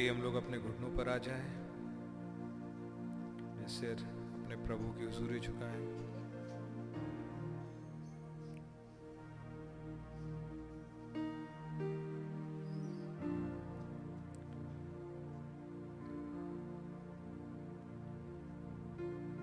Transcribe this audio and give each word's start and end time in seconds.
आइए 0.00 0.10
हम 0.10 0.22
लोग 0.22 0.34
अपने 0.34 0.58
घुटनों 0.58 0.88
पर 0.96 1.08
आ 1.08 1.16
जाएँ। 1.18 1.48
सिर 3.68 3.98
अपने 4.34 4.56
प्रभु 4.56 4.92
की 4.92 5.06
हजूरी 5.06 5.40
झुकाएँ 5.40 5.88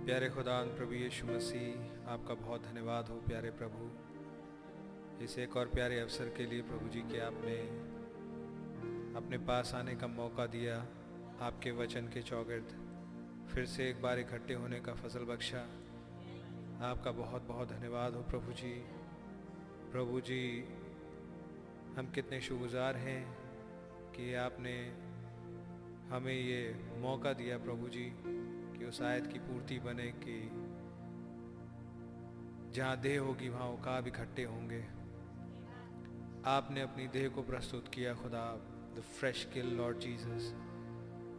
प्यारे 0.06 0.30
खुदा, 0.30 0.62
प्रभु 0.78 0.94
यीशु 0.94 1.28
मसीह, 1.28 2.10
आपका 2.10 2.34
बहुत 2.34 2.62
धन्यवाद 2.62 3.08
हो 3.08 3.16
प्यारे 3.16 3.52
प्रभु। 3.52 3.92
इस 5.24 5.38
एक 5.40 5.58
और 5.58 5.68
प्यारे 5.68 6.00
अवसर 6.00 6.34
के 6.38 6.46
लिए 6.46 6.62
प्रभु 6.62 6.90
जी 6.90 7.02
के 7.02 7.20
आपने 7.20 7.87
अपने 9.28 9.38
पास 9.38 9.74
आने 9.76 9.96
का 9.96 10.08
मौका 10.08 10.46
दिया, 10.46 10.86
आपके 11.42 11.72
वचन 11.72 12.02
के 12.02 12.22
चौगिर्द। 12.22 12.68
फिर 13.54 13.66
से 13.66 13.90
एक 13.90 14.02
बार 14.02 14.20
इकट्ठे 14.20 14.54
होने 14.54 14.80
का 14.80 14.94
फ़सल 14.94 15.20
बख्शा। 15.20 15.60
आपका 16.82 17.12
बहुत 17.12 17.42
बहुत 17.42 17.70
धन्यवाद 17.70 18.14
हो 18.14 18.22
प्रभु 18.22 18.54
जी। 18.54 18.86
प्रभु 19.92 20.22
जी, 20.22 20.66
हम 21.98 22.12
कितने 22.16 22.42
शुगुजार 22.42 22.96
हैं 22.96 23.38
कि 24.16 24.34
आपने 24.34 24.90
हमें 26.16 26.34
ये 26.34 26.86
मौका 26.98 27.34
दिया 27.34 27.58
प्रभु 27.58 27.90
जी, 27.90 28.14
कि 28.80 28.86
उस 28.86 29.02
आयत 29.02 29.28
की 29.28 29.40
पूर्ति 29.40 29.80
बने 29.80 30.12
कि 30.12 30.50
जहाँ 32.72 32.98
देह 32.98 33.22
होगी, 33.22 33.50
वहाँ 33.50 33.70
उकाब 33.70 34.08
इकट्ठे 34.08 34.44
होंगे। 34.44 34.82
आपने 36.46 36.82
अपनी 36.82 37.08
देह 37.08 37.30
को 37.30 37.44
प्रस्तुत 37.44 37.88
किया 37.88 38.14
खुदा। 38.14 38.74
The 38.98 39.00
fresh 39.00 39.48
kill 39.54 39.68
Lord 39.68 39.98
Jesus 40.00 40.54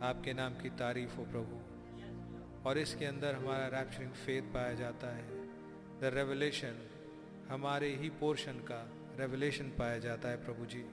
आपके 0.03 0.33
नाम 0.33 0.53
की 0.55 0.71
तारीफ़ 0.71 1.17
हो 1.17 1.25
प्रभु। 1.25 1.57
और 2.69 2.79
इसके 2.79 3.05
अंदर 3.05 3.35
हमारा 3.35 3.67
रैप्चरिंग 3.67 4.11
फेथ 4.11 4.43
पाया 4.43 4.75
जाता 4.75 5.17
है। 5.17 5.47
द 6.01 6.05
रेवलेशन 6.05 6.89
हमारे 7.49 7.97
ही 7.97 8.09
पोर्शन 8.09 8.53
का 8.53 8.91
रेवलेशन 9.17 9.65
पाया 9.65 9.99
जाता 9.99 10.29
है 10.29 10.45
प्रभु 10.45 10.67
जी। 10.67 10.87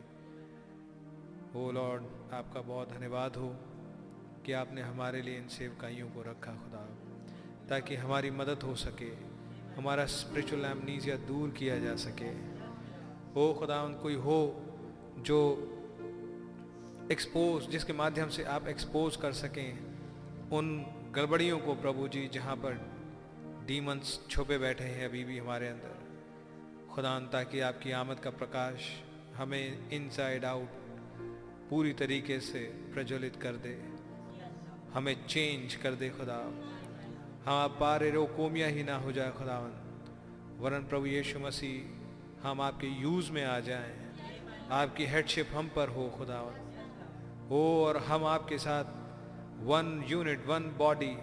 ओ 1.55 1.71
लॉर्ड 1.71 2.03
आपका 2.33 2.61
बहुत 2.61 2.89
धन्यवाद 2.89 3.35
हो 3.35 3.55
कि 4.45 4.51
आपने 4.51 4.81
हमारे 4.81 5.21
लिए 5.21 5.37
इन 5.37 5.47
सेवकाइयों 5.47 6.09
को 6.09 6.21
रखा, 6.21 6.51
खुदा। 6.51 6.97
ताकि 7.69 7.95
हमारी 7.95 8.31
मदद 8.31 8.63
हो 8.63 8.75
सके, 8.75 9.11
हमारा 9.75 10.05
स्पिरिचुअल 10.05 10.65
एमनीजिया 10.65 11.15
दूर 11.15 11.49
किया 11.49 11.79
जा 11.79 11.95
सके। 11.95 12.55
ओ 13.41 13.53
खुदा 13.53 13.87
कोई 13.87 14.15
हो 14.15 14.61
जो 15.17 15.71
एक्सपोज 17.11 17.67
जिसके 17.69 17.93
माध्यम 17.93 18.29
से 18.29 18.43
आप 18.43 18.67
एक्सपोज 18.67 19.15
कर 19.15 19.31
सकें 19.31 19.79
उन 20.51 20.85
गड़बड़ियों 21.15 21.59
को 21.59 21.73
प्रभु 21.75 22.07
जी, 22.07 22.27
जहाँ 22.27 22.55
पर 22.55 22.73
डीमंस 23.67 24.19
छुपे 24.29 24.57
बैठे 24.57 24.83
हैं 24.83 25.05
अभी 25.05 25.23
भी 25.23 25.37
हमारे 25.37 25.67
अंदर। 25.67 26.93
खुदा 26.95 27.19
ताकि 27.19 27.59
आपकी 27.59 27.91
आमद 27.91 28.19
का 28.19 28.29
प्रकाश 28.29 28.89
हमें 29.35 29.89
इनसाइड 29.89 30.45
आउट 30.45 30.67
पूरी 31.69 31.93
तरीके 31.93 32.39
से 32.39 32.59
प्रज्वलित 32.93 33.35
कर 33.35 33.51
दे। 33.51 33.77
हमें 34.93 35.15
चेंज 35.27 35.75
कर 35.75 35.91
दे 35.91 36.09
खुदा। 36.09 36.41
हम 37.45 37.53
आप 37.53 37.77
पारे 37.79 38.11
रोकोमिया 38.11 38.67
ही 38.67 38.83
ना 38.83 38.97
हो 38.97 39.11
जाए 39.11 39.31
खुदावन 39.31 39.73
वरन 40.59 40.83
प्रभु 40.83 41.05
यीशु 41.05 41.39
मसीह, 41.39 42.47
हम 42.47 42.61
आपके 42.61 42.87
यूज़ 42.87 43.31
में 43.31 43.43
आ 43.45 43.59
जाएँ। 43.59 43.95
आपकी 44.71 45.05
हेडशिप 45.05 45.49
हम 45.53 45.71
पर 45.75 45.89
हो 45.89 46.09
खुदावन 46.09 46.61
हो 47.49 47.85
और 47.85 47.97
हम 47.97 48.25
आपके 48.25 48.57
साथ 48.57 48.83
वन 49.63 50.03
यूनिट 50.07 50.45
वन 50.47 50.63
बॉडी 50.77 51.17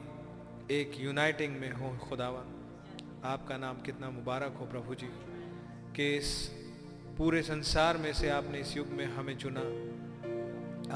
एक 0.70 0.92
यूनाइटिंग 1.00 1.56
में 1.56 1.72
हो। 1.72 1.96
खुदावन, 1.98 2.52
आपका 3.24 3.56
नाम 3.56 3.80
कितना 3.80 4.10
मुबारक 4.10 4.56
हो 4.60 4.66
प्रभु 4.66 4.94
जी, 4.94 5.08
कि 5.96 6.16
इस 6.16 6.50
पूरे 7.18 7.42
संसार 7.42 7.96
में 7.96 8.12
से 8.12 8.28
आपने 8.28 8.60
इस 8.60 8.76
युग 8.76 8.86
में 8.86 9.04
हमें 9.06 9.36
चुना। 9.38 9.60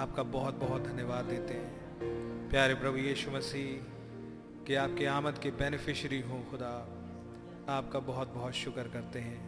आपका 0.03 0.23
बहुत 0.23 0.55
बहुत 0.55 0.83
धन्यवाद 0.83 1.25
देते 1.25 1.55
हैं। 1.55 2.51
प्यारे 2.51 2.75
प्रभु 2.75 2.97
यीशु 2.97 3.31
मसीह, 3.31 3.85
कि 4.65 4.75
आपके 4.75 5.07
आमद 5.07 5.39
के 5.39 5.51
बेनिफिशरी 5.51 6.21
हों 6.21 6.41
खुदा। 6.51 6.73
आपका 7.69 7.99
बहुत 7.99 8.29
बहुत 8.29 8.53
शुक्र 8.53 8.83
करते 8.83 9.19
हैं। 9.19 9.39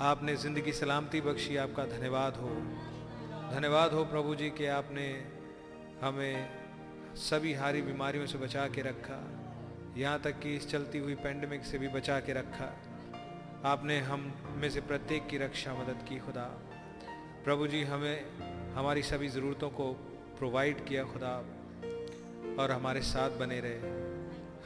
आपने 0.00 0.36
ज़िंदगी 0.36 0.72
सलामती 0.72 1.20
बख्शी, 1.20 1.56
आपका 1.56 1.84
धन्यवाद 1.84 2.36
हो। 2.36 2.50
धन्यवाद 3.46 3.92
हो 3.92 4.04
प्रभु 4.04 4.34
जी 4.34 4.48
कि 4.50 4.66
आपने 4.66 5.06
हमें 6.02 6.48
सभी 7.16 7.52
हारी 7.54 7.82
बीमारियों 7.82 8.26
से 8.26 8.38
बचा 8.38 8.66
के 8.68 8.82
रखा, 8.82 9.18
यहाँ 9.96 10.20
तक 10.20 10.40
कि 10.40 10.54
इस 10.56 10.70
चलती 10.70 10.98
हुई 10.98 11.14
पेंडेमिक 11.14 11.64
से 11.64 11.78
भी 11.78 11.88
बचा 11.88 12.18
के 12.20 12.32
रखा। 12.32 12.72
आपने 13.64 13.98
हम 14.00 14.32
में 14.56 14.68
से 14.70 14.80
प्रत्येक 14.80 15.26
की 15.26 15.38
रक्षा 15.38 15.74
मदद 15.74 16.04
की, 16.08 16.18
खुदा। 16.18 16.44
प्रभु 17.44 17.66
जी, 17.66 17.82
हमें 17.82 18.26
हमारी 18.74 19.02
सभी 19.02 19.28
ज़रूरतों 19.28 19.70
को 19.70 19.92
प्रोवाइड 20.38 20.84
किया, 20.84 21.04
खुदा, 21.04 21.34
और 22.58 22.70
हमारे 22.70 23.00
साथ 23.04 23.30
बने 23.30 23.60
रहे। 23.60 23.78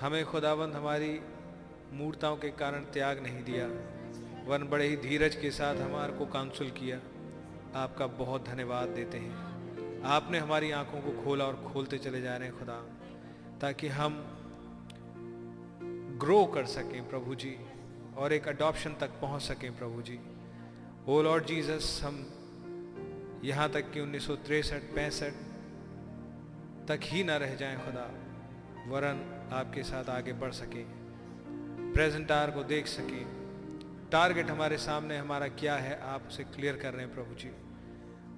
हमें 0.01 0.25
खुदाबंद 0.25 0.75
हमारी 0.75 1.21
मूर्ताओं 1.93 2.37
के 2.37 2.49
कारण 2.57 2.85
त्याग 2.93 3.23
नहीं 3.23 3.45
दिया। 3.45 3.67
वन 4.47 4.69
बड़े 4.69 4.87
ही 4.87 4.97
धीरज 4.97 5.35
के 5.37 5.51
साथ 5.51 5.77
हमारे 5.77 6.13
को 6.13 6.27
काउंसिल 6.27 6.71
किया। 6.71 6.99
आपका 7.77 8.07
बहुत 8.07 8.45
धन्यवाद 8.45 8.89
देते 8.89 9.19
हैं। 9.19 10.03
आपने 10.03 10.39
हमारी 10.39 10.71
आँखों 10.71 11.01
को 11.01 11.25
खोला 11.25 11.45
और 11.45 11.71
खोलते 11.73 11.99
चले 11.99 12.21
जा 12.21 12.37
रहे 12.37 12.49
हैं 12.49 12.59
खुदा। 12.59 12.87
ताकि 13.61 13.89
हम 13.89 14.37
ग्रो 16.21 16.47
कर 16.47 16.65
सकें 16.65 17.09
प्रभु 17.09 17.35
जी 17.35 17.57
और 18.17 18.33
एक 18.33 18.49
अडॉप्शन 18.49 18.95
तक 19.01 19.09
पहुँच 19.09 19.43
सकें 19.43 19.79
प्रभु 19.79 20.03
जी। 20.03 20.19
ओ 21.09 21.23
लॉर्ड 21.23 21.45
जीसस 21.45 22.01
हम 22.05 22.35
यहाँ 23.45 23.71
तक 23.71 23.93
कि 23.93 24.01
उन्नीस 24.01 24.27
सौ 24.27 24.37
तिरसठ, 24.37 24.83
पैंसठ 24.95 25.33
तक 26.89 27.01
ही 27.03 27.25
ना 27.25 27.37
रह 27.37 27.55
जाएँ 27.55 27.77
खुदा, 27.77 28.11
वरन 28.89 29.49
आपके 29.53 29.83
साथ 29.83 30.05
आगे 30.05 30.33
बढ़ 30.33 30.53
सकें। 30.53 30.85
प्रेजेंट 31.95 32.33
आर 32.33 32.51
को 32.51 32.63
देख 32.63 32.87
सकें। 32.87 33.40
टारगेट 34.13 34.51
हमारे 34.51 34.77
सामने, 34.79 35.17
हमारा 35.17 35.49
क्या 35.49 35.75
है, 35.77 36.01
आप 36.03 36.23
उसे 36.29 36.45
क्लियर 36.45 36.77
कर 36.77 36.95
रहे 36.95 37.05
हैं 37.07 37.15
प्रभु 37.15 37.35
जी। 37.35 37.51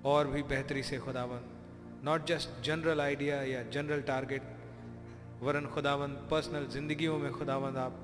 और 0.05 0.27
भी 0.27 0.43
बेहतरी 0.43 0.83
से 0.83 0.99
खुदावन 0.99 1.41
नॉट 2.05 2.27
जस्ट 2.27 2.63
जनरल 2.63 3.01
आइडिया 3.01 3.43
या 3.43 3.63
जनरल 3.63 4.01
टारगेट 4.03 4.43
वरन 5.43 5.67
खुदावन 5.67 6.09
पर्सनल 6.31 6.67
जिंदगियों 6.67 7.19
में 7.19 7.33
खुदावन 7.33 7.77
आप 7.77 7.97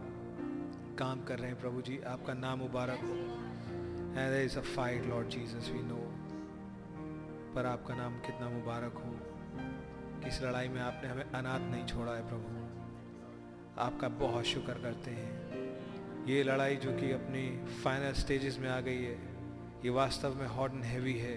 काम 0.98 1.24
कर 1.24 1.38
रहे 1.38 1.50
हैं 1.50 1.60
प्रभु 1.60 1.82
जी। 1.82 1.98
आपका 2.06 2.34
नाम 2.34 2.58
मुबारक 2.58 3.00
हो। 3.00 3.16
And 4.20 4.44
is 4.44 4.58
a 4.58 4.62
fight 4.62 5.04
Lord 5.06 5.28
Jesus 5.28 5.68
we 5.70 5.82
know 5.82 6.00
पर 7.54 7.66
आपका 7.66 7.94
नाम 7.94 8.18
कितना 8.18 8.48
मुबारक 8.48 8.94
हो 8.94 9.12
किस 10.24 10.42
लड़ाई 10.42 10.68
में 10.68 10.80
आपने 10.80 11.08
हमें 11.08 11.24
अनाथ 11.24 11.70
नहीं 11.70 11.86
छोड़ा 11.86 12.12
है 12.12 12.28
प्रभु। 12.28 13.80
आपका 13.80 14.08
बहुत 14.08 14.44
शुक्र 14.44 14.72
करते 14.72 15.10
हैं। 15.10 15.37
ये 16.28 16.42
लड़ाई 16.42 16.76
जो 16.76 16.90
कि 16.92 17.10
अपनी 17.12 17.42
फाइनल 17.74 18.12
स्टेजेस 18.12 18.58
में 18.58 18.68
आ 18.68 18.80
गई 18.80 19.02
है, 19.02 19.12
ये 19.84 19.90
वास्तव 19.90 20.34
में 20.34 20.46
हॉट 20.46 20.72
एंड 20.72 20.82
हैवी 20.84 21.12
है। 21.12 21.34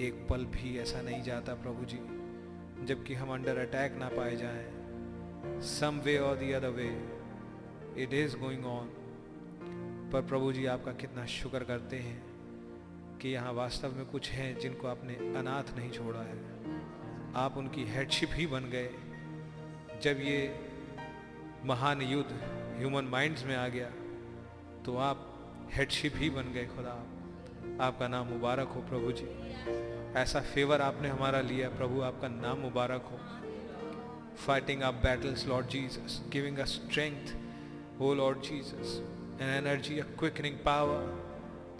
एक 0.00 0.26
पल 0.30 0.44
भी 0.44 0.78
ऐसा 0.78 1.00
नहीं 1.02 1.22
जाता 1.22 1.54
प्रभु 1.54 1.84
जी, 1.84 1.98
जबकि 2.86 3.14
हम 3.14 3.32
अंडर 3.34 3.58
अटैक 3.58 3.96
ना 3.96 4.08
पाए 4.08 4.36
जाएँ। 4.36 5.60
सम 5.60 6.00
वे 6.04 6.18
और 6.18 6.36
the 6.36 6.52
other 6.52 6.68
way 6.68 6.86
it 8.02 8.14
is 8.14 8.36
going 8.36 8.66
on 8.66 8.90
पर 10.12 10.22
प्रभु 10.22 10.52
जी 10.52 10.66
आपका 10.66 10.92
कितना 10.92 11.26
शुक्र 11.26 11.64
करते 11.64 11.96
हैं 11.96 12.22
कि 13.18 13.28
यहाँ 13.28 13.52
वास्तव 13.52 13.96
में 13.96 14.06
कुछ 14.06 14.30
हैं 14.30 14.58
जिनको 14.58 14.88
आपने 14.88 15.14
अनाथ 15.14 15.76
नहीं 15.76 15.90
छोड़ा 15.90 16.20
है। 16.20 16.38
आप 17.34 17.56
उनकी 17.56 17.84
हेडशिप 17.84 18.28
ही 18.32 18.46
बन 18.46 18.70
गए। 18.70 18.90
जब 20.02 20.20
ये 20.20 20.60
महान 21.64 22.02
युद्ध 22.02 22.55
ह्यूमन 22.78 23.04
माइंड्स 23.04 23.44
में 23.44 23.54
आ 23.56 23.66
गया 23.68 23.90
तो 24.84 24.96
आप 25.00 25.18
हेडशिप 25.72 26.12
ही 26.16 26.30
बन 26.30 26.52
गए 26.52 26.64
खुदा 26.66 26.92
आपका 27.80 28.08
नाम 28.08 28.26
मुबारक 28.26 28.68
हो 28.68 28.80
प्रभु 28.80 29.12
जी। 29.12 29.26
ऐसा 30.16 30.40
फेवर 30.40 30.80
आपने 30.80 31.08
हमारा 31.08 31.40
लिया, 31.40 31.68
प्रभु 31.68 32.00
आपका 32.00 32.28
नाम 32.28 32.58
मुबारक 32.58 33.08
हो। 33.12 33.18
फाइटिंग 34.46 34.82
आप 34.82 34.94
battles 34.94 35.46
Lord 35.46 35.66
Jesus 35.66 36.22
giving 36.32 36.58
a 36.58 36.64
strength 36.64 37.34
हो 38.00 38.14
Lord 38.14 38.40
Jesus 38.42 38.96
an 39.42 39.48
energy 39.48 39.98
a 39.98 40.04
quickening 40.18 40.56
power 40.64 41.04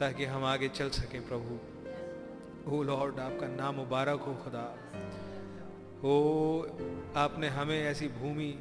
ताकि 0.00 0.24
हम 0.24 0.44
आगे 0.44 0.68
चल 0.68 0.90
सकें 0.90 1.20
प्रभु। 1.28 1.59
हो 2.70 2.82
लॉर्ड 2.82 3.18
आपका 3.20 3.48
नाम 3.48 3.74
मुबारक 3.74 4.20
हो 4.20 4.35
खुदा 4.35 4.64
हो 6.02 6.14
आपने 7.16 7.48
हमें 7.48 7.78
ऐसी 7.82 8.09
भूमि 8.18 8.52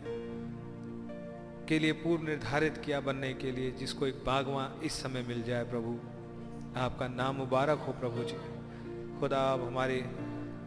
के 1.70 1.80
लिए 1.80 1.92
पूर्व 1.92 2.24
निर्धारित 2.24 2.78
किया 2.78 3.00
बनने 3.00 3.34
के 3.34 3.52
लिए 3.52 3.72
जिसको 3.72 4.08
एक 4.08 4.24
बागवा 4.26 4.80
इस 4.84 4.94
समय 4.94 5.22
मिल 5.22 5.44
जाए 5.44 5.64
प्रभु। 5.64 6.00
आपका 6.80 7.08
नाम 7.08 7.36
मुबारक 7.36 7.80
हो 7.80 7.94
प्रभु 7.94 8.24
जी। 8.24 8.36
खुदा, 9.20 9.40
आप 9.40 9.60
हमारे 9.60 10.02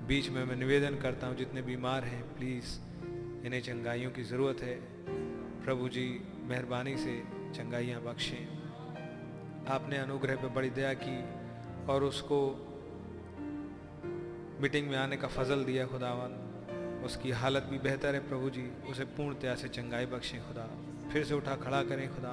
बीच 0.07 0.29
में 0.29 0.45
मैं 0.45 0.57
निवेदन 0.57 0.97
करता 0.97 1.27
हूँ, 1.27 1.37
जितने 1.37 1.63
बीमार 1.63 2.05
हैं 2.05 2.37
प्लीज़ 2.37 2.81
इन्हें 3.47 3.63
चंगाइयों 3.63 4.11
की 4.11 4.23
ज़रूरत 4.23 4.63
है। 4.63 4.81
प्रभु 5.65 5.89
जी, 5.89 6.21
मेहरबानी 6.43 6.97
से 6.97 7.23
चंगाइयाँ 7.55 8.03
बख्शें। 8.03 8.59
आपने 9.69 9.99
अनुग्रह 9.99 10.37
पर 10.37 10.49
बड़ी 10.49 10.71
दया 10.71 10.95
की 10.95 11.25
और 11.87 12.05
उसको 12.05 12.65
मीटिंग 14.61 14.89
में 14.89 14.97
आने 14.97 15.17
का 15.17 15.29
फजल 15.29 15.65
दिया 15.65 15.87
खुदावन 15.87 16.48
उसकी 17.05 17.31
हालत 17.33 17.67
भी 17.71 17.79
बेहतर 17.81 18.15
है 18.15 18.21
प्रभु 18.29 18.51
जी। 18.51 18.63
उसे 18.91 19.05
पूर्णतया 19.17 19.55
से 19.55 19.69
चंगाई 19.71 20.07
बख्शें 20.07 20.41
खुदा। 20.49 20.69
फिर 21.13 21.25
से 21.25 21.35
उठा 21.35 21.55
खड़ा 21.57 21.83
करें 21.85 22.09
खुदा 22.15 22.33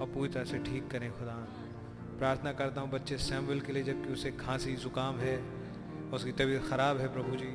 और 0.00 0.10
पूरी 0.14 0.28
तरह 0.28 0.44
से 0.44 0.58
ठीक 0.60 0.90
करें 0.90 1.10
खुदा। 1.18 1.36
प्रार्थना 2.18 2.52
करता 2.52 2.80
हूँ 2.80 2.90
बच्चे 2.90 3.16
सैमुअल 3.18 3.60
के 3.60 3.72
लिए, 3.72 3.82
जबकि 3.84 4.12
उसे 4.12 4.30
खांसी 4.36 4.74
ज़ुकाम 4.76 5.18
है 5.18 5.36
उसकी 6.12 6.32
तबीयत 6.32 6.64
ख़राब 6.64 6.98
है 6.98 7.08
प्रभु 7.12 7.36
जी। 7.36 7.50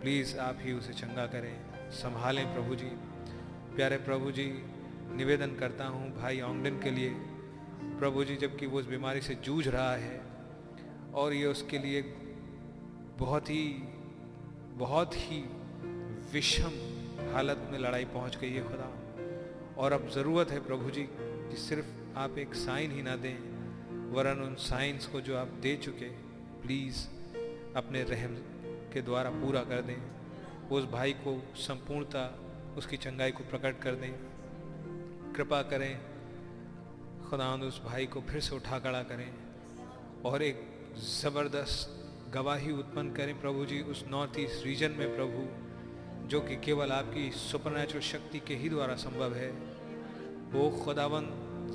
प्लीज़ 0.00 0.36
आप 0.38 0.58
ही 0.60 0.72
उसे 0.72 0.92
चंगा 0.94 1.26
करें, 1.26 1.54
संभालें 1.92 2.44
प्रभु 2.54 2.74
जी। 2.74 2.90
प्यारे 3.76 3.96
प्रभु 3.98 4.30
जी, 4.30 4.46
निवेदन 5.16 5.54
करता 5.56 5.86
हूँ 5.86 6.10
भाई 6.16 6.40
ऑंगडन 6.40 6.78
के 6.78 6.90
लिए, 6.90 7.10
प्रभु 7.98 8.24
जी, 8.24 8.36
जबकि 8.36 8.66
वो 8.66 8.78
उस 8.78 8.86
बीमारी 8.86 9.20
से 9.20 9.34
जूझ 9.44 9.66
रहा 9.68 9.94
है 9.96 10.20
और 11.14 11.32
ये 11.32 11.46
उसके 11.46 11.78
लिए 11.78 12.02
बहुत 13.18 13.50
ही 13.50 13.64
बहुत 14.78 15.14
ही 15.14 15.44
विषम 16.32 16.72
हालत 17.34 17.68
में 17.72 17.78
लड़ाई 17.78 18.04
पहुँच 18.04 18.36
गई 18.36 18.52
है 18.52 18.62
खुदा। 18.62 18.90
और 19.78 19.92
अब 19.92 20.08
ज़रूरत 20.08 20.50
है 20.50 20.60
प्रभु 20.66 20.90
जी 20.90 21.02
कि 21.02 21.56
सिर्फ़ 21.56 22.18
आप 22.18 22.38
एक 22.38 22.54
साइन 22.54 22.90
ही 22.90 23.02
ना 23.02 23.16
दें, 23.16 23.36
वरन 24.12 24.40
उन 24.40 24.54
साइंस 24.54 25.06
को 25.06 25.20
जो 25.20 25.36
आप 25.36 25.46
दे 25.46 25.76
चुके 25.76 26.08
प्लीज़ 26.62 27.06
अपने 27.76 28.02
रहम 28.02 28.34
के 28.92 29.02
द्वारा 29.02 29.30
पूरा 29.30 29.60
कर 29.60 29.82
दें। 29.82 30.02
उस 30.68 30.84
भाई 30.84 31.12
को 31.12 31.42
संपूर्णता, 31.56 32.38
उसकी 32.76 32.96
चंगाई 32.96 33.30
को 33.30 33.44
प्रकट 33.44 33.80
कर 33.80 33.94
दें। 33.94 34.12
कृपा 35.32 35.62
करें, 35.62 36.00
खुदा 37.30 37.54
उस 37.54 37.82
भाई 37.84 38.06
को 38.06 38.20
फिर 38.20 38.40
से 38.40 38.56
उठा 38.56 38.78
खड़ा 38.78 39.02
करें 39.02 39.34
और 40.24 40.42
एक 40.42 40.68
ज़बरदस्त 40.96 41.98
गवाही 42.34 42.72
उत्पन्न 42.72 43.12
करें 43.12 43.40
प्रभु 43.40 43.64
जी 43.64 43.80
उस 43.80 44.04
नॉर्थ 44.08 44.38
ईस्ट 44.38 44.66
रीजन 44.66 44.90
में 44.90 45.16
प्रभु, 45.16 45.40
जो 46.28 46.40
कि 46.40 46.56
केवल 46.56 46.92
आपकी 46.92 47.30
सुपर 47.30 48.00
शक्ति 48.00 48.38
के 48.38 48.54
ही 48.54 48.68
द्वारा 48.68 48.94
संभव 48.94 49.34
है। 49.34 49.50
वो 50.52 50.70
खुदावन 50.84 51.26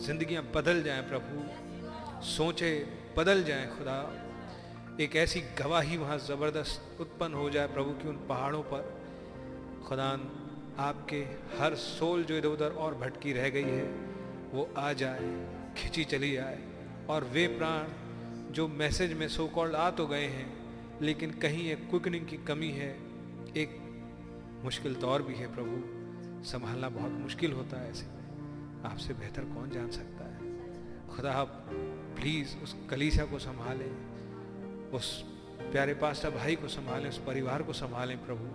जिंदगियाँ 0.05 0.43
बदल 0.55 0.83
जाएँ 0.83 1.01
प्रभु, 1.01 1.43
सोचे 2.25 2.87
बदल 3.17 3.43
जाएँ 3.43 3.67
खुदा। 3.77 4.23
एक 4.99 5.15
ऐसी 5.15 5.39
गवाही 5.39 5.97
वहाँ 5.97 6.17
ज़बरदस्त 6.17 7.01
उत्पन्न 7.01 7.33
हो 7.33 7.49
जाए 7.49 7.67
प्रभु 7.67 7.91
की 7.91 8.07
उन 8.07 8.15
पहाड़ों 8.29 8.61
पर। 8.61 8.83
खुदान 9.87 10.29
आपके 10.79 11.19
हर 11.59 11.75
सोल 11.75 12.23
जो 12.23 12.37
इधर 12.37 12.47
उधर 12.47 12.71
और 12.71 12.95
भटकी 12.95 13.33
रह 13.33 13.49
गई 13.49 13.63
है, 13.63 13.85
वो 14.53 14.69
आ 14.77 14.93
जाए, 14.93 15.47
खिंची 15.77 16.03
चली 16.03 16.31
जाए 16.31 16.59
और 17.09 17.23
वे 17.23 17.47
प्राण 17.47 18.06
जो 18.57 18.67
मैसेज 18.67 19.13
में 19.13 19.27
सो 19.27 19.47
कॉल्ड 19.47 19.75
आ 19.75 19.91
तो 19.91 20.07
गए 20.07 20.25
हैं, 20.25 20.53
लेकिन 21.01 21.31
कहीं 21.31 21.71
एक 21.71 21.89
क्विकनिंग 21.89 22.27
की 22.27 22.37
कमी 22.37 22.71
है, 22.71 22.89
एक 23.57 23.79
मुश्किल 24.63 24.95
दौर 24.95 25.21
भी 25.21 25.35
है 25.35 25.55
प्रभु। 25.55 25.75
संभालना 26.43 26.89
बहुत 26.89 27.11
मुश्किल 27.11 27.51
होता 27.51 27.81
है 27.81 27.91
ऐसे 27.91 28.05
में। 28.05 28.83
आपसे 28.83 29.13
बेहतर 29.13 29.41
कौन 29.41 29.69
जान 29.69 29.91
सकता 29.91 30.25
है? 30.25 30.39
खुदा, 31.07 31.31
आप 31.31 31.69
प्लीज़ 32.19 32.57
उस 32.57 32.75
कलीसा 32.89 33.25
को 33.25 33.39
संभालें, 33.39 33.91
उस 34.89 35.25
प्यारे 35.71 35.93
पास्टर 35.93 36.29
भाई 36.29 36.55
को 36.55 36.67
संभालें, 36.67 37.09
उस 37.09 37.17
परिवार 37.17 37.63
को 37.63 37.73
संभालें 37.73 38.25
प्रभु। 38.25 38.47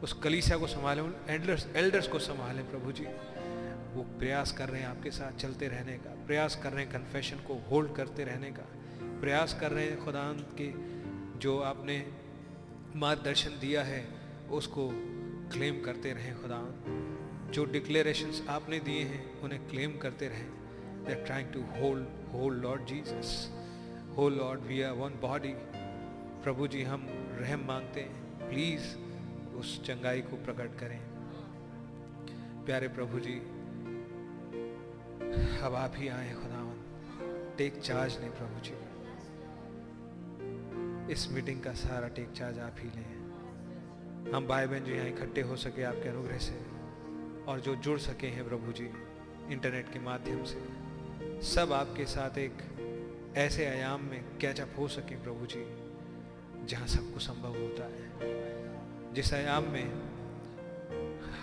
उस 0.00 0.12
कलीसिया 0.12 0.58
को 0.58 0.66
संभालें, 0.66 1.02
उन 1.02 1.14
एल्डर्स 1.28 1.66
एल्डर्स 1.76 2.08
को 2.08 2.18
संभालें 2.18 2.70
प्रभु 2.70 2.92
जी। 2.92 3.04
वो 3.94 4.02
प्रयास 4.18 4.52
कर 4.52 4.68
रहे 4.68 4.80
हैं 4.80 4.88
आपके 4.88 5.10
साथ 5.10 5.32
चलते 5.32 5.68
रहने 5.68 5.92
का, 5.92 6.26
प्रयास 6.26 6.60
कर 6.62 6.72
रहे 6.72 6.84
हैं 6.84 6.92
कन्फेशन 6.92 7.36
को 7.36 7.64
होल्ड 7.70 7.92
करते 7.92 8.24
रहने 8.24 8.50
का। 8.50 8.68
प्रयास 9.20 9.56
कर 9.60 9.70
रहे 9.70 9.84
हैं 9.84 10.04
खुदा 10.04 10.24
के, 10.60 10.70
जो 11.38 11.58
आपने 11.60 11.96
मार्गदर्शन 12.96 13.58
दिया 13.60 13.82
है, 13.82 14.02
उसको 14.50 14.88
क्लेम 15.52 15.80
करते 15.80 16.12
रहें 16.12 16.34
खुदा 16.42 16.60
जो 17.52 17.64
डिक्लेरेशंस 17.64 18.42
आपने 18.48 18.78
दिए 18.78 19.02
हैं, 19.04 19.40
उन्हें 19.40 19.68
क्लेम 19.68 19.96
करते 19.98 20.28
रहें। 20.28 20.48
They 21.04 21.12
are 21.12 21.24
trying 21.26 21.48
to 21.48 21.60
hold 21.60 22.06
hold 22.32 22.62
Lord 22.62 22.84
Jesus 22.86 23.30
हो 24.16 24.28
Lord 24.28 24.60
we 24.60 24.80
are 24.82 24.92
one 24.92 25.18
body 25.20 25.54
प्रभु 26.44 26.66
जी, 26.66 26.82
हम 26.82 27.06
रहम 27.40 27.66
मांगते 27.66 28.00
हैं। 28.00 28.48
प्लीज़ 28.48 28.84
उस 29.56 29.82
चंगाई 29.84 30.20
को 30.20 30.36
प्रकट 30.36 30.78
करें। 30.80 31.00
प्यारे 32.66 32.88
प्रभु 32.88 33.20
जी, 33.20 33.38
अब 35.60 35.74
आप 35.74 35.92
ही 35.96 36.08
आए 36.08 36.32
खुदावन 36.34 37.56
टेक 37.58 37.80
चार्ज 37.80 38.18
नहीं 38.20 38.30
प्रभु 38.30 38.60
जी। 38.60 38.79
इस 41.10 41.30
मीटिंग 41.32 41.62
का 41.62 41.72
सारा 41.72 42.08
टेक 42.08 42.30
चार्ज 42.32 42.58
आप 42.58 42.76
ही 42.78 42.88
लें। 42.88 44.32
हम 44.32 44.46
भाई 44.48 44.66
बहन 44.66 44.84
जो 44.84 44.94
यहाँ 44.94 45.06
इकट्ठे 45.06 45.40
हो 45.40 45.56
सके 45.56 45.82
आपके 45.82 46.08
अनुग्रह 46.08 46.38
से 46.38 46.58
और 47.44 47.60
जो 47.60 47.74
जुड़ 47.76 47.98
सके 47.98 48.26
हैं 48.26 48.48
प्रभु 48.48 48.72
जी 48.72 48.90
इंटरनेट 49.52 49.92
के 49.92 49.98
माध्यम 49.98 50.44
से, 50.44 50.60
सब 51.46 51.72
आपके 51.72 52.04
साथ 52.04 52.38
एक 52.38 53.34
ऐसे 53.36 53.66
आयाम 53.66 54.04
में 54.04 54.24
कैचअप 54.40 54.74
हो 54.78 54.88
सके 54.88 55.16
प्रभु 55.16 55.46
जी, 55.46 55.64
जहाँ 56.66 56.86
सबको 56.86 57.18
संभव 57.18 57.58
होता 57.60 57.84
है। 57.84 59.14
जिस 59.14 59.34
आयाम 59.34 59.64
में 59.64 59.92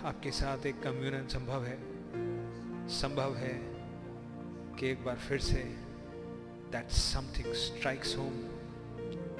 आपके 0.04 0.30
साथ 0.30 0.66
एक 0.66 0.82
कम्युनियन 0.82 1.26
संभव 1.28 1.64
है 1.64 1.78
संभव 2.88 3.36
है 3.36 3.54
कि 4.78 4.90
एक 4.90 5.04
बार 5.04 5.16
फिर 5.16 5.40
say 5.40 5.62
that 6.72 6.90
something 6.90 7.52
strikes 7.54 8.16
home 8.16 8.57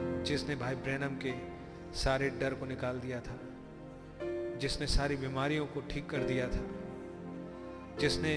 जिसने 0.00 0.56
भाई 0.56 0.74
ब्रैनम 0.74 1.16
के 1.16 1.32
सारे 1.98 2.30
डर 2.30 2.54
को 2.54 2.66
निकाल 2.66 2.98
दिया 2.98 3.20
था, 3.20 3.38
जिसने 4.58 4.86
सारी 4.86 5.16
बीमारियों 5.16 5.66
को 5.66 5.80
ठीक 5.80 6.10
कर 6.10 6.18
दिया 6.18 6.48
था, 6.48 6.64
जिसने 8.00 8.34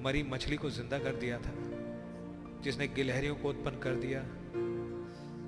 मरी 0.00 0.22
मछली 0.22 0.56
को 0.56 0.70
ज़िंदा 0.70 0.98
कर 0.98 1.16
दिया 1.16 1.38
था, 1.38 1.52
जिसने 2.62 2.88
गिलहरियों 2.88 3.34
को 3.36 3.48
उत्पन्न 3.48 3.78
कर 3.78 3.94
दिया, 3.94 4.20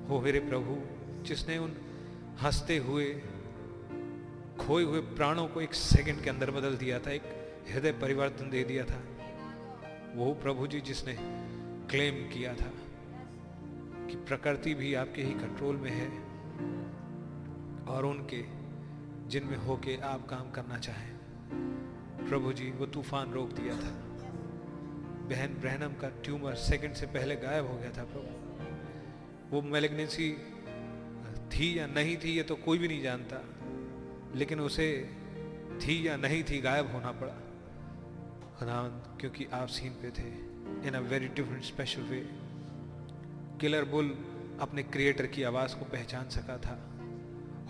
हो 0.08 0.20
मेरे 0.20 0.40
प्रभु, 0.40 0.76
जिसने 1.24 1.58
उन 1.58 1.76
हँसते 2.42 2.76
हुए, 2.76 3.22
खोए 4.60 4.84
हुए 4.84 5.00
प्राणों 5.00 5.48
को 5.48 5.60
एक 5.60 5.74
सेकंड 5.74 6.24
के 6.24 6.30
अंदर 6.30 6.50
बदल 6.50 6.76
दिया 6.76 6.98
था, 6.98 7.10
एक 7.10 7.22
हृदय 7.70 7.92
परिवर्तन 7.92 8.50
दे 8.50 8.64
दिया 8.64 8.84
था, 8.84 9.02
वो 10.14 10.34
प्रभु 10.34 10.66
जी 10.66 10.80
जिसने 10.80 11.16
क्लेम 11.90 12.14
किया 12.14 12.54
था। 12.54 12.70
कि 14.12 14.18
प्रकृति 14.18 14.74
भी 14.74 14.94
आपके 14.94 15.22
ही 15.22 15.32
कंट्रोल 15.32 15.76
में 15.76 15.90
है 15.90 16.08
और 17.84 18.06
उनके, 18.06 18.44
जिनमें 19.28 19.56
होके 19.56 19.96
आप 19.96 20.28
काम 20.28 20.50
करना 20.50 20.78
चाहें। 20.78 21.12
प्रभु 22.28 22.52
जी, 22.52 22.70
वो 22.70 22.86
तूफ़ान 22.86 23.32
रोक 23.32 23.52
दिया 23.52 23.74
था। 23.74 23.94
बहन 25.28 25.54
ब्रहणम 25.60 25.92
का 25.92 26.08
ट्यूमर 26.08 26.54
सेकंड 26.54 26.92
से 26.92 27.06
पहले 27.06 27.36
गायब 27.36 27.66
हो 27.66 27.78
गया 27.78 27.90
था 27.90 28.04
प्रभु। 28.04 29.56
वो 29.56 29.62
मेलेग्नेंसी 29.62 30.32
थी 31.48 31.78
या 31.78 31.86
नहीं 31.86 32.16
थी, 32.16 32.30
ये 32.30 32.42
तो 32.42 32.56
कोई 32.56 32.78
भी 32.78 32.88
नहीं 32.88 33.02
जानता। 33.02 33.44
लेकिन 34.34 34.60
उसे 34.60 35.10
थी 35.72 36.08
या 36.08 36.16
नहीं 36.16 36.44
थी, 36.44 36.60
गायब 36.60 36.92
होना 36.92 37.12
पड़ा। 37.12 37.34
खुदावंद 38.58 39.18
क्योंकि 39.20 39.44
आप 39.44 39.68
सीन 39.68 39.92
पे 39.92 40.10
थे 40.10 40.28
in 40.88 40.92
a 40.94 41.00
very 41.00 41.28
different 41.28 41.62
special 41.62 42.02
way 42.02 42.41
killer 43.62 43.84
bull 43.84 44.08
अपने 44.60 44.82
क्रिएटर 44.82 45.26
की 45.26 45.42
आवाज़ 45.42 45.74
को 45.76 45.84
पहचान 45.84 46.28
सका 46.28 46.56
था। 46.58 46.76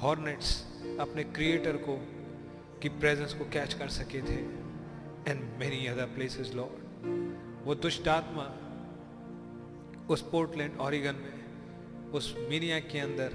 हॉर्नेट्स 0.02 0.64
अपने 1.00 1.24
क्रिएटर 1.24 1.76
को, 1.76 1.96
की 2.82 2.88
प्रेजेंस 2.88 3.34
को 3.34 3.44
कैच 3.44 3.74
कर 3.74 3.88
सके 3.88 4.22
थे। 4.22 4.38
And 5.30 5.42
many 5.58 5.86
other 5.86 6.04
places 6.04 6.52
Lord 6.54 7.64
वो 7.64 7.74
दुष्ट 7.74 8.08
आत्मा 8.08 8.46
उस 10.10 10.22
पोर्टलैंड 10.22 10.78
ऑरिगन 10.78 11.14
में, 11.14 12.10
उस 12.10 12.34
मीनिया 12.38 12.78
के 12.78 12.98
अंदर 12.98 13.32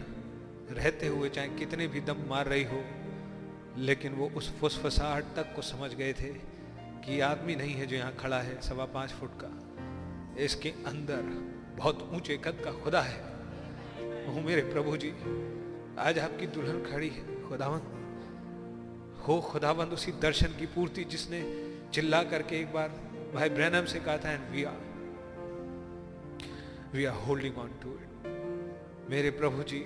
रहते 0.72 1.08
हुए, 1.08 1.30
चाहे 1.30 1.50
कितने 1.50 1.88
भी 1.88 2.02
दम 2.02 2.26
मार 2.30 2.46
रही 2.46 2.64
हो, 2.64 2.84
लेकिन 3.78 4.14
वो 4.14 4.30
उस 4.30 4.50
फुसफसाहट 4.60 5.24
तक 5.36 5.54
को 5.56 5.62
समझ 5.62 5.94
गए 5.94 6.14
थे 6.14 6.34
कि 7.06 7.20
आदमी 7.20 7.56
नहीं 7.56 7.74
है 7.74 7.86
जो 7.86 7.96
यहाँ 7.96 8.16
खड़ा 8.16 8.42
है, 8.42 8.62
सवा 8.62 8.86
पाँच 8.86 9.10
फुट 9.10 9.40
का। 9.44 10.44
इसके 10.44 10.70
अंदर 10.70 11.57
बहुत 11.78 12.10
ऊँचे 12.14 12.38
कद 12.38 12.62
का 12.64 12.72
खुदा 12.84 13.02
है। 13.02 13.20
वो 14.28 14.42
मेरे 14.42 14.62
प्रभु 14.72 14.96
जी 14.98 15.10
आज 16.00 16.20
आपकी 16.20 16.48
दुल्हन 16.48 16.84
खड़ी 16.84 17.10
है, 17.10 17.42
खुदावंद। 17.50 17.96
हो 19.28 19.40
खुदावंद, 19.42 19.94
उसी 19.94 20.12
दर्शन 20.22 20.58
की 20.60 20.66
पूर्ति 20.66 21.04
जिसने 21.04 21.42
चिल्ला 21.94 22.22
करके 22.24 22.60
एक 22.60 22.74
बार 22.74 22.90
भाई 23.34 23.50
ब्रैनम 23.50 23.86
से 23.86 24.00
कहा 24.00 24.18
था 24.18 24.32
and 24.32 24.50
we 24.52 24.64
are 24.64 24.80
we 26.94 27.06
are 27.06 27.16
holding 27.28 27.58
on 27.58 27.72
to 27.84 27.94
it 27.94 29.10
मेरे 29.10 29.32
प्रभु 29.32 29.64
जी 29.64 29.86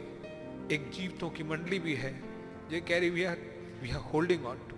एक 0.72 0.90
जीवतों 0.94 1.30
की 1.30 1.44
मंडली 1.44 1.80
भी 1.80 1.96
है 1.96 2.14
जो 2.72 2.82
कह 2.88 3.00
रही 3.00 3.10
we 3.10 3.24
are 3.24 3.38
we 3.82 3.92
are 3.92 4.02
holding 4.14 4.46
on 4.46 4.68
to 4.70 4.76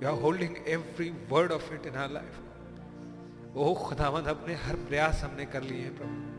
we 0.00 0.06
are 0.06 0.20
holding 0.22 0.56
every 0.68 1.10
word 1.30 1.52
of 1.52 1.72
it 1.74 1.86
in 1.86 1.96
our 1.96 2.10
life 2.10 2.40
ओ 3.56 3.74
खुदावंद, 3.74 4.26
अपने 4.26 4.54
हर 4.54 4.76
प्रयास 4.76 5.22
हमने 5.24 5.46
कर 5.46 5.62
लिए 5.62 5.82
हैं 5.82 5.96
प्रभु। 5.96 6.30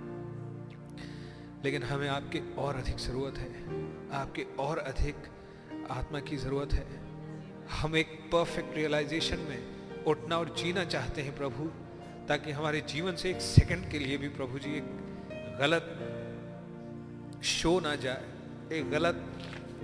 लेकिन 1.65 1.83
हमें 1.83 2.09
आपके 2.09 2.55
और 2.55 2.75
अधिक 2.75 2.97
ज़रूरत 2.97 3.37
है। 3.37 3.63
आपके 4.11 4.43
और 4.59 4.77
अधिक 4.77 5.15
आत्मा 5.91 6.19
की 6.19 6.37
ज़रूरत 6.37 6.73
है। 6.73 6.87
हम 7.71 7.95
एक 7.95 8.07
परफेक्ट 8.07 8.75
रियलाइजेशन 8.75 9.39
में 9.39 9.63
उठना 10.03 10.37
और 10.37 10.55
जीना 10.55 10.85
चाहते 10.85 11.21
हैं 11.21 11.37
प्रभु, 11.37 11.65
ताकि 12.27 12.51
हमारे 12.51 12.81
जीवन 12.81 13.15
से 13.15 13.29
एक 13.29 13.41
सेकंड 13.41 13.91
के 13.91 13.99
लिए 13.99 14.17
भी 14.17 14.29
प्रभु 14.29 14.59
जी 14.59 14.69
एक 14.77 14.83
गलत 15.59 15.97
शो 17.43 17.79
ना 17.79 17.95
जाए, 17.95 18.25
एक 18.71 18.89
गलत 18.91 19.25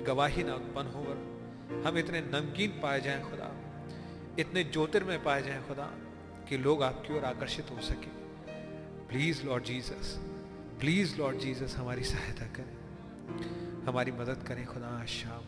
गवाही 0.08 0.44
ना 0.44 0.56
उत्पन्न 0.56 0.88
हो 0.88 1.04
हम 1.88 1.98
इतने 1.98 2.22
नमकीन 2.22 2.72
पाए 2.72 3.02
जाएँ 3.02 3.30
खुदा। 3.30 3.56
इतने 4.40 4.64
ज्योतिर्मय 4.64 5.18
पाए 5.18 5.42
जाएँ 5.42 5.68
खुदा। 5.68 5.94
कि 6.50 6.58
लोग 6.58 6.84
आपकी 6.84 7.18
ओर 7.18 7.24
आकर्षित 7.24 7.72
हो 7.72 7.82
सके। 7.82 8.08
Please 9.08 9.44
Lord 9.44 9.64
Jesus 9.64 10.18
please 10.80 11.18
Lord 11.18 11.38
Jesus 11.38 11.76
हमारी 11.78 12.04
सहायता 12.04 12.46
करें। 12.46 12.78
हमारी 13.86 14.12
मदद 14.12 14.46
करें, 14.48 14.66
खुदा 14.66 14.88
आज 14.88 15.08
शाम 15.08 15.42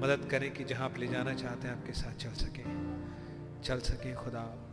मदद 0.00 0.28
करें 0.30 0.54
कि 0.54 0.64
जहाँ 0.64 0.84
आप 0.84 0.98
ले 0.98 1.06
जाना 1.06 1.34
चाहते 1.34 1.68
हैं, 1.68 1.80
आपके 1.80 1.92
साथ 1.92 2.14
चल 2.14 2.32
सकें। 2.32 2.90
चल 3.64 3.80
सकें, 3.80 4.16
खुदा। 4.16 4.66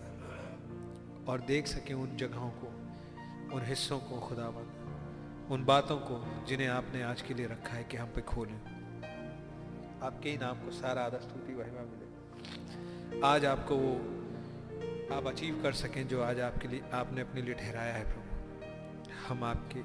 और 1.28 1.41
देख 1.41 1.68
सकें 1.68 1.95
उन 1.95 2.18
जगहों 2.18 2.50
को, 2.50 2.68
उन 3.56 3.62
हिस्सों 3.66 4.00
को 4.00 4.20
खुदा 4.20 4.20
खुदाबंद 4.20 5.52
उन 5.52 5.66
बातों 5.66 5.98
को 5.98 6.45
जिन्हें 6.48 6.68
आपने 6.68 7.04
आज 7.04 7.22
के 7.22 7.34
लिए 7.34 7.45
रखा 7.45 7.74
है 7.74 7.84
कि 7.84 7.98
हम 7.98 8.08
पे 8.08 8.22
खोलें। 8.22 8.58
आपके 10.04 10.30
ही 10.30 10.38
नाम 10.38 10.56
को 10.56 10.72
सारा 10.72 11.02
आदर, 11.02 11.18
स्तुति, 11.18 11.54
महिमा 11.54 11.82
मिले। 11.82 13.22
आज 13.22 13.45
आपको 13.45 13.76
वो 13.76 14.16
आप 15.12 15.28
अचीव 15.28 15.64
कर 15.64 15.74
सकें 15.74 16.08
जो 16.08 16.22
आज 16.22 16.39
आपके 16.39 16.68
लिए, 16.68 16.82
आपने 16.93 17.22
अपने 17.22 17.41
लिए 17.41 17.53
ठहराया 17.53 17.93
है 17.93 18.03
प्रभु। 18.03 18.36
हम 19.28 19.43
आपके 19.43 19.80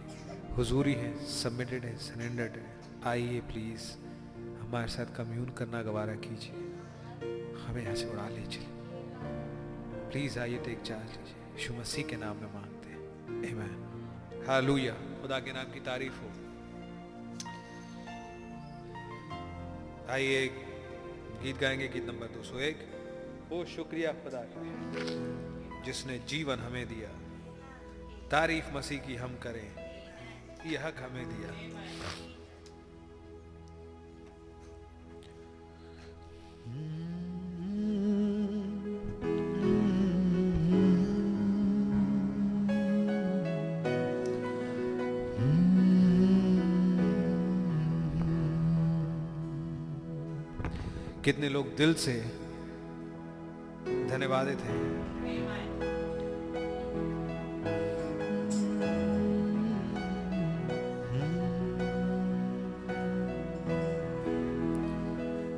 हुजूरी 0.54 0.92
हैं 0.92 1.26
सबमिटेड 1.26 1.84
हैं 1.84 1.96
सरेंडर्ड 1.96 2.52
हैं। 2.52 2.80
आइए 3.04 3.40
प्लीज़ 3.40 3.92
हमारे 4.60 4.88
साथ 4.88 5.06
कम्यून 5.16 5.50
करना 5.50 5.82
गवारा 5.82 6.14
कीजिए। 6.14 6.52
हमें 7.62 7.82
यहाँ 7.82 7.94
से 7.94 8.10
उड़ा 8.10 8.28
लीजिए 8.28 8.66
प्लीज़ 10.10 10.38
आइए 10.38 10.58
टेक 10.58 10.80
चार्ज 10.82 11.10
लीजिए 11.10 11.58
यीशु 11.58 11.74
मसीह 11.74 12.04
के 12.04 12.16
नाम 12.16 12.36
में 12.36 12.54
मांगते 12.54 12.88
हैं। 12.88 12.98
आमीन 13.28 14.44
हालेलुया 14.48 14.94
खुदा 14.94 15.38
के 15.38 15.52
नाम 15.52 15.64
की 15.64 15.80
तारीफ़ 15.80 16.20
हो। 16.20 16.30
आइए 20.12 20.48
गीत 21.42 21.58
गाएँगे, 21.58 21.88
गीत 21.88 22.04
नंबर 22.04 22.26
201 22.26 23.01
ओ 23.52 23.64
शुक्रिया 23.64 24.10
खुदा 24.12 24.40
जिसने 25.84 26.18
जीवन 26.28 26.58
हमें 26.58 26.86
दिया, 26.88 27.08
तारीफ़ 28.30 28.70
मसीह 28.74 28.98
की 28.98 29.16
हम 29.16 29.34
करें, 29.42 29.68
यह 30.66 30.86
हक 30.86 31.02
हमें 31.02 31.26
दिया। 31.28 31.50
कितने 51.24 51.48
लोग 51.48 51.66
दिल 51.76 51.94
से 51.94 52.41
धन्यवादित 54.22 54.60
हैं 54.60 54.80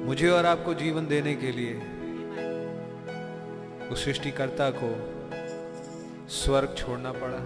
मुझे 0.06 0.28
और 0.30 0.46
आपको 0.46 0.74
जीवन 0.74 1.06
देने 1.06 1.34
के 1.34 1.52
लिए 1.52 1.74
उस 3.88 4.04
सृष्टिकर्ता 4.04 4.70
को 4.82 4.90
स्वर्ग 6.28 6.74
छोड़ना 6.78 7.12
पड़ा 7.12 7.42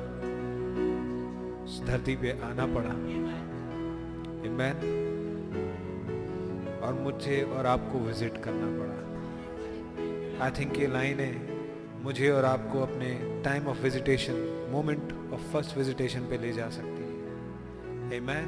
धरती 1.87 2.14
पे 2.16 2.31
आना 2.45 2.66
पड़ा। 2.66 2.95
Amen. 4.47 4.75
और 6.83 6.93
मुझे 7.01 7.43
और 7.43 7.66
आपको 7.66 7.99
विज़िट 7.99 8.43
करना 8.45 8.69
पड़ा। 8.79 9.08
आई 10.41 10.51
थिंक 10.51 10.78
ये 10.78 10.86
लाइन 10.86 11.20
है, 11.20 11.49
मुझे 12.03 12.30
और 12.30 12.45
आपको 12.45 12.80
अपने 12.80 13.41
time 13.45 13.68
of 13.68 13.78
visitation 13.78 14.68
moment 14.72 15.32
of 15.32 15.53
first 15.53 15.76
visitation 15.76 16.20
पे 16.20 16.39
ले 16.39 16.53
जा 16.53 16.70
सकती 16.70 17.03
है। 17.03 17.09
मैन 18.20 18.47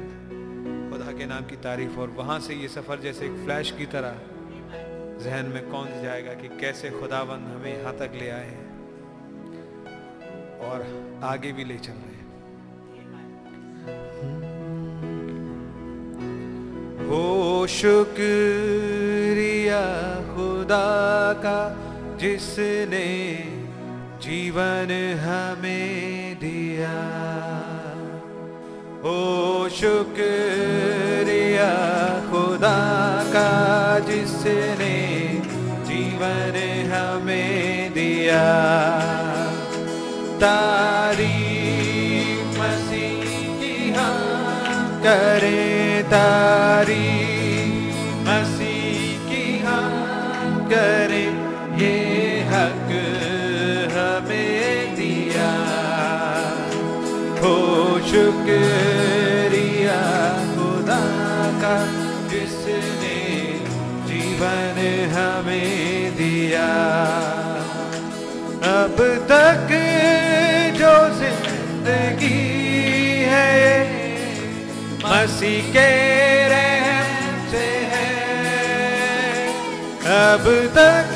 खुदा 0.91 1.11
के 1.11 1.25
नाम 1.25 1.45
की 1.45 1.55
तारीफ़, 1.55 1.99
और 1.99 2.13
वहाँ 2.17 2.39
से 2.39 2.53
ये 2.53 2.67
सफ़र 2.67 2.99
जैसे 2.99 3.25
एक 3.25 3.45
फ्लैश 3.45 3.71
की 3.71 3.85
तरह 3.85 4.15
जहन 5.23 5.45
में 5.45 5.69
कौन 5.69 5.87
जाएगा 6.03 6.33
कि 6.33 6.47
कैसे 6.59 6.89
खुदाबंद 6.89 7.47
हमें 7.47 7.77
यहाँ 7.77 7.97
तक 7.97 8.11
ले 8.15 8.29
आए 8.29 8.47
हैं 8.47 8.71
और 10.61 10.85
आगे 11.23 11.51
भी 11.51 11.63
ले 11.63 11.79
चल 11.79 11.93
रहे 11.93 11.99
हैं। 11.99 12.11
हो 17.07 17.67
शुक्रिया 17.69 19.81
खुदा। 20.31 21.10
का, 21.33 21.77
जिसने 22.17 23.43
जीवन 24.21 25.15
हमें 25.19 26.35
दिया। 26.35 26.99
हो 29.03 29.69
शुक्रिया 29.69 31.71
खुदा 32.31 33.23
का, 33.27 33.99
जिसने 33.99 34.95
जीवन 35.85 36.53
हमें 36.93 37.93
दिया। 37.93 38.45
तारीफ़ 40.37 42.59
मसीह 42.59 43.59
की 43.59 43.91
हम 43.91 45.01
करें 45.03 46.03
तारी। 46.03 47.20
तक 69.31 69.69
जो 70.77 70.93
ज़िंदगी 71.17 72.39
है 73.31 73.59
मसीह 75.03 75.69
के 75.73 75.91
रहम 76.53 77.37
से 77.51 77.67
है। 77.91 78.09
अब 80.15 80.43
तक 80.77 81.10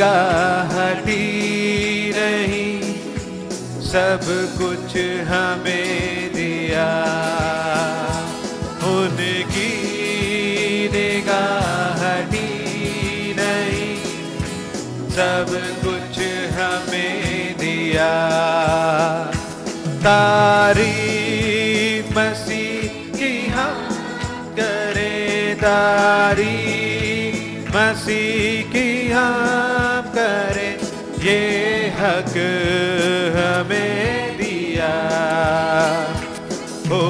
निगाह 0.00 0.70
हटी 0.72 1.24
नहीं 2.16 2.76
सब 3.84 4.28
कुछ 4.58 4.94
हमें 5.28 6.32
दिया। 6.32 6.86
उनकी 8.90 9.66
निगाह 10.94 12.00
नहीं 13.40 13.92
सब 15.18 15.52
कुछ 15.84 16.18
हमें 16.56 17.58
दिया। 17.60 18.10
तारी 20.06 20.88
मसीह 22.16 22.88
की 23.18 23.32
हम 23.50 23.84
करें 24.60 25.56
तारी 25.60 26.56
मसीह 27.76 28.72
की 28.72 28.88
हम 29.10 29.49
ये 31.20 31.88
हक 31.96 32.34
हमें 33.36 34.36
दिया। 34.36 34.92
हो 36.88 37.02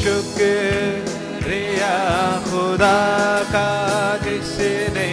शुक्र 0.00 1.52
या 1.52 1.96
खुदा 2.44 2.98
का 3.48 3.70
जिसने 4.24 5.08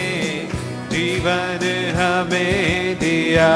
जीवन 0.92 1.64
हमें 1.96 2.98
दिया। 2.98 3.52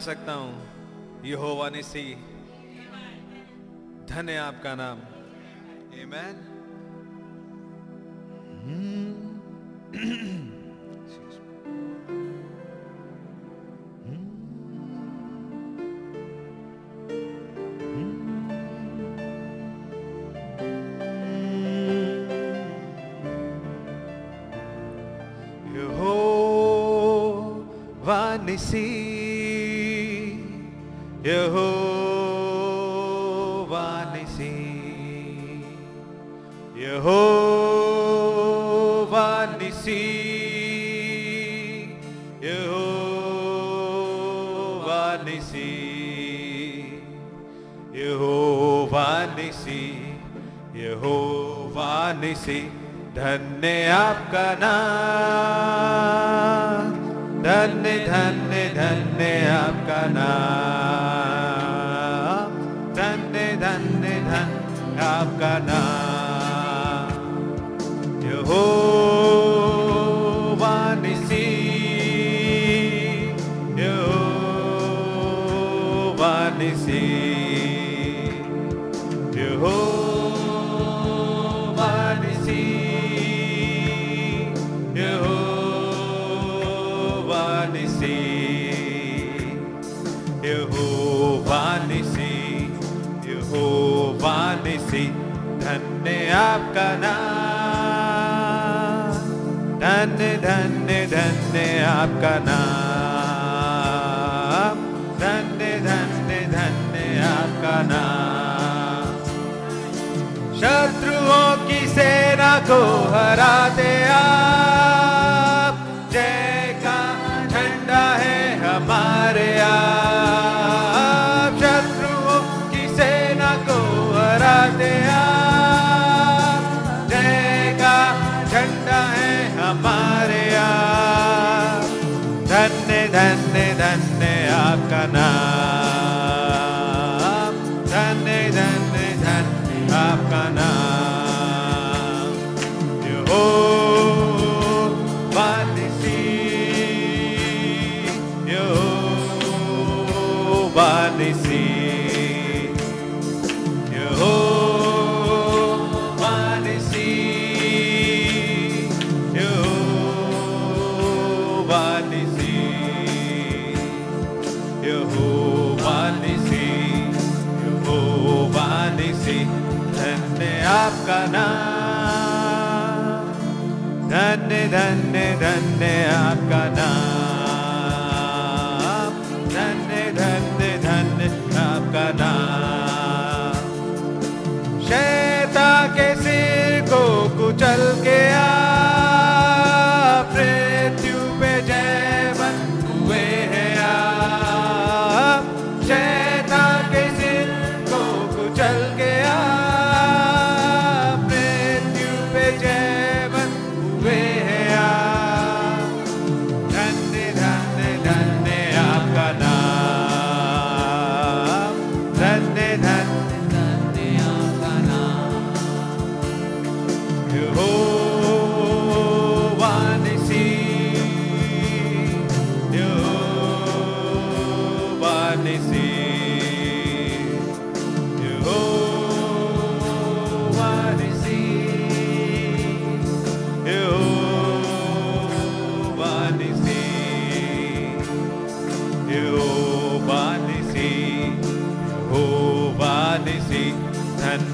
सकता 0.00 0.32
हूँ। 0.32 0.76
यहोवा 1.24 1.68
निसी 1.70 2.14
धन्य 4.08 4.36
आपका 4.36 4.74
नाम। 4.74 4.98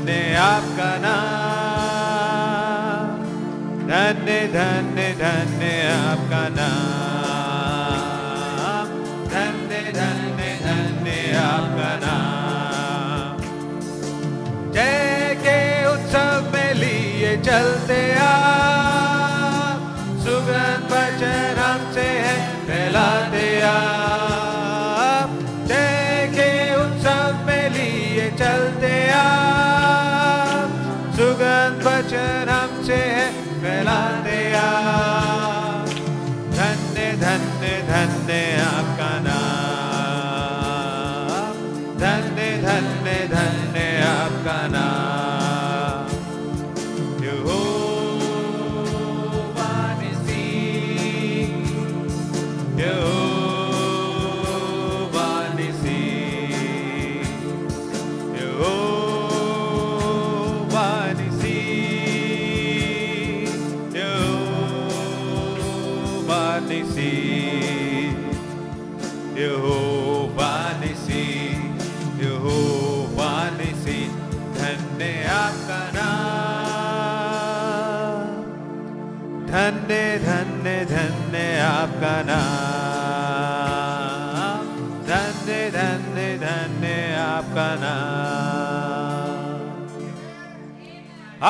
धन्य 0.03 0.35
आपका 0.35 0.72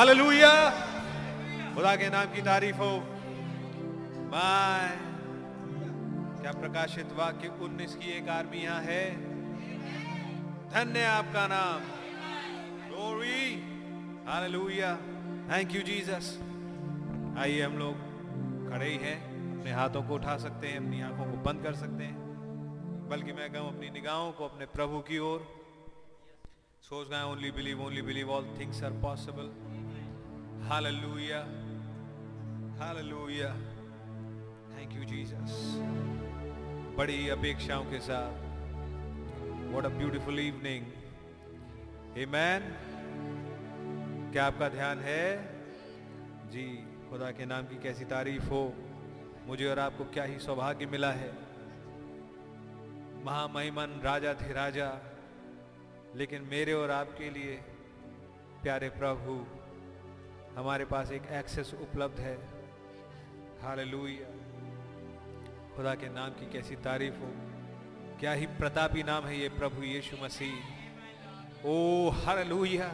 हालेलुया 0.03 0.69
खुदा 1.75 1.95
के 1.95 2.09
नाम 2.09 2.25
की 2.25 2.41
तारीफ़ 2.41 2.75
हो। 2.75 2.97
माय 4.31 4.89
क्या 6.41 6.51
प्रकाशित 6.51 7.11
वाक्य 7.11 7.47
19 7.47 7.95
की 7.95 8.11
एक 8.11 8.29
आर्मी 8.29 8.57
यहाँ 8.57 8.81
है? 8.81 9.05
धन्य 10.71 11.03
आपका 11.03 11.47
नाम। 11.47 11.79
Glory 12.87 13.45
hallelujah 14.27 14.95
thank 15.51 15.75
you 15.75 15.81
Jesus 15.81 16.39
आइए 17.37 17.61
हम 17.61 17.77
लोग 17.77 17.95
खड़े 18.71 18.89
ही 18.89 18.97
हैं। 18.97 19.17
अपने 19.59 19.71
हाथों 19.71 20.03
को 20.03 20.13
उठा 20.13 20.37
सकते 20.37 20.67
हैं, 20.67 20.77
अपनी 20.77 21.01
आँखों 21.01 21.25
को 21.25 21.37
बंद 21.37 21.63
कर 21.63 21.75
सकते 21.75 22.03
हैं। 22.03 22.15
बल्कि 23.09 23.33
मैं 23.33 23.53
कहूँ, 23.53 23.75
अपनी 23.75 23.89
निगाहों 23.89 24.31
को 24.31 24.45
अपने 24.45 24.65
प्रभु 24.65 24.99
की 24.99 25.19
ओर। 25.19 25.47
सोच 26.81 27.09
गए 27.09 27.21
only 27.21 27.51
believe 27.51 27.81
only 27.81 28.01
believe 28.01 28.31
all 28.31 28.55
things 28.59 28.83
are 28.83 28.91
possible 28.91 29.72
hallelujah 30.63 31.39
hallelujah 32.79 33.49
thank 34.69 34.93
you 34.93 35.03
Jesus 35.05 35.55
बड़ी 36.97 37.17
अपेक्षाओं 37.29 37.85
के 37.85 37.99
साथ। 37.99 38.41
What 39.69 39.85
a 39.85 39.89
beautiful 39.89 40.39
evening 40.39 40.85
amen 42.23 42.69
क्या 44.33 44.45
आपका 44.45 44.69
ध्यान 44.69 44.99
है? 44.99 45.25
जी, 46.51 46.65
खुदा 47.09 47.31
के 47.31 47.45
नाम 47.45 47.65
की 47.65 47.75
कैसी 47.83 48.05
तारीफ़ 48.05 48.45
हो? 48.45 48.61
मुझे 49.47 49.67
और 49.69 49.79
आपको 49.79 50.03
क्या 50.03 50.23
ही 50.23 50.39
सौभाग्य 50.39 50.85
मिला 50.85 51.11
है? 51.11 51.31
महामहिमन 53.25 53.99
राजा 54.03 54.33
थे 54.33 54.53
राजा, 54.53 54.87
लेकिन 56.15 56.41
मेरे 56.41 56.73
और 56.73 56.91
आपके 56.91 57.29
लिए 57.29 57.53
प्यारे 58.63 58.89
प्रभु 58.89 59.35
हमारे 60.57 60.85
पास 60.85 61.11
एक 61.11 61.25
एक्सेस 61.33 61.73
उपलब्ध 61.81 62.19
है। 62.19 62.35
हालेलुया 63.61 64.27
खुदा 65.75 65.93
के 65.95 66.09
नाम 66.09 66.29
की 66.39 66.51
कैसी 66.53 66.75
तारीफ़ 66.83 67.17
हो। 67.19 67.29
क्या 68.19 68.33
ही 68.33 68.45
प्रतापी 68.59 69.03
नाम 69.03 69.25
है 69.25 69.39
ये 69.39 69.49
प्रभु 69.49 69.83
Yeshu 69.83 70.17
Masih. 70.23 71.67
Oh 71.67 72.09
hallelujah 72.19 72.89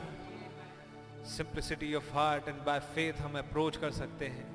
simplicity 1.27 1.93
of 1.95 2.13
heart 2.13 2.47
and 2.47 2.61
by 2.65 2.79
faith 2.95 3.21
हम 3.21 3.37
अप्रोच 3.37 3.77
कर 3.77 3.91
सकते 3.93 4.27
हैं। 4.27 4.47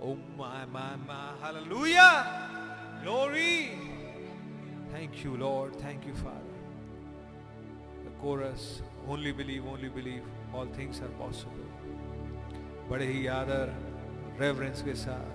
ओ 0.00 0.14
my 0.38 0.64
my 0.72 0.96
my 1.02 1.28
hallelujah 1.42 2.10
glory 3.02 3.56
thank 4.92 5.24
you 5.24 5.36
Lord 5.36 5.74
thank 5.82 6.06
you 6.06 6.14
father 6.14 6.54
the 8.04 8.18
chorus 8.22 8.64
only 9.08 9.32
believe 9.32 9.72
only 9.72 9.88
believe 9.96 10.56
all 10.56 10.68
things 10.78 11.02
are 11.02 11.08
possible 11.18 11.65
बड़े 12.90 13.06
ही 13.06 13.26
आदर 13.26 13.72
reverence 14.40 14.82
के 14.82 14.94
साथ। 14.94 15.34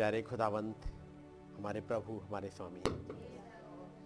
प्यारे 0.00 0.22
खुदावंत, 0.22 0.76
हमारे 1.56 1.80
प्रभु, 1.80 2.18
हमारे 2.18 2.50
स्वामी। 2.50 2.80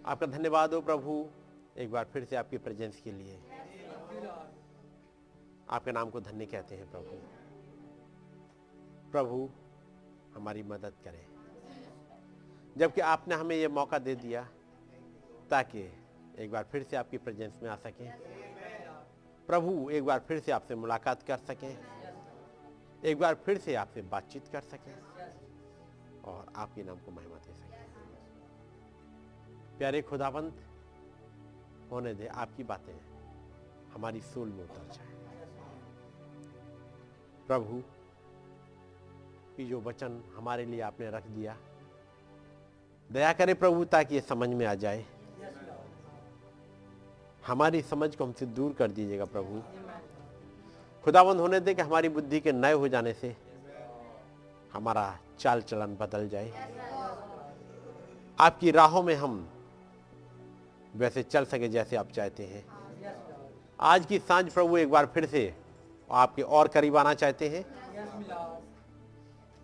आपका 0.06 0.26
धन्यवाद 0.26 0.74
हो 0.74 0.80
प्रभु, 0.80 1.30
एक 1.78 1.90
बार 1.90 2.04
फिर 2.04 2.24
से 2.24 2.36
आपकी 2.36 2.58
प्रेजेंस 2.58 3.00
के 3.00 3.12
लिए। 3.12 3.40
आपके 5.70 5.92
नाम 5.92 6.10
को 6.10 6.20
धन्य 6.20 6.46
कहते 6.46 6.74
हैं 6.74 6.90
प्रभु। 6.90 7.08
प्रभु, 9.12 9.50
हमारी 10.34 10.62
मदद 10.62 10.92
करें। 11.04 11.26
जबकि 12.76 13.00
आपने 13.00 13.34
हमें 13.34 13.56
यह 13.56 13.68
मौका 13.68 13.98
दे 13.98 14.14
दिया, 14.14 14.48
ताकि 15.50 15.92
एक 16.38 16.50
बार 16.50 16.64
फिर 16.64 16.82
से 16.82 16.96
आपकी 16.96 17.18
प्रेजेंस 17.18 17.60
में 17.62 17.70
आ 17.70 17.76
सकें। 17.76 18.18
प्रभु, 19.46 19.90
एक 19.90 20.04
बार 20.04 20.18
फिर 20.18 20.40
से 20.40 20.52
आपसे 20.52 20.74
मुलाकात 20.74 21.22
कर 21.22 21.36
सकें। 21.36 21.78
एक 23.04 23.18
बार 23.18 23.34
फिर 23.34 23.58
से 23.58 23.74
आपसे 23.74 24.02
बातचीत 24.02 24.48
कर 24.48 24.60
सकें। 24.60 25.13
और 26.24 26.52
आपके 26.56 26.82
नाम 26.82 26.96
को 26.96 27.10
महिमा 27.10 27.36
दे 27.36 27.52
सके 27.54 27.82
प्यारे 29.78 30.02
खुदावंत, 30.02 30.54
होने 31.92 32.14
दे, 32.14 32.26
आपकी 32.26 32.64
बातें, 32.64 32.94
हमारी 33.94 34.20
सोल 34.20 34.48
में 34.48 34.64
उतर 34.64 34.88
जाए। 34.92 35.06
प्रभु, 37.46 37.82
की 39.56 39.66
जो 39.66 39.80
वचन 39.80 40.22
हमारे 40.36 40.64
लिए 40.64 40.80
आपने 40.80 41.10
रख 41.10 41.26
दिया, 41.26 41.56
दया 43.12 43.32
करे 43.32 43.54
प्रभु, 43.54 43.84
ताकि 43.84 44.14
ये 44.14 44.20
समझ 44.20 44.48
में 44.48 44.66
आ 44.66 44.74
जाए। 44.74 45.04
हमारी 47.46 47.82
समझ 47.82 48.16
को 48.16 48.24
हमसे 48.24 48.46
दूर 48.46 48.72
कर 48.72 48.90
दीजिएगा 48.90 49.24
प्रभु। 49.24 49.62
खुदाबंद 51.04 51.40
होने 51.40 51.60
दे 51.60 51.74
कि 51.74 51.82
हमारी 51.82 52.08
बुद्धि 52.08 52.40
के 52.40 52.52
नए 52.52 52.72
हो 52.72 52.88
जाने 52.88 53.12
से 53.12 53.36
हमारा 54.72 55.18
चाल 55.38 55.60
चलन 55.62 55.96
बदल 55.96 56.28
जाए। 56.28 56.52
आपकी 58.38 58.70
राहों 58.70 59.02
में 59.02 59.14
हम 59.14 59.48
वैसे 60.96 61.22
चल 61.22 61.44
सके 61.44 61.68
जैसे 61.68 61.96
आप 61.96 62.10
चाहते 62.10 62.46
हैं। 62.46 62.64
आज 63.80 64.06
की 64.06 64.18
साँझ 64.18 64.52
प्रभु 64.52 64.76
एक 64.76 64.90
बार 64.90 65.06
फिर 65.06 65.26
से 65.26 65.54
आपके 66.10 66.42
और 66.42 66.68
करीब 66.68 66.96
आना 66.96 67.14
चाहते 67.14 67.48
हैं। 67.48 67.64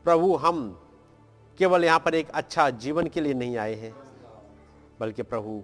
प्रभु, 0.04 0.34
हम 0.36 0.80
केवल 1.58 1.84
यहाँ 1.84 1.98
पर 1.98 2.14
एक 2.14 2.30
अच्छा 2.30 2.70
जीवन 2.70 3.06
के 3.06 3.20
लिए 3.20 3.34
नहीं 3.34 3.56
आए 3.56 3.74
हैं, 3.74 3.94
बल्कि 5.00 5.22
प्रभु, 5.22 5.62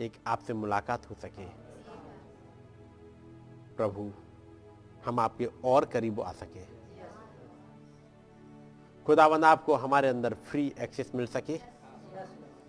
एक 0.00 0.12
आपसे 0.26 0.52
मुलाकात 0.54 1.10
हो 1.10 1.14
सके। 1.14 1.46
प्रभु, 3.76 4.10
हम 5.06 5.20
आपके 5.20 5.48
और 5.64 5.84
करीब 5.84 6.20
आ 6.20 6.32
सके। 6.32 6.81
खुदावंद, 9.06 9.44
आपको 9.44 9.74
हमारे 9.74 10.08
अंदर 10.08 10.34
फ्री 10.34 10.74
एक्सेस 10.78 11.12
मिल 11.14 11.26
सके। 11.26 11.60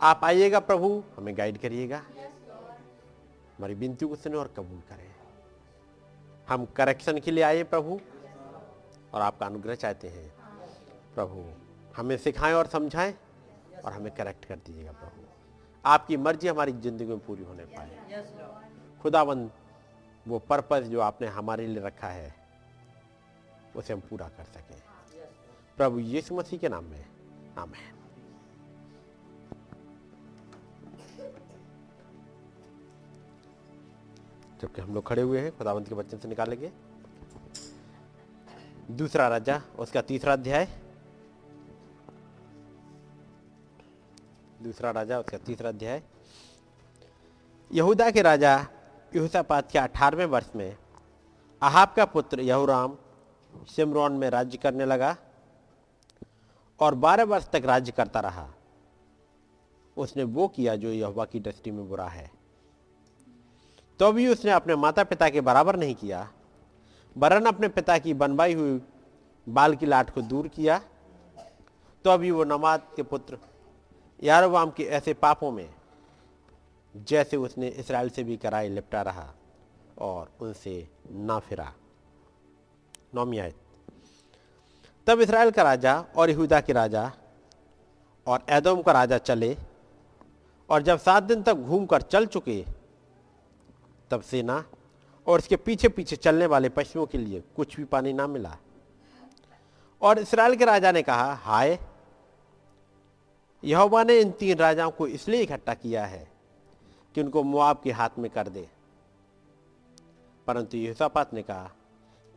आप 0.01 0.21
आइएगा 0.23 0.59
प्रभु, 0.59 1.03
हमें 1.17 1.38
गाइड 1.38 1.57
करिएगा। 1.57 1.97
हमारी 3.57 3.75
बिनती 3.75 4.05
को 4.05 4.15
सुने 4.15 4.38
और 4.38 4.53
कबूल 4.57 4.79
करें। 4.79 5.11
हम 6.49 6.65
करेक्शन 6.65 7.19
के 7.19 7.31
लिए 7.31 7.43
आए 7.43 7.63
प्रभु, 7.63 7.99
और 9.13 9.21
आपका 9.21 9.45
अनुग्रह 9.45 9.75
चाहते 9.75 10.07
हैं। 10.07 10.34
प्रभु, 11.15 11.45
हमें 11.97 12.17
सिखाएँ 12.17 12.53
और 12.53 12.67
समझाएँ, 12.67 13.13
और 13.86 13.93
हमें 13.93 14.15
करेक्ट 14.15 14.45
कर 14.45 14.55
दीजिएगा 14.55 14.91
प्रभु। 14.91 15.21
आपकी 15.86 16.17
मर्ज़ी, 16.17 16.47
हमारी 16.47 16.71
ज़िंदगी 16.71 17.05
में 17.05 17.19
पूरी 17.19 17.43
होने 17.43 17.65
पाए। 17.65 18.23
खुदाबंद 19.01 19.51
वो 20.27 20.39
पर्पज़ 20.39 20.84
जो 20.84 20.99
आपने 21.01 21.27
हमारे 21.27 21.67
लिए 21.67 21.84
रखा 21.84 22.07
है, 22.07 22.36
उसे 23.75 23.93
हम 23.93 23.99
पूरा 23.99 24.27
कर 24.27 24.43
सकें। 24.43 24.81
प्रभु 25.78 25.99
यीशु 25.99 26.36
मसीह 26.36 26.59
के 26.59 26.69
नाम 26.69 26.84
में। 26.84 27.05
आमेन। 27.57 27.93
जबकि 34.61 34.82
हम 34.82 34.93
लोग 34.93 35.07
खड़े 35.07 35.21
हुए 35.21 35.39
हैं, 35.39 35.57
खुदावंत 35.57 35.89
के 35.89 35.95
बच्चन 35.95 36.17
से 36.17 36.28
निकालेंगे। 36.28 36.71
दूसरा 38.91 39.28
राजा, 39.28 39.61
उसका 39.80 40.01
तीसरा 40.01 40.34
अध्याय। 40.34 40.82
दूसरा 44.61 44.91
राजा, 44.91 45.19
उसका 45.19 45.38
तीसरा 45.38 45.69
अध्याय। 45.69 46.03
यहूदा 47.74 48.11
के 48.11 48.21
राजा 48.21 48.67
यूसापात 49.15 49.71
के 49.71 49.80
अठारहवें 49.80 50.26
वर्ष 50.26 50.49
में 50.55 50.78
अहाब 51.61 51.93
का 51.95 52.05
पुत्र 52.05 52.39
यहूराम 52.39 52.97
सिमरोन 53.67 54.11
में 54.11 54.30
राज्य 54.30 54.57
करने 54.57 54.86
लगा। 54.86 55.17
और 56.80 56.95
बारह 56.95 57.24
वर्ष 57.24 57.47
तक 57.47 57.61
राज्य 57.65 57.91
करता 57.91 58.19
रहा। 58.19 58.53
उसने 59.97 60.24
वो 60.24 60.47
किया 60.47 60.76
जो 60.76 60.89
यहोवा 60.89 61.26
की 61.26 61.39
दृष्टि 61.39 61.71
में 61.71 61.89
बुरा 61.89 62.07
है। 62.07 62.32
तो 63.99 64.11
भी 64.11 64.28
उसने 64.28 64.51
अपने 64.51 64.76
माता 64.76 65.03
पिता 65.03 65.30
के 65.30 65.41
बराबर 65.41 65.76
नहीं 65.76 65.95
किया। 65.95 66.32
वरन 67.17 67.45
अपने 67.45 67.67
पिता 67.67 67.97
की 67.97 68.13
बनवाई 68.13 68.53
हुई 68.53 68.82
बाल 69.49 69.76
की 69.76 69.86
लाट 69.86 70.09
को 70.09 70.21
दूर 70.21 70.47
किया। 70.47 70.82
तो 72.03 72.09
अभी 72.09 72.32
वो 72.32 72.43
नमाज़ 72.43 72.82
के 72.95 73.03
पुत्र 73.03 73.38
यारोबाम 74.24 74.71
के 74.71 74.84
ऐसे 74.84 75.13
पापों 75.13 75.51
में 75.51 75.76
जैसे 76.95 77.38
उसने 77.38 77.67
इसराइल 77.67 78.09
से 78.09 78.24
भी 78.24 78.38
कराई, 78.38 78.69
लिपटा 78.69 79.01
रहा 79.01 79.34
और 79.97 80.32
उनसे 80.41 80.89
ना 81.11 81.39
फिरा। 81.39 81.74
नौमियात 83.15 83.53
तब 85.08 85.22
इसराइल 85.22 85.51
का 85.51 85.64
राजा 85.64 85.99
और 86.16 86.30
यहूदा 86.30 86.60
के 86.62 86.74
राजा 86.74 87.12
और 88.28 88.45
एदोम 88.49 88.82
का 88.82 88.91
राजा 88.91 89.18
चले, 89.18 89.58
और 90.70 90.82
जब 90.82 90.99
सात 90.99 91.24
दिन 91.24 91.43
तक 91.43 91.54
घूमकर 91.54 92.01
चल 92.01 92.26
चुके, 92.26 92.66
तब 94.12 94.22
सेना 94.22 94.64
और 95.28 95.39
इसके 95.39 95.56
पीछे 95.56 95.89
पीछे 95.89 96.16
चलने 96.16 96.45
वाले 96.45 96.70
पशुओं 96.70 97.06
के 97.06 97.18
लिए 97.18 97.43
कुछ 97.56 97.76
भी 97.78 97.84
पानी 97.84 98.14
ना 98.14 98.28
मिला। 98.28 98.56
और 100.01 100.20
इसराइल 100.20 100.56
के 100.56 100.66
राजा 100.66 100.91
ने 100.91 101.01
कहा, 101.01 101.34
हाय, 101.34 101.80
यहोवा 103.64 104.04
ने 104.04 104.20
इन 104.20 104.32
तीन 104.32 104.58
राजाओं 104.58 104.91
को 104.91 105.08
इसलिए 105.08 105.41
इकट्ठा 105.41 105.74
किया 105.74 106.06
है 106.06 106.28
कि 107.16 107.22
उनको 107.22 107.43
मुआब 107.43 107.82
के 107.84 107.91
हाथ 107.91 108.20
में 108.20 108.32
कर 108.32 108.47
दे। 108.47 108.68
परंतु 110.47 110.78
यहोसापात 110.78 111.34
ने 111.34 111.41
कहा, 111.41 111.72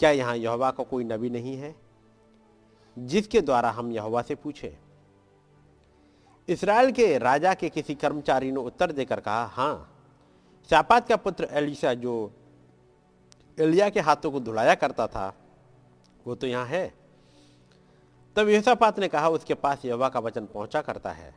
क्या 0.01 0.11
यहाँ 0.11 0.37
यहोवा 0.37 0.71
का 0.71 0.85
कोई 0.85 1.05
नबी 1.05 1.31
नहीं 1.31 1.57
है? 1.57 1.75
जिसके 2.99 3.41
द्वारा 3.41 3.71
हम 3.71 3.93
यहोवा 3.93 4.23
से 4.23 4.35
पूछे। 4.35 4.77
इसराइल 6.49 6.93
के 6.93 7.19
राजा 7.19 7.55
के 7.55 7.69
किसी 7.69 7.95
कर्मचारी 7.95 8.53
ने 8.53 8.61
उत्तर 8.61 8.93
देकर 8.93 9.21
कहा, 9.21 9.45
हाँ, 9.45 9.93
शापात 10.71 11.09
का 11.09 11.17
पुत्र 11.17 11.49
एलिशा 11.53 11.95
जो 11.95 12.33
एलिया 13.59 13.89
के 13.89 14.01
हाथों 14.01 14.31
को 14.31 14.41
धुलाया 14.41 14.75
करता 14.75 15.07
था, 15.07 15.33
वो 16.27 16.35
तो 16.35 16.47
यहाँ 16.47 16.67
है। 16.67 16.93
तब 18.37 18.49
यहोशापात 18.49 18.99
ने 18.99 19.09
कहा, 19.09 19.29
उसके 19.29 19.55
पास 19.55 19.85
यहोवा 19.85 20.09
का 20.09 20.21
वचन 20.21 20.47
पहुँचा 20.47 20.83
करता 20.83 21.11
है। 21.11 21.35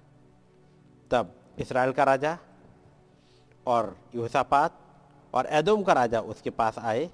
तब 1.11 1.33
इसराइल 1.59 1.91
का 1.91 2.03
राजा 2.03 2.37
और 3.65 3.95
यहोशापात 4.15 4.79
और 5.33 5.45
एदोम 5.45 5.83
का 5.83 5.93
राजा 5.93 6.19
उसके 6.21 6.49
पास 6.49 6.79
आए। 6.79 7.09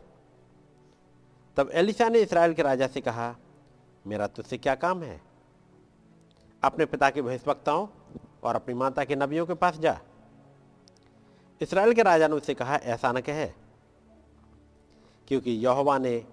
तब 1.58 1.70
एलिशा 1.74 2.10
ने 2.10 2.20
इसराइल 2.20 2.54
के 2.54 2.62
राजा 2.62 2.88
से 2.88 3.02
कहा 3.02 3.36
मेरा 4.08 4.28
तुझसे 4.28 4.58
क्या 4.58 4.76
काम 4.76 5.04
है? 5.04 5.22
अपने 6.64 6.86
पिता 6.86 7.10
के 7.10 7.22
भविष्यवक्ताओं 7.22 7.88
और 8.44 8.56
अपनी 8.56 8.74
माता 8.74 9.04
के 9.04 9.16
नबियों 9.16 9.46
के 9.46 9.54
पास 9.54 9.78
जा। 9.78 10.00
इसराइल 11.62 11.94
के 11.94 12.04
राजा 12.04 12.28
ने 12.28 12.36
उससे 12.36 12.54
कहा, 12.54 12.76
ऐसा 12.76 13.12
न 13.12 13.22
कहे, 13.22 13.46
क्योंकि 15.28 15.52
यहोवा 15.52 15.98
ने 15.98 16.26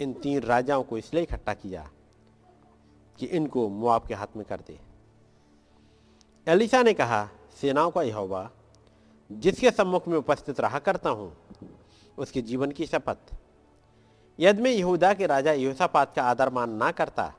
इन 0.00 0.12
तीन 0.12 0.40
राजाओं 0.40 0.82
को 0.82 0.98
इसलिए 0.98 1.22
इकट्ठा 1.22 1.54
किया 1.54 1.90
कि 3.18 3.26
इनको 3.26 3.68
मुआब 3.68 4.06
के 4.06 4.14
हाथ 4.14 4.36
में 4.36 4.44
कर 4.46 4.60
दे। 4.60 4.78
एलिसा 6.46 6.82
ने 6.82 6.94
कहा, 6.94 7.28
सेनाओं 7.60 7.90
का 7.90 8.02
यहोवा, 8.02 8.50
जिसके 9.30 9.70
सम्मुख 9.70 10.08
में 10.08 10.16
उपस्थित 10.18 10.60
रहा 10.60 10.78
करता 10.78 11.10
हूँ, 11.10 11.32
उसके 12.18 12.42
जीवन 12.42 12.70
की 12.70 12.86
शपथ 12.86 13.34
यदि 14.38 14.62
मैं 14.62 14.70
यहूदा 14.70 15.12
के 15.14 15.26
राजा 15.26 15.52
यहोसापात 15.52 16.14
का 16.14 16.22
आदर 16.22 16.48
मान 16.48 16.70
ना 16.70 16.90
करता 16.90 17.32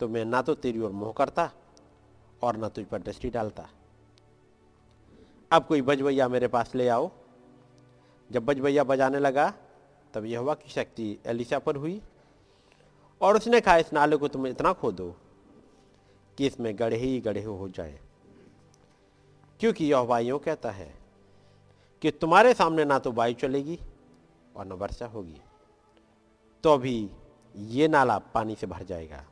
तो 0.00 0.08
मैं 0.08 0.24
ना 0.24 0.42
तो 0.42 0.54
तेरी 0.54 0.80
ओर 0.80 0.90
मोह 0.90 1.12
करता 1.12 1.50
और 2.42 2.56
ना 2.56 2.68
तुझ 2.68 2.84
पर 2.84 3.02
दृष्टि 3.02 3.30
डालता। 3.30 3.68
अब 5.50 5.64
कोई 5.64 5.82
बजवैया 5.82 6.28
मेरे 6.28 6.48
पास 6.48 6.74
ले 6.74 6.88
आओ। 6.88 7.10
जब 8.30 8.44
बजवैया 8.44 8.84
बजाने 8.84 9.18
लगा, 9.18 9.52
तब 10.14 10.24
यहोवा 10.24 10.54
की 10.54 10.70
शक्ति 10.70 11.18
एलिशा 11.26 11.58
पर 11.58 11.76
हुई 11.76 12.00
और 13.20 13.36
उसने 13.36 13.60
कहा, 13.60 13.76
इस 13.76 13.92
नाले 13.92 14.16
को 14.16 14.28
तुम 14.28 14.46
इतना 14.46 14.72
खोदो 14.72 15.14
कि 16.38 16.46
इसमें 16.46 16.78
गढ़े 16.78 16.96
ही 16.96 17.20
गढ़े 17.20 17.42
हो 17.42 17.68
जाए। 17.68 17.98
क्योंकि 19.60 19.92
यह 19.92 20.18
यूँ 20.18 20.38
कहता 20.38 20.70
है 20.70 20.92
कि 22.02 22.10
तुम्हारे 22.10 22.54
सामने 22.54 22.84
ना 22.84 22.98
तो 22.98 23.12
वायु 23.12 23.34
चलेगी 23.34 23.78
और 24.56 24.66
न 24.66 24.72
वर्षा 24.72 25.06
होगी। 25.06 25.40
तो 26.64 26.78
भी 26.78 27.10
ये 27.56 27.88
नाला 27.88 28.18
पानी 28.18 28.54
से 28.54 28.66
भर 28.66 28.82
जाएगा। 28.82 29.24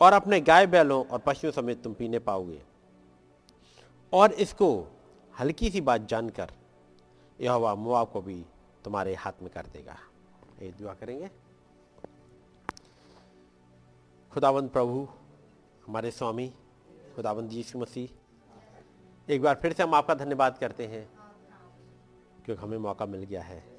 और 0.00 0.12
अपने 0.12 0.40
गाय 0.40 0.66
बैलों 0.66 1.04
और 1.04 1.18
पशुओं 1.18 1.50
समेत 1.50 1.82
तुम 1.82 1.94
पीने 1.94 2.18
पाओगे। 2.18 2.62
और 4.12 4.32
इसको 4.32 4.98
हल्की 5.40 5.70
सी 5.70 5.80
बात 5.80 6.00
जानकर 6.00 6.52
यह 7.40 7.52
हवा 7.52 7.74
मुआब 7.74 8.10
को 8.10 8.20
भी 8.20 8.44
तुम्हारे 8.84 9.14
हाथ 9.14 9.42
में 9.42 9.50
कर 9.50 9.66
देगा। 9.66 9.96
ये 10.62 10.72
दुआ 10.72 10.94
करेंगे। 10.94 11.30
खुदावंद 14.32 14.70
प्रभु, 14.70 15.08
हमारे 15.86 16.10
स्वामी 16.10 16.48
खुदावंद 17.16 17.52
यीशु 17.52 17.78
मसीह, 17.78 18.08
एक 19.28 19.42
बार 19.42 19.54
फिर 19.54 19.72
से 19.72 19.82
हम 19.82 19.94
आपका 19.94 20.14
धन्यवाद 20.14 20.58
करते 20.58 20.86
हैं, 20.86 21.08
क्योंकि 22.44 22.62
हमें 22.62 22.78
मौका 22.78 23.06
मिल 23.06 23.24
गया 23.24 23.42
है। 23.42 23.71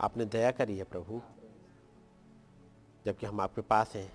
आपने 0.00 0.24
दया 0.24 0.50
करी 0.50 0.78
है 0.78 0.84
प्रभु, 0.84 1.20
जबकि 3.06 3.26
हम 3.26 3.40
आपके 3.40 3.60
पास 3.60 3.94
हैं। 3.96 4.12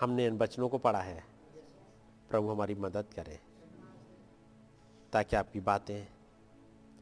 हमने 0.00 0.26
इन 0.26 0.38
बचनों 0.38 0.68
को 0.68 0.78
पढ़ा 0.78 1.00
है। 1.00 1.24
प्रभु 2.30 2.50
हमारी 2.50 2.74
मदद 2.74 3.12
करें, 3.16 3.38
ताकि 5.12 5.36
आपकी 5.36 5.60
बातें, 5.60 6.06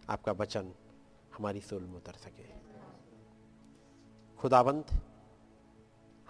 आपका 0.09 0.33
वचन 0.33 0.73
हमारी 1.37 1.61
सोल 1.61 1.83
में 1.83 1.97
उतर 1.97 2.13
सके। 2.13 2.47
खुदाबंद 4.39 4.85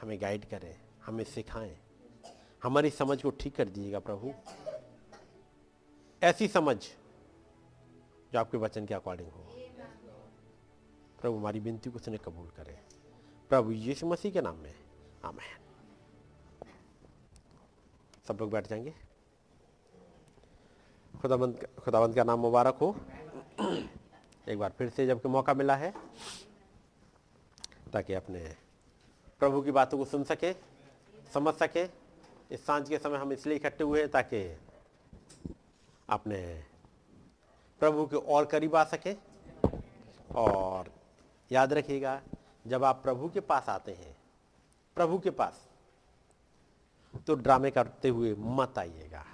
हमें 0.00 0.20
गाइड 0.20 0.44
करें, 0.44 0.80
हमें 1.04 1.24
सिखाएँ। 1.24 1.76
हमारी 2.62 2.90
समझ 2.90 3.22
को 3.22 3.30
ठीक 3.30 3.56
कर 3.56 3.68
दीजिएगा 3.68 3.98
प्रभु। 3.98 4.32
ऐसी 6.22 6.48
समझ 6.48 6.76
जो 8.32 8.38
आपके 8.38 8.58
वचन 8.58 8.86
के 8.86 8.94
अकॉर्डिंग 8.94 9.28
हो। 9.28 9.51
प्रभु, 11.22 11.36
हमारी 11.36 11.58
विनती 11.58 11.90
को 11.90 11.96
उसने 11.96 12.18
कबूल 12.18 12.46
करे। 12.46 12.78
प्रभु 13.48 13.72
यीशु 13.72 14.06
मसीह 14.06 14.32
के 14.32 14.40
नाम 14.40 14.56
में। 14.56 14.74
आमेन। 15.24 15.58
सब 18.28 18.38
लोग 18.40 18.50
बैठ 18.50 18.66
जाएँगे। 18.66 18.94
खुदाबंद 21.20 21.68
खुदाबंद 21.84 22.14
का 22.14 22.24
नाम 22.24 22.40
मुबारक 22.40 22.74
हो। 22.74 22.96
एक 24.48 24.58
बार 24.58 24.70
फिर 24.70 24.90
से 24.90 25.06
जबकि 25.06 25.28
मौका 25.28 25.54
मिला 25.54 25.76
है, 25.76 25.94
ताकि 27.92 28.14
अपने 28.14 28.56
प्रभु 29.38 29.62
की 29.62 29.70
बातों 29.70 29.98
को 29.98 30.04
सुन 30.04 30.24
सके, 30.24 30.52
समझ 31.34 31.54
सके। 31.54 31.88
इस 32.50 32.66
साँझ 32.66 32.88
के 32.88 32.98
समय 32.98 33.16
हम 33.16 33.32
इसलिए 33.32 33.56
इकट्ठे 33.56 33.84
हुए 33.84 34.00
हैं 34.00 34.08
ताकि 34.08 34.58
अपने 36.08 36.64
प्रभु 37.80 38.06
के 38.06 38.16
और 38.16 38.44
करीब 38.44 38.76
आ 38.76 38.84
सके 38.84 39.14
और 40.34 41.01
याद 41.52 41.72
रखिएगा, 41.72 42.20
जब 42.66 42.84
आप 42.84 43.02
प्रभु 43.02 43.28
के 43.28 43.40
पास 43.40 43.68
आते 43.68 43.92
हैं, 43.92 44.16
प्रभु 44.96 45.18
के 45.18 45.30
पास 45.30 45.68
तो 47.26 47.34
ड्रामे 47.34 47.70
करते 47.70 48.08
हुए 48.08 48.34
मत 48.38 48.78
आइएगा। 48.78 49.24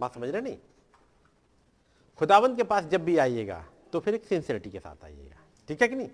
बात 0.00 0.14
समझ 0.14 0.28
रहे 0.28 0.42
नहीं? 0.42 0.56
खुदावंत 2.18 2.56
के 2.56 2.62
पास 2.62 2.84
जब 2.84 3.04
भी 3.04 3.16
आइएगा 3.18 3.64
तो 3.92 4.00
फिर 4.00 4.14
एक 4.14 4.24
सिंसियरिटी 4.24 4.70
के 4.70 4.78
साथ 4.78 5.04
आइएगा। 5.04 5.36
ठीक 5.68 5.82
है 5.82 5.88
कि 5.88 5.96
नहीं? 5.96 6.08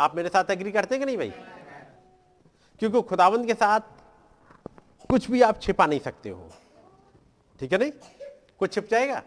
आप 0.00 0.14
मेरे 0.16 0.28
साथ 0.28 0.50
एग्री 0.50 0.72
करते 0.72 0.94
हैं 0.94 1.00
कि 1.00 1.06
नहीं 1.06 1.16
भाई? 1.16 1.30
क्योंकि 2.78 3.02
खुदावंत 3.02 3.46
के 3.46 3.54
साथ 3.54 3.80
कुछ 5.10 5.30
भी 5.30 5.42
आप 5.42 5.60
छिपा 5.60 5.86
नहीं 5.86 6.00
सकते 6.00 6.30
हो। 6.30 6.48
ठीक 7.60 7.72
है 7.72 7.78
नहीं? 7.78 7.92
कुछ 8.58 8.72
छिप 8.72 8.88
जाएगा? 8.90 9.22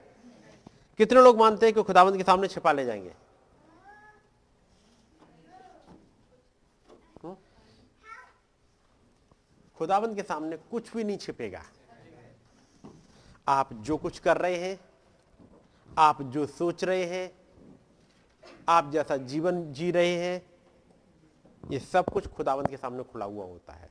कितने 0.97 1.21
लोग 1.21 1.39
मानते 1.39 1.65
हैं 1.65 1.75
कि 1.75 1.83
खुदावंत 1.83 2.17
के 2.17 2.23
सामने 2.23 2.47
छिपा 2.47 2.71
ले 2.71 2.85
जाएँगे? 2.85 3.24
खुदावंत 9.77 10.15
के 10.15 10.23
सामने 10.23 10.57
कुछ 10.57 10.95
भी 10.95 11.03
नहीं 11.03 11.17
छिपेगा। 11.17 11.63
आप 13.47 13.73
जो 13.73 13.97
कुछ 13.97 14.19
कर 14.19 14.37
रहे 14.37 14.55
हैं 14.55 14.79
आप 15.97 16.21
जो 16.21 16.45
सोच 16.45 16.83
रहे 16.83 17.05
हैं 17.05 17.31
आप 18.69 18.91
जैसा 18.91 19.17
जीवन 19.17 19.73
जी 19.73 19.91
रहे 19.91 20.15
हैं 20.15 20.41
ये 21.71 21.79
सब 21.79 22.05
कुछ 22.05 22.27
खुदावंत 22.27 22.69
के 22.69 22.77
सामने 22.77 23.03
खुला 23.03 23.25
हुआ 23.25 23.45
होता 23.45 23.73
है। 23.73 23.89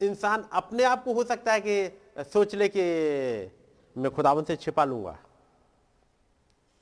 इंसान 0.00 0.48
अपने 0.52 0.84
आप 0.84 1.04
को 1.04 1.12
हो 1.12 1.24
सकता 1.24 1.52
है 1.52 1.60
कि 1.60 2.24
सोच 2.24 2.54
ले 2.54 2.68
कि 2.76 2.82
मैं 3.96 4.10
खुदावंत 4.10 4.46
से 4.46 4.56
छिपा 4.56 4.84
लूँगा 4.84 5.18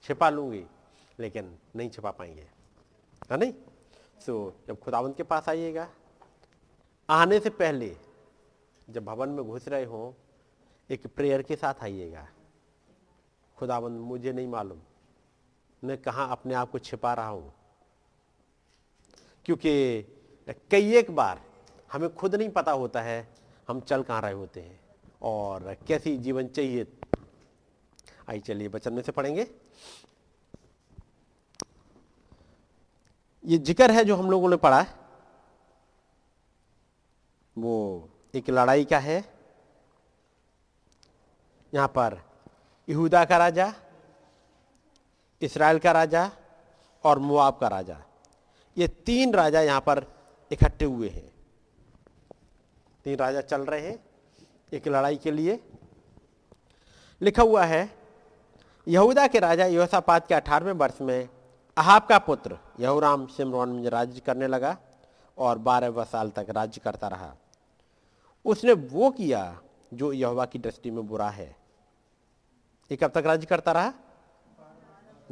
छिपा 0.02 0.30
लूँगी 0.30 0.64
लेकिन 1.20 1.58
नहीं 1.76 1.90
छिपा 1.90 2.10
पाएँगे। 2.10 2.46
है 3.30 3.36
नहीं? 3.36 3.52
सो 4.26 4.56
so, 4.60 4.68
जब 4.68 4.80
खुदावंत 4.80 5.16
के 5.16 5.22
पास 5.22 5.48
आइएगा 5.48 5.88
आने 7.10 7.38
से 7.40 7.50
पहले 7.50 7.96
जब 8.90 9.04
भवन 9.04 9.28
में 9.28 9.44
घुस 9.44 9.68
रहे 9.68 9.84
हो, 9.84 10.14
एक 10.90 11.06
प्रेयर 11.06 11.42
के 11.42 11.56
साथ 11.56 11.82
आइएगा। 11.82 12.26
खुदाबंद, 13.56 14.00
मुझे 14.00 14.32
नहीं 14.32 14.46
मालूम। 14.48 14.78
मैं 15.82 15.96
कहा 15.98 16.24
अपने 16.24 16.54
आप 16.54 16.70
को 16.70 16.78
छिपा 16.78 17.14
रहा 17.14 17.28
हूँ? 17.28 17.52
क्योंकि 19.44 20.02
कई 20.70 20.94
एक 20.96 21.10
बार 21.10 21.40
हमें 21.90 22.14
खुद 22.14 22.34
नहीं 22.34 22.48
पता 22.48 22.72
होता 22.72 23.02
है 23.02 23.28
हम 23.68 23.80
चल 23.80 24.02
कहाँ 24.02 24.20
रहे 24.22 24.32
होते 24.32 24.60
हैं 24.60 24.80
और 25.22 25.74
कैसी 25.88 26.16
जीवन 26.18 26.48
चाहिए। 26.48 26.86
आई 28.30 28.40
चलिए 28.40 28.68
बचन 28.68 28.92
में 28.92 29.02
से 29.02 29.12
पढ़ेंगे। 29.12 29.46
ये 33.44 33.58
ज़िक्र 33.58 33.90
है 33.90 34.04
जो 34.04 34.16
हम 34.16 34.30
लोगों 34.30 34.48
ने 34.48 34.56
पढ़ा। 34.56 34.84
वो 37.60 38.08
एक 38.34 38.50
लड़ाई 38.50 38.84
का 38.84 38.98
है। 39.00 39.24
यहाँ 41.72 41.88
पर 41.88 42.20
यहूदा 42.88 43.24
का 43.24 43.36
राजा, 43.38 43.72
इसराइल 45.42 45.78
का 45.78 45.92
राजा 45.92 46.30
और 47.04 47.18
मुआब 47.20 47.58
का 47.58 47.68
राजा, 47.68 47.96
ये 48.76 48.88
तीन 48.88 49.34
राजा 49.34 49.60
यहाँ 49.62 49.80
पर 49.80 50.04
इकट्ठे 50.50 50.84
हुए 50.84 51.08
हैं। 51.08 51.28
तीन 53.06 53.16
राजा 53.16 53.40
चल 53.42 53.62
रहे 53.62 53.80
हैं 53.80 53.98
एक 54.72 54.88
लड़ाई 54.88 55.16
के 55.16 55.30
लिए। 55.30 55.58
लिखा 57.20 57.42
हुआ 57.42 57.64
है, 57.64 57.88
यहूदा 58.86 59.26
के 59.26 59.38
राजा 59.40 59.66
योसापात 59.66 60.26
के 60.26 60.34
अठारहवें 60.34 60.72
वर्ष 60.74 61.00
में 61.00 61.28
अहाब 61.76 62.06
का 62.06 62.18
पुत्र 62.20 62.58
यहूराम 62.80 63.26
सिमरोन 63.28 63.68
में 63.70 63.88
राज्य 63.90 64.20
करने 64.20 64.46
लगा 64.46 64.76
और 65.38 65.58
बारह 65.60 66.02
साल 66.04 66.30
तक 66.30 66.46
राज्य 66.50 66.80
करता 66.84 67.08
रहा। 67.08 67.34
उसने 68.44 68.72
वो 68.72 69.10
किया 69.10 69.62
जो 69.94 70.12
यहोवा 70.12 70.46
की 70.46 70.58
दृष्टि 70.58 70.90
में 70.90 71.06
बुरा 71.06 71.30
है। 71.30 71.56
ये 72.90 72.96
कब 72.96 73.10
तक 73.10 73.22
राज्य 73.26 73.46
करता 73.46 73.72
रहा? 73.72 73.92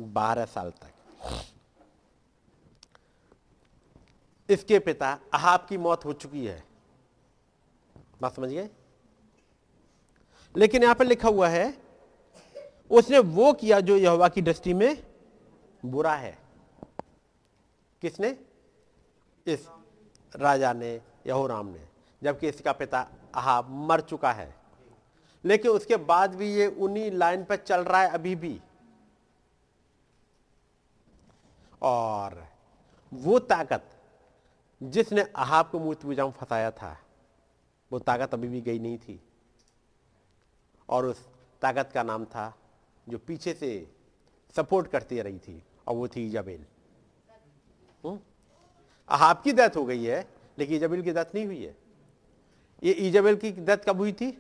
बारह 0.00 0.44
साल 0.44 0.70
तक। 0.70 0.92
इसके 4.50 4.78
पिता 4.78 5.18
अहाब 5.34 5.66
की 5.68 5.76
मौत 5.76 6.04
हो 6.04 6.12
चुकी 6.12 6.46
है। 6.46 6.64
बात 8.20 8.34
समझ 8.34 8.50
गए? 8.50 8.70
लेकिन 10.56 10.82
यहाँ 10.82 10.94
पर 10.94 11.04
लिखा 11.04 11.28
हुआ 11.28 11.48
है, 11.48 11.82
उसने 12.90 13.18
वो 13.18 13.52
किया 13.52 13.80
जो 13.80 13.96
यहोवा 13.96 14.28
की 14.28 14.42
दृष्टि 14.42 14.74
में 14.74 15.06
बुरा 15.84 16.14
है। 16.14 16.38
किसने? 18.02 18.38
इस 19.46 19.68
राजा 20.36 20.72
ने, 20.72 21.00
यहोराम 21.26 21.66
ने। 21.66 21.87
जबकि 22.22 22.48
इसका 22.48 22.72
पिता 22.72 23.08
अहाब 23.34 23.70
मर 23.70 24.00
चुका 24.00 24.32
है। 24.32 24.54
लेकिन 25.44 25.70
उसके 25.70 25.96
बाद 25.96 26.34
भी 26.34 26.54
ये 26.54 26.66
उन्हीं 26.66 27.10
लाइन 27.10 27.44
पर 27.44 27.56
चल 27.56 27.80
रहा 27.80 28.02
है 28.02 28.08
अभी 28.08 28.36
भी। 28.36 28.60
और 31.82 32.46
वो 33.12 33.38
ताकत 33.38 33.90
जिसने 34.82 35.22
अहाब 35.22 35.68
को 35.70 35.78
मूर्ति 35.78 36.06
पूजा 36.06 36.24
में 36.24 36.32
फंसाया 36.32 36.70
था, 36.70 36.98
वो 37.92 37.98
ताकत 37.98 38.34
अभी 38.34 38.48
भी 38.48 38.60
गई 38.60 38.78
नहीं 38.78 38.98
थी। 38.98 39.22
और 40.88 41.06
उस 41.06 41.28
ताकत 41.62 41.90
का 41.94 42.02
नाम 42.02 42.24
था 42.24 42.58
जो 43.08 43.18
पीछे 43.18 43.54
से 43.54 43.92
सपोर्ट 44.56 44.86
करती 44.86 45.20
रही 45.20 45.38
थी, 45.38 45.64
और 45.88 45.94
वो 45.94 46.08
थी 46.08 46.26
इजाबेल। 46.26 46.66
हम्म? 48.04 48.20
अहाब 49.08 49.42
की 49.42 49.52
डेथ 49.52 49.76
हो 49.76 49.84
गई 49.84 50.04
है, 50.04 50.28
लेकिन 50.58 50.76
इजाबेल 50.76 51.02
की 51.02 51.12
डेथ 51.12 51.34
नहीं 51.34 51.46
हुई 51.46 51.64
है। 51.64 51.87
ये 52.82 52.92
इजाबेल 52.92 53.36
की 53.36 53.50
डेथ 53.50 53.76
कब 53.76 53.96
हुई 53.96 54.12
थी? 54.12 54.30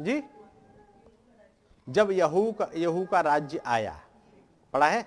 जी? 0.00 0.22
जब 1.88 2.10
यहू 2.10 2.52
का 2.52 2.68
यहू 2.74 3.06
का 3.06 3.20
राज्य 3.20 3.60
आया। 3.66 4.00
पढ़ा 4.72 4.88
है? 4.88 5.06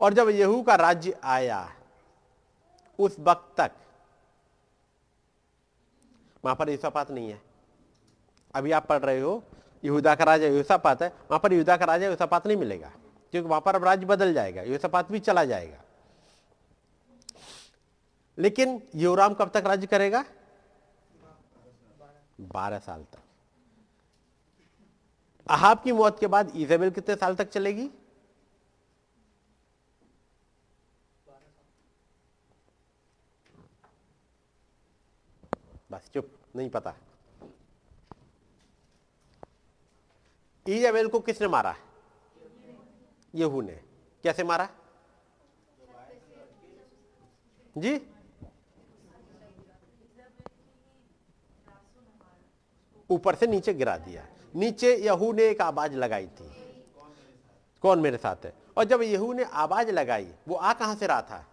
और 0.00 0.14
जब 0.14 0.28
यहू 0.28 0.62
का 0.62 0.74
राज्य 0.74 1.20
आया, 1.24 1.72
उस 2.98 3.16
वक्त 3.20 3.54
तक, 3.58 3.70
वहाँ 6.44 6.56
पर 6.56 6.70
यूसापात 6.70 7.10
नहीं 7.10 7.30
है। 7.30 7.42
अभी 8.54 8.72
आप 8.72 8.86
पढ़ 8.86 8.98
रहे 8.98 9.20
हो, 9.20 9.42
यहूदा 9.84 10.14
का 10.14 10.24
राजा 10.24 10.46
यूसापात 10.46 11.02
है, 11.02 11.08
वहाँ 11.08 11.38
पर 11.38 11.52
यहूदा 11.52 11.76
का 11.76 11.84
राजा 11.84 12.06
यूसापात 12.06 12.46
नहीं 12.46 12.56
मिलेगा, 12.56 12.92
क्योंकि 13.30 13.48
वहाँ 13.48 13.60
पर 13.60 13.74
अब 13.74 13.84
राज्य 13.84 14.06
बदल 14.06 14.34
जाएगा 14.34 14.62
यूसापात 14.62 15.12
भी 15.12 15.18
चला 15.20 15.44
जाएगा। 15.44 15.83
लेकिन 18.38 18.88
योराम 18.94 19.34
कब 19.34 19.50
तक 19.50 19.62
राज्य 19.66 19.86
करेगा? 19.86 20.24
बारह 22.40 22.78
साल 22.78 23.04
तक। 23.04 23.18
अहाब 25.50 25.82
की 25.82 25.92
मौत 25.92 26.20
के 26.20 26.26
बाद 26.26 26.56
इजेबेल 26.56 26.90
कितने 26.90 27.16
साल 27.16 27.34
तक 27.34 27.48
चलेगी? 27.48 27.90
बस, 35.90 36.10
चुप, 36.14 36.38
नहीं 36.56 36.70
पता। 36.70 36.94
ईजाबेल 40.68 41.08
को 41.08 41.20
किसने 41.20 41.48
मारा? 41.48 41.76
यहू 43.34 43.60
ने। 43.60 43.84
कैसे 44.22 44.44
मारा? 44.44 44.68
जी? 47.78 48.13
ऊपर 53.14 53.34
से 53.34 53.46
नीचे 53.46 53.74
गिरा 53.74 53.96
दिया। 53.96 54.26
नीचे 54.54 54.96
यहू 54.96 55.32
ने 55.32 55.44
एक 55.44 55.60
आवाज़ 55.60 55.92
लगाई 55.92 56.26
थी। 56.26 56.48
कौन 57.82 58.00
मेरे 58.00 58.16
साथ 58.16 58.36
है? 58.44 58.52
और 58.76 58.84
जब 58.84 59.02
यहू 59.02 59.32
ने 59.32 59.44
आवाज़ 59.44 59.90
लगाई, 59.90 60.34
वो 60.48 60.54
आ 60.54 60.72
कहाँ 60.72 60.94
से 60.94 61.06
रहा 61.06 61.22
था? 61.22 61.46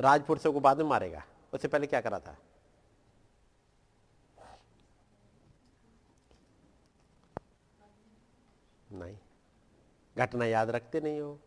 राजपुरुषों 0.00 0.52
को 0.52 0.60
बाद 0.60 0.78
में 0.78 0.84
मारेगा। 0.84 1.24
उससे 1.52 1.68
पहले 1.68 1.86
क्या 1.86 2.00
करा 2.00 2.18
था? 2.18 2.36
नहीं। 8.92 9.16
घटना 10.18 10.44
याद 10.44 10.70
रखते 10.70 11.00
नहीं 11.00 11.20
हो। 11.20 11.38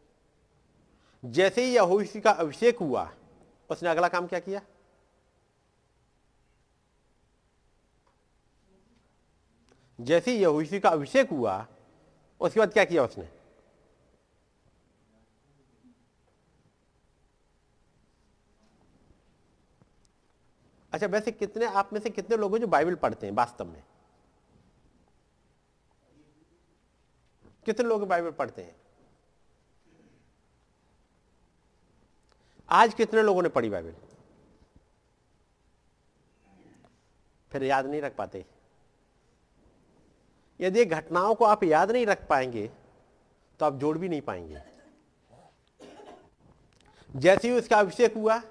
जैसे 1.26 1.66
ही 1.66 1.76
यहूसी 1.76 2.22
का 2.22 2.32
अभिषेक 2.32 2.80
हुआ 2.80 3.12
उसने 3.74 3.90
अगला 3.90 4.08
काम 4.08 4.28
क्या 4.28 4.40
किया? 4.40 4.62
जैसे 10.00 10.32
ही 10.32 10.38
यहूसी 10.38 10.80
का 10.80 10.90
अभिषेक 10.90 11.30
हुआ, 11.30 11.68
उसके 12.42 12.60
बाद 12.60 12.74
क्या 12.74 12.84
किया 12.86 13.04
उसने? 13.04 13.30
अच्छा 20.94 21.08
वैसे 21.08 21.32
कितने, 21.32 21.66
आप 21.66 21.94
में 21.94 22.00
से 22.00 22.10
कितने 22.10 22.38
लोग 22.38 22.54
हैं 22.54 22.62
जो 22.62 22.68
बाइबल 22.68 22.96
पढ़ते 22.96 23.28
हैं 23.28 23.34
वास्तव 23.34 23.66
में? 23.66 23.84
कितने 27.66 27.88
लोग 27.88 28.08
बाइबल 28.08 28.32
पढ़ते 28.32 28.62
हैं? 28.62 28.83
आज 32.70 32.94
कितने 32.94 33.22
लोगों 33.22 33.42
ने 33.42 33.50
पढ़ी 33.50 33.70
बाइबल? 33.70 33.94
फिर 37.52 37.64
याद 37.64 37.86
नहीं 37.86 38.02
रख 38.02 38.16
पाते। 38.16 38.46
यदि 40.60 40.86
घटनाओं 40.86 41.36
को 41.36 41.46
आप 41.46 41.64
याद 41.64 41.92
नहीं 41.92 42.06
रख 42.06 42.28
पाएँगे 42.28 42.68
तो 43.60 43.66
आप 43.66 43.74
जोड़ 43.74 43.98
भी 43.98 44.10
नहीं 44.10 44.22
पाएँगे। 44.22 44.62
जैसे 47.16 47.50
ही 47.50 47.58
उसका 47.58 47.80
अभिषेक 47.80 48.14
हुआ, 48.14 48.42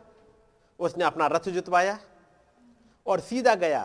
उसने 0.78 1.04
अपना 1.04 1.26
रथ 1.26 1.48
जुतवाया 1.48 1.98
और 3.06 3.20
सीधा 3.20 3.54
गया। 3.54 3.82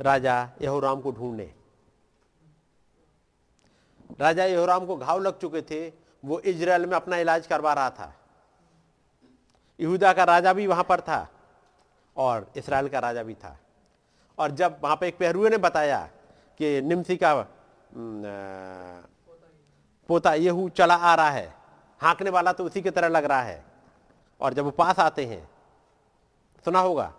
राजा 0.00 0.50
यहोराम 0.62 1.00
को 1.00 1.12
ढूँढने। 1.12 1.52
राजा 4.20 4.44
यहोराम 4.44 4.86
को 4.86 4.96
घाव 4.96 5.20
लग 5.20 5.38
चुके 5.38 5.62
थे 5.62 6.01
वो 6.22 6.38
इजराइल 6.40 6.86
में 6.86 6.96
अपना 6.96 7.16
इलाज 7.16 7.46
करवा 7.46 7.72
रहा 7.72 7.90
था। 7.90 8.12
यहूदा 9.78 10.12
का 10.12 10.24
राजा 10.24 10.52
भी 10.52 10.66
वहाँ 10.66 10.84
पर 10.84 11.00
था 11.00 11.26
और 12.16 12.50
इसराइल 12.56 12.88
का 12.88 12.98
राजा 12.98 13.22
भी 13.22 13.34
था। 13.34 13.56
और 14.38 14.50
जब 14.50 14.78
वहाँ 14.82 14.96
पे 14.96 15.08
एक 15.08 15.18
पहरुए 15.18 15.50
ने 15.50 15.58
बताया 15.58 16.00
कि 16.60 16.80
निमसी 16.80 17.16
का 17.16 17.34
पोता 20.08 20.34
येहू 20.34 20.68
चला 20.68 20.94
आ 20.94 21.14
रहा 21.14 21.30
है, 21.30 21.54
हाँकने 22.00 22.30
वाला 22.30 22.52
तो 22.52 22.64
उसी 22.64 22.82
की 22.82 22.90
तरह 22.90 23.08
लग 23.08 23.24
रहा 23.24 23.42
है 23.42 23.64
और 24.40 24.54
जब 24.54 24.64
वो 24.64 24.70
पास 24.70 24.98
आते 24.98 25.24
हैं, 25.26 25.48
सुना 26.64 26.80
होगा? 26.80 27.12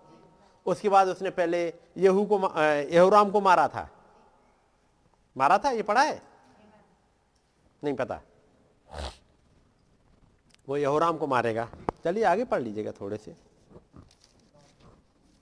उसके 0.66 0.90
बाद 0.90 1.08
उसने 1.08 1.30
पहले 1.30 1.66
येहू 1.98 2.26
को 2.26 2.40
यहूराम 2.94 3.32
को 3.32 3.42
मारा 3.42 3.68
था। 3.68 3.90
मारा 5.36 5.58
था? 5.58 5.70
ये 5.70 5.84
पढ़ा 5.84 6.02
है? 6.02 6.22
नहीं 7.84 7.96
पता। 7.96 8.20
वो 10.70 10.78
यहोराम 10.78 11.18
को 11.18 11.28
मारेगा। 11.28 11.70
चलिए 12.04 12.24
आगे 12.24 12.46
पढ़ 12.46 12.62
लीजिएगा 12.62 12.92
थोड़े 12.92 13.18
से। 13.18 13.36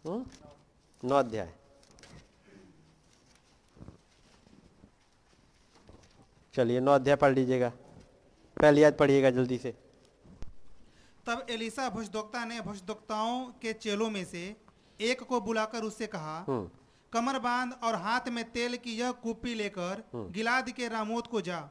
हम्म? 0.06 0.26
नौ 1.04 1.16
अध्याय। 1.16 1.54
चलिए 6.54 6.80
नौ 6.80 6.92
अध्याय 6.92 7.16
पढ़ 7.16 7.34
लीजिएगा। 7.34 7.70
पहली 8.58 8.84
याद 8.84 8.94
पढ़िएगा 8.94 9.30
जल्दी 9.30 9.58
से। 9.58 9.78
तब 11.26 11.46
एलिसा 11.50 11.90
भुजदोक्ता 11.90 12.46
ने 12.46 12.62
भुजदोक्ताओं 12.62 13.46
के 13.46 13.74
चेलों 13.74 14.10
में 14.10 14.26
से 14.26 14.56
एक 15.02 15.24
को 15.24 15.42
बुलाकर 15.42 15.84
उससे 15.84 16.08
कहा 16.08 16.46
हम्म। 16.48 16.70
कमर 17.14 17.40
बाँध 17.40 17.74
और 17.84 17.96
हाथ 17.96 18.22
में 18.28 18.52
तेल 18.52 18.78
की 18.78 18.98
यह 18.98 19.12
कुप्पी 19.12 19.54
लेकर 19.54 20.04
हम्म। 20.14 20.32
गिलाद 20.32 20.70
के 20.70 20.88
रामोत 20.88 21.28
को 21.28 21.42
जा। 21.42 21.70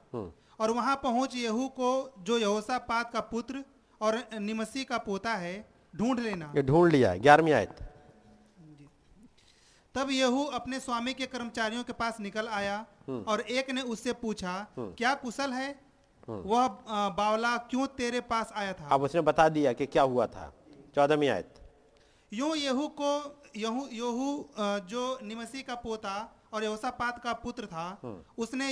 और 0.60 0.70
वहाँ 0.70 0.96
पहुँच 1.02 1.34
यहू 1.36 1.68
को 1.68 1.90
जो 2.18 2.38
यहोसा 2.38 2.78
पात 2.88 3.12
का 3.12 3.20
पुत्र 3.28 3.64
और 4.00 4.22
निमसी 4.40 4.84
का 4.84 4.98
पोता 4.98 5.34
है 5.34 5.54
ढूंढ 5.94 6.20
लेना। 6.20 6.52
ये 6.56 6.62
ढूंढ 6.62 6.92
लिया 6.92 7.10
है 7.10 7.20
ग्यारहवीं 7.20 7.52
आयत। 7.52 7.78
तब 9.94 10.10
यहू 10.10 10.44
अपने 10.54 10.80
स्वामी 10.80 11.14
के 11.14 11.26
कर्मचारियों 11.26 11.84
के 11.84 11.92
पास 11.92 12.20
निकल 12.20 12.48
आया 12.48 12.74
हम्म। 13.08 13.22
और 13.22 13.40
एक 13.40 13.70
ने 13.70 13.82
उससे 13.94 14.12
पूछा 14.12 14.52
हम्म। 14.76 14.92
क्या 14.98 15.14
कुशल 15.14 15.52
है? 15.52 15.70
हम्म। 16.28 16.42
वह 16.48 16.68
बावला 17.16 17.56
क्यों 17.70 17.86
तेरे 17.98 18.20
पास 18.20 18.52
आया 18.56 18.72
था? 18.72 18.88
अब 18.92 19.02
उसने 19.02 19.20
बता 19.20 19.48
दिया 19.48 19.72
कि 19.72 19.86
क्या 19.86 20.02
हुआ 20.02 20.26
था। 20.26 20.52
चौदहवीं 20.94 21.28
आयत। 21.28 21.54
यूँ 22.32 22.56
यहू 22.56 22.86
को 23.00 23.10
यहू 23.56 23.86
यहू 23.92 24.28
जो 24.88 25.18
निमसी 25.22 25.62
का 25.62 25.74
पोता 25.74 26.14
और 26.52 26.64
यहोसापात 26.64 27.18
का 27.18 27.32
पुत्र 27.38 27.66
था 27.66 27.86
हम्म। 28.02 28.42
उसने 28.42 28.70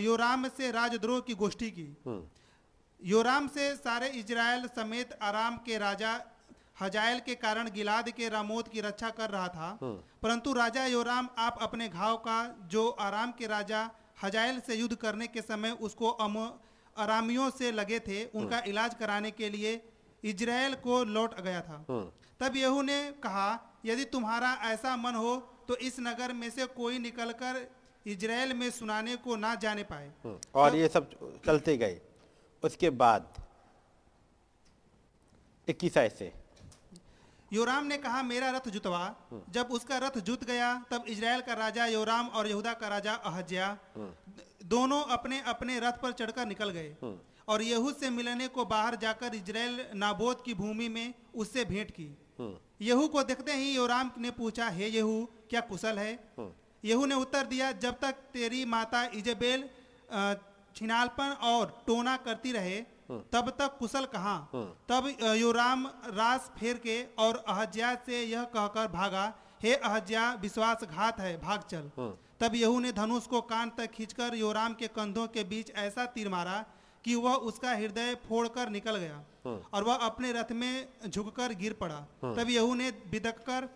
योराम 0.00 0.48
से 0.50 0.70
राजद्रोह 0.70 1.20
की 1.20 1.34
गोष्ठी 1.36 1.70
की 1.70 1.86
हम्म। 2.06 2.22
योराम 3.00 3.48
से 3.48 3.74
सारे 3.76 4.08
इजराइल 4.16 4.66
समेत 4.76 5.18
आराम 5.22 5.56
के 5.66 5.78
राजा 5.78 6.18
हजायल 6.80 7.18
के 7.20 7.34
कारण 7.36 7.70
गिलाद 7.70 8.08
के 8.10 8.28
रामोद 8.28 8.68
की 8.68 8.80
रक्षा 8.80 9.10
कर 9.12 9.30
रहा 9.30 9.48
था 9.48 9.78
हम्म। 9.82 9.94
परंतु 10.22 10.52
राजा 10.54 10.86
योराम 10.88 11.28
आप 11.38 11.58
अपने 11.62 11.88
घाव 11.90 12.16
का 12.18 12.38
जो 12.70 12.88
आराम 13.00 13.32
के 13.32 13.46
राजा 13.48 13.88
हजायल 14.22 14.60
से 14.60 14.74
युद्ध 14.74 14.94
करने 14.96 15.26
के 15.26 15.42
समय 15.42 15.76
उसको 15.80 16.08
अम 16.20 16.38
आरामियों 16.96 17.50
से 17.50 17.70
लगे 17.72 17.98
थे 18.00 18.24
उनका 18.34 18.62
इलाज 18.66 18.94
कराने 18.94 19.30
के 19.32 19.48
लिए 19.50 19.80
इजराइल 20.22 20.74
को 20.82 21.02
लौट 21.06 21.40
गया 21.40 21.60
था 21.60 21.84
तब 22.40 22.56
यहू 22.56 22.82
ने 22.82 23.00
कहा 23.22 23.48
यदि 23.84 24.04
तुम्हारा 24.08 24.52
ऐसा 24.64 24.96
मन 24.96 25.14
हो 25.14 25.32
तो 25.68 25.76
इस 25.76 25.96
नगर 26.00 26.32
में 26.32 26.50
से 26.50 26.66
कोई 26.66 26.98
निकलकर 26.98 27.70
इजराइल 28.06 28.52
में 28.54 28.70
सुनाने 28.70 29.16
को 29.16 29.36
ना 29.36 29.54
जाने 29.54 29.82
पाए। 29.82 30.12
हम्म, 30.24 30.38
और 30.54 30.70
तो, 30.70 30.76
ये 30.76 30.88
सब 30.88 31.10
चलते 31.46 31.76
गए। 31.76 32.00
उसके 32.62 32.90
बाद 32.90 33.46
इक्कीस 35.68 35.94
से। 35.94 36.32
योराम 37.52 37.86
ने 37.86 37.98
कहा 37.98 38.22
मेरा 38.22 38.50
रथ 38.50 38.68
जुतवा। 38.68 39.16
हम्म। 39.30 39.42
जब 39.52 39.66
उसका 39.66 39.98
रथ 39.98 40.18
जुत 40.18 40.44
गया 40.44 40.84
तब 40.90 41.04
इजराइल 41.08 41.40
का 41.40 41.54
राजा 41.54 41.86
योराम 41.86 42.28
और 42.28 42.46
यहूदा 42.46 42.72
का 42.72 42.88
राजा 42.88 43.14
अहज्या 43.14 43.78
हम्म। 43.96 44.12
दोनों 44.64 45.02
अपने 45.04 45.40
अपने 45.40 45.80
रथ 45.80 45.92
पर 45.92 46.12
चढ़कर 46.12 46.46
निकल 46.46 46.70
गए। 46.70 46.96
और 47.48 47.62
यहूद 47.62 47.96
से 47.96 48.10
मिलने 48.10 48.48
को 48.48 48.64
बाहर 48.64 48.96
जाकर 48.96 49.34
इजराइल 49.34 49.86
नाबोद 49.94 50.42
की 50.44 50.54
भूमि 50.54 50.88
में 50.88 51.14
उससे 51.34 51.64
भेंट 51.64 51.90
की। 51.90 52.21
यहू 52.82 53.06
को 53.08 53.22
देखते 53.22 53.52
ही 53.54 53.70
योराम 53.72 54.10
ने 54.18 54.30
पूछा 54.32 54.68
हे 54.70 54.88
यहू 54.88 55.24
क्या 55.50 55.60
कुशल 55.62 55.98
है 55.98 56.12
हाँ। 56.38 56.50
यहू 56.84 57.04
ने 57.06 57.14
उत्तर 57.16 57.46
दिया 57.46 57.70
जब 57.80 57.98
तक 58.00 58.16
तेरी 58.32 58.64
माता 58.66 59.04
इजेबेल 59.14 59.68
छिनालपन 60.76 61.36
और 61.44 61.82
टोना 61.86 62.16
करती 62.24 62.52
रहे 62.52 62.76
हाँ। 63.10 63.22
तब 63.32 63.50
तक 63.58 63.76
कुशल 63.78 64.04
कहा 64.12 64.34
हाँ। 64.52 64.64
तब 64.88 65.08
योराम 65.36 65.86
रास 66.14 66.50
फेर 66.58 66.76
के 66.78 67.02
और 67.18 67.44
अहज्या 67.48 67.94
से 68.06 68.22
यह 68.22 68.44
कहकर 68.50 68.88
भागा 68.90 69.32
हे 69.62 69.74
अहज्या 69.74 70.32
विश्वासघात 70.42 71.20
है 71.20 71.36
भाग 71.40 71.62
चल 71.70 71.90
तब 72.40 72.54
यहू 72.54 72.78
ने 72.80 72.92
धनुष 72.92 73.26
को 73.26 73.40
कान 73.46 73.70
तक 73.76 73.90
खींचकर 73.92 74.34
योराम 74.34 74.74
के 74.74 74.86
कंधों 74.90 75.26
के 75.28 75.44
बीच 75.44 75.70
ऐसा 75.78 76.04
तीर 76.14 76.28
मारा 76.28 76.64
कि 77.04 77.14
वह 77.16 77.34
उसका 77.50 77.72
हृदय 77.72 78.14
फोड़कर 78.28 78.68
निकल 78.70 78.96
गया 78.96 79.22
और 79.74 79.84
वह 79.84 79.94
अपने 80.06 80.32
रथ 80.32 80.52
में 80.52 80.86
झुककर 81.08 81.54
गिर 81.54 81.72
पड़ा। 81.80 82.00
तब 82.24 82.50
यहू 82.50 82.74
ने 82.74 82.90
बिदक 83.10 83.38
कर 83.48 83.68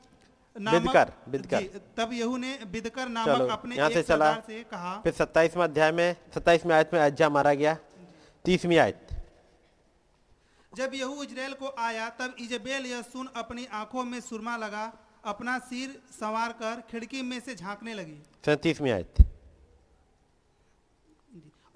बिदकर 0.56 1.12
बिदकर। 1.28 1.80
तब 1.96 2.12
यहू 2.12 2.36
ने 2.36 2.58
बिदकर 2.66 3.08
नामक 3.08 3.50
अपने 3.50 3.76
यहाँ 3.76 3.90
से 3.90 4.02
चला। 4.02 4.32
से 4.46 4.62
कहा 4.64 4.94
फिर 5.00 5.12
सत्ताईसवें 5.12 5.64
अध्याय 5.64 5.92
में 5.92 6.16
सत्ताईसवें 6.34 6.74
आयत 6.74 6.90
में 6.94 7.00
अज्जा 7.00 7.28
मारा 7.28 7.52
गया। 7.54 7.76
तीसवीं 8.44 8.78
आयत। 8.78 9.08
जब 10.72 10.94
यहू 10.94 11.22
इजराइल 11.22 11.52
को 11.54 11.74
आया 11.78 12.08
तब 12.20 12.34
इजबेल 12.40 12.86
यह 12.86 13.02
सुन 13.04 13.28
अपनी 13.36 13.66
आँखों 13.74 14.04
में 14.04 14.20
सुरमा 14.20 14.56
लगा 14.56 14.92
अपना 15.24 15.58
सिर 15.58 16.00
संवार 16.12 16.52
कर 16.52 16.82
खिड़की 16.90 17.22
में 17.22 17.38
से 17.40 17.54
झांकने 17.54 17.94
लगी। 17.94 18.18
सैतीसवीं 18.44 18.90
आयत। 18.92 19.25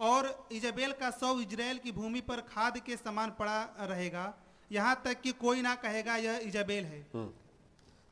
और 0.00 0.48
इजबेल 0.52 0.92
का 0.92 1.10
सौ 1.12 1.38
इजराइल 1.40 1.78
की 1.78 1.92
भूमि 1.92 2.20
पर 2.22 2.40
खाद 2.48 2.78
के 2.86 2.96
समान 2.96 3.30
पड़ा 3.38 3.62
रहेगा। 3.82 4.32
यहाँ 4.70 5.00
तक 5.04 5.20
कि 5.20 5.32
कोई 5.34 5.62
ना 5.62 5.74
कहेगा 5.76 6.16
यह 6.18 6.40
इजबेल 6.44 6.84
है। 6.84 7.00
हम्म। 7.14 7.28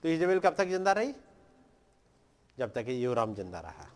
तो 0.04 0.08
इजबेल 0.08 0.38
कब 0.38 0.54
तक 0.54 0.68
ज़िंदा 0.68 0.92
रही? 0.92 1.12
जब 2.58 2.72
तक 2.72 2.86
योराम 2.90 3.34
ज़िंदा 3.34 3.60
रहा। 3.60 3.88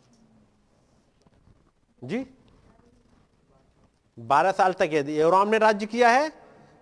जी? 2.02 2.24
बारह 4.18 4.52
साल 4.52 4.72
तक 4.72 4.90
यदि 4.92 5.20
योराम 5.20 5.48
ने 5.48 5.58
राज्य 5.58 5.86
किया 5.86 6.08
है 6.10 6.32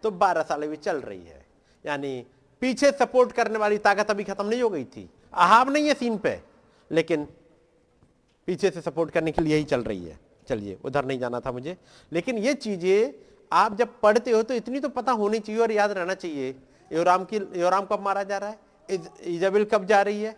तो 0.03 0.11
बारह 0.13 0.43
साल 0.43 0.63
अभी 0.63 0.77
चल 0.79 1.01
रही 1.01 1.25
है। 1.25 1.45
यानी 1.85 2.25
पीछे 2.63 2.91
सपोर्ट 2.93 3.33
करने 3.33 3.59
वाली 3.59 3.79
ताकत 3.81 4.11
अभी 4.11 4.25
खत्म 4.25 4.47
नहीं 4.47 4.63
हो 4.63 4.69
गई 4.71 4.85
थी। 4.87 5.09
अहाब 5.35 5.71
नहीं 5.71 5.87
है 5.89 5.95
सीन 5.95 6.17
पे, 6.19 6.41
लेकिन 6.91 7.25
पीछे 8.49 8.71
से 8.71 8.81
सपोर्ट 8.81 9.11
करने 9.11 9.33
के 9.33 9.43
लिए 9.43 9.57
ही 9.57 9.65
चल 9.65 9.83
रही 9.83 10.05
है। 10.05 10.19
चलिए, 10.51 10.79
उधर 10.85 11.05
नहीं 11.05 11.19
जाना 11.19 11.41
था 11.41 11.53
मुझे। 11.53 11.77
लेकिन 12.13 12.39
ये 12.39 12.55
चीज़ें, 12.57 13.13
आप 13.53 13.77
जब 13.77 14.01
पढ़ते 14.01 14.31
हो 14.31 14.43
तो 14.43 14.55
इतनी 14.55 14.81
तो 14.81 14.89
पता 14.91 15.13
होनी 15.15 15.39
चाहिए 15.41 15.61
और 15.63 15.73
याद 15.73 15.91
रहना 15.91 16.15
चाहिए। 16.15 16.55
योराम 16.91 17.25
की, 17.25 17.37
योराम 17.61 17.85
कब 17.87 18.01
मारा 18.01 18.23
जा 18.23 18.39
रहा 18.39 18.51
है? 18.51 18.59
इजाबिल 19.27 19.65
कब 19.65 19.85
जा 19.85 20.01
रही 20.03 20.23
है? 20.23 20.37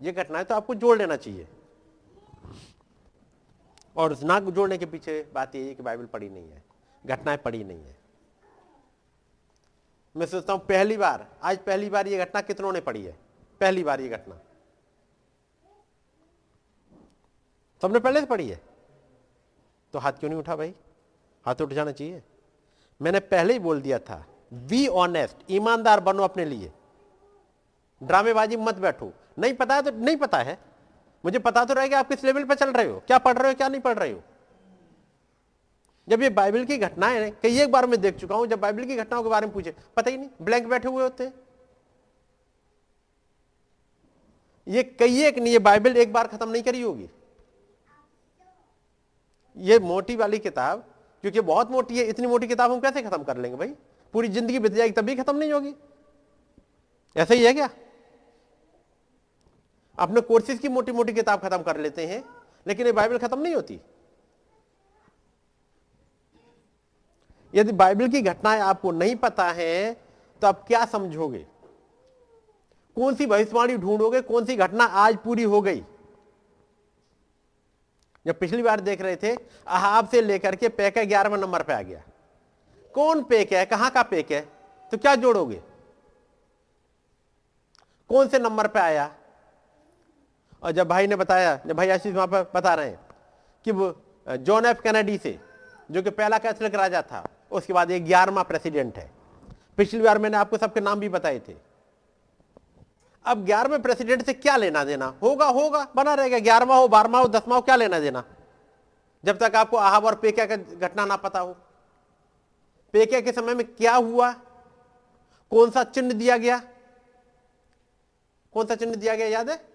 ये 0.00 0.12
घटना 0.12 0.38
है 0.38 0.44
तो 0.44 0.54
आपको 0.54 0.74
जोड़ 0.74 0.96
लेना 0.98 1.16
चाहिए। 1.16 1.46
और 3.96 4.16
ना 4.22 4.38
जोड़ने 4.40 4.78
के 4.78 4.86
पीछे 4.86 5.20
बात 5.34 5.54
यही 5.54 5.68
है 5.68 5.74
कि 5.74 5.82
बाइबल 5.82 6.06
पढ़ी 6.06 6.28
नहीं 6.28 6.50
है। 6.50 6.62
घटनाएँ 7.04 7.38
पढ़ी 7.38 7.64
नहीं 7.64 7.84
है। 7.84 7.96
मैं 10.14 10.26
सोचता 10.26 10.52
हूँ 10.52 10.60
पहली 10.60 10.96
बार, 10.96 11.26
आज 11.42 11.58
पहली 11.58 11.88
बार 11.90 12.08
ये 12.08 12.18
घटना 12.18 12.40
कितनों 12.40 12.72
ने 12.72 12.80
पढ़ी 12.80 13.02
है? 13.04 13.16
पहली 13.60 13.84
बार 13.84 14.00
ये 14.00 14.08
घटना। 14.08 14.40
सबने 17.82 17.98
पहले 17.98 18.20
से 18.20 18.26
पढ़ी 18.26 18.48
है? 18.48 18.60
तो 19.94 19.98
हाथ 19.98 20.12
क्यों 20.12 20.30
नहीं 20.30 20.38
उठा 20.38 20.56
भाई? 20.56 20.74
हाथ 21.44 21.60
उठ 21.60 21.72
जाना 21.72 21.92
चाहिए। 21.92 22.22
मैंने 23.00 23.20
पहले 23.20 23.52
ही 23.52 23.58
बोल 23.58 23.80
दिया 23.80 23.98
था 23.98 24.24
बी 24.52 24.86
ऑनेस्ट 24.86 25.50
ईमानदार 25.50 26.00
बनो 26.00 26.22
अपने 26.22 26.44
लिए। 26.44 26.70
ड्रामेबाजी 28.00 28.56
मत 28.56 28.78
बैठो। 28.78 29.12
नहीं 29.38 29.54
पता 29.54 29.74
है 29.74 29.82
तो 29.82 29.90
नहीं 29.90 30.16
पता 30.16 30.38
है। 30.38 30.58
मुझे 31.24 31.38
पता 31.38 31.64
तो 31.64 31.74
रहेगा 31.74 31.98
आप 31.98 32.08
किस 32.08 32.24
लेवल 32.24 32.44
पर 32.44 32.54
चल 32.54 32.72
रहे 32.72 32.86
हो, 32.86 33.02
क्या 33.06 33.18
पढ़ 33.18 33.38
रहे 33.38 33.48
हो, 33.48 33.54
क्या 33.54 33.68
नहीं 33.68 33.80
पढ़ 33.80 33.98
रहे 33.98 34.12
हो। 34.12 34.22
जब 36.08 36.22
ये 36.22 36.28
बाइबल 36.30 36.64
की 36.64 36.76
घटनाएँ 36.78 37.30
कई 37.42 37.58
एक 37.60 37.72
बार 37.72 37.86
मैं 37.86 38.00
देख 38.00 38.16
चुका 38.16 38.34
हूँ, 38.34 38.46
जब 38.46 38.60
बाइबल 38.60 38.84
की 38.84 38.96
घटनाओं 38.96 39.22
के 39.22 39.28
बारे 39.28 39.46
में 39.46 39.52
पूछे, 39.54 39.74
पता 39.96 40.10
ही 40.10 40.16
नहीं 40.16 40.28
ब्लैंक 40.42 40.66
बैठे 40.66 40.88
हुए 40.88 41.02
होते। 41.02 41.30
ये 44.66 44.82
कई 44.82 45.22
एक 45.24 45.38
नहीं, 45.38 45.52
ये 45.52 45.58
बाइबल 45.58 45.96
एक 45.96 46.12
बार 46.12 46.28
खत्म 46.28 46.48
नहीं 46.50 46.62
करी 46.62 46.82
होगी। 46.82 47.08
ये 49.60 49.78
मोटी 49.78 50.16
वाली 50.16 50.38
किताब, 50.38 50.84
क्योंकि 51.24 51.40
बहुत 51.42 51.70
मोटी 51.70 51.98
है, 51.98 52.04
इतनी 52.04 52.26
मोटी 52.26 52.46
किताब 52.46 52.72
हम 52.72 52.80
कैसे 52.80 53.02
खत्म 53.02 53.22
कर 53.22 53.36
लेंगे 53.36 53.56
भाई? 53.56 53.74
पूरी 54.14 54.28
ज़िंदगी 54.28 54.58
बीत 54.58 54.72
जाएगी, 54.72 54.92
तब 54.92 55.04
भी 55.04 55.14
खत्म 55.16 55.36
नहीं 55.36 55.52
होगी। 55.52 55.74
ऐसा 57.16 57.34
ही 57.34 57.44
है 57.44 57.52
क्या? 57.54 57.68
अपने 59.98 60.20
कोर्सेज 60.22 60.58
की 60.58 60.68
मोटी 60.68 60.92
मोटी 60.92 61.12
किताब 61.12 61.40
खत्म 61.40 61.62
कर 61.62 61.76
लेते 61.76 62.06
हैं, 62.06 62.22
लेकिन 62.66 62.86
ये 62.86 62.92
बाइबल 62.92 63.18
खत्म 63.18 63.38
नहीं 63.40 63.54
होती। 63.54 63.80
यदि 67.54 67.72
बाइबल 67.74 68.08
की 68.08 68.20
घटनाएँ 68.22 68.60
आपको 68.62 68.90
नहीं 68.92 69.14
पता 69.16 69.50
है 69.52 69.92
तो 70.42 70.46
आप 70.46 70.66
क्या 70.66 70.84
समझोगे? 70.86 71.46
कौन 72.96 73.14
सी 73.14 73.26
भविष्यवाणी 73.26 73.76
ढूंढोगे? 73.76 74.20
कौन 74.22 74.44
सी 74.44 74.56
घटना 74.56 74.84
आज 74.84 75.16
पूरी 75.16 75.42
हो 75.44 75.60
गई? 75.62 75.82
जब 78.26 78.38
पिछली 78.38 78.62
बार 78.62 78.80
देख 78.80 79.00
रहे 79.00 79.16
थे 79.16 79.34
अहाब 79.34 80.08
से 80.08 80.20
लेकर 80.22 80.56
के 80.56 80.68
पैक 80.68 80.96
है 80.98 81.06
ग्यारहवें 81.06 81.38
नंबर 81.38 81.62
पे 81.62 81.72
आ 81.72 81.80
गया। 81.82 82.02
कौन 82.94 83.22
पेक 83.22 83.52
है? 83.52 83.64
कहाँ 83.66 83.90
का 83.90 84.02
पेक 84.02 84.32
है? 84.32 84.40
तो 84.92 84.98
क्या 84.98 85.14
जोड़ोगे? 85.14 85.62
कौन 88.10 88.28
से 88.28 88.38
नंबर 88.38 88.66
पे 88.66 88.80
आया? 88.80 89.10
और 90.62 90.72
जब 90.72 90.88
भाई 90.88 91.06
ने 91.06 91.16
बताया, 91.16 91.58
जब 91.66 91.76
भाई 91.76 91.90
आशीष 91.90 92.14
वहाँ 92.14 92.26
पर 92.26 92.50
बता 92.54 92.74
रहे 92.74 92.88
हैं 92.88 93.00
कि 93.64 93.72
वो 93.72 93.94
जॉन 94.28 94.66
एफ़ 94.66 94.80
कैनेडी 94.80 95.18
से, 95.18 95.38
जो 95.90 96.02
कि 96.02 96.10
पहला 96.10 96.38
कैथलिक 96.38 96.74
राजा 96.74 97.02
था, 97.02 97.28
उसके 97.50 97.72
बाद 97.72 97.90
ये 97.90 98.00
ग्यारहवा 98.00 98.42
प्रेसिडेंट 98.42 98.98
है। 98.98 99.10
पिछली 99.76 100.00
बार 100.00 100.18
मैंने 100.18 100.36
आपको 100.36 100.56
सबके 100.56 100.80
नाम 100.80 101.00
भी 101.00 101.08
बताए 101.08 101.38
थे। 101.38 101.69
अब 103.30 103.44
ग्यारहवें 103.44 103.82
प्रेसिडेंट 103.82 104.26
से 104.26 104.34
क्या 104.34 104.56
लेना 104.56 104.84
देना? 104.84 105.14
होगा 105.22 105.46
होगा, 105.46 105.88
बना 105.96 106.14
रहेगा। 106.14 106.38
ग्यारहवा 106.38 106.76
हो, 106.76 106.88
बारहवा 106.88 107.18
हो, 107.18 107.28
दसवा 107.28 107.56
हो, 107.56 107.62
क्या 107.62 107.76
लेना 107.76 108.00
देना? 108.00 108.24
जब 109.24 109.38
तक 109.38 109.56
आपको 109.56 109.76
आहाब 109.76 110.04
और 110.04 110.14
पेकिया 110.14 110.46
का 110.46 110.56
घटना 110.56 111.04
ना 111.04 111.16
पता 111.16 111.40
हो। 111.40 111.56
पेकिया 112.92 113.20
के 113.20 113.32
समय 113.32 113.54
में 113.54 113.66
क्या 113.74 113.94
हुआ? 113.94 114.32
कौन 115.50 115.70
सा 115.70 115.84
चिन्ह 115.84 116.14
दिया 116.14 116.36
गया? 116.36 116.58
कौन 118.52 118.66
सा 118.66 118.74
चिन्ह 118.74 118.94
दिया 118.94 119.16
गया, 119.16 119.26
याद 119.26 119.50
है? 119.50 119.68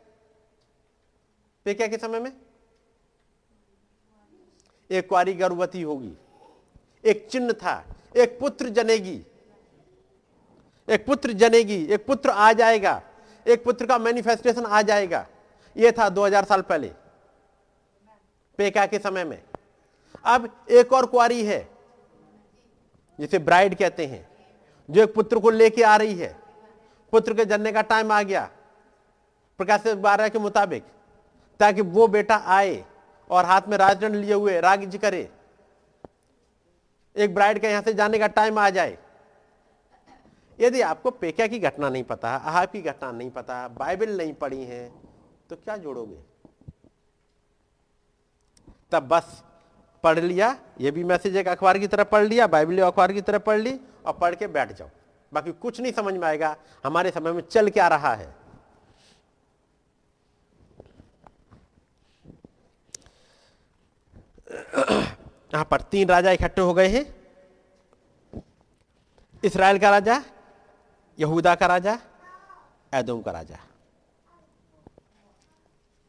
पेकिया 1.66 1.88
के 1.88 1.98
समय 1.98 2.20
में? 2.20 2.34
एक 4.92 5.10
कुआरी 5.10 5.34
गर्भवती 5.34 5.82
होगी। 5.82 6.14
एक 7.06 7.28
चिन्ह 7.32 7.54
था। 7.54 7.86
एक 8.18 8.40
पुत्र 8.40 8.70
जनेगी। 8.70 9.26
एक 10.90 11.06
पुत्र 11.06 11.32
जनेगी। 11.32 11.86
एक 11.86 12.06
पुत्र 12.06 12.30
आ 12.30 12.54
जाएगा। 12.54 13.02
एक 13.46 13.64
पुत्र 13.64 13.86
का 13.86 13.98
मैनिफेस्टेशन 13.98 14.66
आ 14.66 14.82
जाएगा। 14.82 15.26
यह 15.76 15.92
था 15.92 16.08
2000 16.10 16.46
साल 16.46 16.62
पहले, 16.62 16.92
पेका 18.60 18.86
के 18.86 19.00
समय 19.00 19.24
में। 19.24 19.42
अब 20.26 20.50
एक 20.72 20.94
और 20.94 21.06
कुआरी 21.06 21.46
है, 21.46 21.68
जिसे 23.20 23.40
ब्राइड 23.40 23.76
कहते 23.76 24.06
हैं, 24.06 24.28
जो 24.90 25.04
एक 25.04 25.14
पुत्र 25.14 25.40
को 25.40 25.50
लेके 25.50 25.84
आ 25.84 25.96
रही 25.96 26.16
है। 26.16 26.36
पुत्र 27.14 27.34
के 27.34 27.46
जन्ने 27.46 27.72
का 27.72 27.82
टाइम 27.84 28.12
आ 28.12 28.22
गया। 28.24 28.50
प्रकाश 29.60 29.88
बारह 29.88 30.30
के 30.30 30.40
मुताबिक, 30.40 30.84
ताकि 31.60 31.82
वो 31.82 32.08
बेटा 32.08 32.36
आए 32.48 32.84
और 33.30 33.46
हाथ 33.46 33.62
में 33.68 33.78
राजदंड 33.78 34.16
लिए 34.16 34.34
हुए 34.34 34.60
राज्य 34.62 34.98
करे। 34.98 35.30
एक 37.16 37.34
ब्राइड 37.36 37.60
के 37.60 37.68
यहाँ 37.68 37.82
से 37.82 37.94
जाने 37.94 38.20
का 38.20 38.28
टाइम 38.28 38.60
आ 38.60 38.70
जाए। 38.70 38.98
यदि 40.60 40.82
आपको 40.82 41.12
पेक्या 41.12 41.48
की 41.48 41.60
घटना 41.60 41.90
नहीं 41.90 42.04
पता, 42.04 42.36
अहाब 42.36 42.70
की 42.70 42.82
घटना 42.82 43.12
नहीं 43.12 43.30
पता, 43.32 43.68
बाइबल 43.70 44.18
नहीं 44.18 44.34
पढ़ी 44.34 44.64
है 44.64 44.88
तो 45.50 45.56
क्या 45.56 45.78
जोड़ोगे? 45.78 46.18
तब 48.92 49.08
बस 49.08 49.44
पढ़ 50.04 50.20
लिया, 50.20 50.56
ये 50.82 50.92
भी 50.92 51.04
मैसेज 51.04 51.36
एक 51.38 51.48
अखबार 51.48 51.78
की 51.80 51.88
तरह 51.88 52.04
पढ़ 52.06 52.24
लिया, 52.24 52.48
बाइबल 52.48 52.80
अखबार 52.82 53.14
की 53.14 53.22
तरह 53.22 53.40
पढ़ 53.40 53.60
ली, 53.60 53.80
और 54.06 54.14
पढ़ 54.14 54.36
के 54.36 54.48
बैठ 54.48 54.72
जाओ। 54.72 54.90
बाकी 55.32 55.52
कुछ 55.52 55.80
नहीं 55.82 55.92
समझ 55.92 56.14
में 56.14 56.28
आएगा, 56.28 56.56
हमारे 56.86 57.12
समय 57.12 57.32
में 57.32 57.42
चल 57.42 57.70
क्या 57.70 57.88
रहा 57.88 58.14
है। 58.14 58.34
यहाँ 65.54 65.66
पर 65.66 65.82
तीन 65.82 66.08
राजा 66.10 66.32
इकट्ठे 66.32 66.62
हो 66.62 66.74
गए 66.74 66.88
हैं। 66.88 67.06
इसराइल 69.44 69.80
का 69.80 69.90
राजा 69.90 70.22
यहूदा 71.18 71.56
का 71.56 71.68
राजा, 71.68 71.98
एदोम 72.94 73.22
का 73.22 73.32
राजा। 73.32 73.58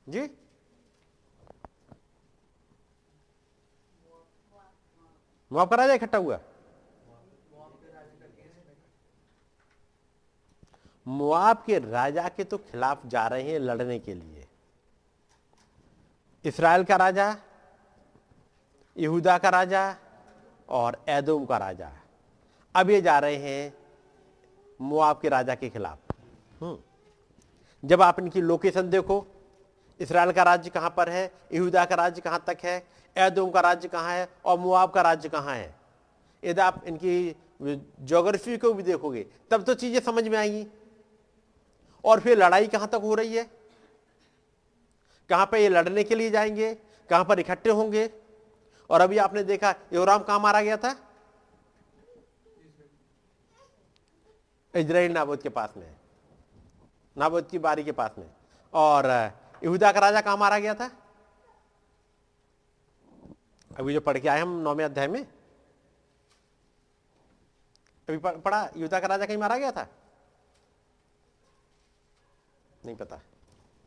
जी? 0.06 0.22
मुआब 5.50 5.68
का 5.70 5.76
राजा 5.76 5.94
इकट्ठा 5.94 6.18
हुआ। 6.18 6.38
मुआब 11.06 11.62
के 11.66 11.78
राजा 11.78 12.28
के 12.28 12.44
तो 12.44 12.58
खिलाफ 12.58 13.06
जा 13.06 13.26
रहे 13.26 13.42
हैं 13.42 13.58
लड़ने 13.58 13.98
के 13.98 14.14
लिए। 14.14 14.46
इसराइल 16.44 16.84
का 16.84 16.96
राजा, 16.96 17.36
यहूदा 18.96 19.38
का 19.38 19.48
राजा 19.48 19.96
और 20.68 21.04
एदोम 21.08 21.44
का 21.46 21.58
राजा। 21.58 21.90
अब 22.74 22.90
ये 22.90 23.00
जा 23.02 23.18
रहे 23.18 23.36
हैं 23.36 23.85
मुआब 24.80 25.18
के 25.22 25.28
राजा 25.28 25.54
के 25.54 25.68
खिलाफ। 25.68 25.98
हम्म। 26.60 27.88
जब 27.88 28.02
आप 28.02 28.18
इनकी 28.18 28.40
लोकेशन 28.40 28.90
देखो, 28.90 29.26
इसराइल 30.00 30.32
का 30.32 30.42
राज्य 30.42 30.70
कहाँ 30.70 30.90
पर 30.90 31.08
है, 31.08 31.32
यहूदा 31.52 31.84
का 31.84 31.94
राज्य 31.94 32.20
कहाँ 32.20 32.44
तक 32.46 32.58
है, 32.64 32.86
एदोम 33.16 33.50
का 33.50 33.60
राज्य 33.60 33.88
कहाँ 33.88 34.12
है 34.12 34.28
और 34.44 34.58
मुआब 34.58 34.90
का 34.90 35.02
राज्य 35.02 35.28
कहाँ 35.28 35.54
है। 35.54 35.74
यदि 36.44 36.60
आप 36.60 36.84
इनकी 36.86 37.36
जोग्राफी 38.00 38.58
को 38.58 38.72
भी 38.72 38.82
देखोगे, 38.82 39.26
तब 39.50 39.62
तो 39.62 39.74
चीज़ें 39.74 40.00
समझ 40.00 40.28
में 40.28 40.38
आएँगी। 40.38 40.66
और 42.04 42.20
फिर 42.20 42.38
लड़ाई 42.38 42.66
कहाँ 42.66 42.88
तक 42.88 42.94
हो 42.94 43.14
रही 43.14 43.36
है? 43.36 43.50
कहाँ 45.28 45.46
पर 45.46 45.58
ये 45.58 45.68
लड़ने 45.68 46.04
के 46.04 46.14
लिए 46.14 46.30
जाएँगे? 46.30 46.74
कहाँ 47.10 47.24
पर 47.24 47.40
इकट्ठे 47.40 47.70
होंगे? 47.70 48.10
और 48.90 49.00
अभी 49.00 49.18
आपने 49.18 49.42
देखा, 49.42 49.74
योराम 49.92 50.22
कहाँ 50.22 50.40
मारा 50.40 50.62
गया 50.62 50.76
था? 50.76 51.05
इजराइल 54.76 55.12
नाबोद 55.12 55.42
के 55.42 55.48
पास 55.48 55.74
में 55.76 55.96
नाबोद 57.16 57.48
की 57.48 57.58
बारी 57.58 57.84
के 57.84 57.92
पास 57.92 58.14
में 58.18 58.30
और 58.74 59.06
यहूदा 59.64 59.92
का 59.92 60.00
राजा 60.00 60.20
कहाँ 60.20 60.36
मारा 60.36 60.58
गया 60.58 60.74
था? 60.74 60.90
अभी 63.78 63.92
जो 63.92 64.00
पढ़ 64.00 64.18
के 64.18 64.28
आए 64.28 64.40
हम 64.40 64.60
नौवे 64.60 64.84
अध्याय 64.84 65.08
में। 65.08 65.26
अभी 68.08 68.18
पढ़ा 68.18 68.70
युद्धा 68.76 69.00
का 69.00 69.06
राजा 69.06 69.26
कहीं 69.26 69.36
मारा 69.36 69.58
गया 69.58 69.72
था? 69.72 69.88
नहीं 72.84 72.96
पता। 72.96 73.20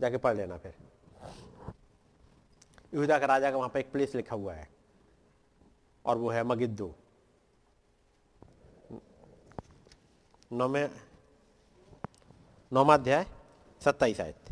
जाके 0.02 0.18
पढ़ 0.18 0.36
लेना 0.36 0.58
फिर। 0.58 0.74
युद्धा 2.94 3.20
का 3.20 3.26
राजा 3.26 3.52
का 3.52 3.58
वहाँ 3.58 3.70
पर 3.70 3.80
एक 3.80 3.92
प्लेस 3.92 4.16
लिखा 4.16 4.36
हुआ 4.36 4.54
है। 4.54 4.70
और 6.06 6.18
वो 6.18 6.30
है 6.30 6.44
मगिद्दो। 6.44 6.96
नौमे 10.52 10.86
नौमाध्याय 12.72 13.26
सत्ताईस 13.82 14.20
आयत 14.20 14.50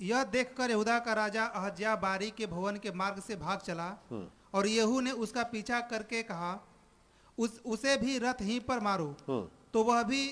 यह 0.00 0.24
देखकर 0.24 0.70
यहूदा 0.70 0.98
का 0.98 1.12
राजा 1.14 1.44
अहज्या 1.44 1.94
बारी 1.96 2.30
के 2.30 2.46
भवन 2.46 2.76
के 2.76 2.90
मार्ग 2.92 3.20
से 3.20 3.36
भाग 3.36 3.60
चला 3.60 3.86
हम्म। 4.10 4.26
और 4.54 4.66
यहू 4.66 5.00
ने 5.00 5.10
उसका 5.18 5.42
पीछा 5.44 5.80
करके 5.88 6.22
कहा 6.24 6.52
उस 7.38 7.60
उसे 7.66 7.96
भी 7.96 8.18
रथ 8.18 8.42
ही 8.42 8.58
पर 8.60 8.80
मारो 8.80 9.08
हम्म। 9.28 9.48
तो 9.72 9.84
वह 9.84 10.02
भी 10.02 10.22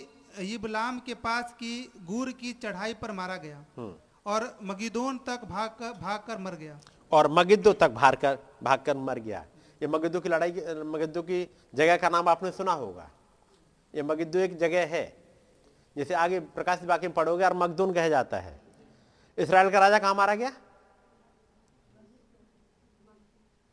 इबलाम 0.45 0.99
के 1.01 1.15
पास 1.17 1.53
की 1.55 1.75
गुर 2.07 2.33
की 2.35 2.53
चढ़ाई 2.55 2.95
पर 2.95 3.13
मारा 3.15 3.37
गया 3.39 3.65
हम्म। 3.77 3.93
और 4.27 4.49
मगिदोन 4.65 5.19
तक 5.27 5.45
भाग 5.47 5.77
कर 5.79 5.99
भाग 6.01 6.23
कर 6.27 6.39
मर 6.41 6.55
गया 6.57 6.81
और 7.13 7.31
मगिद्दो 7.33 7.73
तक 7.75 7.91
भाग 7.95 8.15
कर 8.17 8.39
भाग 8.63 8.83
कर 8.87 8.97
मर 9.01 9.19
गया 9.21 9.45
ये 9.81 9.89
मगिद्दो 9.89 10.21
की 10.21 10.29
लड़ाई 10.29 10.53
मगिद्दो 10.87 11.23
की 11.23 11.47
जगह 11.75 11.97
का 11.97 12.09
नाम 12.09 12.29
आपने 12.29 12.51
सुना 12.53 12.73
होगा 12.75 13.11
ये 13.95 14.03
मगिद्दो 14.03 14.39
एक 14.39 14.59
जगह 14.59 14.87
है, 14.87 15.17
जैसे 15.97 16.15
आगे 16.15 16.41
प्रकाश 16.41 16.83
बाकी 16.83 17.07
में 17.07 17.15
पढ़ोगे 17.15 17.45
और 17.45 17.55
मगदून 17.55 17.93
कहा 17.93 18.09
जाता 18.09 18.39
है। 18.39 18.61
इसराइल 19.39 19.71
का 19.71 19.79
राजा 19.79 19.99
कहाँ 19.99 20.15
मारा 20.15 20.35
गया? 20.35 20.53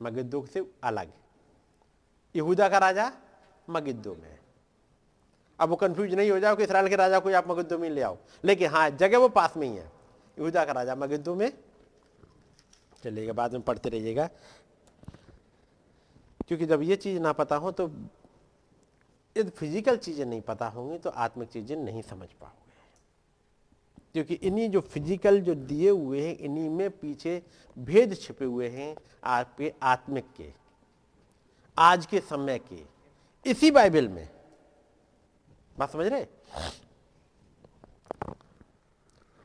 मगिद्दो 0.02 0.46
से 0.46 0.72
अलग। 0.84 1.12
यहूदा 2.36 2.70
का 2.70 2.78
राजा 2.78 3.12
मगिद्दो 3.70 4.16
में। 4.16 4.40
अब 5.60 5.70
वो 5.70 5.76
कंफ्यूज 5.76 6.14
नहीं 6.14 6.32
हो 6.32 6.40
जाओ 6.40 6.56
कि 6.56 6.64
इसराइल 6.64 6.88
के 6.88 6.96
राजा 6.96 7.20
को 7.20 7.34
आप 7.34 7.48
मगिद्दो 7.48 7.78
में 7.78 7.90
ले 7.90 8.02
आओ। 8.02 8.18
लेकिन 8.44 8.70
हाँ 8.70 8.90
जगह 8.90 9.18
वो 9.18 9.30
पास 9.30 9.58
में 9.58 9.68
ही 9.68 9.76
है। 9.76 9.92
यहूदा 10.40 10.66
का 10.66 10.72
राजा 10.72 10.96
मगिद्दो 10.96 11.36
में। 11.36 11.52
चलिएगा, 13.04 13.34
बाद 13.34 13.54
में 13.54 13.62
पढ़ते 13.62 13.90
रहिएगा। 13.90 14.30
क्योंकि 16.48 16.66
जब 16.66 16.82
ये 16.82 16.96
चीज़ 16.96 17.20
ना 17.20 17.34
पता 17.34 17.56
हो 17.56 17.72
तो 17.72 17.88
यदि 19.36 19.50
फ़िज़िकल 19.50 19.98
चीज़ें 19.98 20.26
नहीं 20.26 20.42
पता 20.42 20.68
होंगी 20.68 20.98
तो 20.98 21.10
आत्मिक 21.10 21.50
चीज़ें 21.50 21.76
नहीं 21.76 22.02
समझ 22.02 22.28
पाओगे। 22.32 22.62
क्योंकि 24.14 24.34
इन्हीं 24.48 24.70
जो 24.70 24.82
फ़िज़िकल 24.84 25.40
जो 25.42 25.56
दिए 25.56 25.90
हुए 25.90 26.22
हैं, 26.22 26.38
इन्हीं 26.38 26.70
में 26.70 26.90
पीछे 26.92 27.42
भेद 27.78 28.14
छिपे 28.16 28.46
हुए 28.46 28.68
हैं 28.70 28.96
आपके 29.26 29.72
आत्मिक 29.84 30.26
के, 30.38 30.52
आज 31.78 32.06
के 32.06 32.20
समय 32.22 32.60
के, 32.62 32.84
इसी 33.46 33.72
बाइबल 33.72 34.08
में। 34.08 34.28
बात 35.78 35.92
समझ 35.92 36.06
रहे? 36.08 36.26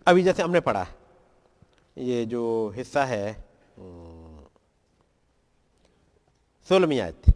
अभी 0.07 0.23
जैसे 0.23 0.43
हमने 0.43 0.61
पढ़ा, 0.61 0.87
ये 1.97 2.25
जो 2.27 2.69
हिस्सा 2.77 3.05
है 3.05 3.33
सोलहवीं 6.71 7.01
आयत। 7.01 7.35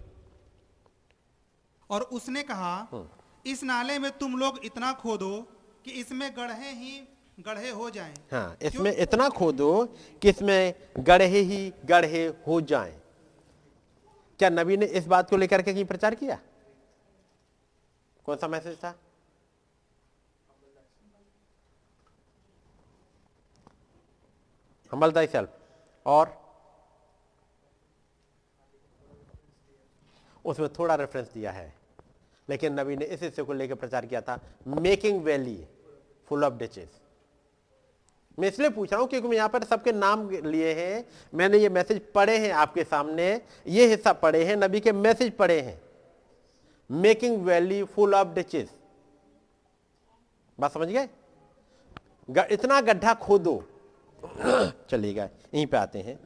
और 1.93 2.03
उसने 2.13 2.43
कहा 2.43 2.75
इस 3.47 3.63
नाले 3.65 3.99
में 3.99 4.11
तुम 4.19 4.37
लोग 4.39 4.61
इतना 4.65 4.93
खोदो 5.01 5.31
कि 5.85 5.91
इसमें 6.01 6.31
गढ़े 6.37 6.71
ही 6.73 6.93
गढ़े 7.41 7.71
हो 7.71 7.89
जाएँ। 7.91 8.15
हाँ 8.33 8.57
इसमें 8.63 8.91
इतना 8.93 9.29
खोदो 9.29 9.85
कि 10.23 10.29
इसमें 10.29 10.75
गढ़े 10.99 11.27
ही 11.27 11.73
गढ़े 11.87 12.27
हो 12.47 12.61
जाएँ। 12.63 13.01
क्या 14.41 14.51
नबी 14.51 14.77
ने 14.77 14.87
इस 14.99 15.07
बात 15.07 15.31
को 15.31 15.37
लेकर 15.37 15.63
के 15.63 15.73
कहीं 15.73 15.85
प्रचार 15.85 16.15
किया? 16.15 16.39
कौन 18.27 18.37
सा 18.37 18.49
मैसेज 18.49 18.77
था? 18.79 18.95
Humble 24.93 25.13
thyself. 25.27 25.59
और 26.07 26.41
उसमें 30.45 30.69
थोड़ा 30.79 30.95
रेफरेंस 30.95 31.29
दिया 31.35 31.53
है। 31.53 31.82
लेकिन 32.49 32.81
नबी 32.81 32.97
ने 32.97 33.05
इस 33.05 33.23
हिस्से 33.23 33.43
को 33.43 33.53
लेकर 33.53 33.75
प्रचार 33.75 34.07
किया 34.07 34.21
था 34.21 34.41
making 34.67 35.23
valley 35.23 35.65
full 36.29 36.45
of 36.45 36.55
ditches 36.55 37.01
मैं 38.39 38.49
इसलिए 38.49 38.69
पूछ 38.71 38.93
रहा 38.93 39.01
हूँ 39.01 39.09
क्योंकि 39.09 39.29
मैं 39.29 39.37
यहाँ 39.37 39.49
पर 39.49 39.65
सबके 39.65 39.93
नाम 39.93 40.29
लिए 40.31 40.73
हैं, 40.75 41.05
मैंने 41.35 41.59
ये 41.59 41.69
मैसेज 41.69 42.01
पढ़े 42.15 42.37
हैं 42.39 42.53
आपके 42.53 42.85
सामने, 42.85 43.41
ये 43.67 43.87
हिस्सा 43.87 44.13
पढ़े 44.13 44.45
हैं, 44.45 44.57
नबी 44.57 44.81
के 44.81 44.93
मैसेज 44.93 45.33
पढ़े 45.37 45.61
हैं. 45.61 45.81
Making 46.91 47.43
valley 47.45 47.83
full 47.85 48.15
of 48.15 48.29
ditches 48.29 48.71
बात 50.59 50.73
समझ 50.73 50.89
गए? 50.89 51.09
इतना 52.51 52.81
गड्ढा 52.81 53.15
खोदो। 53.15 53.63
चलिएगा 54.91 55.25
यहीं 55.25 55.67
पे 55.67 55.77
आते 55.77 55.99
हैं। 55.99 56.19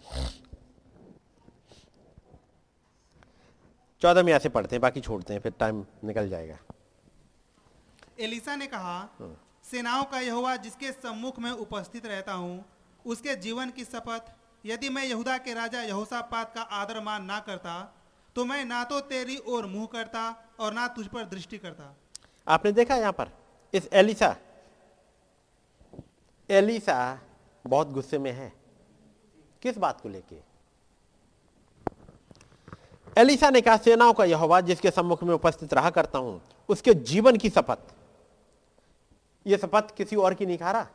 चौदह 4.02 4.22
में 4.22 4.32
ऐसे 4.32 4.48
पढ़ते 4.48 4.76
हैं 4.76 4.80
बाकी 4.80 5.00
छोड़ते 5.00 5.32
हैं 5.32 5.40
फिर 5.40 5.52
टाइम 5.58 5.84
निकल 6.04 6.28
जाएगा। 6.28 6.58
एलिसा 8.20 8.56
ने 8.56 8.66
कहा 8.66 8.96
सेनाओं 9.64 10.04
का 10.04 10.20
यहोवा 10.20 10.56
जिसके 10.58 10.92
सम्मुख 10.92 11.38
में 11.38 11.50
उपस्थित 11.50 12.06
रहता 12.06 12.32
हूँ 12.34 12.64
उसके 13.04 13.34
जीवन 13.36 13.70
की 13.70 13.84
शपथ 13.84 14.32
यदि 14.64 14.88
मैं 14.88 15.04
यहूदा 15.04 15.36
के 15.38 15.54
राजा 15.54 15.82
यहोसापात 15.82 16.54
का 16.54 16.62
आदर 16.78 17.00
मान 17.00 17.24
ना 17.24 17.38
करता 17.40 17.74
तो 18.36 18.44
मैं 18.44 18.64
ना 18.64 18.82
तो 18.84 19.00
तेरी 19.10 19.36
ओर 19.48 19.66
मुँह 19.66 19.86
करता 19.92 20.22
और 20.60 20.72
ना 20.72 20.86
तुझ 20.88 21.06
पर 21.06 21.24
दृष्टि 21.26 21.58
करता। 21.58 21.94
आपने 22.46 22.72
देखा 22.72 22.96
यहाँ 22.96 23.12
पर 23.12 23.30
इस 23.74 23.88
एलिसा 23.92 24.34
एलिसा 26.48 26.98
बहुत 27.64 27.90
गुस्से 27.90 28.18
में 28.18 28.30
है। 28.32 28.52
किस 29.62 29.78
बात 29.78 30.00
को 30.00 30.08
लेके? 30.08 30.36
एलिसा 33.16 33.50
ने 33.50 33.60
कहा, 33.60 33.76
सेनाओं 33.76 34.12
का 34.12 34.24
यहोवा 34.24 34.60
जिसके 34.62 34.90
सम्मुख 34.90 35.22
में 35.22 35.34
उपस्थित 35.34 35.74
रहा 35.74 35.90
करता 35.90 36.18
हूँ, 36.18 36.40
उसके 36.68 36.94
जीवन 36.94 37.36
की 37.36 37.50
शपथ। 37.50 37.78
यह 39.46 39.56
शपथ 39.56 39.94
किसी 39.96 40.16
और 40.16 40.34
की 40.34 40.46
नहीं 40.46 40.58
खा 40.58 40.70
रहा, 40.70 40.86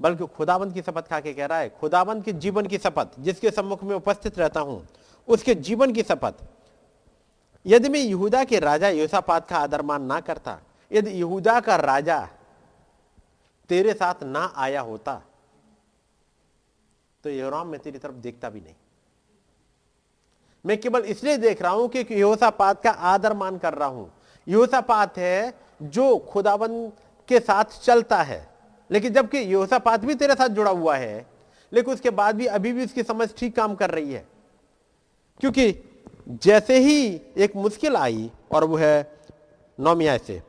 बल्कि 0.00 0.26
खुदाबंद 0.26 0.74
की 0.74 0.82
शपथ 0.82 1.08
खा 1.08 1.20
के 1.20 1.32
कह 1.34 1.46
रहा 1.46 1.58
है, 1.58 1.68
खुदाबंद 1.70 2.24
के 2.24 2.32
जीवन 2.34 2.66
की 2.66 2.78
शपथ 2.78 3.20
जिसके 3.20 3.50
सम्मुख 3.50 3.82
में 3.84 3.94
उपस्थित 3.96 4.38
रहता 4.38 4.60
हूँ, 4.60 4.86
उसके 5.28 5.54
जीवन 5.56 5.92
की 5.92 6.02
शपथ। 6.02 6.34
यदि 7.66 7.88
मैं 7.88 8.00
यहूदा 8.00 8.44
के 8.44 8.58
राजा 8.58 8.88
योसापात 8.90 9.48
का 9.48 9.58
आदर 9.58 9.82
मान 9.82 10.02
ना 10.02 10.20
करता, 10.20 10.58
यदि 10.90 11.10
यहूदा 11.10 11.58
का 11.60 11.76
राजा 11.78 12.18
तेरे 13.70 13.92
साथ 13.94 14.22
ना 14.24 14.52
आया 14.56 14.80
होता 14.82 15.22
तो 17.24 17.30
योराम 17.30 17.68
मैं 17.68 17.80
तेरी 17.80 17.98
तरफ़ 17.98 18.14
देखता 18.14 18.48
भी 18.50 18.60
नहीं। 18.60 18.74
मैं 20.64 20.78
केवल 20.80 21.00
इसलिए 21.02 21.36
देख 21.36 21.62
रहा 21.62 21.72
हूँ 21.72 21.88
कि 21.88 22.20
योसापात 22.20 22.82
का 22.82 22.90
आदर 22.90 23.32
मान 23.32 23.58
कर 23.58 23.74
रहा 23.74 23.88
हूँ। 23.88 24.10
योसापात 24.46 25.18
है 25.18 25.52
जो 25.82 26.16
खुदाबंद 26.32 26.92
के 27.28 27.40
साथ 27.40 27.80
चलता 27.82 28.22
है, 28.22 28.46
लेकिन 28.90 29.12
जबकि 29.12 29.52
योसापात 29.54 30.04
भी 30.04 30.14
तेरे 30.14 30.34
साथ 30.34 30.48
जुड़ा 30.48 30.70
हुआ 30.70 30.96
है, 30.96 31.26
लेकिन 31.72 31.94
उसके 31.94 32.10
बाद 32.10 32.36
भी 32.36 32.46
अभी 32.48 32.72
भी 32.72 32.84
उसकी 32.84 33.02
समझ 33.02 33.28
ठीक 33.36 33.56
काम 33.56 33.74
कर 33.74 33.90
रही 33.90 34.12
है। 34.12 34.24
क्योंकि 35.40 35.74
जैसे 36.42 36.78
ही 36.78 37.20
एक 37.36 37.56
मुश्किल 37.56 37.96
आई 37.96 38.30
और 38.52 38.64
वो 38.64 38.76
है 38.76 39.12
नौमिया 39.78 40.16
से 40.18 40.40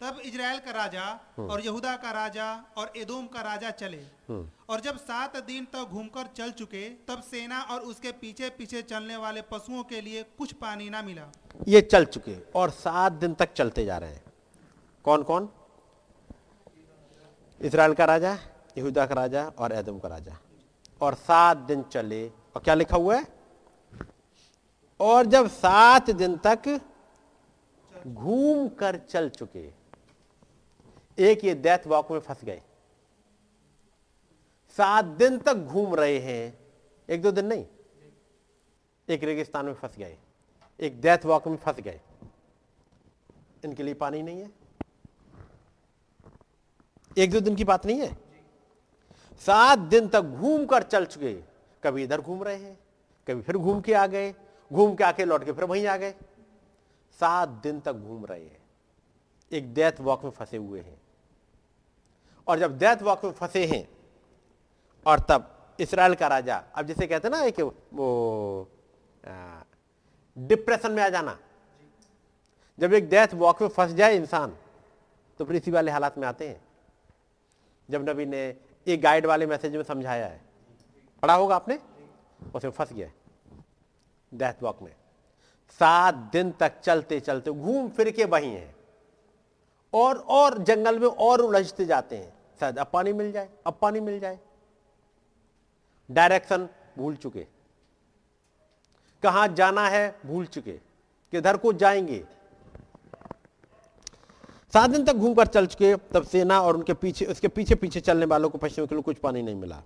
तब 0.00 0.20
इजराइल 0.24 0.58
का 0.58 0.70
राजा 0.70 1.02
हम्म। 1.36 1.50
और 1.50 1.60
यहूदा 1.60 1.94
का 1.96 2.10
राजा 2.10 2.44
और 2.76 2.92
एदोम 2.96 3.26
का 3.26 3.40
राजा 3.40 3.70
चले। 3.70 3.96
हम्म। 4.28 4.48
और 4.68 4.80
जब 4.80 4.96
सात 4.98 5.36
दिन 5.46 5.64
तक 5.64 5.88
घूमकर 5.90 6.26
चल 6.36 6.50
चुके 6.50 6.88
तब 7.08 7.22
सेना 7.22 7.60
और 7.62 7.80
उसके 7.82 8.12
पीछे 8.12 8.48
पीछे 8.50 8.82
चलने 8.82 9.16
वाले 9.16 9.42
पशुओं 9.42 9.82
के 9.84 10.00
लिए 10.00 10.22
कुछ 10.38 10.52
पानी 10.52 10.88
ना 10.90 11.02
मिला। 11.02 11.30
ये 11.68 11.80
चल 11.82 12.04
चुके 12.06 12.36
और 12.54 12.70
सात 12.70 13.12
दिन 13.14 13.34
तक 13.34 13.52
चलते 13.52 13.84
जा 13.84 13.98
रहे 13.98 14.10
हैं। 14.10 14.22
कौन 15.04 15.22
कौन 15.22 15.48
इसराइल 17.60 17.94
का 17.94 18.04
राजा 18.04 18.32
यहूदा 18.78 19.06
का 19.06 19.14
राजा 19.14 19.44
और 19.58 19.72
एदम 19.72 19.98
का 19.98 20.08
राजा। 20.08 20.38
और 21.00 21.14
सात 21.14 21.56
दिन 21.68 21.82
चले 21.82 22.26
और 22.28 22.62
क्या 22.62 22.74
लिखा 22.74 22.96
हुआ 22.96 23.16
है? 23.16 23.26
और 25.00 25.26
जब 25.26 25.48
सात 25.48 26.10
दिन 26.12 26.36
तक 26.46 26.68
घूम 27.92 28.68
कर 28.68 28.96
चल 29.10 29.28
चुके 29.28 29.79
एक 31.20 31.44
ये 31.44 31.54
डेथ 31.54 31.86
वॉक 31.86 32.10
में 32.10 32.18
फंस 32.20 32.44
गए। 32.44 32.62
सात 34.78 35.04
दिन 35.04 35.38
तक 35.38 35.54
घूम 35.54 35.94
रहे 35.94 36.18
हैं, 36.18 36.58
एक 37.08 37.22
दो 37.22 37.30
दिन 37.30 37.46
नहीं। 37.46 37.66
एक 39.08 39.24
रेगिस्तान 39.24 39.66
में 39.66 39.74
फंस 39.74 39.96
गए, 39.96 40.16
एक 40.80 41.00
डेथ 41.00 41.24
वॉक 41.24 41.48
में 41.48 41.56
फंस 41.56 41.80
गए। 41.80 42.00
इनके 43.64 43.82
लिए 43.82 43.94
पानी 43.94 44.22
नहीं 44.22 44.40
है। 44.40 44.50
एक 47.18 47.30
दो 47.30 47.40
दिन 47.40 47.56
की 47.56 47.64
बात 47.64 47.86
नहीं 47.86 48.00
है। 48.00 48.12
सात 49.40 49.78
दिन 49.78 50.08
तक 50.08 50.20
घूम 50.20 50.66
कर 50.66 50.82
चल 50.82 51.04
चुके। 51.04 51.32
कभी 51.84 52.02
इधर 52.04 52.20
घूम 52.20 52.42
रहे 52.42 52.56
हैं, 52.56 52.78
कभी 53.28 53.42
फिर 53.42 53.56
घूम 53.56 53.80
के 53.80 53.94
आ 53.94 54.06
गए। 54.06 54.34
घूम 54.72 54.94
के 54.94 55.04
आके 55.04 55.24
लौट 55.24 55.44
के 55.44 55.52
फिर 55.52 55.64
वहीं 55.64 55.86
आ 55.86 55.96
गए। 55.96 56.14
सात 57.20 57.48
दिन 57.48 57.80
तक 57.80 57.92
घूम 57.92 58.26
रहे 58.26 58.44
हैं। 58.44 58.60
एक 59.52 59.72
डेथ 59.74 60.00
वॉक 60.00 60.24
में 60.24 60.30
फंसे 60.30 60.56
हुए 60.56 60.80
हैं। 60.80 61.00
और 62.50 62.58
जब 62.58 62.78
डेथ 62.78 63.02
वॉक 63.02 63.24
में 63.24 63.32
फंसे 63.32 63.64
हैं, 63.66 63.88
और 65.06 65.20
तब 65.20 65.76
इसराइल 65.80 66.14
का 66.14 66.26
राजा, 66.28 66.56
अब 66.74 66.86
जैसे 66.86 67.06
कहते 67.06 67.28
हैं 67.28 67.36
ना 67.36 67.42
एक 67.44 67.60
वो 67.60 68.68
डिप्रेशन 70.36 70.92
में 70.92 71.02
आ 71.02 71.08
जाना। 71.08 71.38
जब 72.78 72.92
एक 72.94 73.08
डेथ 73.08 73.34
वॉक 73.34 73.62
में 73.62 73.68
फंस 73.68 73.92
जाए 73.92 74.16
इंसान 74.16 74.56
तो 75.40 75.44
फिर 75.44 75.56
इसी 75.56 75.70
वाले 75.70 75.90
हालात 75.90 76.18
में 76.18 76.26
आते 76.28 76.48
हैं। 76.48 76.60
जब 77.88 78.08
नबी 78.08 78.26
ने 78.26 78.42
एक 78.86 79.00
गाइड 79.02 79.26
वाले 79.26 79.46
मैसेज 79.46 79.76
में 79.76 79.82
समझाया 79.82 80.26
है। 80.26 80.40
पढ़ा 81.22 81.34
होगा 81.34 81.56
आपने? 81.56 81.78
उसमें 82.54 82.70
फंस 82.70 82.92
गया 82.92 83.10
डेथ 84.32 84.62
वॉक 84.62 84.82
में। 84.82 84.92
सात 85.80 86.14
दिन 86.32 86.50
तक 86.52 86.80
चलते 86.80 87.20
चलते 87.20 87.50
घूम 87.50 87.88
फिर 87.88 88.10
के 88.10 88.24
वही 88.26 88.50
हैं। 88.50 88.74
और 89.92 90.18
और 90.30 90.58
जंगल 90.60 90.98
में 90.98 91.08
और 91.08 91.40
उलझते 91.40 91.84
जाते 91.84 92.16
हैं। 92.16 92.32
शायद 92.60 92.78
अब 92.78 92.90
पानी 92.92 93.12
मिल 93.12 93.32
जाए, 93.32 93.48
अब 93.66 93.78
पानी 93.82 94.00
मिल 94.00 94.20
जाए। 94.20 94.38
डायरेक्शन 96.10 96.68
भूल 96.98 97.16
चुके। 97.16 97.46
कहाँ 99.22 99.48
जाना 99.48 99.88
है 99.88 100.18
भूल 100.26 100.46
चुके। 100.46 100.72
किधर 101.30 101.56
को 101.56 101.72
जाएँगे। 101.72 102.24
सात 104.72 104.90
दिन 104.90 105.04
तक 105.04 105.12
घूमकर 105.12 105.46
चल 105.46 105.66
चुके, 105.66 105.96
तब 105.96 106.22
सेना 106.22 106.60
और 106.60 106.76
उनके 106.76 106.94
पीछे, 106.94 107.24
उसके 107.24 107.48
पीछे 107.48 107.74
पीछे 107.74 108.00
चलने 108.00 108.26
वालों 108.26 108.50
को 108.50 108.58
पश्चिम 108.58 108.86
के 108.86 108.94
लिए 108.94 109.02
कुछ 109.02 109.16
पानी 109.16 109.42
नहीं 109.42 109.54
मिला। 109.54 109.82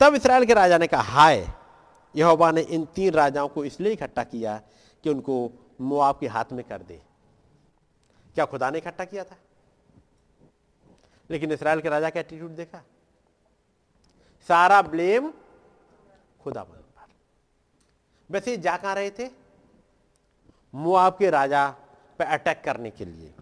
तब 0.00 0.14
इसराइल 0.14 0.44
के 0.44 0.54
राजा 0.54 0.78
ने 0.78 0.86
कहा, 0.86 1.02
हाय, 1.02 1.48
यहोवा 2.16 2.50
ने 2.50 2.60
इन 2.60 2.84
तीन 2.84 3.12
राजाओं 3.12 3.48
को 3.48 3.64
इसलिए 3.64 3.92
इकट्ठा 3.92 4.24
किया 4.24 4.62
कि 5.02 5.10
उनको 5.10 5.52
मुआब 5.80 6.18
के 6.20 6.26
हाथ 6.26 6.44
में 6.52 6.64
कर 6.64 6.82
दे। 6.82 7.02
क्या 8.34 8.44
खुदा 8.44 8.70
ने 8.70 8.78
इकट्ठा 8.78 9.04
किया 9.04 9.24
था? 9.24 9.36
लेकिन 11.30 11.52
इसराइल 11.52 11.80
के 11.80 11.88
राजा 11.88 12.10
का 12.10 12.20
एटीट्यूड 12.20 12.50
देखा। 12.50 12.78
सारा 14.48 14.82
ब्लेम 14.82 15.32
खुदा 16.40 16.62
पर। 16.62 16.84
वैसे 18.30 18.56
जा 18.56 18.76
कहाँ 18.76 18.94
रहे 18.94 19.10
थे? 19.10 19.30
मुआब 20.74 21.16
के 21.18 21.30
राजा 21.30 21.68
पे 22.18 22.24
अटैक 22.24 22.62
करने 22.64 22.90
के 22.90 23.04
लिए। 23.04 23.34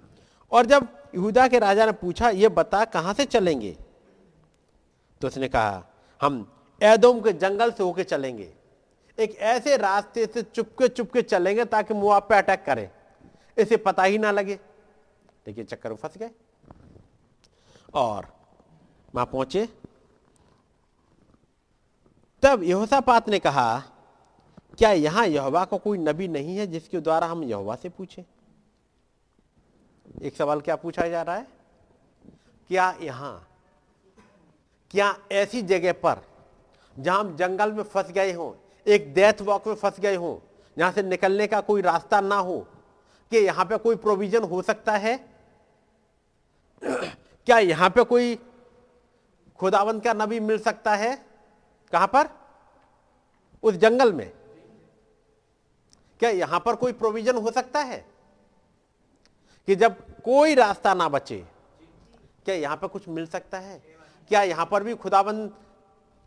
और 0.52 0.66
जब 0.66 0.88
यहूदा 1.14 1.48
के 1.48 1.58
राजा 1.58 1.86
ने 1.86 1.92
पूछा, 1.92 2.30
ये 2.30 2.48
बता, 2.48 2.84
कहाँ 2.84 3.14
से 3.14 3.24
चलेंगे? 3.24 3.76
तो 5.20 5.26
उसने 5.26 5.48
कहा, 5.48 5.84
हम 6.22 6.52
एदोम 6.82 7.20
के 7.20 7.32
जंगल 7.32 7.72
से 7.72 7.82
होके 7.82 8.04
चलेंगे। 8.04 8.54
एक 9.18 9.36
ऐसे 9.36 9.76
रास्ते 9.76 10.26
से 10.26 10.42
चुपके 10.42 10.88
चुपके 10.88 11.22
चलेंगे 11.22 11.64
ताकि 11.64 11.94
मुआब 11.94 12.22
पे 12.22 12.36
अटैक 12.36 12.64
करें। 12.64 12.90
इसे 13.58 13.76
पता 13.76 14.02
ही 14.02 14.18
ना 14.18 14.30
लगे। 14.30 14.58
लेकिन 15.46 15.64
चक्कर 15.64 15.90
में 15.90 15.96
फंस 15.96 16.18
गए। 16.18 16.30
और 17.94 18.26
वहाँ 19.14 19.26
पहुँचे। 19.26 19.68
तब 22.42 22.62
यहोशापात 22.62 23.28
ने 23.28 23.38
कहा, 23.38 23.82
क्या 24.78 24.90
यहाँ 24.92 25.26
यहोवा 25.26 25.64
का 25.64 25.64
को 25.64 25.78
कोई 25.78 25.98
नबी 25.98 26.28
नहीं 26.28 26.56
है 26.56 26.66
जिसके 26.66 27.00
द्वारा 27.00 27.26
हम 27.26 27.42
यहोवा 27.44 27.76
से 27.76 27.88
पूछें? 27.88 28.22
एक 30.22 30.36
सवाल 30.36 30.60
क्या 30.60 30.76
पूछा 30.76 31.08
जा 31.08 31.22
रहा 31.22 31.36
है? 31.36 31.46
क्या 32.70 32.94
यहाँ, 33.02 33.48
क्या 34.90 35.16
ऐसी 35.32 35.62
जगह 35.62 35.92
पर 35.92 36.22
जहाँ 36.96 37.20
हम 37.20 37.36
जंगल 37.36 37.72
में 37.72 37.82
फंस 37.82 38.10
गए 38.10 38.32
हों, 38.32 38.52
एक 38.86 39.12
डेथ 39.14 39.42
वॉक 39.42 39.66
में 39.68 39.74
फंस 39.74 40.00
गए 40.00 40.14
हों, 40.16 40.36
जहाँ 40.76 40.92
से 40.92 41.02
निकलने 41.02 41.46
का 41.46 41.60
कोई 41.60 41.82
रास्ता 41.82 42.20
ना 42.20 42.36
हो 42.36 42.58
कि 43.32 43.38
यहाँ 43.38 43.64
पे 43.64 43.76
कोई 43.76 43.96
प्रोविज़न 43.96 44.42
हो 44.42 44.62
सकता 44.62 44.92
है? 44.92 45.14
क्या 47.46 47.58
यहाँ 47.58 47.90
पे 47.90 48.04
कोई 48.04 48.38
खुदावंत 49.58 50.04
का 50.04 50.12
नबी 50.12 50.40
मिल 50.40 50.58
सकता 50.58 50.94
है? 50.94 51.24
कहाँ 51.92 52.06
पर? 52.06 52.28
उस 53.62 53.74
जंगल 53.74 54.12
में। 54.12 54.32
क्या 56.18 56.30
यहाँ 56.30 56.60
पर 56.60 56.74
कोई 56.74 56.92
प्रोविज़न 56.92 57.36
हो 57.36 57.50
सकता 57.50 57.80
है? 57.80 58.06
कि 59.66 59.76
जब 59.76 59.96
कोई 60.22 60.54
रास्ता 60.54 60.94
ना 60.94 61.08
बचे, 61.08 61.46
क्या 62.44 62.54
यहाँ 62.54 62.76
पर 62.76 62.86
कुछ 62.86 63.08
मिल 63.08 63.26
सकता 63.26 63.58
है? 63.58 63.82
क्या 64.28 64.42
यहाँ 64.42 64.66
पर 64.66 64.82
भी 64.82 64.94
खुदाबंद 64.94 65.52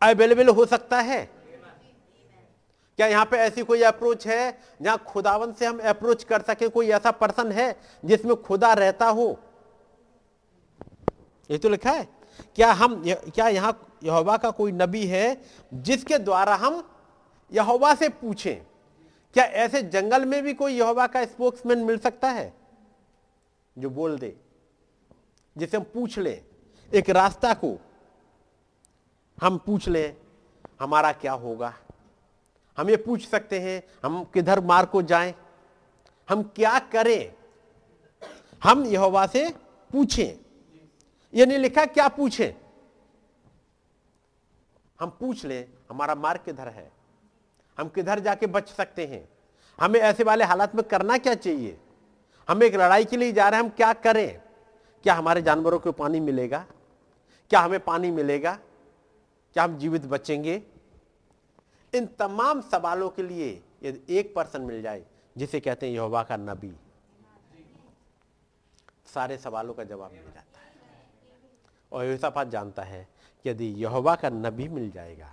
अवेलेबल 0.04 0.48
हो 0.48 0.66
सकता 0.66 1.00
है? 1.00 1.30
क्या 2.98 3.08
यहाँ 3.08 3.26
पे 3.26 3.38
ऐसी 3.38 3.64
कोई 3.64 3.82
अप्रोच 3.82 4.28
है 4.28 4.60
जहाँ 4.82 4.98
खुदावन 4.98 5.54
से 5.54 5.66
हम 5.66 5.80
अप्रोच 5.80 6.24
कर 6.24 6.42
सके? 6.42 6.68
कोई 6.68 6.90
ऐसा 6.90 7.12
पर्सन 7.12 7.52
है 7.52 7.80
जिसमें 8.06 8.42
खुदा 8.42 8.74
रहता 8.74 9.06
हो? 9.06 9.40
ये 11.50 11.58
तो 11.58 11.70
लिखा 11.70 11.92
है। 11.92 12.08
क्या 12.56 12.72
हम, 12.72 13.04
क्या 13.06 13.48
यहाँ 13.48 13.80
यहोवा 14.04 14.38
का 14.38 14.50
कोई 14.52 14.72
नबी 14.72 15.06
है 15.08 15.42
जिसके 15.74 16.18
द्वारा 16.18 16.56
हम 16.56 16.84
यहोवा 17.52 17.94
से 17.96 18.10
पूछें? 18.10 18.56
क्या 19.36 19.44
ऐसे 19.44 19.82
जंगल 19.82 20.26
में 20.26 20.42
भी 20.44 20.54
कोई 20.54 20.74
यहोवा 20.74 21.08
का 21.08 21.26
स्पोक्समैन 21.26 21.80
मिल 21.80 21.98
सकता 21.98 22.30
है? 22.30 22.54
जो 23.78 23.90
बोल 23.90 24.18
दे, 24.20 24.36
जिसे 25.56 25.78
हम 25.78 25.84
पूछ 25.84 26.18
लें, 26.20 26.42
एक 26.94 27.10
रास्ता 27.10 27.54
को 27.54 27.78
हम 29.38 29.58
पूछ 29.58 29.88
लें, 29.90 30.16
हमारा 30.82 31.12
क्या 31.12 31.34
होगा? 31.34 31.74
हम 32.78 32.90
ये 32.90 32.96
पूछ 32.98 33.28
सकते 33.28 33.60
हैं, 33.60 33.84
हम 34.04 34.24
किधर 34.24 34.60
मार 34.60 34.86
को 34.86 35.02
जाएँ? 35.02 35.34
हम 36.30 36.44
क्या 36.56 36.80
करें? 36.80 37.34
हम 38.64 38.86
यहोवा 38.86 39.26
से 39.28 39.50
पूछें। 39.92 40.45
ये 41.36 41.46
नहीं 41.46 41.58
लिखा 41.58 41.86
क्या 41.86 42.08
पूछें? 42.08 42.54
हम 45.00 45.10
पूछ 45.10 45.46
लें, 45.46 45.68
हमारा 45.90 46.16
मार्ग 46.16 46.42
किधर 46.46 46.68
है? 46.68 46.92
हम 47.80 47.90
किधर 47.90 48.20
जाके 48.20 48.48
बच 48.48 48.70
सकते 48.70 49.06
हैं? 49.06 49.30
हमें 49.80 50.00
ऐसे 50.00 50.24
वाले 50.24 50.46
हालात 50.46 50.76
में 50.76 50.84
करना 50.84 51.18
क्या 51.18 51.34
चाहिए? 51.34 51.78
हम 52.50 52.64
एक 52.64 52.76
लड़ाई 52.76 53.06
के 53.06 53.18
लिए 53.18 53.32
जा 53.32 53.50
रहे 53.50 53.60
हैं, 53.60 53.66
हम 53.66 53.76
क्या 53.76 53.94
करें? 53.94 54.42
क्या 55.04 55.14
हमारे 55.14 55.42
जानवरों 55.42 55.80
को 55.80 55.92
पानी 55.92 56.20
मिलेगा? 56.20 56.66
क्या 57.50 57.60
हमें 57.60 57.80
पानी 57.80 58.12
मिलेगा? 58.12 58.60
क्या 59.54 59.64
हम 59.64 59.78
जीवित 59.78 60.06
बचेंगे? 60.06 60.64
इन 61.94 62.06
तमाम 62.06 62.62
सवालों 62.62 63.10
के 63.10 63.24
लिए 63.24 63.64
यदि 63.84 64.16
एक 64.18 64.36
पर्सन 64.36 64.62
मिल 64.62 64.82
जाए, 64.82 65.06
जिसे 65.38 65.60
कहते 65.60 65.86
हैं 65.86 65.94
यहोवा 65.94 66.24
का 66.24 66.38
नबी, 66.38 66.74
सारे 69.14 69.38
सवालों 69.38 69.74
का 69.74 69.84
जवाब 69.84 70.12
मिल 70.12 70.22
है 70.22 70.45
और 71.92 72.06
योसाफात 72.06 72.48
जानता 72.48 72.84
है 72.84 73.08
कि 73.46 73.50
यदि 73.50 73.66
यहोवा 73.78 74.16
का 74.16 74.30
नबी 74.30 74.68
मिल 74.70 74.90
जाएगा 74.92 75.32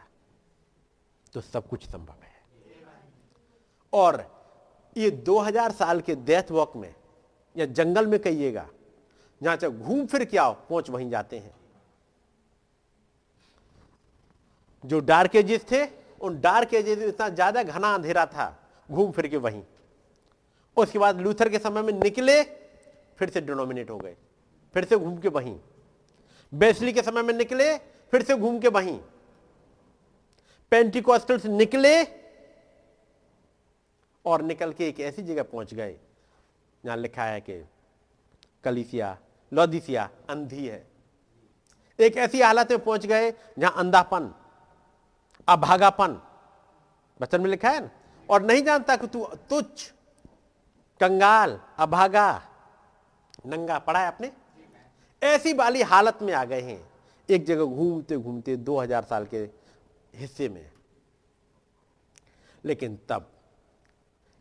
तो 1.33 1.41
सब 1.41 1.69
कुछ 1.69 1.87
संभव 1.87 2.15
है। 2.15 2.31
और 3.93 4.25
ये 4.97 5.11
2000 5.11 5.73
साल 5.73 6.01
के 6.01 6.15
डेथ 6.17 6.51
वॉक 6.51 6.77
में, 6.77 6.95
या 7.57 7.67
जंगल 7.69 8.07
में 8.07 8.19
कहिएगा, 8.21 8.67
जहाँ 9.41 9.57
चाहे 9.57 9.73
घूम 9.75 10.07
फिर 10.07 10.25
के 10.25 10.39
आओ, 10.39 10.53
पहुँच 10.69 10.91
वहीं 10.91 11.09
जाते 11.11 11.39
हैं। 11.39 11.55
जो 14.85 15.01
डार्क 15.01 15.37
एजेस 15.37 15.65
थे, 15.73 15.85
उन 16.21 16.41
डार्क 16.41 16.75
एजेस 16.75 16.99
में 16.99 17.07
इतना 17.07 17.29
ज़्यादा 17.29 17.63
घना 17.63 17.95
अंधेरा 17.95 18.27
था, 18.27 18.57
घूम 18.89 19.11
फिर 19.13 19.27
के 19.29 19.37
वहीं। 19.39 19.63
उसके 20.77 20.99
बाद 20.99 21.21
लूथर 21.21 21.49
के 21.49 21.59
समय 21.59 21.83
में 21.83 21.93
निकले, 21.95 22.43
फिर 23.19 23.31
से 23.31 23.41
डिनोमिनेट 23.41 23.91
हो 23.91 23.99
गए, 23.99 24.17
फिर 24.75 24.85
से 24.85 24.97
घूम 24.97 25.19
के 25.19 25.29
वहीं। 25.31 25.59
बेसली 26.53 26.93
के 26.93 27.03
समय 27.03 27.23
में 27.23 27.35
निकले, 27.35 27.77
फिर 28.13 28.23
से 28.23 28.37
घूम 28.37 28.59
के 28.59 28.69
वहीं। 28.69 28.99
पेंटिकॉस्टल्स 30.73 31.47
निकले 31.47 32.03
और 34.25 34.43
निकल 34.43 34.73
के 34.73 34.89
एक 34.89 35.01
ऐसी 35.01 35.23
जगह 35.23 35.43
पहुँच 35.43 35.75
गए, 35.75 35.97
जहाँ 36.85 36.97
लिखा 36.97 37.25
है 37.25 37.41
कि 37.41 37.65
कलिसिया, 38.65 39.17
लौदिसिया, 39.53 40.09
अंधी 40.31 40.67
है। 40.67 40.87
एक 41.99 42.17
ऐसी 42.17 42.41
हालत 42.41 42.71
में 42.71 42.85
पहुँच 42.85 43.07
गए, 43.07 43.31
जहाँ 43.59 43.75
अंधापन, 43.77 44.33
अभागापन 45.49 46.21
बचन 47.21 47.41
में 47.41 47.51
लिखा 47.51 47.71
है 47.71 47.81
ना, 47.81 47.91
और 48.29 48.43
नहीं 48.43 48.63
जानता 48.65 48.97
कि 48.97 49.07
तू 49.07 49.25
तुच्छ, 49.51 49.93
कंगाल, 51.01 51.59
अभागा, 51.79 52.31
नंगा, 53.47 53.79
पढ़ा 53.79 54.01
है 54.01 54.07
आपने? 54.07 54.33
ऐसी 55.23 55.53
वाली 55.53 55.83
हालत 55.83 56.19
में 56.23 56.33
आ 56.35 56.45
गए 56.45 56.61
हैं। 56.61 56.81
एक 57.29 57.45
जगह 57.45 57.65
घूमते 57.65 58.17
घूमते 58.17 58.57
2000 58.59 59.05
साल 59.05 59.27
के 59.27 59.39
हिस्से 60.15 60.49
में। 60.49 60.71
लेकिन 62.65 62.99
तब 63.09 63.29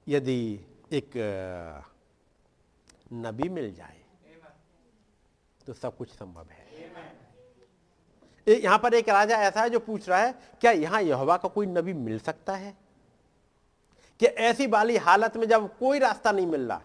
यदि 0.07 0.59
एक 0.91 1.11
नबी 3.13 3.49
मिल 3.49 3.73
जाए 3.73 3.99
तो 5.59 5.73
सब 5.73 5.97
कुछ 5.97 6.09
संभव 6.09 6.47
है। 6.47 6.59
यहाँ 8.47 8.77
पर 8.79 8.93
एक 8.93 9.09
राजा 9.09 9.37
ऐसा 9.37 9.61
है 9.61 9.69
जो 9.69 9.79
पूछ 9.79 10.07
रहा 10.09 10.19
है, 10.19 10.31
क्या 10.61 10.71
यहाँ 10.71 11.01
यहोवा 11.01 11.37
का 11.37 11.49
कोई 11.49 11.65
नबी 11.67 11.93
मिल 11.93 12.19
सकता 12.19 12.55
है? 12.55 12.73
कि 14.19 14.25
ऐसी 14.25 14.67
वाली 14.67 14.97
हालत 14.97 15.37
में 15.37 15.47
जब 15.47 15.77
कोई 15.77 15.99
रास्ता 15.99 16.31
नहीं 16.31 16.47
मिल 16.47 16.61
रहा, 16.61 16.81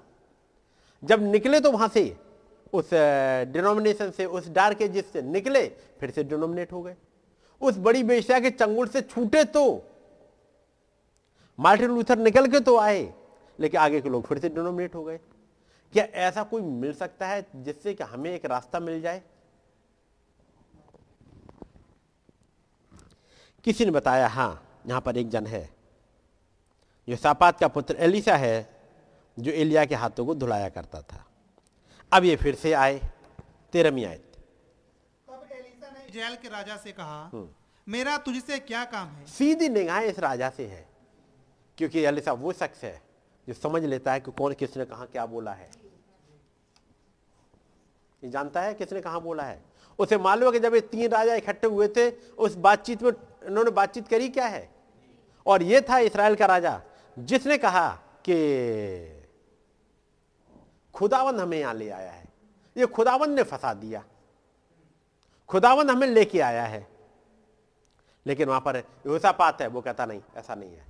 जब 1.02 1.22
निकले 1.22 1.60
तो 1.60 1.70
वहाँ 1.72 1.88
से 1.88 2.16
उस 2.72 2.90
डिनोमिनेशन 3.52 4.10
से 4.10 4.24
उस 4.24 4.48
डार्क 4.48 4.82
एजिस 4.82 5.12
से 5.12 5.22
निकले, 5.22 5.66
फिर 6.00 6.10
से 6.10 6.24
डिनोमिनेट 6.24 6.72
हो 6.72 6.82
गए। 6.82 6.96
उस 7.60 7.76
बड़ी 7.78 8.02
बेशिया 8.02 8.40
के 8.40 8.50
चंगुल 8.50 8.88
से 8.88 9.02
छूटे 9.02 9.44
तो 9.44 9.82
मार्टिन 11.58 11.90
लूथर 11.90 12.18
निकल 12.18 12.46
के 12.46 12.60
तो 12.60 12.76
आए, 12.78 13.12
लेकिन 13.58 13.80
आगे 13.80 14.00
के 14.00 14.08
लोग 14.08 14.26
फिर 14.26 14.38
से 14.38 14.48
डिनोमिनेट 14.48 14.94
हो 14.94 15.04
गए। 15.04 15.18
क्या 15.94 16.04
ऐसा 16.04 16.42
कोई 16.42 16.62
मिल 16.62 16.92
सकता 16.92 17.26
है 17.26 17.46
जिससे 17.56 17.94
कि 17.94 18.04
हमें 18.04 18.30
एक 18.30 18.44
रास्ता 18.44 18.80
मिल 18.80 19.00
जाए? 19.02 19.22
किसी 23.64 23.84
ने 23.84 23.90
बताया, 23.90 24.26
हाँ, 24.28 24.82
यहाँ 24.86 25.00
पर 25.00 25.16
एक 25.16 25.28
जन 25.28 25.46
है। 25.46 25.68
जो 27.08 27.16
सापात 27.16 27.60
का 27.60 27.68
पुत्र 27.68 27.96
एलिसा 27.96 28.36
है, 28.36 28.68
जो 29.38 29.52
एलिया 29.52 29.84
के 29.84 29.94
हाथों 29.94 30.26
को 30.26 30.34
धुलाया 30.34 30.68
करता 30.68 31.00
था। 31.02 31.25
अब 32.12 32.24
ये 32.24 32.36
फिर 32.36 32.54
से 32.54 32.72
आए 32.72 33.00
तेरहवीं 33.72 34.04
आयत 34.06 34.36
तब 35.28 35.48
एलीसा 35.52 35.88
ने 35.88 36.04
इजराइल 36.08 36.36
के 36.36 36.48
राजा 36.48 36.76
से 36.76 36.92
कहा 36.92 37.30
मेरा 37.86 38.16
तुझसे 38.18 38.58
क्या 38.58 38.84
काम 38.84 39.08
है? 39.08 39.24
सीधी 39.26 39.68
निगाह 39.68 40.00
इस 40.00 40.18
राजा 40.18 40.50
से 40.50 40.66
है 40.66 40.86
क्योंकि 41.78 42.00
एलिसा 42.00 42.32
वो 42.32 42.52
शख्स 42.52 42.84
है 42.84 43.00
जो 43.48 43.54
समझ 43.54 43.82
लेता 43.84 44.12
है 44.12 44.20
कि 44.20 44.30
कौन 44.32 44.52
किसने 44.54 44.84
कहा 44.84 45.04
क्या 45.04 45.26
बोला 45.26 45.52
है। 45.52 45.70
ये 48.22 48.30
जानता 48.30 48.60
है 48.60 48.74
किसने 48.74 49.00
कहा 49.00 49.18
बोला 49.18 49.42
है। 49.42 49.62
उसे 49.98 50.18
मालूम 50.18 50.46
है 50.46 50.52
कि 50.52 50.58
जब 50.58 50.74
ये 50.74 50.80
तीन 50.80 51.10
राजा 51.10 51.34
इकट्ठे 51.34 51.66
हुए 51.66 51.88
थे 51.88 52.10
उस 52.38 52.54
बातचीत 52.58 53.02
में 53.02 53.10
इन्होंने 53.10 53.70
बातचीत 53.70 54.08
करी 54.08 54.28
क्या 54.28 54.46
है। 54.46 54.68
और 55.46 55.62
ये 55.62 55.80
था 55.80 55.98
इसराइल 55.98 56.34
का 56.34 56.46
राजा 56.46 56.80
जिसने 57.18 57.58
कहा 57.58 57.88
कि 58.28 58.36
खुदावन 60.96 61.40
हमें 61.40 61.58
यहाँ 61.58 61.74
ले 61.74 61.90
आया 61.90 62.12
है। 62.12 62.24
ये 62.76 62.86
खुदावन 62.86 63.30
ने 63.30 63.42
फंसा 63.42 63.74
दिया। 63.74 64.04
खुदावन 65.48 65.90
हमें 65.90 66.06
लेके 66.06 66.40
आया 66.40 66.64
है। 66.64 66.88
लेकिन 68.26 68.48
वहाँ 68.48 68.60
पर 68.60 68.76
योसा 68.78 69.32
पात 69.32 69.62
है, 69.62 69.66
वो 69.66 69.80
कहता 69.80 70.06
नहीं, 70.06 70.22
ऐसा 70.36 70.54
नहीं 70.54 70.70
है। 70.70 70.86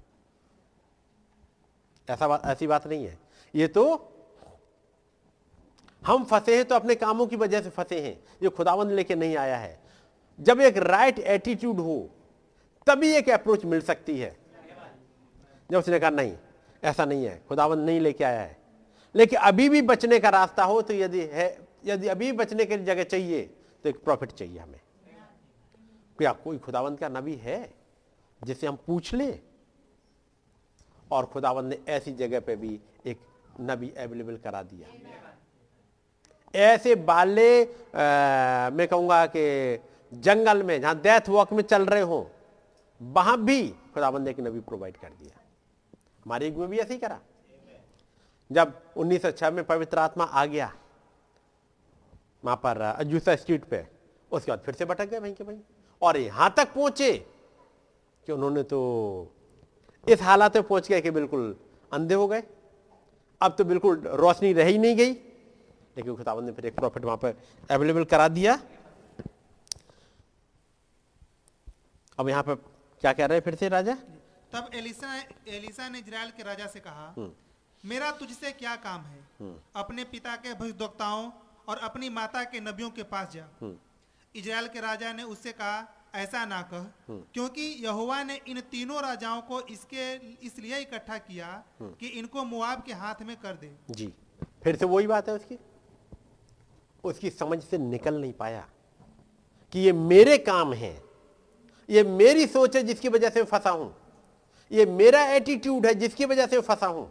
ऐसा 2.10 2.28
बात 2.28 2.42
ऐसी 2.44 2.66
बात 2.66 2.86
नहीं 2.86 3.06
है। 3.06 3.18
ये 3.54 3.68
तो 3.68 4.12
हम 6.06 6.24
फंसे 6.24 6.56
हैं 6.56 6.64
तो 6.64 6.74
अपने 6.74 6.94
कामों 6.94 7.26
की 7.26 7.36
वजह 7.36 7.62
से 7.62 7.70
फंसे 7.70 8.00
हैं। 8.00 8.24
ये 8.42 8.48
खुदावन 8.48 8.90
लेके 8.90 9.14
नहीं 9.14 9.36
आया 9.36 9.56
है। 9.56 9.80
जब 10.40 10.60
एक 10.60 10.76
राइट 10.76 11.18
एटीट्यूड 11.18 11.76
हो, 11.76 12.10
तभी 12.86 13.12
एक 13.12 13.30
अप्रोच 13.30 13.64
मिल 13.64 13.80
सकती 13.80 14.18
है। 14.18 14.36
जब 15.70 15.78
उसने 15.78 16.00
कहा, 16.00 16.10
नहीं, 16.10 16.36
ऐसा 16.84 17.04
नहीं 17.04 17.24
है। 17.24 17.42
खुदावन 17.48 17.78
नहीं 17.78 18.00
लेके 18.00 18.24
आया 18.24 18.40
है। 18.40 18.55
लेकिन 19.16 19.38
अभी 19.40 19.68
भी 19.68 19.82
बचने 19.82 20.18
का 20.18 20.28
रास्ता 20.28 20.64
हो 20.64 20.80
तो 20.82 20.94
यदि 20.94 21.20
है 21.32 21.46
यदि 21.84 22.08
अभी 22.08 22.32
बचने 22.32 22.64
की 22.64 22.76
जगह 22.78 23.04
चाहिए 23.04 23.42
तो 23.84 23.88
एक 23.88 24.02
प्रॉफिट 24.04 24.32
चाहिए 24.32 24.58
हमें। 24.58 24.80
क्या 26.18 26.32
कोई 26.34 26.58
खुदावंत 26.58 26.98
का 27.00 27.08
नबी 27.08 27.34
है 27.34 27.58
जिसे 28.40 28.66
हम 28.66 28.76
पूछ 28.86 29.14
लें? 29.14 29.40
और 31.10 31.26
खुदावंत 31.26 31.66
ने 31.66 31.78
ऐसी 31.92 32.12
जगह 32.12 32.40
पे 32.40 32.56
भी 32.56 32.80
एक 33.06 33.18
नबी 33.60 33.88
अवेलेबल 33.98 34.36
करा 34.36 34.62
दिया। 34.62 34.88
ऐसे 36.54 36.94
बाले 36.94 37.62
आ, 37.62 38.70
मैं 38.70 38.86
कहूँगा 38.88 39.24
कि 39.26 39.78
जंगल 40.12 40.62
में 40.62 40.80
जहाँ 40.80 41.00
डेथ 41.00 41.28
वॉक 41.28 41.52
में 41.52 41.62
चल 41.62 41.86
रहे 41.86 42.02
हो 42.02 42.30
वहाँ 43.00 43.36
भी 43.44 43.68
खुदाबंद 43.94 44.24
ने 44.24 44.30
एक 44.30 44.40
नबी 44.40 44.60
प्रोवाइड 44.60 44.96
कर 44.96 45.08
दिया। 45.08 45.40
हमारे 46.24 46.46
युग 46.46 46.58
में 46.58 46.68
भी 46.68 46.78
ऐसे 46.78 46.94
ही 46.94 47.00
करा। 47.00 47.20
जब 48.50 48.72
उन्नीस 48.96 49.42
में 49.44 49.64
पवित्र 49.64 49.98
आत्मा 49.98 50.24
आ 50.24 50.44
गया 50.46 50.72
वहाँ 52.44 52.56
पर 52.56 52.80
अजूसा 52.80 53.34
स्ट्रीट 53.36 53.64
पे 53.64 53.86
उसके 54.30 54.50
बाद 54.52 54.60
फिर 54.60 54.74
से 54.74 54.84
भटक 54.84 55.08
गए 55.08 55.18
वहीं 55.18 55.34
के 55.34 55.44
वहीं। 55.44 55.58
और 56.02 56.16
यहाँ 56.16 56.52
तक 56.56 56.72
पहुँचे 56.74 57.12
कि 58.26 58.32
उन्होंने 58.32 58.62
तो 58.62 58.80
इस 60.06 60.22
हालात 60.22 60.56
में 60.56 60.66
पहुँच 60.66 60.88
गए 60.88 61.00
कि 61.00 61.10
बिल्कुल 61.10 61.54
अंधे 61.92 62.14
हो 62.14 62.26
गए। 62.28 62.42
अब 63.40 63.54
तो 63.58 63.64
बिल्कुल 63.64 64.02
रोशनी 64.14 64.52
रह 64.52 64.66
ही 64.66 64.78
नहीं 64.78 64.96
गई। 64.96 65.12
लेकिन 65.12 66.16
खुदाबंद 66.16 66.46
ने 66.46 66.52
फिर 66.52 66.66
एक 66.66 66.74
प्रॉफिट 66.74 67.04
वहाँ 67.04 67.16
पर 67.16 67.34
अवेलेबल 67.70 68.04
करा 68.04 68.28
दिया। 68.28 68.58
अब 72.18 72.28
यहाँ 72.28 72.42
पर 72.42 72.54
क्या 73.02 73.12
कह 73.12 73.26
रहे 73.26 73.38
हैं 73.38 73.44
फिर 73.44 73.54
से 73.54 73.68
राजा? 73.68 73.94
तब 74.52 74.70
एलिसा 74.74 75.16
एलिसा 75.48 75.88
ने 75.88 75.98
इजराइल 75.98 76.30
के 76.30 76.42
राजा 76.42 76.66
से 76.66 76.80
कहा 76.80 77.14
मेरा 77.86 78.10
तुझसे 78.10 78.50
क्या 78.52 78.74
काम 78.84 79.00
है? 79.02 79.54
अपने 79.76 80.04
पिता 80.04 80.34
के 80.36 80.54
भविष्यवक्ताओं 80.54 81.30
और 81.68 81.78
अपनी 81.84 82.08
माता 82.10 82.42
के 82.44 82.60
नबियों 82.60 82.90
के 82.90 83.02
पास 83.04 83.32
जा। 83.32 83.46
इजराइल 84.34 84.66
के 84.68 84.80
राजा 84.80 85.12
ने 85.12 85.22
उससे 85.24 85.52
कहा 85.52 85.86
ऐसा 86.14 86.44
ना 86.46 86.60
कह 86.72 86.84
क्योंकि 87.34 87.62
यहोवा 87.84 88.22
ने 88.22 88.40
इन 88.48 88.60
तीनों 88.70 89.00
राजाओं 89.02 89.40
को 89.42 89.60
इसके 89.68 90.12
इसलिए 90.46 90.78
इकट्ठा 90.78 91.18
किया 91.20 91.48
कि 91.82 92.06
इनको 92.20 92.44
मुआब 92.44 92.82
के 92.82 92.92
हाथ 92.94 93.22
में 93.22 93.36
कर 93.36 93.56
दे। 93.56 93.70
जी। 93.90 94.12
फिर 94.62 94.76
से 94.76 94.84
वही 94.86 95.06
बात 95.06 95.28
है 95.28 95.34
उसकी? 95.34 95.58
उसकी 97.04 97.30
समझ 97.30 97.62
से 97.62 97.78
निकल 97.78 98.20
नहीं 98.20 98.32
पाया 98.32 98.66
कि 99.72 99.80
ये 99.80 99.92
मेरे 99.92 100.38
काम 100.40 100.72
है। 100.74 100.94
ये 101.88 102.02
मेरी 102.04 102.46
सोच 102.46 102.76
है 102.76 102.82
जिसकी 102.82 103.08
वजह 103.08 103.30
से 103.30 103.42
फंसा 103.44 103.70
हूँ। 103.70 103.94
ये 104.70 104.86
मेरा 104.86 105.20
एटीट्यूड 105.32 105.86
है 105.86 105.94
जिसकी 105.94 106.24
वजह 106.24 106.46
से 106.46 106.60
फंसा 106.60 106.86
हूँ। 106.86 107.10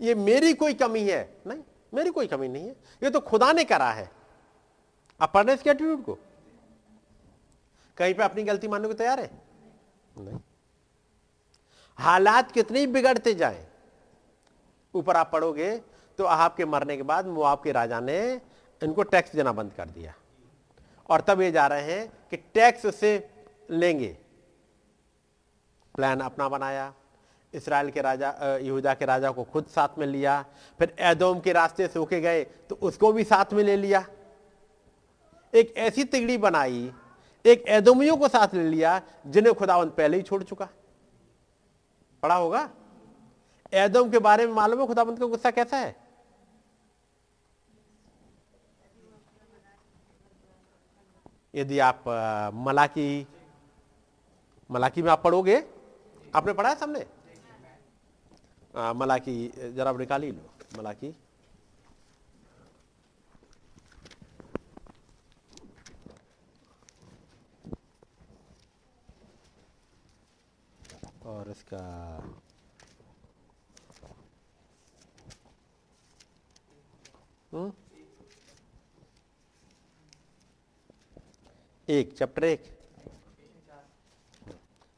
ये 0.00 0.14
मेरी 0.14 0.54
कोई 0.54 0.74
कमी 0.74 1.08
है? 1.08 1.36
नहीं, 1.46 1.62
मेरी 1.94 2.10
कोई 2.10 2.26
कमी 2.26 2.48
नहीं 2.48 2.64
है। 2.64 2.76
ये 3.02 3.10
तो 3.10 3.20
खुदा 3.20 3.52
ने 3.52 3.64
करा 3.64 3.90
है। 3.90 4.10
आप 5.20 5.32
पढ़ 5.34 5.44
रहे 5.44 5.54
इसके 5.54 5.70
एटीट्यूड 5.70 6.04
को? 6.04 6.18
कहीं 7.96 8.14
पे 8.14 8.22
अपनी 8.22 8.42
गलती 8.42 8.68
मानने 8.68 8.88
को 8.88 8.94
तैयार 8.94 9.20
है? 9.20 9.30
नहीं। 10.18 10.38
हालात 11.96 12.52
कितने 12.52 12.86
बिगड़ते 12.86 13.34
जाए। 13.34 13.66
ऊपर 14.94 15.16
आप 15.16 15.30
पढ़ोगे 15.32 15.76
तो 16.18 16.24
आपके 16.24 16.64
मरने 16.64 16.96
के 16.96 17.02
बाद 17.02 17.26
मुआब 17.26 17.60
के 17.64 17.72
राजा 17.72 18.00
ने 18.00 18.40
इनको 18.82 19.02
टैक्स 19.02 19.36
देना 19.36 19.52
बंद 19.52 19.72
कर 19.72 19.88
दिया। 19.88 20.14
और 21.10 21.20
तब 21.20 21.40
ये 21.40 21.52
जा 21.52 21.66
रहे 21.66 21.92
हैं 21.92 22.12
कि 22.30 22.36
टैक्स 22.36 22.94
से 22.96 23.30
लेंगे। 23.70 24.18
प्लान 25.94 26.20
अपना 26.20 26.48
बनाया। 26.48 26.94
इसराइल 27.54 27.90
के 27.90 28.00
राजा 28.00 28.56
यहूदा 28.56 28.94
के 28.94 29.04
राजा 29.04 29.30
को 29.30 29.44
खुद 29.44 29.66
साथ 29.66 29.98
में 29.98 30.06
लिया, 30.06 30.44
फिर 30.80 30.94
एदोम 31.00 31.40
के 31.40 31.52
रास्ते 31.52 31.86
से 31.88 31.98
होके 31.98 32.20
गए 32.20 32.42
तो 32.70 32.74
उसको 32.82 33.12
भी 33.12 33.24
साथ 33.24 33.52
में 33.52 33.62
ले 33.64 33.76
लिया। 33.76 34.04
एक 35.52 35.74
ऐसी 35.78 36.04
तिगड़ी 36.04 36.36
बनाई, 36.38 36.92
एक 37.44 37.64
एदोमियों 37.68 38.16
को 38.16 38.28
साथ 38.28 38.54
ले 38.54 38.64
लिया, 38.64 39.00
जिन्हें 39.26 39.54
खुदावंत 39.54 39.94
पहले 39.94 40.16
ही 40.16 40.22
छोड़ 40.22 40.42
चुका। 40.42 40.68
पढ़ा 42.22 42.34
होगा? 42.34 42.68
एदोम 43.72 44.10
के 44.10 44.18
बारे 44.20 44.46
में 44.46 44.54
मालूम 44.54 44.80
है 44.80 44.86
खुदावंत 44.86 45.18
का 45.18 45.26
गुस्सा 45.26 45.50
कैसा 45.50 45.76
है? 45.76 45.96
यदि 51.54 51.78
आप 51.80 52.04
मलाकी 52.56 53.26
मलाकी 54.70 55.02
में 55.02 55.10
आप 55.10 55.22
पढ़ोगे, 55.22 55.62
आपने 56.34 56.52
पढ़ा 56.52 56.68
है 56.68 56.76
मलाकी 58.74 59.36
जरा 59.76 59.92
निकाली 59.98 60.30
लो 60.32 60.78
मलाकी 60.78 61.14
और 71.26 71.50
इसका 71.50 71.80
एक 81.88 82.12
चैप्टर 82.18 82.44
एक. 82.44 82.64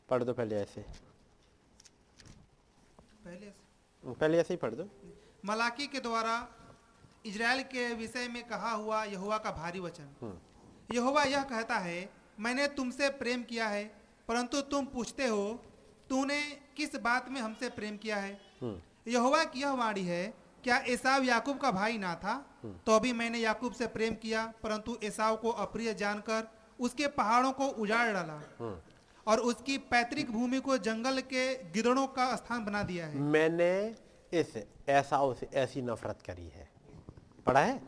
पढ़ 0.09 0.23
दो 0.25 0.33
पहले 0.33 0.57
ऐसे. 0.61 0.85
पहले 3.25 3.53
पहले 4.05 4.39
ऐसे 4.39 4.55
ही 4.55 4.59
पढ़ 4.59 4.75
दो 4.75 4.89
मलाकी 5.47 5.87
के 5.87 6.01
द्वारा 6.01 6.35
इजराइल 7.27 7.63
के 7.65 7.93
विषय 7.95 8.29
में 8.29 8.43
कहा 8.49 8.71
हुआ 8.73 9.03
यहुआ 9.05 9.39
का 9.39 9.51
भारी 9.53 9.81
वचन 9.81 10.09
हम्म। 10.23 10.97
यहुआ 10.97 11.23
यह 11.25 11.43
कहता 11.45 11.79
है 11.79 11.99
मैंने 12.41 12.67
तुमसे 12.77 13.09
प्रेम 13.19 13.43
किया 13.43 13.69
है 13.69 13.85
परंतु 14.29 14.61
तुम 14.71 14.87
पूछते 14.87 15.27
हो 15.27 15.45
तूने 16.11 16.41
किस 16.77 16.97
बात 17.01 17.29
में 17.31 17.41
हमसे 17.41 17.69
प्रेम 17.71 17.97
किया 17.97 18.17
है 18.17 18.33
हम्म। 18.63 19.13
यहुआ 19.13 19.45
की 19.45 19.61
यह 19.61 19.73
वाणी 19.75 20.05
है 20.05 20.23
क्या 20.65 20.77
एसाव 20.89 21.23
याकूब 21.25 21.59
का 21.59 21.71
भाई 21.71 21.99
ना 21.99 22.15
था 22.15 22.33
हम्म। 22.63 22.75
तो 22.87 22.93
अभी 22.93 23.13
मैंने 23.13 23.39
याकूब 23.39 23.73
से 23.73 23.87
प्रेम 23.89 24.15
किया 24.23 24.47
परंतु 24.63 24.99
एसाव 25.03 25.37
को 25.37 25.51
अप्रिय 25.63 25.95
जानकर 25.95 26.49
उसके 26.81 27.07
पहाड़ों 27.17 27.53
को 27.53 27.67
उजाड़ 27.83 28.13
डाला। 28.13 28.41
और 29.27 29.41
उसकी 29.41 29.77
पैतृक 29.91 30.31
भूमि 30.31 30.59
को 30.61 30.77
जंगल 30.79 31.21
के 31.21 31.55
गिदड़ों 31.73 32.07
का 32.07 32.35
स्थान 32.37 32.65
बना 32.65 32.83
दिया 32.83 33.07
है। 33.07 33.19
मैंने 33.19 33.73
इस 34.33 34.57
ऐसा 34.89 35.19
से 35.33 35.49
ऐसी 35.55 35.83
नफरत 35.83 36.19
करी 36.27 36.49
है। 36.49 36.69
पढ़ा 37.47 37.61
है? 37.61 37.81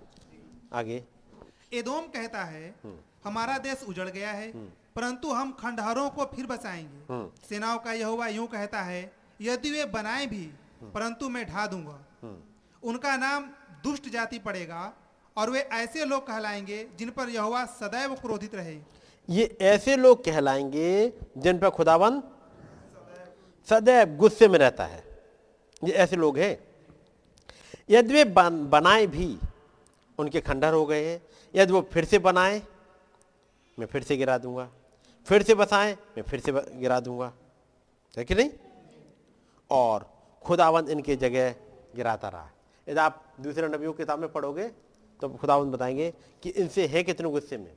आगे। 0.73 1.05
एदोम 1.73 2.07
कहता 2.09 2.45
है 2.45 2.69
हम्म। 2.85 2.97
हमारा 3.25 3.59
देश 3.59 3.83
उजड़ 3.89 4.09
गया 4.09 4.31
है 4.33 4.51
परंतु 4.97 5.33
हम 5.33 5.53
खंडहरों 5.53 6.09
को 6.11 6.25
फिर 6.25 6.47
बसाएँगे। 6.47 7.13
हम्म। 7.13 7.31
सेनाओं 7.49 7.79
का 7.79 7.93
यह 7.93 8.07
हुआ 8.07 8.27
यूँ 8.27 8.47
कहता 8.47 8.83
है 8.83 9.01
यदि 9.41 9.71
वे 9.71 9.85
बनाए 9.87 10.27
भी 10.27 10.45
परंतु 10.95 11.29
मैं 11.29 11.45
ढा 11.47 11.67
दूँगा। 11.67 11.99
हम्म। 12.23 12.89
उनका 12.89 13.17
नाम 13.17 13.45
दुष्ट 13.85 14.09
जाति 14.09 14.39
पड़ेगा 14.39 14.93
और 15.37 15.51
वे 15.51 15.61
ऐसे 15.61 16.05
लोग 16.05 16.27
कहलाएँगे 16.27 16.85
जिन 16.99 17.11
पर 17.11 17.29
यहोवा 17.29 17.65
सदैव 17.65 18.15
क्रोधित 18.15 18.55
रहे। 18.55 18.79
ये 19.31 19.57
ऐसे 19.61 19.97
लोग 19.97 20.25
कहलाएँगे 20.25 21.13
जिन 21.39 21.59
पर 21.59 21.71
खुदावन 21.71 22.23
सदैव 23.71 24.17
गुस्से 24.17 24.49
में 24.49 24.59
रहता 24.59 24.87
है। 24.87 25.05
ये 25.85 25.93
ऐसे 25.93 26.17
लोग 26.17 26.39
हैं। 26.39 26.59
यदि 27.91 28.15
वे 28.15 28.25
बनाए 28.25 29.07
भी, 29.07 29.39
उनके 30.19 30.41
खंडर 30.41 30.73
हो 30.73 30.87
गए 30.87 31.05
हैं। 31.05 31.23
यदि 31.55 31.73
वो 31.73 31.81
फिर 31.81 32.05
से 32.05 32.19
बनाए, 32.19 32.63
मैं 33.79 33.87
फिर 33.87 34.03
से 34.03 34.17
गिरा 34.17 34.39
दूँगा। 34.39 34.71
फिर 35.27 35.43
से 35.43 35.55
बसाएँ, 35.55 35.93
मैं 35.93 36.23
फिर 36.23 36.41
से 36.41 36.53
गिरा 36.53 37.01
दूँगा। 37.01 37.33
है 38.19 38.25
कि 38.25 38.35
नहीं? 38.35 38.51
और 39.71 40.11
खुदावंत 40.43 40.89
इनके 40.89 41.17
जगह 41.17 41.55
गिराता 41.97 42.29
रहा। 42.29 42.51
यदि 42.89 43.01
आप 43.01 43.25
दूसरे 43.41 43.69
नबियों 43.69 43.93
की 43.93 43.99
किताब 43.99 44.19
में 44.19 44.33
पढ़ोगे 44.33 44.69
तो 45.21 45.29
खुदावंत 45.29 45.75
बताएँगे 45.75 46.13
कि 46.43 46.51
इनसे 46.51 46.87
है 46.87 47.03
कितने 47.03 47.31
गुस्से 47.31 47.57
में? 47.57 47.73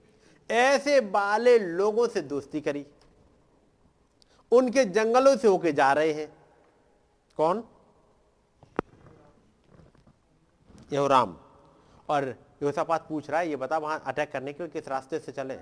ऐसे 0.52 1.02
बाले 1.02 1.60
लोगों 1.60 2.08
से 2.08 2.22
दोस्ती 2.22 2.62
करी। 2.62 2.86
उनके 4.52 4.86
जंगलों 4.86 5.38
से 5.38 5.48
होके 5.48 5.72
जा 5.72 5.94
रहे 5.94 6.14
हैं। 6.14 6.38
कौन? 7.38 7.64
यहोराम। 10.94 11.38
और 12.10 12.36
योसापात 12.64 13.06
पूछ 13.10 13.30
रहा 13.30 13.40
है, 13.40 13.50
ये 13.50 13.56
बता 13.56 13.78
वहाँ 13.78 14.04
अटैक 14.06 14.32
करने 14.32 14.54
के 14.54 14.64
लिए 14.64 14.72
किस 14.72 14.88
रास्ते 14.88 15.20
से 15.20 15.32
चले? 15.32 15.56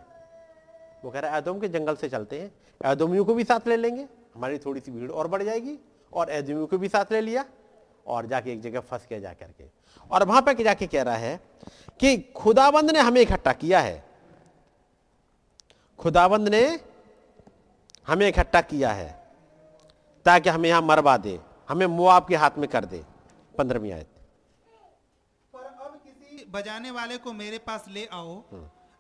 वो 1.05 1.11
कह 1.11 1.19
रहा 1.19 1.31
है, 1.31 1.37
एदोम 1.37 1.59
के 1.59 1.67
जंगल 1.67 1.95
से 1.95 2.09
चलते 2.09 2.41
हैं। 2.41 2.51
एदोमियों 2.91 3.25
को 3.25 3.33
भी 3.33 3.43
साथ 3.43 3.67
ले 3.67 3.75
लेंगे। 3.75 4.07
हमारी 4.35 4.57
थोड़ी 4.57 4.81
सी 4.81 4.91
भीड़ 4.91 5.11
और 5.11 5.27
बढ़ 5.27 5.43
जाएगी 5.43 5.79
और 6.13 6.29
एदोमियों 6.29 6.67
को 6.67 6.77
भी 6.77 6.87
साथ 6.87 7.05
ले 7.11 7.21
लिया 7.21 7.45
और 8.07 8.25
जाके 8.25 8.51
एक 8.51 8.61
जगह 8.61 8.79
फंस 8.79 9.07
गया 9.09 9.19
जाकर 9.19 9.45
के 9.45 9.63
और 10.11 10.23
वहाँ 10.23 10.41
पर 10.41 10.63
जाके 10.63 10.87
कह 10.87 11.01
रहा 11.03 11.15
है 11.15 11.39
कि 11.99 12.17
खुदाबंद 12.17 12.91
ने 12.91 12.99
हमें 12.99 13.21
इकट्ठा 13.21 13.53
किया 13.53 13.79
है। 13.79 14.14
खुदाबंद 15.99 16.49
ने 16.49 16.63
हमें 18.07 18.27
इकट्ठा 18.27 18.61
किया 18.61 18.91
है 18.93 19.09
ताकि 20.25 20.49
हमें 20.49 20.69
यहाँ 20.69 20.81
मरवा 20.81 21.15
दे 21.17 21.39
हमें 21.69 21.85
मुआब 21.87 22.27
के 22.27 22.35
हाथ 22.35 22.57
में 22.57 22.67
कर 22.69 22.85
दे 22.85 23.03
पंद्रहवीं 23.55 23.91
आयत। 23.91 24.09
पर 25.53 25.63
अब 25.63 25.99
किसी 26.03 26.45
बजाने 26.51 26.91
वाले 26.91 27.17
को 27.17 27.33
मेरे 27.33 27.57
पास 27.57 27.85
ले 27.87 28.05
आओ। 28.05 28.41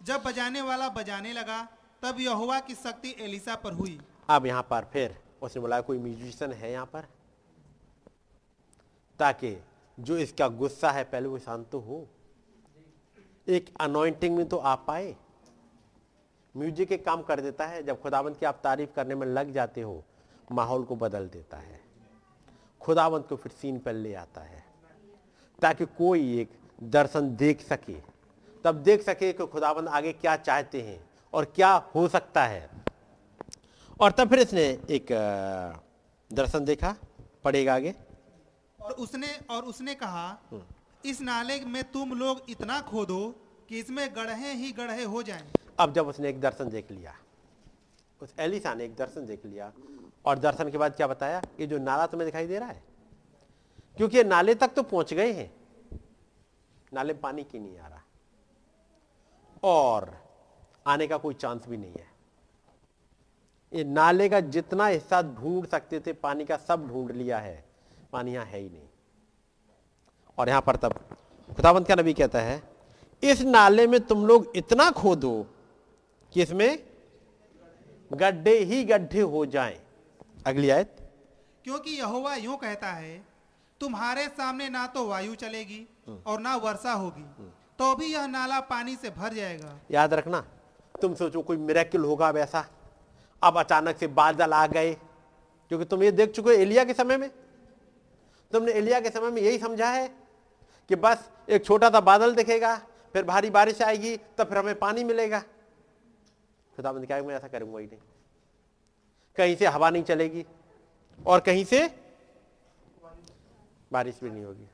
जब 0.01 0.23
बजाने 0.23 0.61
वाला 0.61 0.89
बजाने 0.89 1.33
लगा 1.33 1.61
तब 2.03 2.19
यहोवा 2.19 2.59
की 2.59 2.75
शक्ति 2.75 3.15
एलिसा 3.19 3.55
पर 3.55 3.73
हुई। 3.73 3.99
अब 4.29 4.45
यहाँ 4.45 4.63
पर 4.63 4.87
फिर 4.93 5.17
उसने 5.41 5.61
बोला 5.61 5.79
कोई 5.81 5.97
म्यूजिशियन 5.99 6.53
है 6.53 6.71
यहाँ 6.71 6.85
पर? 6.85 7.07
ताकि 9.19 9.55
जो 9.97 10.17
इसका 10.17 10.47
गुस्सा 10.47 10.91
है 10.91 11.03
पहले 11.03 11.27
वो 11.27 11.39
शांत 11.39 11.67
तो 11.71 11.79
हो। 11.79 12.07
एक 13.47 13.73
अनोइंटिंग 13.81 14.35
में 14.37 14.47
तो 14.49 14.57
आ 14.57 14.75
पाए 14.87 15.15
म्यूज़िक 16.55 16.91
एक 16.91 17.03
काम 17.05 17.21
कर 17.21 17.39
देता 17.41 17.65
है 17.67 17.81
जब 17.83 18.01
खुदावंत 18.01 18.37
की 18.39 18.45
आप 18.45 18.59
तारीफ़ 18.63 18.89
करने 18.95 19.15
में 19.15 19.25
लग 19.27 19.51
जाते 19.53 19.81
हो 19.81 20.03
माहौल 20.51 20.83
को 20.83 20.95
बदल 20.95 21.27
देता 21.29 21.57
है। 21.57 21.79
खुदावंत 22.81 23.27
को 23.29 23.35
फिर 23.35 23.51
सीन 23.51 23.79
पर 23.79 23.93
ले 23.93 24.13
आता 24.15 24.41
है 24.41 24.63
ताकि 25.61 25.85
कोई 25.97 26.39
एक 26.39 26.49
दर्शन 26.83 27.35
देख 27.35 27.61
सके। 27.61 27.95
तब 28.65 28.75
देख 28.83 29.01
सके 29.01 29.31
कि 29.33 29.45
खुदावंत 29.47 29.87
आगे 29.89 30.13
क्या 30.13 30.35
चाहते 30.37 30.81
हैं 30.81 30.99
और 31.33 31.45
क्या 31.55 31.73
हो 31.95 32.07
सकता 32.07 32.45
है। 32.45 32.69
और 33.99 34.11
तब 34.11 34.29
फिर 34.29 34.39
इसने 34.39 34.65
एक 34.89 35.11
दर्शन 36.31 36.65
देखा 36.65 36.95
पड़ेगा 37.43 37.75
आगे। 37.75 37.93
और 38.79 38.91
उसने 38.93 39.27
और 39.49 39.63
उसने 39.65 39.95
कहा 39.95 40.27
इस 41.05 41.21
नाले 41.21 41.59
में 41.67 41.83
तुम 41.91 42.17
लोग 42.17 42.41
इतना 42.49 42.79
खोदो 42.83 43.21
कि 43.69 43.79
इसमें 43.79 44.07
गढ़े 44.15 44.53
ही 44.53 44.71
गढ़े 44.71 45.03
हो 45.05 45.23
जाएँ। 45.23 45.47
अब 45.79 45.93
जब 45.93 46.07
उसने 46.07 46.29
एक 46.29 46.41
दर्शन 46.41 46.69
देख 46.69 46.91
लिया, 46.91 47.15
उस 48.21 48.33
एलिसा 48.39 48.73
ने 48.73 48.85
एक 48.85 48.95
दर्शन 48.95 49.25
देख 49.25 49.45
लिया 49.45 49.73
और 50.25 50.39
दर्शन 50.39 50.71
के 50.71 50.77
बाद 50.77 50.95
क्या 50.95 51.07
बताया? 51.07 51.41
ये 51.59 51.67
जो 51.67 51.77
नाला 51.77 52.07
तुम्हें 52.07 52.27
दिखाई 52.27 52.47
दे 52.47 52.59
रहा 52.59 52.69
है। 52.69 52.83
क्योंकि 53.97 54.17
ये 54.17 54.23
नाले 54.23 54.55
तक 54.55 54.67
तो 54.67 54.83
पहुँच 54.83 55.13
गए 55.13 55.31
हैं। 55.31 55.53
नाले 56.93 57.13
में 57.13 57.21
पानी 57.21 57.43
की 57.43 57.59
नहीं 57.59 57.79
आ 57.79 57.87
रहा। 57.87 58.01
और 59.63 60.17
आने 60.87 61.07
का 61.07 61.17
कोई 61.17 61.33
चांस 61.33 61.67
भी 61.67 61.77
नहीं 61.77 61.93
है। 61.93 62.07
ये 63.73 63.83
नाले 63.83 64.29
का 64.29 64.39
जितना 64.39 64.87
हिस्सा 64.87 65.21
ढूंढ 65.21 65.65
सकते 65.65 65.99
थे, 65.99 66.13
पानी 66.13 66.45
का 66.45 66.57
सब 66.57 66.87
ढूंढ 66.87 67.11
लिया 67.11 67.39
है। 67.39 67.65
पानी 68.11 68.33
यहाँ 68.33 68.45
है 68.45 68.59
ही 68.59 68.69
नहीं। 68.69 68.87
और 70.37 70.49
यहाँ 70.49 70.61
पर 70.61 70.75
तब 70.75 70.93
खुदावंत 71.55 71.87
का 71.87 71.95
नबी 71.95 72.13
कहता 72.13 72.39
है, 72.39 72.63
इस 73.23 73.41
नाले 73.41 73.87
में 73.87 73.99
तुम 74.01 74.27
लोग 74.27 74.51
इतना 74.55 74.91
खोदो 74.91 75.47
कि 76.35 76.41
इसमें 76.41 76.79
गड्ढे 78.11 78.57
ही 78.61 78.83
गड्ढे 78.83 79.21
हो 79.23 79.45
जाएँ। 79.47 79.77
अगली 80.47 80.69
आयत। 80.69 80.95
क्योंकि 81.65 81.91
यहोवा 81.91 82.35
यूँ 82.35 82.57
कहता 82.57 82.87
है 82.87 83.15
तुम्हारे 83.81 84.27
सामने 84.29 84.67
ना 84.69 84.85
तो 84.87 85.05
वायु 85.07 85.35
चलेगी 85.35 85.79
और 86.27 86.39
ना 86.39 86.55
वर्षा 86.57 86.93
होगी 86.93 87.23
तो 87.79 87.95
भी 87.95 88.05
यह 88.05 88.27
नाला 88.27 88.59
पानी 88.67 88.95
से 88.95 89.09
भर 89.11 89.33
जाएगा। 89.33 89.79
याद 89.91 90.13
रखना 90.13 90.43
तुम 91.01 91.15
सोचो 91.15 91.41
कोई 91.41 91.57
मिरेकल 91.59 92.03
होगा 92.03 92.29
वैसा 92.31 92.65
अब 93.41 93.57
अचानक 93.59 93.97
से 93.97 94.07
बादल 94.09 94.53
आ 94.53 94.65
गए। 94.67 94.93
क्योंकि 95.71 95.85
तुम 95.85 96.03
ये 96.03 96.11
देख 96.11 96.31
चुके 96.31 96.49
हो 96.49 96.55
एलिया 96.57 96.83
के 96.83 96.93
समय 96.93 97.17
में। 97.17 97.29
तुमने 98.51 98.71
एलिया 98.73 98.99
के 98.99 99.09
समय 99.09 99.31
में 99.31 99.41
यही 99.41 99.57
समझा 99.59 99.89
है 99.89 100.07
कि 100.89 100.95
बस 100.97 101.29
एक 101.49 101.65
छोटा 101.65 101.89
सा 101.89 101.99
बादल 102.03 102.35
दिखेगा 102.35 102.75
फिर 103.13 103.23
भारी 103.23 103.49
बारिश 103.49 103.81
आएगी 103.81 104.15
तब 104.37 104.47
फिर 104.49 104.57
हमें 104.57 104.79
पानी 104.79 105.03
मिलेगा। 105.03 105.43
खुदा 106.75 106.91
ने 106.91 107.07
कहा 107.07 107.21
मैं 107.21 107.35
ऐसा 107.35 107.47
करूँगा 107.47 107.79
ही 107.79 107.85
नहीं। 107.85 107.99
कहीं 109.37 109.55
से 109.55 109.65
हवा 109.65 109.89
नहीं 109.89 110.03
चलेगी 110.03 110.45
और 111.25 111.39
कहीं 111.39 111.65
से 111.65 111.87
बारिश 113.91 114.19
भी 114.23 114.31
नहीं 114.31 114.43
होगी। 114.43 114.67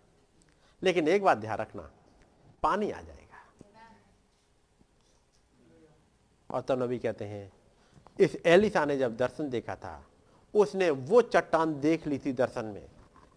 लेकिन 0.83 1.07
एक 1.07 1.23
बात 1.23 1.37
ध्यान 1.37 1.57
रखना 1.57 1.91
पानी 2.63 2.91
आ 2.91 3.01
जाएगा। 3.01 3.19
और 6.49 6.61
तब 6.61 6.83
नबी 6.83 6.99
कहते 6.99 7.25
हैं 7.25 7.51
इस 8.19 8.37
एलिसा 8.45 8.85
ने 8.85 8.97
जब 8.97 9.17
दर्शन 9.17 9.49
देखा 9.49 9.75
था 9.75 10.05
उसने 10.53 10.89
वो 10.89 11.21
चट्टान 11.21 11.79
देख 11.79 12.07
ली 12.07 12.19
थी 12.19 12.33
दर्शन 12.33 12.65
में 12.65 12.89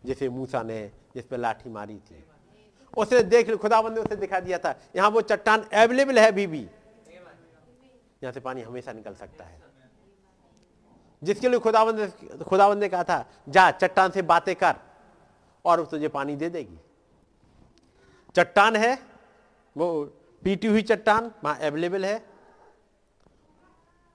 जिसे 0.05 0.29
मूसा 0.29 0.63
ने 0.63 0.93
जिस 1.15 1.25
पे 1.25 1.37
लाठी 1.37 1.71
मारी 1.71 1.99
थी। 1.99 2.25
उसने 2.97 3.23
देख 3.23 3.49
ली 3.49 3.57
खुदाबंद 3.57 3.95
ने 3.95 4.01
उसे 4.01 4.17
दिखा 4.17 4.41
दिया 4.41 4.59
था 4.59 4.81
यहाँ 4.97 5.11
वो 5.11 5.21
चट्टान 5.21 5.63
अवेलेबल 5.63 6.19
है 6.19 6.29
अभी 6.29 6.47
भी, 6.47 6.59
भी। 6.59 6.69
यहाँ 8.25 8.33
से 8.33 8.41
पानी 8.41 8.63
हमेशा 8.63 8.93
निकल 8.93 9.15
सकता 9.15 9.45
है। 9.45 9.63
जिसके 11.23 11.49
लिए 11.49 11.59
खुदाबंद 11.59 12.01
ने 12.01 12.29
खुदाबंद 12.45 12.79
ने 12.79 12.89
कहा 12.89 13.05
था, 13.05 13.27
जा, 13.49 13.71
चट्टान 13.71 14.11
से 14.11 14.23
बातें 14.23 14.57
कर 14.57 14.75
और 15.65 15.87
तुझे 15.87 16.09
पानी 16.09 16.37
दे 16.37 16.49
देगी। 16.49 16.79
चट्टान 18.37 18.77
है, 18.77 18.99
वो 19.77 20.05
पीटी 20.43 20.67
हुई 20.67 20.83
चट्टान, 20.83 21.33
वहाँ 21.45 21.59
अवेलेबल 21.59 22.05
है। 22.05 22.27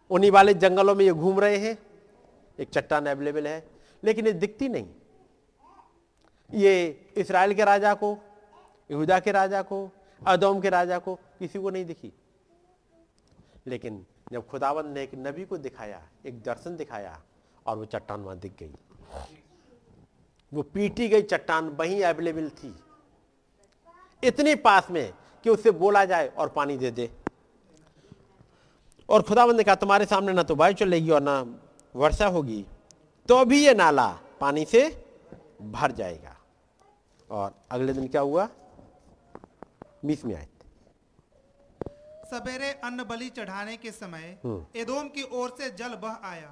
उन्हीं 0.09 0.31
वाले 0.31 0.53
जंगलों 0.53 0.95
में 0.95 1.05
ये 1.05 1.11
घूम 1.11 1.39
रहे 1.39 1.57
हैं, 1.57 1.77
एक 2.59 2.69
चट्टान 2.69 3.05
अवेलेबल 3.05 3.47
है, 3.47 3.67
लेकिन 4.03 4.27
ये 4.27 4.33
दिखती 4.33 4.69
नहीं। 4.69 4.87
ये 6.53 7.05
इसराइल 7.17 7.53
के 7.53 7.63
राजा 7.63 7.93
को, 7.93 8.17
यहूदा 8.91 9.19
के 9.19 9.31
राजा 9.31 9.61
को, 9.61 9.89
अदोम 10.27 10.61
के 10.61 10.69
राजा 10.69 10.99
को 10.99 11.15
किसी 11.15 11.59
को 11.59 11.69
नहीं 11.69 11.85
दिखी। 11.85 12.13
लेकिन 13.69 14.05
जब 14.31 14.47
खुदावंद 14.47 14.93
ने 14.93 15.03
एक 15.03 15.11
नबी 15.17 15.45
को 15.45 15.57
दिखाया, 15.57 16.01
एक 16.25 16.41
दर्शन 16.43 16.75
दिखाया 16.75 17.21
और 17.65 17.77
वो 17.77 17.85
चट्टान 17.85 18.21
वहाँ 18.21 18.37
दिख 18.39 18.53
गई। 18.59 18.73
वो 20.51 20.61
पीटी 20.63 21.07
गई 21.07 21.21
चट्टान, 21.23 21.69
वहीं 21.69 22.03
अवेलेबल 22.03 22.49
थी। 22.51 22.73
इतने 24.23 24.55
पास 24.57 24.89
में 24.91 25.13
कि 25.45 25.49
उससे 25.49 25.71
बोला 25.73 26.03
जाए 26.05 26.27
और 26.29 26.49
पानी 26.49 26.77
दे 26.77 26.91
दे। 26.91 27.09
और 29.09 29.21
खुदावंद 29.21 29.57
ने 29.57 29.63
कहा, 29.63 29.75
तुम्हारे 29.75 30.05
सामने 30.05 30.33
ना 30.33 30.43
तो 30.43 30.55
वायु 30.55 30.73
चलेगी 30.73 31.09
और 31.11 31.21
ना 31.21 31.45
वर्षा 31.95 32.27
होगी 32.27 32.65
तो 33.29 33.43
भी 33.45 33.65
ये 33.65 33.73
नाला 33.73 34.07
पानी 34.39 34.65
से 34.65 34.81
भर 35.61 35.91
जाएगा। 35.91 36.35
और 37.29 37.53
अगले 37.71 37.93
दिन 37.93 38.07
क्या 38.07 38.21
हुआ? 38.21 38.47
बीस 40.05 40.25
में 40.25 40.35
आए। 40.35 40.47
सवेरे 42.31 42.71
अन्न 42.83 43.03
बलि 43.03 43.29
चढ़ाने 43.29 43.75
के 43.77 43.91
समय 43.91 44.37
एदोम 44.75 45.07
की 45.07 45.23
ओर 45.33 45.55
से 45.57 45.69
जल 45.75 45.95
बह 45.95 46.27
आया 46.29 46.49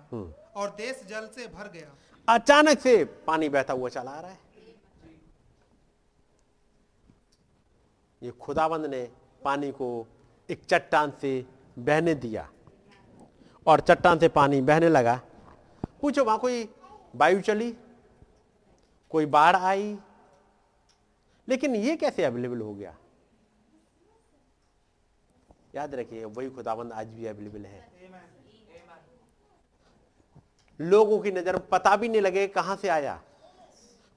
और 0.55 0.69
देश 0.77 1.01
जल 1.09 1.27
से 1.35 1.47
भर 1.47 1.71
गया। 1.73 1.95
अचानक 2.27 2.79
से 2.79 3.03
पानी 3.27 3.49
बहता 3.49 3.73
हुआ 3.73 3.89
चला 3.89 4.11
आ 4.11 4.19
रहा 4.19 4.31
है। 4.31 4.39
ये 8.21 8.31
खुदाबंद 8.41 8.85
ने 8.85 9.01
पानी 9.43 9.71
को 9.71 9.87
एक 10.49 10.63
चट्टान 10.65 11.11
से 11.21 11.45
बहने 11.79 12.13
दिया 12.15 12.47
और 13.65 13.79
चट्टान 13.79 14.19
से 14.19 14.27
पानी 14.29 14.61
बहने 14.61 14.89
लगा। 14.89 15.19
पूछो 16.01 16.23
वहाँ 16.23 16.39
कोई 16.39 16.63
वायु 17.15 17.41
चली? 17.41 17.71
कोई 19.11 19.25
बाढ़ 19.25 19.55
आई? 19.55 19.97
लेकिन 21.47 21.75
ये 21.75 21.95
कैसे 21.95 22.23
अवेलेबल 22.23 22.61
हो 22.61 22.73
गया? 22.73 22.95
याद 25.73 25.95
रखिए 25.95 26.25
वही 26.25 26.49
खुदाबंद 26.49 26.93
आज 26.93 27.07
भी 27.07 27.25
अवेलेबल 27.27 27.65
है। 27.65 27.85
लोगों 30.79 31.19
की 31.19 31.31
नज़र 31.31 31.57
पता 31.71 31.95
भी 31.95 32.09
नहीं 32.09 32.21
लगे 32.21 32.47
कहाँ 32.49 32.75
से 32.75 32.87
आया। 32.89 33.19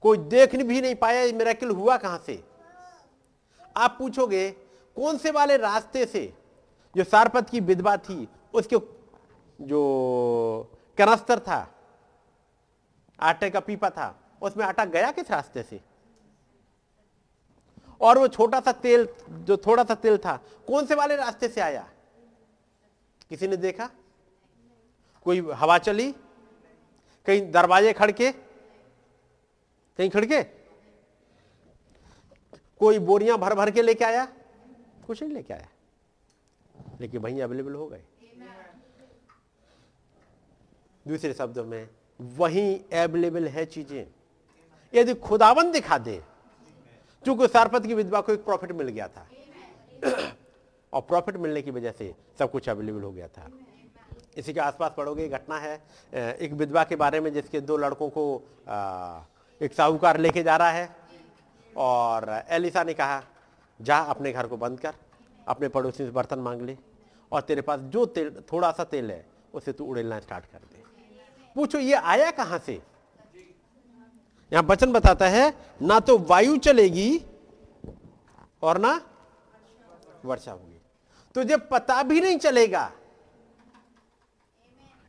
कोई 0.03 0.17
देख 0.17 0.55
भी 0.57 0.81
नहीं 0.81 0.95
पाया 0.95 1.25
मेरा 1.33 1.53
किल 1.53 1.69
हुआ 1.71 1.97
कहाँ 1.97 2.23
से। 2.25 2.43
आप 3.75 3.95
पूछोगे 3.99 4.49
कौन 4.97 5.17
से 5.17 5.31
वाले 5.31 5.57
रास्ते 5.57 6.05
से 6.05 6.33
जो 6.95 7.03
सारपत 7.03 7.49
की 7.49 7.59
विधवा 7.61 7.95
थी 7.99 8.27
उसके 8.53 8.77
जो 9.59 9.81
कनस्तर 10.97 11.39
था 11.39 11.67
आटे 13.19 13.49
का 13.49 13.59
पीपा 13.59 13.89
था 13.89 14.15
उसमें 14.41 14.65
आटा 14.65 14.85
गया 14.87 15.11
किस 15.11 15.31
रास्ते 15.31 15.63
से? 15.63 15.79
और 18.01 18.17
वो 18.17 18.27
छोटा 18.27 18.59
सा 18.59 18.71
तेल, 18.71 19.09
जो 19.29 19.57
थोड़ा 19.57 19.83
सा 19.83 19.95
तेल 19.95 20.17
था, 20.17 20.37
कौन 20.67 20.85
से 20.85 20.95
वाले 20.95 21.15
रास्ते 21.15 21.47
से 21.47 21.61
आया? 21.61 21.89
किसी 23.29 23.47
ने 23.47 23.57
देखा? 23.57 23.89
कोई 25.23 25.39
हवा 25.39 25.77
चली? 25.77 26.11
कहीं 27.25 27.51
दरवाजे 27.51 27.93
खड़के? 27.93 28.31
कहीं 29.97 30.09
खड़के? 30.09 30.43
कोई 32.79 32.99
बोरियाँ 32.99 33.37
भर 33.37 33.53
भर 33.53 33.71
के 33.71 33.81
लेके 33.81 34.05
आया? 34.05 34.25
कुछ 35.07 35.23
नहीं 35.23 35.33
लेके 35.33 35.53
आया। 35.53 35.67
लेकिन 37.01 37.21
वहीं 37.21 37.41
अवेलेबल 37.41 37.73
हो 37.73 37.87
गए। 37.87 38.03
दूसरे 41.07 41.33
शब्दों 41.33 41.65
में, 41.65 41.89
वहीं 42.21 42.79
अवेलेबल 42.79 43.47
है 43.47 43.65
चीज़ें। 43.65 44.07
यदि 44.93 45.13
खुदावन 45.13 45.71
दिखा 45.71 45.97
दे 45.97 46.23
चूँकि 47.25 47.47
सारपत 47.47 47.85
की 47.85 47.93
विधवा 47.93 48.21
को 48.21 48.33
एक 48.33 48.43
प्रॉफिट 48.45 48.71
मिल 48.71 48.87
गया 48.87 49.07
था। 49.07 49.27
और 50.93 51.01
प्रॉफिट 51.01 51.37
मिलने 51.37 51.61
की 51.61 51.71
वजह 51.71 51.91
से 51.91 52.13
सब 52.39 52.51
कुछ 52.51 52.69
अवेलेबल 52.69 53.01
हो 53.01 53.11
गया 53.11 53.27
था। 53.27 53.49
इसी 54.37 54.53
के 54.53 54.59
आसपास 54.59 54.91
पढ़ोगे 54.97 55.27
घटना 55.29 55.57
है 55.57 55.75
एक 56.13 56.53
विधवा 56.53 56.83
के 56.83 56.95
बारे 56.95 57.19
में 57.19 57.31
जिसके 57.33 57.61
दो 57.61 57.77
लड़कों 57.77 58.09
को 58.09 58.25
एक 59.61 59.73
साहूकार 59.73 60.17
लेके 60.19 60.43
जा 60.43 60.55
रहा 60.57 60.71
है। 60.71 60.89
और 61.73 62.29
एलिसा 62.49 62.83
ने 62.83 62.93
कहा 62.93 63.23
जा 63.79 63.97
अपने 64.09 64.31
घर 64.31 64.47
को 64.47 64.57
बंद 64.57 64.79
कर 64.79 64.93
अपने 65.47 65.67
पड़ोसी 65.67 66.03
से 66.05 66.11
बर्तन 66.11 66.39
मांग 66.39 66.61
ले 66.61 66.77
और 67.31 67.41
तेरे 67.41 67.61
पास 67.61 67.79
जो 67.79 68.05
तेल 68.07 68.31
थोड़ा 68.51 68.71
सा 68.71 68.83
तेल 68.83 69.11
है 69.11 69.25
उसे 69.53 69.73
तू 69.73 69.85
उड़ेलना 69.85 70.19
स्टार्ट 70.19 70.45
कर 70.45 70.57
दे। 70.59 70.83
पूछो 71.55 71.79
ये 71.79 71.93
आया 71.93 72.31
कहाँ 72.31 72.59
से? 72.59 72.81
यहाँ 74.51 74.63
वचन 74.65 74.91
बताता 74.93 75.27
है, 75.27 75.53
ना 75.81 75.99
तो 75.99 76.17
वायु 76.19 76.57
चलेगी 76.59 77.21
और 78.63 78.77
ना 78.79 79.01
वर्षा 80.25 80.51
होगी। 80.51 80.79
तुझे 81.35 81.57
पता 81.69 82.01
भी 82.03 82.21
नहीं 82.21 82.37
चलेगा, 82.39 82.91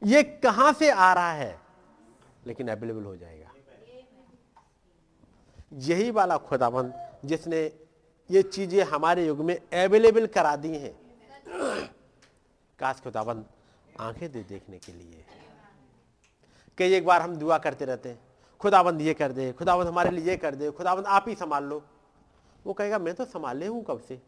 ये 0.03 0.23
कहाँ 0.23 0.73
से 0.73 0.91
आ 0.91 1.13
रहा 1.13 1.33
है, 1.33 1.59
लेकिन 2.47 2.69
अवेलेबल 2.71 3.05
हो 3.05 3.17
जाएगा। 3.17 3.51
यही 5.83 6.11
वाला 6.11 6.37
खुदाबंद 6.39 6.93
जिसने 7.25 7.61
ये 8.31 8.43
चीज़ें 8.45 8.83
हमारे 8.85 9.27
युग 9.27 9.41
में 9.41 9.57
अवेलेबल 9.57 10.27
करा 10.29 10.57
दी 10.57 10.69
हैं। 10.71 10.95
काश 12.79 13.01
खुदाबंद 13.01 13.45
आँखें 14.01 14.31
दे 14.33 14.43
देखने 14.43 14.79
के 14.79 14.93
लिए। 14.93 15.25
कई 16.79 16.95
एक 16.95 17.07
बार 17.07 17.23
हम 17.23 17.37
दुआ 17.37 17.59
करते 17.59 17.85
रहते 17.85 18.09
हैं। 18.09 18.19
खुदाबंद 18.63 19.01
ये 19.01 19.15
कर 19.15 19.33
दे 19.33 19.53
खुदाबंद 19.53 19.89
हमारे 19.89 20.11
लिए 20.11 20.25
ये 20.25 20.37
कर 20.37 20.55
दे 20.55 20.71
खुदाबंद 20.73 21.07
आप 21.07 21.25
ही 21.29 21.35
संभाल 21.35 21.65
लो। 21.65 21.83
वो 22.65 22.73
कहेगा, 22.73 22.99
मैं 22.99 23.15
तो 23.15 23.25
संभाले 23.25 23.67
हूँ 23.67 23.83
कब 23.85 24.01
से? 24.01 24.21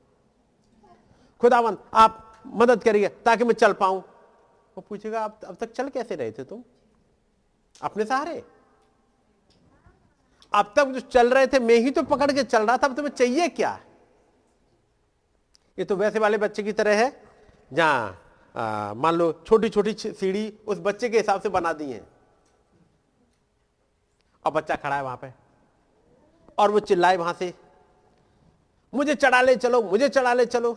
खुदाबंद 1.40 1.78
आप 1.94 2.42
मदद 2.54 2.82
करिए 2.82 3.08
ताकि 3.24 3.44
मैं 3.44 3.54
चल 3.54 3.72
पाऊँ। 3.74 4.02
वो 4.76 4.80
पूछेगा, 4.80 5.20
आप 5.20 5.40
अब 5.44 5.56
तक 5.56 5.72
चल 5.72 5.88
कैसे 5.88 6.16
रहे 6.16 6.32
थे 6.32 6.44
तुम? 6.44 6.62
अपने 7.80 8.04
सहारे। 8.04 8.42
अब 10.52 10.72
तक 10.76 10.86
जो 10.86 11.00
चल 11.02 11.30
रहे 11.30 11.46
थे, 11.46 11.58
मैं 11.58 11.76
ही 11.76 11.90
तो 11.90 12.02
पकड़ 12.04 12.30
के 12.32 12.42
चल 12.44 12.66
रहा 12.66 12.76
था, 12.76 12.86
अब 12.86 12.96
तुम्हें 12.96 13.12
चाहिए 13.12 13.48
क्या? 13.50 13.78
ये 15.78 15.84
तो 15.84 15.96
वैसे 15.96 16.18
वाले 16.18 16.38
बच्चे 16.38 16.62
की 16.62 16.72
तरह 16.72 16.96
है। 16.96 17.10
जहाँ 17.70 18.94
मान 18.94 19.14
लो 19.14 19.32
छोटी 19.46 19.68
छोटी 19.68 19.92
सीढ़ी 19.94 20.52
उस 20.66 20.78
बच्चे 20.80 21.08
के 21.08 21.18
हिसाब 21.18 21.40
से 21.40 21.48
बना 21.48 21.72
दी 21.72 21.90
है। 21.92 22.02
और 24.46 24.52
बच्चा 24.52 24.76
खड़ा 24.76 24.96
है 24.96 25.02
वहाँ 25.02 25.16
पे। 25.16 25.32
और 26.58 26.70
वो 26.70 26.80
चिल्लाए 26.80 27.16
वहाँ 27.16 27.32
से, 27.32 27.54
मुझे 28.94 29.14
चढ़ा 29.14 29.42
ले 29.42 29.56
चलो, 29.56 29.82
मुझे 29.82 30.08
चढ़ा 30.08 30.34
ले 30.34 30.46
चलो। 30.46 30.74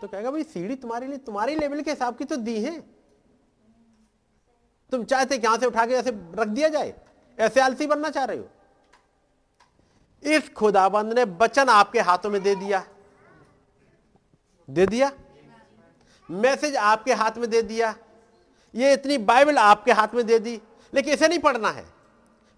तो 0.00 0.08
कहेगा, 0.08 0.30
भाई, 0.30 0.42
सीढ़ी 0.42 0.74
तुम्हारे 0.74 1.06
लिए, 1.06 1.18
तुम्हारे 1.18 1.54
लेवल 1.54 1.80
के 1.80 1.90
हिसाब 1.90 2.16
की 2.16 2.24
तो 2.24 2.36
दी 2.36 2.62
है। 2.62 2.80
तुम 4.90 5.04
चाहते 5.04 5.36
यहाँ 5.36 5.58
से 5.58 5.66
उठा 5.66 5.86
के 5.86 5.94
ऐसे 5.94 6.10
रख 6.10 6.46
दिया 6.46 6.68
जाए? 6.68 6.94
ऐसे 7.38 7.60
आलसी 7.60 7.86
बनना 7.86 8.10
चाह 8.10 8.24
रहे 8.24 8.38
हो? 8.38 8.48
इस 10.22 10.52
खुदाबंद 10.52 11.12
ने 11.12 11.24
बचन 11.24 11.68
आपके 11.68 12.00
हाथों 12.00 12.30
में 12.30 12.42
दे 12.42 12.54
दिया। 12.54 12.86
दे 14.70 14.86
दिया? 14.86 15.12
मैसेज 16.30 16.76
आपके 16.76 17.12
हाथ 17.12 17.30
में 17.36 17.50
दे 17.50 17.62
दिया। 17.62 17.94
ये 18.74 18.92
इतनी 18.92 19.18
बाइबल 19.18 19.58
आपके 19.58 19.92
हाथ 19.92 20.08
में 20.14 20.26
दे 20.26 20.38
दी। 20.38 20.60
लेकिन 20.94 21.14
इसे 21.14 21.28
नहीं 21.28 21.38
पढ़ना 21.38 21.70
है। 21.70 21.95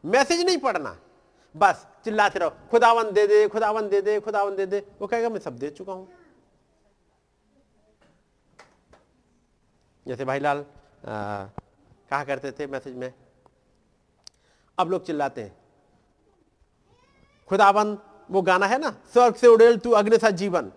मैसेज 0.04 0.40
नहीं 0.40 0.58
पढ़ना। 0.58 0.96
बस 1.54 1.86
चिल्लाते 2.04 2.38
रहो 2.38 2.50
खुदावन 2.70 3.10
दे 3.12 3.26
दे 3.26 3.46
खुदावन 3.48 3.88
दे 3.88 4.00
दे 4.02 4.18
खुदावन 4.20 4.56
दे 4.56 4.66
दे। 4.66 4.78
वो 5.00 5.06
कहेगा, 5.06 5.28
मैं 5.28 5.40
सब 5.40 5.58
दे 5.58 5.70
चुका 5.70 5.92
हूँ। 5.92 6.08
जैसे 10.06 10.24
भाई 10.24 10.38
लाल 10.38 10.64
कहा 11.04 12.22
करते 12.24 12.52
थे 12.52 12.66
मैसेज 12.66 12.94
में, 12.96 13.12
अब 14.78 14.90
लोग 14.90 15.04
चिल्लाते 15.06 15.42
हैं। 15.42 15.56
खुदावन 17.50 17.96
वो 18.30 18.42
गाना 18.42 18.66
है 18.66 18.78
ना, 18.78 18.90
स्वर्ग 19.12 19.34
से 19.34 19.46
उड़ेल 19.46 19.78
तू 19.78 19.90
अग्नि 19.90 20.18
सा 20.18 20.30
जीवन, 20.32 20.72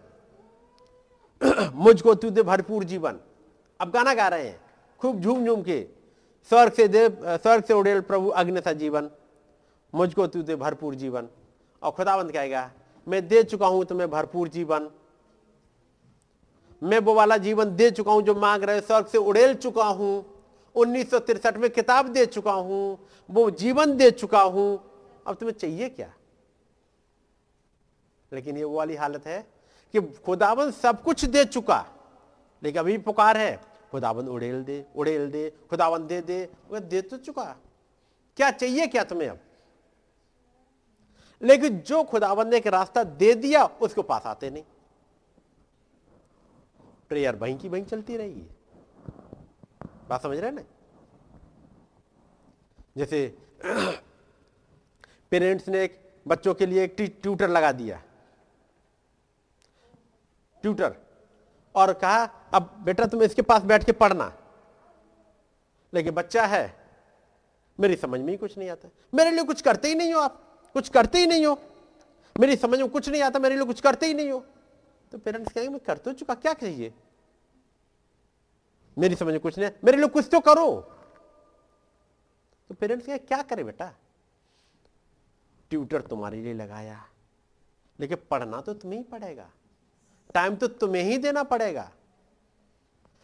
मुझको 1.75 2.13
तू 2.15 2.29
दे 2.29 2.41
भरपूर 2.43 2.83
जीवन। 2.83 3.19
अब 3.79 3.91
गाना 3.91 4.13
गा 4.13 4.27
रहे 4.27 4.47
हैं, 4.47 4.59
खूब 4.99 5.19
झूम 5.21 5.45
झूम 5.45 5.61
के। 5.63 5.79
स्वर्ग 6.49 6.73
से 6.73 6.87
दे 6.87 7.07
स्वर्ग 7.09 7.63
से 7.63 7.73
उड़ेल 7.73 8.01
प्रभु 8.01 8.29
अग्नि 8.29 8.61
सा 8.61 8.73
जीवन, 8.73 9.09
मुझको 9.93 10.27
तू 10.27 10.41
दे 10.41 10.55
भरपूर 10.55 10.95
जीवन। 10.95 11.27
और 11.81 11.91
खुदाबंद 11.91 12.31
कहेगा, 12.31 12.69
मैं 13.07 13.27
दे 13.27 13.43
चुका 13.43 13.67
हूँ 13.67 13.85
तुम्हें 13.85 14.09
भरपूर 14.09 14.47
जीवन। 14.49 14.89
मैं 16.81 16.99
वो 16.99 17.13
वाला 17.13 17.37
जीवन 17.37 17.75
दे 17.75 17.89
चुका 17.91 18.11
हूँ 18.11 18.21
जो 18.21 18.35
मांग 18.35 18.63
रहे, 18.63 18.81
स्वर्ग 18.81 19.07
से 19.07 19.17
उड़ेल 19.17 19.53
चुका 19.55 19.85
हूँ। 19.85 20.25
उन्नीस 20.75 21.13
में 21.57 21.69
किताब 21.69 22.07
दे 22.07 22.25
चुका 22.25 22.51
हूँ, 22.51 22.97
वो 23.29 23.49
जीवन 23.51 23.95
दे 23.97 24.09
चुका 24.11 24.41
हूँ। 24.41 24.79
अब 25.27 25.35
तुम्हें 25.35 25.57
चाहिए 25.57 25.89
क्या? 25.89 26.11
लेकिन 28.31 28.57
ये 28.57 28.63
वो 28.63 28.77
वाली 28.77 28.95
हालत 28.95 29.27
है 29.27 29.41
कि 29.93 30.01
खुदाबंद 30.25 30.73
सब 30.73 31.01
कुछ 31.03 31.25
दे 31.25 31.43
चुका, 31.45 31.85
लेकिन 32.63 32.79
अभी 32.79 32.97
पुकार 32.99 33.37
है। 33.37 33.59
खुदाबंद 33.91 34.29
उड़ेल 34.29 34.63
दे 34.63 34.85
उड़ेल 34.95 35.31
दे, 35.31 35.49
खुदाबंद 35.69 36.01
दे 36.01 36.21
दे। 36.21 36.49
दे 36.73 37.01
तो 37.01 37.17
चुका। 37.17 37.43
क्या 38.37 38.51
चाहिए 38.51 38.87
क्या 38.87 39.03
तुम्हें 39.03 39.29
अब? 39.29 39.39
लेकिन 41.41 41.79
जो 41.79 42.03
खुदाबंद 42.03 42.47
ने 42.47 42.57
एक 42.57 42.67
रास्ता 42.67 43.03
दे 43.03 43.33
दिया, 43.33 43.65
उसको 43.65 44.01
पास 44.01 44.21
आते 44.25 44.49
नहीं। 44.49 44.63
प्रेयर 47.09 47.35
वहीं 47.35 47.57
की 47.57 47.69
वहीं 47.69 47.85
चलती 47.85 48.17
रहेगी 48.17 48.47
बात 50.09 50.23
समझ 50.23 50.37
रहे 50.37 50.51
ना? 50.51 50.61
जैसे 52.97 53.37
पेरेंट्स 55.31 55.67
ने 55.67 55.83
एक 55.83 56.21
बच्चों 56.27 56.53
के 56.53 56.65
लिए 56.65 56.83
एक 56.83 56.95
ट्यूटर 56.99 57.49
लगा 57.49 57.71
दिया। 57.71 58.03
ट्यूटर। 60.61 61.10
और 61.75 61.93
कहा, 61.93 62.23
अब 62.53 62.75
बेटा 62.83 63.05
तुम 63.05 63.23
इसके 63.23 63.41
पास 63.41 63.61
बैठ 63.61 63.83
के 63.83 63.91
पढ़ना। 63.91 64.31
लेकिन 65.93 66.13
बच्चा 66.13 66.45
है, 66.45 66.63
मेरी 67.79 67.95
समझ 67.95 68.19
में 68.19 68.29
ही 68.29 68.37
कुछ 68.37 68.57
नहीं 68.57 68.69
आता। 68.69 68.89
मेरे 69.13 69.31
लिए 69.31 69.43
कुछ 69.43 69.61
करते 69.61 69.87
ही 69.87 69.95
नहीं 69.95 70.13
हो 70.13 70.19
आप, 70.19 70.41
कुछ 70.73 70.89
करते 70.89 71.19
ही 71.19 71.27
नहीं 71.27 71.45
हो। 71.45 71.57
मेरी 72.35 72.55
समझ 72.55 72.79
में 72.79 72.89
कुछ 72.89 73.09
नहीं 73.09 73.21
आता, 73.21 73.39
मेरे 73.39 73.55
लिए 73.55 73.65
कुछ 73.65 73.81
करते 73.81 74.05
ही 74.05 74.13
नहीं 74.13 74.31
हो। 74.31 74.43
तो 75.11 75.17
पेरेंट्स 75.17 75.53
कहेंगे, 75.53 75.69
मैं 75.69 75.79
कर 75.79 75.97
तो 75.97 76.13
चुका, 76.13 76.33
क्या 76.33 76.53
कहिए? 76.53 76.93
मेरी 78.97 79.15
समझ 79.15 79.31
में 79.31 79.39
कुछ 79.39 79.57
नहीं 79.59 79.69
मेरे 79.83 79.97
लिए 79.97 80.07
कुछ 80.07 80.27
तो 80.31 80.39
करो। 80.39 80.69
तो 82.69 82.75
पेरेंट्स 82.75 83.05
कहे 83.05 83.17
क्या 83.17 83.41
करे 83.41 83.63
बेटा? 83.63 83.91
ट्यूटर 85.71 86.01
तुम्हारे 86.01 86.41
लिए 86.41 86.53
लगाया, 86.53 87.03
लेकिन 87.99 88.17
पढ़ना 88.31 88.61
तो 88.61 88.73
तुम्हें 88.73 88.99
ही 88.99 89.03
पड़ेगा। 89.03 89.49
टाइम 90.33 90.55
तो 90.55 90.67
तुम्हें 90.67 91.03
ही 91.03 91.17
देना 91.17 91.43
पड़ेगा। 91.43 91.91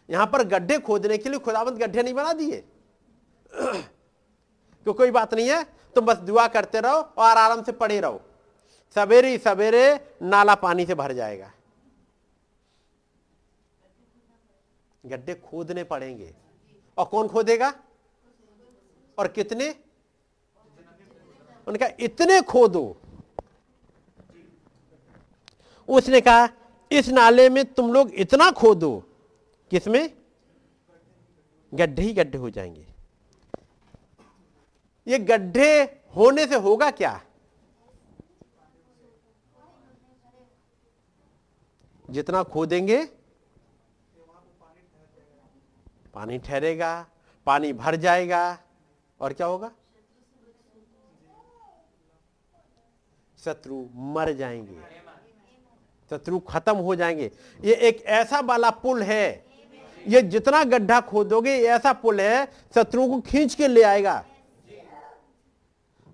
यहाँ 0.09 0.27
पर 0.27 0.43
गड्ढे 0.43 0.79
खोदने 0.79 1.17
के 1.17 1.29
लिए 1.29 1.39
खुदावंत 1.39 1.73
गड्ढे 1.73 2.03
नहीं 2.03 2.13
बना 2.13 2.33
दिए। 2.33 2.63
तो 4.85 4.93
कोई 4.93 5.11
बात 5.11 5.33
नहीं 5.33 5.49
है, 5.49 5.63
तुम 5.95 6.05
बस 6.05 6.17
दुआ 6.17 6.47
करते 6.47 6.79
रहो 6.79 6.97
और 6.97 7.37
आराम 7.37 7.63
से 7.63 7.71
पड़े 7.71 7.99
रहो। 7.99 8.21
सवेरे 8.95 9.37
सवेरे 9.37 10.15
नाला 10.21 10.55
पानी 10.55 10.85
से 10.85 10.95
भर 10.95 11.13
जाएगा। 11.13 11.51
गड्ढे 15.05 15.33
खोदने 15.35 15.83
पड़ेंगे। 15.83 16.35
और 16.97 17.05
कौन 17.05 17.27
खोदेगा? 17.27 17.73
और 19.17 19.27
कितने? 19.27 19.75
उनका, 21.67 21.89
इतने 21.99 22.41
खोदो। 22.41 23.01
उसने 25.87 26.21
कहा 26.21 26.47
इस 26.91 27.09
नाले 27.09 27.49
में 27.49 27.73
तुम 27.73 27.93
लोग 27.93 28.11
इतना 28.11 28.51
खोदो 28.51 29.03
किसमें? 29.71 30.17
गड्ढे 31.73 32.01
ही 32.01 32.13
गड्ढे 32.13 32.37
हो 32.37 32.49
जाएँगे। 32.49 32.85
ये 35.07 35.19
गड्ढे 35.19 35.83
होने 36.15 36.47
से 36.47 36.55
होगा 36.55 36.91
क्या? 36.91 37.21
जितना 42.09 42.43
खोदेंगे 42.43 43.03
पानी 46.13 46.37
ठहरेगा, 46.37 47.07
पानी 47.45 47.73
भर 47.73 47.95
जाएगा, 47.95 48.59
और 49.21 49.33
क्या 49.33 49.47
होगा? 49.47 49.71
शत्रु 53.37 53.85
मर 53.95 54.31
जाएँगे। 54.33 54.96
शत्रु 56.09 56.39
खत्म 56.39 56.75
हो 56.75 56.95
जाएँगे। 56.95 57.31
ये 57.61 57.73
एक 57.87 58.03
ऐसा 58.05 58.39
वाला 58.39 58.69
पुल 58.69 59.03
है। 59.03 59.45
ये 60.07 60.21
जितना 60.21 60.63
गड्ढा 60.63 60.99
खोदोगे 61.01 61.51
ऐसा 61.67 61.93
पुल 61.93 62.21
है 62.21 62.45
शत्रु 62.75 63.07
को 63.07 63.19
खींच 63.21 63.55
के 63.55 63.67
ले 63.67 63.83
आएगा। 63.83 64.25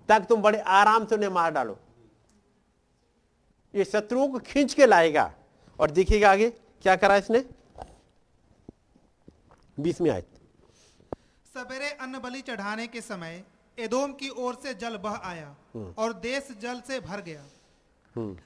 ताकि 0.08 0.26
तुम 0.26 0.42
बड़े 0.42 0.58
आराम 0.58 1.04
से 1.06 1.14
उन्हें 1.14 1.30
मार 1.30 1.50
डालो। 1.52 1.78
ये 3.74 3.84
शत्रुओं 3.84 4.28
को 4.28 4.38
खींच 4.38 4.74
के 4.74 4.86
लाएगा। 4.86 5.32
और 5.78 5.90
देखिएगा 5.90 6.30
आगे 6.30 6.50
क्या 6.82 6.96
करा 6.96 7.16
इसने? 7.16 7.44
बीसवीं 9.80 10.10
आयत। 10.10 10.26
सवेरे 11.54 11.90
अन्न 11.90 12.18
बलि 12.18 12.40
चढ़ाने 12.40 12.86
के 12.86 13.00
समय 13.00 13.42
एदोम 13.78 14.12
की 14.12 14.28
ओर 14.28 14.54
से 14.62 14.74
जल 14.74 14.96
बह 14.96 15.20
आया 15.24 15.54
और 15.98 16.12
देश 16.12 16.48
जल 16.60 16.80
से 16.80 17.00
भर 17.00 17.20
गया। 17.20 17.40
हम्म, 17.40 17.63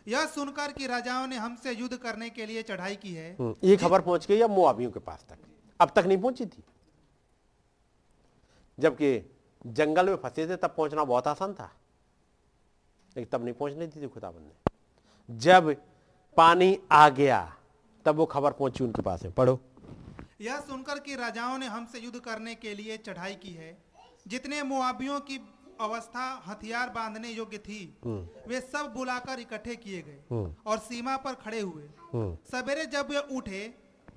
यह 0.09 0.27
सुनकर 0.27 0.73
कि 0.73 0.86
राजाओं 0.86 1.27
ने 1.27 1.36
हमसे 1.36 1.73
युद्ध 1.73 1.97
करने 1.97 2.31
के 2.31 2.47
लिए 2.47 2.62
चढ़ाई 2.62 2.97
की 2.97 3.15
है। 3.15 3.36
हम्म, 3.40 3.57
ये 3.65 3.77
खबर 3.77 4.01
पहुँच 4.01 4.27
गई 4.27 4.40
अब 4.40 4.51
मुआबियों 4.51 4.90
के 4.90 5.01
पास 5.01 5.27
तक। 5.28 5.39
अब 5.81 5.93
तक 5.97 6.05
नहीं 6.07 6.19
पहुँची 6.19 6.47
थी। 6.47 6.65
जबकि 8.78 9.36
जंगल 9.66 10.09
में 10.09 10.16
फंसे 10.16 10.49
थे 10.49 10.57
तब 10.57 10.74
पहुँचना 10.77 11.05
बहुत 11.05 11.27
आसान 11.27 11.55
था। 11.55 11.74
लेकिन 13.16 13.39
तब 13.39 13.45
नहीं 13.45 13.55
पहुँचने 13.55 13.86
दी 13.86 14.03
थी 14.03 14.09
खुदाबंद 14.09 14.43
ने। 14.43 15.36
जब 15.39 15.77
पानी 16.36 16.78
आ 16.93 17.09
गया 17.09 17.57
तब 18.05 18.16
वो 18.16 18.27
खबर 18.27 18.53
पहुँची 18.53 18.85
उनके 18.85 19.03
पास 19.03 19.23
है 19.23 19.31
पढ़ो। 19.31 19.61
यह 20.40 20.61
सुनकर 20.61 20.99
कि 20.99 21.16
राजाओं 21.16 21.59
ने 21.59 21.66
हमसे 21.66 21.99
युद्ध 21.99 22.20
करने 22.20 22.55
के 22.55 22.74
लिए 22.74 22.97
चढ़ाई 22.97 23.35
की 23.35 23.51
है। 23.51 23.78
जितने 24.28 24.62
मुआबियों 24.62 25.20
की 25.20 25.39
अवस्था 25.80 26.24
हथियार 26.46 26.88
बांधने 26.90 27.30
योग्य 27.30 27.59
थी। 27.60 27.82
वे 28.48 28.60
सब 28.62 28.92
बुलाकर 28.94 29.40
इकट्ठे 29.40 29.76
किए 29.76 30.02
गए 30.02 30.44
और 30.66 30.78
सीमा 30.80 31.16
पर 31.18 31.34
खड़े 31.36 31.60
हुए। 31.60 31.84
सवेरे 32.50 32.86
जब 32.88 33.10
वे 33.10 33.22
उठे 33.36 33.62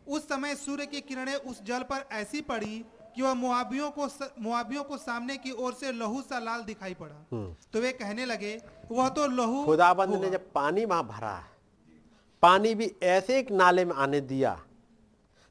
उस 0.08 0.28
समय 0.30 0.56
सूर्य 0.58 0.86
की 0.86 1.02
किरणें 1.04 1.36
उस 1.36 1.62
जल 1.64 1.84
पर 1.90 2.08
ऐसी 2.14 2.42
पड़ी 2.44 2.84
कि 3.16 3.22
वह 3.22 3.34
मुआबियों 3.36 3.90
को 3.92 4.08
मुआबियों 4.42 4.84
को 4.84 4.98
सामने 5.00 5.38
की 5.38 5.52
ओर 5.54 5.74
से 5.74 5.92
लहू 5.92 6.22
सा 6.24 6.40
लाल 6.40 6.62
दिखाई 6.64 6.94
पड़ा। 6.96 7.16
तो 7.74 7.82
वे 7.82 7.92
कहने 7.94 8.26
लगे 8.26 8.58
वह 8.92 9.10
तो 9.10 9.28
लहू 9.30 9.64
खुदाबंद 9.66 10.16
ने 10.16 10.30
जब 10.30 10.52
पानी 10.54 10.86
वहाँ 10.86 11.08
भरा 11.08 11.34
पानी 12.44 12.74
भी 12.76 12.92
ऐसे 13.04 13.38
एक 13.40 13.52
नाले 13.54 13.86
में 13.86 13.96
आने 13.96 14.22
दिया 14.24 14.60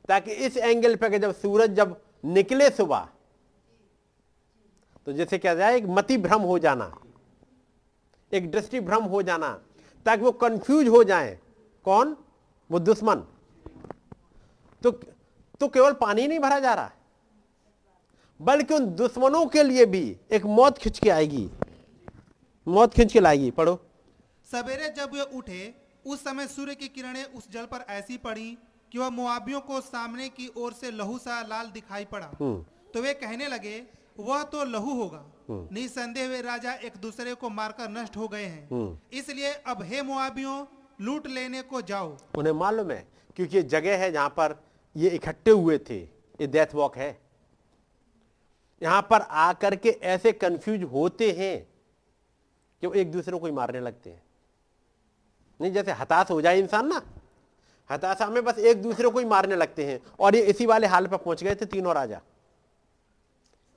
ताकि 0.08 0.32
इस 0.46 0.56
एंगल 0.58 0.96
पे 0.96 1.18
जब 1.18 1.32
सूरज 1.34 1.74
जब 1.74 1.96
निकले 2.26 2.70
सुबह 2.72 3.08
तो 5.06 5.12
जैसे 5.12 5.38
क्या 5.38 5.54
जाए 5.54 5.76
एक 5.76 5.84
मति 5.88 6.16
भ्रम 6.18 6.42
हो 6.42 6.58
जाना 6.58 6.92
एक 8.32 8.50
दृष्टि 8.50 8.80
भ्रम 8.80 9.04
हो 9.04 9.22
जाना 9.22 9.52
ताकि 10.06 10.22
वो 10.22 10.32
कंफ्यूज 10.32 10.88
हो 10.88 11.02
जाए। 11.04 11.38
कौन? 11.84 12.16
वो 12.70 12.78
दुश्मन। 12.78 13.24
तो 14.82 14.90
तो 15.60 15.68
केवल 15.68 15.92
पानी 15.92 16.26
नहीं 16.26 16.38
भरा 16.38 16.58
जा 16.58 16.74
रहा 16.74 16.90
बल्कि 18.40 18.74
उन 18.74 18.86
दुश्मनों 18.94 19.44
के 19.46 19.62
लिए 19.62 19.86
भी 19.86 20.04
एक 20.32 20.44
मौत 20.46 20.78
खिंच 20.78 20.98
के 20.98 21.10
आएगी। 21.10 21.48
मौत 22.66 22.94
खिंच 22.94 23.12
के 23.12 23.20
लाएगी। 23.20 23.50
पढ़ो। 23.50 23.78
सवेरे 24.46 24.88
जब 24.88 25.14
वे 25.14 25.22
उठे 25.38 25.74
उस 26.06 26.24
समय 26.24 26.46
सूर्य 26.46 26.74
की 26.74 26.88
किरणें 26.88 27.24
उस 27.24 27.50
जल 27.52 27.64
पर 27.64 27.84
ऐसी 27.90 28.16
पड़ी 28.18 28.56
कि 28.92 28.98
वह 28.98 29.10
मुआबियों 29.10 29.60
को 29.60 29.80
सामने 29.80 30.28
की 30.28 30.50
ओर 30.56 30.72
से 30.72 30.90
लहू 30.90 31.18
सा 31.18 31.40
लाल 31.48 31.66
दिखाई 31.70 32.04
पड़ा। 32.04 32.30
तो 32.94 33.02
वे 33.02 33.14
कहने 33.14 33.48
लगे 33.48 33.78
वह 34.22 34.42
तो 34.44 34.64
लहू 34.66 34.94
होगा। 34.94 35.24
निसंदेह 35.72 36.28
वे 36.28 36.40
राजा 36.42 36.72
एक 36.74 36.96
दूसरे 36.96 37.34
को 37.34 37.48
मारकर 37.50 37.88
नष्ट 37.90 38.16
हो 38.16 38.28
गए 38.28 38.44
हैं। 38.44 39.00
इसलिए 39.12 39.52
अब 39.66 39.82
हे 39.82 40.02
मुआबियों 40.02 40.64
लूट 41.00 41.26
लेने 41.26 41.62
को 41.62 41.80
जाओ। 41.82 42.16
उन्हें 42.38 42.52
मालूम 42.54 42.90
है 42.90 43.04
क्योंकि 43.36 43.56
ये 43.56 43.62
जगह 43.64 43.98
है 43.98 44.10
जहाँ 44.12 44.28
पर 44.28 44.54
ये 44.96 45.10
इकट्ठे 45.10 45.50
हुए 45.50 45.78
थे। 45.78 45.98
ये 45.98 46.46
डेथ 46.46 46.74
वॉक 46.74 46.96
है। 46.96 47.16
यहाँ 48.82 49.06
पर 49.10 49.20
आकर 49.20 49.76
के 49.76 49.90
ऐसे 49.90 50.32
कंफ्यूज 50.32 50.82
होते 50.82 51.30
हैं 51.32 51.66
कि 52.82 52.86
वो 52.86 52.92
एक 52.92 53.10
दूसरे 53.12 53.38
को 53.38 53.46
ही 53.46 53.52
मारने 53.52 53.80
लगते 53.80 54.10
हैं। 54.10 54.22
नहीं 55.60 55.72
जैसे 55.72 55.92
हताश 55.92 56.30
हो 56.30 56.40
जाए 56.40 56.58
इंसान 56.58 56.86
ना 56.86 57.02
हताशा 57.90 58.26
में 58.26 58.44
बस 58.44 58.58
एक 58.58 58.82
दूसरे 58.82 59.08
को 59.08 59.18
ही 59.18 59.24
मारने 59.24 59.56
लगते 59.56 59.84
हैं। 59.86 60.00
और 60.20 60.36
ये 60.36 60.42
इसी 60.42 60.66
वाले 60.66 60.86
हाल 60.86 61.06
पर 61.06 61.16
पहुँच 61.16 61.42
गए 61.44 61.54
थे 61.54 61.66
तीनों 61.66 61.94
राजा। 61.94 62.20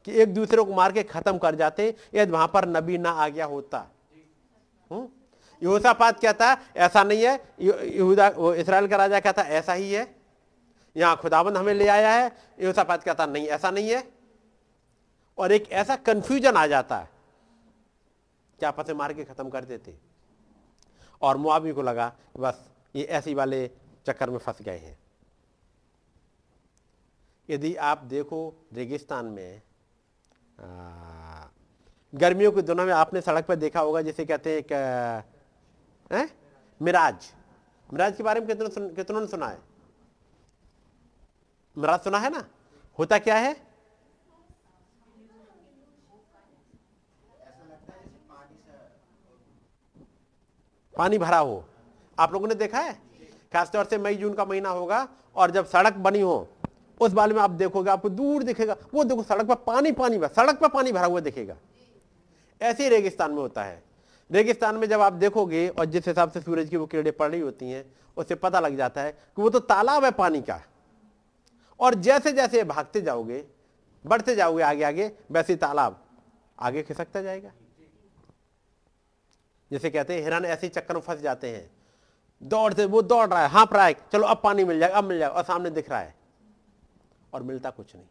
कि 0.05 0.11
एक 0.11 0.33
दूसरे 0.33 0.63
को 0.63 0.73
मार 0.73 0.91
के 0.91 1.03
खत्म 1.03 1.37
कर 1.37 1.55
जाते, 1.55 1.95
यदि 2.13 2.31
वहाँ 2.31 2.47
पर 2.47 2.65
नबी 2.65 2.97
ना 2.97 3.11
आ 3.11 3.27
गया 3.27 3.45
होता। 3.45 3.91
हम्म? 4.91 5.09
यहोशापात 5.63 6.19
कहता 6.19 6.57
ऐसा 6.75 7.03
नहीं 7.03 7.23
है। 7.23 7.53
यहूदा 7.59 8.29
वो 8.29 8.53
इसराइल 8.53 8.87
का 8.87 8.95
राजा 8.95 9.19
कहता 9.19 9.41
ऐसा 9.41 9.73
ही 9.73 9.93
है। 9.93 10.15
यहाँ 10.97 11.17
खुदाबंद 11.17 11.57
हमें 11.57 11.73
ले 11.73 11.87
आया 11.87 12.11
है। 12.11 12.31
यहोशापात 12.59 13.03
कहता 13.03 13.25
नहीं, 13.25 13.47
ऐसा 13.47 13.71
नहीं 13.71 13.89
है। 13.89 14.11
और 15.37 15.51
एक 15.51 15.71
ऐसा 15.71 15.95
कंफ्यूजन 15.95 16.53
आ 16.53 16.67
जाता 16.67 16.97
है। 16.97 17.09
क्या 18.59 18.71
पते 18.71 18.93
मार 18.93 19.13
के 19.13 19.23
खत्म 19.23 19.49
कर 19.49 19.65
देते। 19.65 19.97
और 21.21 21.37
मुआवी 21.37 21.71
को 21.71 21.81
लगा 21.81 22.15
बस, 22.37 22.69
ये 22.95 23.03
ऐसी 23.03 23.33
वाले 23.33 23.71
चक्कर 24.05 24.29
में 24.29 24.37
फंस 24.37 24.61
गए 24.61 24.77
हैं। 24.77 24.99
यदि 27.49 27.75
आप 27.75 27.97
देखो 27.97 28.67
रेगिस्तान 28.73 29.25
में 29.25 29.61
गर्मियों 32.13 32.51
के 32.51 32.61
दिनों 32.61 32.85
में 32.85 32.93
आपने 32.93 33.21
सड़क 33.21 33.45
पर 33.45 33.55
देखा 33.55 33.79
होगा 33.79 34.01
जैसे 34.01 34.25
कहते 34.25 34.49
हैं 34.49 34.57
एक 34.57 34.71
हैं? 36.11 36.29
मिराज। 36.81 37.33
मिराज 37.93 38.17
के 38.17 38.23
बारे 38.23 38.39
में 38.39 38.47
कितनों 38.49 38.69
सुन, 38.69 38.93
कितनों 38.93 39.21
ने 39.21 39.27
सुना 39.27 39.47
है? 39.47 39.59
मिराज 41.77 41.99
सुना 41.99 42.17
है 42.17 42.29
ना? 42.29 42.45
होता 42.99 43.17
क्या 43.17 43.35
है? 43.35 43.53
पानी 50.97 51.17
भरा 51.17 51.37
हो। 51.37 51.63
आप 52.19 52.33
लोगों 52.33 52.47
ने 52.47 52.55
देखा 52.55 52.79
है? 52.79 52.93
खासतौर 53.53 53.85
से 53.85 53.97
मई 53.97 54.15
जून 54.15 54.33
का 54.33 54.45
महीना 54.45 54.69
होगा 54.69 55.07
और 55.35 55.51
जब 55.51 55.65
सड़क 55.65 55.93
बनी 55.93 56.21
हो 56.21 56.47
उस 56.99 57.11
बारे 57.11 57.33
में 57.33 57.41
आप 57.41 57.49
देखोगे, 57.49 57.89
आपको 57.89 58.09
दूर 58.09 58.43
दिखेगा। 58.43 58.75
वो 58.93 59.03
देखो, 59.03 59.23
सड़क 59.23 59.45
पर 59.45 59.55
पानी 59.55 59.91
पानी 59.91 60.17
भरा, 60.17 60.27
सड़क 60.27 60.59
पर 60.59 60.67
पानी 60.67 60.91
भरा 60.91 61.05
हुआ 61.05 61.19
दिखेगा। 61.19 61.55
ऐसे 62.61 62.83
ही 62.83 62.89
रेगिस्तान 62.89 63.31
में 63.31 63.37
होता 63.37 63.63
है। 63.63 63.83
रेगिस्तान 64.31 64.75
में 64.75 64.87
जब 64.87 65.01
आप 65.01 65.13
देखोगे 65.13 65.67
और 65.69 65.85
जिस 65.85 66.07
हिसाब 66.07 66.31
से 66.31 66.41
सूरज 66.41 66.69
की 66.69 66.77
वो 66.77 66.85
किरणें 66.85 67.17
पड़ 67.17 67.31
रही 67.31 67.41
होती 67.41 67.71
हैं, 67.71 67.85
उससे 68.17 68.35
पता 68.35 68.59
लग 68.59 68.77
जाता 68.77 69.01
है 69.01 69.11
कि 69.11 69.41
वो 69.41 69.49
तो 69.49 69.59
तालाब 69.59 70.05
है, 70.05 70.11
पानी 70.11 70.41
का। 70.41 70.61
और 71.79 71.95
जैसे 71.95 72.31
जैसे 72.31 72.63
भागते 72.63 73.01
जाओगे, 73.01 73.45
बढ़ते 74.05 74.35
जाओगे 74.35 74.63
आगे 74.63 74.83
आगे, 74.83 75.11
वैसे 75.31 75.55
तालाब 75.55 76.05
आगे 76.59 76.83
खिसकता 76.83 77.21
जाएगा। 77.21 77.51
जैसे 79.71 79.89
कहते 79.89 80.13
हैं 80.13 80.21
हिरन 80.21 80.45
ऐसे 80.45 80.69
चक्कर 80.69 80.93
में 80.93 81.01
फंस 81.01 81.19
जाते 81.19 81.49
हैं। 81.49 81.71
दौड़ते, 82.43 82.85
वो 82.85 83.01
दौड़ 83.01 83.29
रहा 83.29 83.41
है, 83.41 83.49
हाँप 83.49 83.73
रहा 83.73 83.85
है 83.85 83.93
चलो 83.93 84.27
अब 84.27 84.41
पानी 84.43 84.63
मिल 84.63 84.79
जाएगा, 84.79 84.97
अब 84.97 85.03
मिल 85.03 85.19
जाएगा, 85.19 85.35
और 85.35 85.43
सामने 85.43 85.69
दिख 85.69 85.89
रहा 85.89 85.99
है। 85.99 86.22
और 87.33 87.43
मिलता 87.43 87.69
कुछ 87.69 87.95
नहीं। 87.95 88.05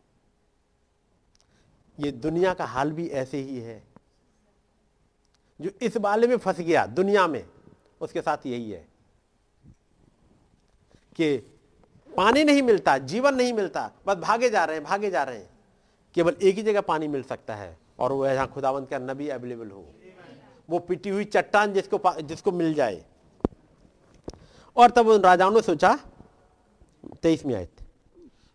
ये 1.99 2.13
दुनिया 2.13 2.55
का 2.55 2.65
हाल 2.65 2.93
भी 2.93 3.09
ऐसे 3.09 3.39
ही 3.39 3.59
है 3.59 3.83
जो 5.61 5.71
इस 5.83 5.97
बाले 5.97 6.27
में 6.27 6.37
फंस 6.37 6.61
गया, 6.61 6.87
दुनिया 6.87 7.27
में, 7.27 7.45
उसके 8.01 8.23
साथ 8.23 8.47
यही 8.47 8.71
है 8.71 8.87
कि 11.17 11.37
पानी 12.17 12.45
नहीं 12.45 12.63
मिलता, 12.63 12.97
जीवन 12.99 13.35
नहीं 13.35 13.53
मिलता, 13.53 13.91
बस 14.07 14.17
भागे 14.17 14.51
जा 14.51 14.65
रहे 14.65 14.77
हैं, 14.77 14.85
भागे 14.85 15.11
जा 15.11 15.23
रहे 15.23 15.39
हैं। 15.39 15.51
केवल 16.15 16.37
एक 16.43 16.57
ही 16.57 16.63
जगह 16.63 16.81
पानी 16.81 17.09
मिल 17.09 17.23
सकता 17.23 17.55
है 17.55 17.79
और 17.99 18.13
वो 18.13 18.25
है 18.25 18.35
जहाँ 18.35 18.47
खुदावंत 18.47 18.89
का 18.89 18.99
नबी 18.99 19.29
अवेलेबल 19.29 19.71
हो। 19.71 19.85
वो 20.71 20.79
पिटी 20.79 21.11
हुई 21.11 21.25
चट्टान 21.25 21.73
जिसको 21.73 22.01
जिसको 22.23 22.53
मिल 22.53 22.75
जाए। 22.75 23.05
और 24.77 24.91
तब 24.91 25.09
उन 25.09 25.21
राजाओं 25.21 25.51
ने 25.51 25.63
सोचा, 25.63 25.99
तेईसवीं 27.23 27.55
आयत। 27.55 27.82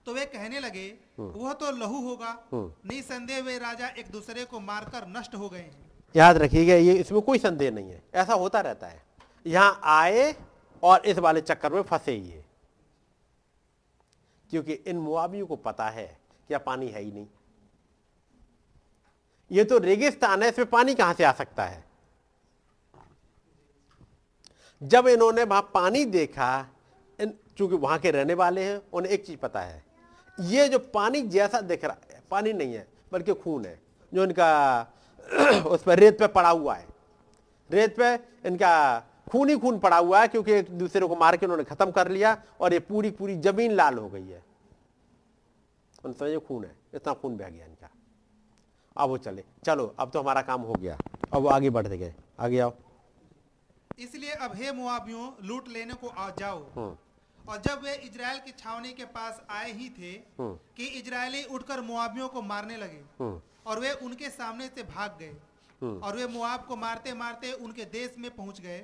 तो 0.07 0.13
वे 0.13 0.25
कहने 0.25 0.59
लगे 0.59 0.87
वह 1.19 1.53
तो 1.53 1.71
लहू 1.77 1.99
होगा। 2.01 2.31
निसंदेह 2.53 3.41
वे 3.43 3.57
राजा 3.59 3.87
एक 3.99 4.09
दूसरे 4.11 4.43
को 4.45 4.59
मारकर 4.59 5.07
नष्ट 5.07 5.33
हो 5.35 5.49
गए 5.49 5.69
याद 6.15 6.37
रखिएगा 6.37 6.73
ये 6.73 6.93
इसमें 6.93 7.21
कोई 7.21 7.37
संदेह 7.37 7.71
नहीं 7.71 7.89
है। 7.91 8.01
ऐसा 8.13 8.33
होता 8.33 8.59
रहता 8.61 8.87
है। 8.87 9.01
यहाँ 9.45 9.79
आए 9.83 10.33
और 10.83 11.05
इस 11.05 11.17
वाले 11.17 11.41
चक्कर 11.41 11.73
में 11.73 11.81
फंसे 11.81 12.11
ही 12.11 12.27
है। 12.27 12.45
क्योंकि 14.51 14.73
इन 14.73 14.97
मुआबियों 14.97 15.47
को 15.47 15.55
पता 15.55 15.89
है 15.89 16.05
कि 16.49 16.53
यह 16.53 16.59
पानी 16.59 16.87
है 16.87 17.01
ही 17.01 17.11
नहीं। 17.11 17.27
ये 19.51 19.63
तो 19.63 19.77
रेगिस्तान 19.77 20.43
है 20.43 20.49
इसमें 20.49 20.69
पानी 20.69 20.95
कहाँ 20.95 21.13
से 21.13 21.23
आ 21.23 21.31
सकता 21.33 21.65
है? 21.65 21.83
जब 24.81 25.07
इन्होंने 25.07 25.43
वहाँ 25.43 25.69
पानी 25.73 26.05
देखा 26.05 26.49
इन 27.19 27.33
चूँकि 27.57 27.75
वहाँ 27.75 27.99
के 27.99 28.11
रहने 28.11 28.33
वाले 28.35 28.63
हैं 28.63 28.81
उन्हें 28.93 29.11
एक 29.11 29.25
चीज़ 29.25 29.37
पता 29.37 29.61
है 29.61 29.85
ये 30.39 30.67
जो 30.69 30.79
पानी 30.93 31.21
जैसा 31.29 31.61
दिख 31.61 31.83
रहा 31.85 32.13
है 32.13 32.21
पानी 32.31 32.53
नहीं 32.53 32.73
है 32.73 32.87
बल्कि 33.11 33.33
खून 33.33 33.65
है 33.65 33.79
जो 34.11 34.23
इनका 34.23 34.93
उस 35.67 35.83
पर 35.83 35.99
रेत 35.99 36.19
पे 36.19 36.27
पड़ा 36.27 36.49
हुआ 36.49 36.75
है। 36.75 36.85
रेत 37.69 37.95
पे 37.97 38.13
इनका 38.47 38.99
खून 39.31 39.49
ही 39.49 39.57
खून 39.57 39.79
पड़ा 39.79 39.97
हुआ 39.97 40.21
है 40.21 40.27
क्योंकि 40.27 40.51
एक 40.53 40.69
दूसरे 40.77 41.07
को 41.07 41.15
मार 41.15 41.37
के 41.37 41.45
उन्होंने 41.45 41.63
खत्म 41.63 41.91
कर 41.91 42.09
लिया 42.11 42.35
और 42.61 42.73
ये 42.73 42.79
पूरी 42.79 43.11
पूरी 43.11 43.35
ज़मीन 43.41 43.71
लाल 43.71 43.97
हो 43.97 44.09
गई 44.09 44.27
है। 44.27 44.41
उन 46.05 46.13
समझे 46.13 46.37
खून 46.39 46.63
है 46.65 46.75
इतना 46.93 47.13
खून 47.13 47.37
बह 47.37 47.49
गया 47.49 47.65
इनका। 47.65 47.89
अब 48.97 49.09
वो 49.09 49.17
चले। 49.17 49.43
चलो 49.65 49.93
अब 49.99 50.11
तो 50.11 50.19
हमारा 50.19 50.41
काम 50.41 50.61
हो 50.61 50.73
गया। 50.73 50.97
अब 51.33 51.41
वो 51.41 51.49
आगे 51.49 51.69
बढ़ते 51.69 51.97
गए। 51.97 52.13
आगे 52.39 52.59
आओ। 52.59 52.73
इसलिए 53.99 54.31
अब 54.31 54.55
हे 54.55 54.71
मुआबियों 54.71 55.29
लूट 55.47 55.67
लेने 55.67 55.93
को 55.93 56.07
आ 56.07 56.29
जाओ। 56.39 56.95
और 57.47 57.61
जब 57.65 57.83
वे 57.83 57.93
इजराइल 58.05 58.39
की 58.45 58.51
छावनी 58.59 58.91
के 58.93 59.05
पास 59.11 59.41
आए 59.49 59.71
ही 59.73 59.89
थे 59.97 60.13
कि 60.39 60.85
इजरायली 60.99 61.43
उठकर 61.55 61.81
मुआबियों 61.81 62.27
को 62.29 62.41
मारने 62.43 62.77
लगे 62.77 63.01
हम्म, 63.19 63.39
और 63.65 63.79
वे 63.79 63.91
उनके 64.05 64.29
सामने 64.29 64.67
से 64.67 64.83
भाग 64.85 65.17
गए 65.19 65.35
और 65.81 66.15
वे 66.15 66.27
मुआब 66.27 66.65
को 66.67 66.75
मारते 66.75 67.13
मारते 67.13 67.51
उनके 67.53 67.85
देश 67.93 68.15
में 68.17 68.29
पहुँच 68.35 68.61
गए 68.61 68.83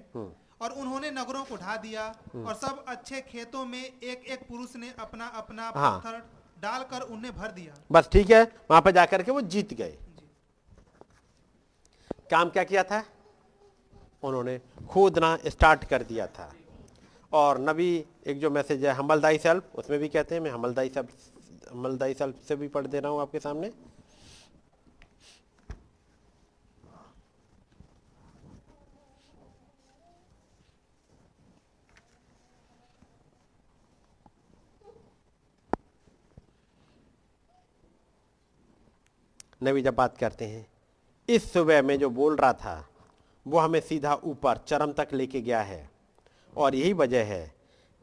और 0.61 0.71
उन्होंने 0.71 1.09
नगरों 1.11 1.43
को 1.45 1.55
ढा 1.57 1.75
दिया 1.77 2.07
और 2.35 2.53
सब 2.55 2.83
अच्छे 2.87 3.21
खेतों 3.21 3.65
में 3.65 3.83
एक 3.83 4.25
एक 4.25 4.47
पुरुष 4.47 4.75
ने 4.75 4.93
अपना 4.99 5.27
अपना 5.41 5.71
हाँ। 5.75 5.97
पत्थर 5.97 6.21
डालकर 6.61 7.01
उन्हें 7.13 7.35
भर 7.35 7.51
दिया। 7.51 7.73
बस 7.91 8.09
ठीक 8.11 8.29
है 8.31 8.43
वहाँ 8.69 8.81
पर 8.81 8.91
जाकर 8.91 9.23
के 9.23 9.31
वो 9.31 9.41
जीत 9.53 9.73
गए। 9.73 9.97
काम 12.31 12.49
क्या 12.49 12.63
किया 12.63 12.83
था? 12.83 13.03
उन्होंने 14.23 14.59
खोदना 14.89 15.37
स्टार्ट 15.47 15.83
कर 15.85 16.03
दिया 16.03 16.27
था। 16.27 16.51
और 17.33 17.59
नबी 17.59 18.05
एक 18.27 18.39
जो 18.39 18.49
मैसेज 18.49 18.85
है 18.85 18.91
हमलदाई 18.93 19.37
सेल्फ, 19.37 19.75
उसमें 19.75 19.99
भी 19.99 20.07
कहते 20.09 20.35
हैं, 20.35 20.41
मैं 20.41 20.51
हमलदाई 20.51 20.89
सेल्फ 20.89 21.71
हमलदाई 21.71 22.13
सेल्फ 22.13 22.35
से 22.47 22.55
भी 22.55 22.67
पढ़ 22.67 22.87
दे 22.87 22.99
रहा 22.99 23.11
हूँ 23.11 23.21
आपके 23.21 23.39
सामने। 23.39 23.71
नबी 39.63 39.81
जब 39.81 39.95
बात 39.95 40.17
करते 40.17 40.45
हैं, 40.45 40.65
इस 41.29 41.51
सुबह 41.53 41.81
में 41.81 41.97
जो 41.99 42.09
बोल 42.09 42.35
रहा 42.35 42.53
था, 42.53 42.85
वो 43.45 43.59
हमें 43.59 43.79
सीधा 43.79 44.13
ऊपर, 44.23 44.57
चरम 44.67 44.91
तक 44.93 45.13
लेके 45.13 45.41
गया 45.41 45.61
है। 45.61 45.92
और 46.57 46.75
यही 46.75 46.93
वजह 46.93 47.23
है 47.23 47.53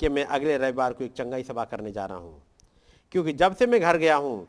कि 0.00 0.08
मैं 0.08 0.24
अगले 0.24 0.56
रविवार 0.58 0.92
को 0.92 1.04
एक 1.04 1.12
चंगाई 1.12 1.42
सभा 1.42 1.64
करने 1.64 1.92
जा 1.92 2.06
रहा 2.06 2.18
हूँ। 2.18 2.42
क्योंकि 3.12 3.32
जब 3.32 3.56
से 3.56 3.66
मैं 3.66 3.80
घर 3.80 3.96
गया 3.96 4.16
हूँ, 4.16 4.48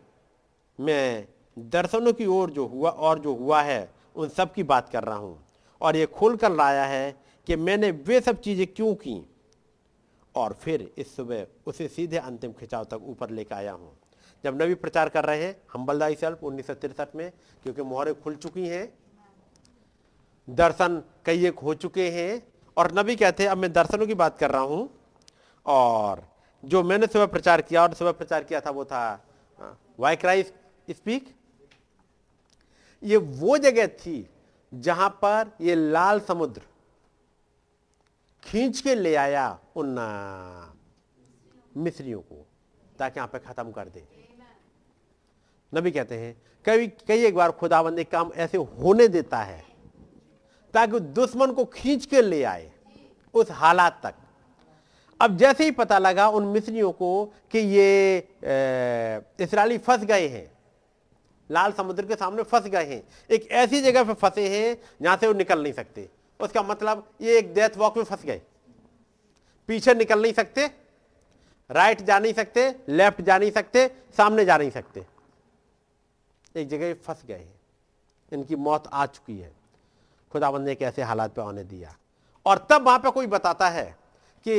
मैं 0.80 1.28
दर्शनों 1.60 2.14
की 2.14 2.26
ओर 2.26 2.52
जो 2.52 2.66
हुआ 2.66 2.90
और 2.90 3.20
जो 3.20 3.34
हुआ 3.36 3.62
है, 3.62 3.90
उन 4.16 4.30
सब 4.30 4.54
की 4.54 4.64
बात 4.64 4.90
कर 4.90 5.04
रहा 5.04 5.16
हूँ। 5.16 5.44
और 5.82 5.96
ये 5.96 6.06
खोल 6.06 6.36
कर 6.36 6.52
लाया 6.52 6.86
है 6.86 7.16
कि 7.48 7.56
मैंने 7.56 7.92
वे 7.92 8.22
सब 8.22 8.42
चीज़ें 8.42 8.68
क्यों 8.68 8.94
की? 8.96 9.26
और 10.36 10.54
फिर 10.54 10.92
इस 10.98 11.16
सुबह 11.16 11.48
उसे 11.66 11.88
सीधे 11.88 12.18
अंतिम 12.18 12.52
खिंचाव 12.52 12.84
तक 12.84 13.00
ऊपर 13.04 13.30
लेकर 13.30 13.56
आया 13.56 13.72
हूँ। 13.72 13.92
जब 14.44 14.62
नबी 14.62 14.74
प्रचार 14.74 15.10
कर 15.10 15.26
रहे 15.26 15.44
हैं 15.44 15.56
हम्बलदाई 15.74 16.16
सेल्फ 16.16 16.44
उन्नीस 16.44 16.68
सौ 16.68 16.74
तिरसठ 16.74 17.16
में, 17.16 17.32
क्योंकि 17.64 17.82
मोहरें 17.82 18.22
खुल 18.22 18.36
चुकी 18.36 18.68
हैं, 18.68 18.94
दर्शन 20.48 21.02
कई 21.26 21.46
एक 21.46 21.60
हो 21.60 21.74
चुके 21.74 22.10
हैं 22.10 22.51
और 22.82 22.92
नबी 22.94 23.16
कहते 23.16 23.44
हैं, 23.44 23.50
अब 23.50 23.58
मैं 23.58 23.72
दर्शनों 23.74 24.06
की 24.08 24.14
बात 24.16 24.38
कर 24.38 24.52
रहा 24.52 24.62
हूँ। 24.62 24.90
और 25.66 26.24
जो 26.64 26.82
मैंने 26.84 27.08
सुबह 27.08 27.26
प्रचार 27.28 27.62
किया, 27.62 27.84
और 27.84 27.94
सुबह 27.94 28.12
प्रचार 28.12 28.44
किया 28.44 28.60
था 28.62 28.70
वो 28.72 28.86
था 28.86 29.02
वाई 30.00 30.16
क्राइस्ट 30.16 30.54
स्पीक। 30.90 31.28
ये 33.04 33.18
वो 33.18 33.58
जगह 33.60 33.88
थी 34.00 34.30
जहाँ 34.72 35.10
पर 35.24 35.52
ये 35.62 35.76
लाल 35.76 36.20
समुद्र 36.20 36.62
खींच 38.44 38.82
के 38.82 38.96
ले 38.96 39.16
आया 39.18 39.46
उन 39.76 39.96
मिस्रियों 41.78 42.20
को, 42.22 42.46
ताकि 43.00 43.20
यहाँ 43.20 43.28
पे 43.28 43.40
खत्म 43.42 43.72
कर 43.72 43.90
दे। 43.90 44.08
नबी 45.74 45.92
कहते 45.92 46.18
हैं, 46.18 46.36
कई 46.66 46.88
कई 47.08 47.26
एक 47.26 47.36
बार 47.36 47.52
खुदाबंद 47.54 48.04
काम 48.06 48.32
ऐसे 48.36 48.58
होने 48.58 49.08
देता 49.10 49.44
है, 49.44 49.64
ताकि 50.74 51.00
दुश्मन 51.00 51.52
को 51.52 51.66
खींच 51.68 52.06
के 52.06 52.22
ले 52.22 52.44
आए। 52.46 52.71
उस 53.34 53.52
हालात 53.52 54.00
तक। 54.04 54.14
अब 55.20 55.38
जैसे 55.38 55.64
ही 55.64 55.72
पता 55.72 55.98
लगा 56.00 56.28
उन 56.30 56.46
मिस्रियों 56.48 56.92
को 56.92 57.26
कि 57.52 57.60
ये 57.60 58.18
इसराइली 59.40 59.78
फंस 59.78 60.04
गए 60.04 60.28
हैं, 60.28 60.52
लाल 61.50 61.72
समुद्र 61.72 62.06
के 62.06 62.16
सामने 62.16 62.44
फंस 62.44 62.68
गए 62.68 62.86
हैं, 62.86 63.04
एक 63.30 63.48
ऐसी 63.54 63.82
जगह 63.82 64.04
पर 64.04 64.14
फंसे 64.16 64.48
हैं 64.50 64.78
जहाँ 65.02 65.18
से 65.18 65.28
वो 65.28 65.34
निकल 65.34 65.64
नहीं 65.64 65.74
सकते। 65.74 66.10
उसका 66.40 66.62
मतलब 66.64 67.08
ये 67.22 67.38
एक 67.40 67.54
डेथ 67.54 67.78
वॉक 67.78 67.98
में 67.98 68.04
फंस 68.04 68.24
गए। 68.26 68.42
पीछे 69.70 69.94
निकल 69.94 70.22
नहीं 70.22 70.34
सकते 70.34 70.70
राइट 71.70 72.02
जा 72.02 72.18
नहीं 72.20 72.34
सकते 72.34 72.70
लेफ़्ट 72.90 73.22
जा 73.22 73.38
नहीं 73.38 73.52
सकते, 73.52 73.88
सामने 74.18 74.46
जा 74.46 74.58
नहीं 74.58 74.72
सकते। 74.72 75.06
एक 76.56 76.68
जगह 76.70 76.94
फंस 77.06 77.24
गए 77.28 77.36
हैं। 77.36 77.60
इनकी 78.32 78.56
मौत 78.58 78.88
आ 78.88 79.06
चुकी 79.06 79.38
है। 79.40 79.52
खुदाबंद 80.32 80.66
ने 80.66 80.72
एक 80.72 80.82
ऐसे 80.82 81.02
हालात 81.04 81.34
पे 81.34 81.42
आने 81.42 81.64
दिया। 81.64 81.96
और 82.46 82.66
तब 82.70 82.86
वहाँ 82.86 83.00
पे 83.00 83.12
कोई 83.12 83.28
बताता 83.28 83.70
है 83.70 83.86
कि 84.46 84.54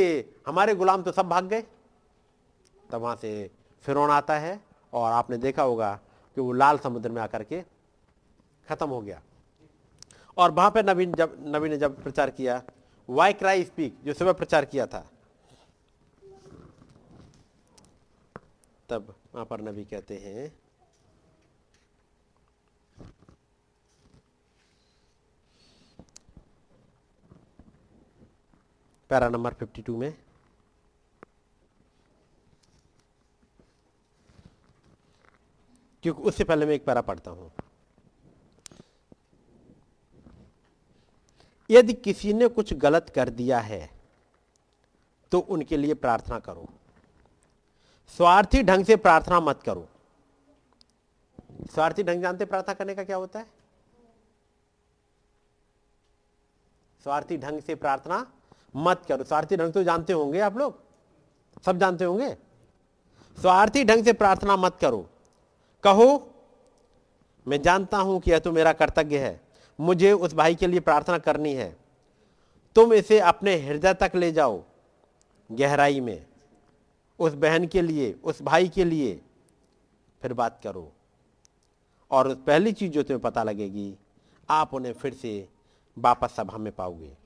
हमारे 0.46 0.74
गुलाम 0.74 1.02
तो 1.02 1.12
सब 1.12 1.28
भाग 1.28 1.44
गए। 1.44 1.62
तब 2.90 3.00
वहाँ 3.00 3.16
से 3.16 3.50
फिरौन 3.84 4.10
आता 4.10 4.38
है 4.38 4.60
और 4.92 5.12
आपने 5.12 5.36
देखा 5.38 5.62
होगा 5.62 5.94
कि 6.36 6.40
वो 6.40 6.52
लाल 6.52 6.78
समुद्र 6.78 7.10
में 7.10 7.20
आकर 7.22 7.42
के 7.44 7.60
खत्म 8.68 8.88
हो 8.88 9.00
गया। 9.00 9.20
और 10.36 10.50
वहाँ 10.50 10.70
पे 10.70 10.82
नबी 10.82 11.06
जब 11.08 11.36
नबी 11.46 11.68
ने 11.68 11.76
जब 11.76 12.02
प्रचार 12.02 12.30
किया, 12.30 12.62
वाई 13.08 13.32
क्राई 13.32 13.64
स्पीक, 13.64 13.96
जो 14.04 14.12
सुबह 14.14 14.32
प्रचार 14.32 14.64
किया 14.64 14.86
था, 14.86 15.04
तब 18.88 19.14
वहाँ 19.34 19.44
पर 19.46 19.60
नबी 19.62 19.84
कहते 19.84 20.16
हैं 20.16 20.50
पैरा 29.12 29.28
नंबर 29.28 29.54
52 29.54 29.96
में। 29.96 30.12
क्योंकि 36.02 36.22
उससे 36.22 36.44
पहले 36.44 36.66
मैं 36.66 36.74
एक 36.74 36.84
पैरा 36.84 37.00
पढ़ता 37.00 37.30
हूँ। 37.30 37.50
यदि 41.70 41.92
किसी 41.92 42.32
ने 42.32 42.48
कुछ 42.48 42.72
गलत 42.74 43.12
कर 43.14 43.28
दिया 43.28 43.60
है 43.60 43.90
तो 45.32 45.38
उनके 45.38 45.76
लिए 45.76 45.94
प्रार्थना 45.94 46.38
करो। 46.38 46.68
स्वार्थी 48.16 48.62
ढंग 48.62 48.84
से 48.84 48.96
प्रार्थना 48.96 49.40
मत 49.40 49.62
करो। 49.62 49.88
स्वार्थी 51.72 52.02
ढंग 52.02 52.22
जानते 52.22 52.44
प्रार्थना 52.44 52.74
करने 52.74 52.94
का 52.94 53.04
क्या 53.04 53.16
होता 53.16 53.38
है? 53.38 53.46
स्वार्थी 57.02 57.38
ढंग 57.38 57.60
से 57.60 57.74
प्रार्थना 57.74 58.26
मत 58.76 59.02
करो। 59.08 59.24
स्वार्थी 59.24 59.56
ढंग 59.56 59.72
से 59.72 59.84
जानते 59.84 60.12
होंगे 60.12 60.40
आप 60.40 60.56
लोग? 60.56 60.80
सब 61.64 61.78
जानते 61.78 62.04
होंगे? 62.04 62.36
स्वार्थी 63.38 63.84
ढंग 63.84 64.04
से 64.04 64.12
प्रार्थना 64.12 64.56
मत 64.56 64.76
करो। 64.80 65.08
कहो, 65.82 66.34
मैं 67.48 67.62
जानता 67.62 67.98
हूँ 67.98 68.20
कि 68.20 68.30
यह 68.30 68.38
तो 68.38 68.52
मेरा 68.52 68.72
कर्तव्य 68.72 69.18
है। 69.18 69.40
मुझे 69.80 70.12
उस 70.12 70.34
भाई 70.34 70.54
के 70.54 70.66
लिए 70.66 70.80
प्रार्थना 70.80 71.18
करनी 71.18 71.54
है। 71.54 71.76
तुम 72.74 72.92
इसे 72.92 73.18
अपने 73.20 73.56
हृदय 73.56 73.94
तक 73.94 74.12
ले 74.14 74.32
जाओ 74.32 74.62
गहराई 75.52 76.00
में। 76.00 76.26
उस 77.18 77.34
बहन 77.34 77.66
के 77.66 77.82
लिए, 77.82 78.20
उस 78.24 78.42
भाई 78.42 78.68
के 78.68 78.84
लिए 78.84 79.20
फिर 80.22 80.32
बात 80.32 80.60
करो। 80.64 80.92
और 82.10 82.34
पहली 82.34 82.72
चीज़ 82.72 82.92
जो 82.92 83.02
तुम्हें 83.02 83.20
पता 83.20 83.42
लगेगी, 83.42 83.96
आप 84.50 84.74
उन्हें 84.74 84.92
फिर 84.92 85.14
से 85.14 85.48
वापस 85.98 86.30
सभा 86.30 86.58
में 86.58 86.72
पाओगे। 86.72 87.21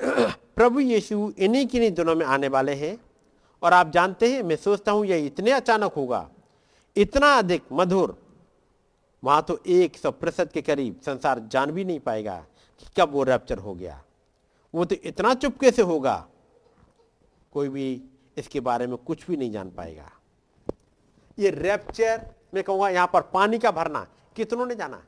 प्रभु 0.00 0.80
यीशु 0.80 1.32
इन्हीं 1.38 1.66
किन्हीं 1.66 1.90
दिनों 1.90 2.14
में 2.14 2.24
आने 2.26 2.48
वाले 2.48 2.74
हैं। 2.74 2.98
और 3.62 3.72
आप 3.72 3.90
जानते 3.90 4.32
हैं, 4.32 4.42
मैं 4.42 4.56
सोचता 4.56 4.92
हूँ, 4.92 5.04
यह 5.06 5.26
इतने 5.26 5.50
अचानक 5.50 5.92
होगा। 5.92 6.28
इतना 6.96 7.32
अधिक 7.34 7.62
मधुर। 7.72 8.16
वहाँ 9.22 9.42
तो 9.42 9.58
एक 9.66 9.96
सौ 9.96 10.10
प्रतिशत 10.10 10.50
के 10.52 10.62
करीब 10.62 11.00
संसार 11.06 11.38
जान 11.52 11.70
भी 11.70 11.84
नहीं 11.84 12.00
पाएगा 12.00 12.36
कि 12.80 12.86
कब 12.96 13.12
वो 13.12 13.22
रैप्चर 13.22 13.58
हो 13.58 13.74
गया। 13.74 14.02
वो 14.74 14.84
तो 14.84 14.96
इतना 15.04 15.34
चुपके 15.34 15.70
से 15.70 15.82
होगा, 15.82 16.26
कोई 17.52 17.68
भी 17.68 18.02
इसके 18.36 18.60
बारे 18.60 18.86
में 18.86 18.96
कुछ 18.96 19.26
भी 19.26 19.36
नहीं 19.36 19.50
जान 19.52 19.70
पाएगा। 19.70 20.10
ये 21.38 21.50
रैप्चर 21.50 22.26
मैं 22.54 22.64
कहूँगा, 22.64 22.88
यहाँ 22.88 23.10
पर 23.12 23.20
पानी 23.34 23.58
का 23.58 23.70
भरना, 23.70 24.06
कितनों 24.36 24.66
ने 24.66 24.74
जाना? 24.74 25.02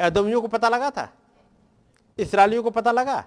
एदमियों 0.00 0.42
को 0.42 0.48
पता 0.48 0.68
लगा 0.68 0.90
था? 0.90 1.12
इसराइलियों 2.18 2.62
को 2.62 2.70
पता 2.70 2.92
लगा? 2.92 3.24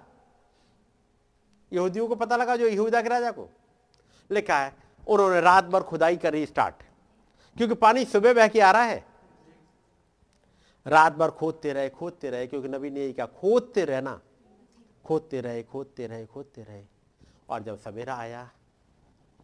यहूदियों 1.72 2.08
को 2.08 2.14
पता 2.14 2.36
लगा 2.36 2.56
जो 2.56 2.66
यहूदा 2.66 3.02
के 3.02 3.08
राजा 3.08 3.30
को? 3.30 3.48
लिखा 4.30 4.58
है, 4.58 4.76
उन्होंने 5.08 5.40
रात 5.40 5.64
भर 5.64 5.82
खुदाई 5.82 6.16
करी 6.16 6.46
स्टार्ट। 6.46 6.74
क्योंकि 7.56 7.74
पानी 7.74 8.04
सुबह 8.04 8.34
बह 8.34 8.48
के 8.48 8.60
आ 8.60 8.70
रहा 8.70 8.82
है। 8.82 9.04
रात 10.86 11.12
भर 11.12 11.30
खोदते 11.30 11.72
रहे 11.72 11.88
खोदते 11.88 12.30
रहे, 12.30 12.46
क्योंकि 12.46 12.68
नबी 12.68 12.90
ने 12.90 13.00
यही 13.00 13.12
कहा 13.12 13.26
खोदते 13.26 13.84
रहना। 13.84 14.20
खोदते 15.04 15.40
रहे 15.40 15.62
खोदते 15.62 16.06
रहे 16.06 16.26
खोदते 16.26 16.62
रहे। 16.62 16.84
और 17.48 17.62
जब 17.62 17.78
सवेरा 17.78 18.16
आया, 18.16 18.50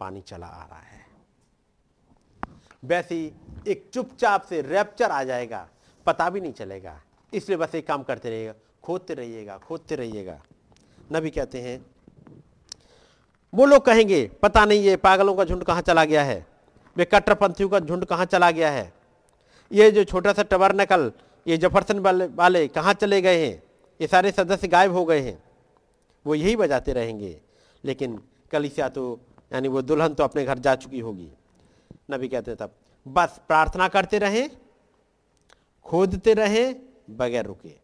पानी 0.00 0.20
चला 0.20 0.46
आ 0.46 0.66
रहा 0.66 0.80
है। 0.80 1.06
वैसे 2.84 3.34
एक 3.68 3.90
चुपचाप 3.94 4.42
से 4.42 4.62
रैप्चर 4.62 5.10
आ 5.10 5.24
जाएगा, 5.24 5.68
पता 6.06 6.30
भी 6.30 6.40
नहीं 6.40 6.52
चलेगा। 6.52 7.00
इसलिए 7.34 7.58
बस 7.58 7.74
एक 7.74 7.86
काम 7.86 8.02
करते 8.02 8.30
रहिएगा, 8.30 8.54
खोदते 8.82 9.14
रहिएगा 9.14 9.56
खोदते 9.58 9.96
रहिएगा। 9.96 10.40
नबी 11.12 11.30
कहते 11.30 11.60
हैं, 11.60 11.84
वो 13.52 13.66
लोग 13.66 13.84
कहेंगे, 13.84 14.24
पता 14.42 14.64
नहीं 14.64 14.82
ये 14.82 14.96
पागलों 14.96 15.34
का 15.34 15.44
झुंड 15.44 15.64
कहाँ 15.64 15.82
चला 15.82 16.04
गया 16.04 16.22
है? 16.24 16.46
वे 16.96 17.04
कट्टरपंथियों 17.04 17.68
का 17.68 17.80
झुंड 17.80 18.04
कहाँ 18.04 18.24
चला 18.24 18.50
गया 18.50 18.70
है? 18.70 18.92
ये 19.70 19.90
जो 19.90 20.04
छोटा 20.04 20.32
सा 20.32 20.42
टबर 20.42 20.74
नकल 20.74 21.12
ये 21.46 21.56
जफरसन 21.56 21.98
वाले 21.98 22.26
वाले 22.26 22.66
कहाँ 22.68 22.94
चले 22.94 23.20
गए 23.22 23.46
हैं? 23.46 23.62
ये 24.00 24.06
सारे 24.06 24.30
सदस्य 24.32 24.68
गायब 24.68 24.92
हो 24.92 25.04
गए 25.04 25.20
हैं। 25.20 25.42
वो 26.26 26.34
यही 26.34 26.56
बजाते 26.56 26.92
रहेंगे। 26.92 27.40
लेकिन 27.84 28.20
कलिसिया 28.50 28.88
तो 28.88 29.20
यानी 29.52 29.68
वो 29.68 29.82
दुल्हन 29.82 30.14
तो 30.14 30.24
अपने 30.24 30.44
घर 30.44 30.58
जा 30.58 30.74
चुकी 30.74 31.00
होगी। 31.00 31.28
नबी 32.10 32.28
कहते 32.28 32.54
तब, 32.54 32.70
बस 33.06 33.40
प्रार्थना 33.48 33.88
करते 33.88 34.18
रहें, 34.18 34.50
खोदते 35.86 36.34
रहें 36.34 36.93
बगैर 37.08 37.46
रुके। 37.46 37.74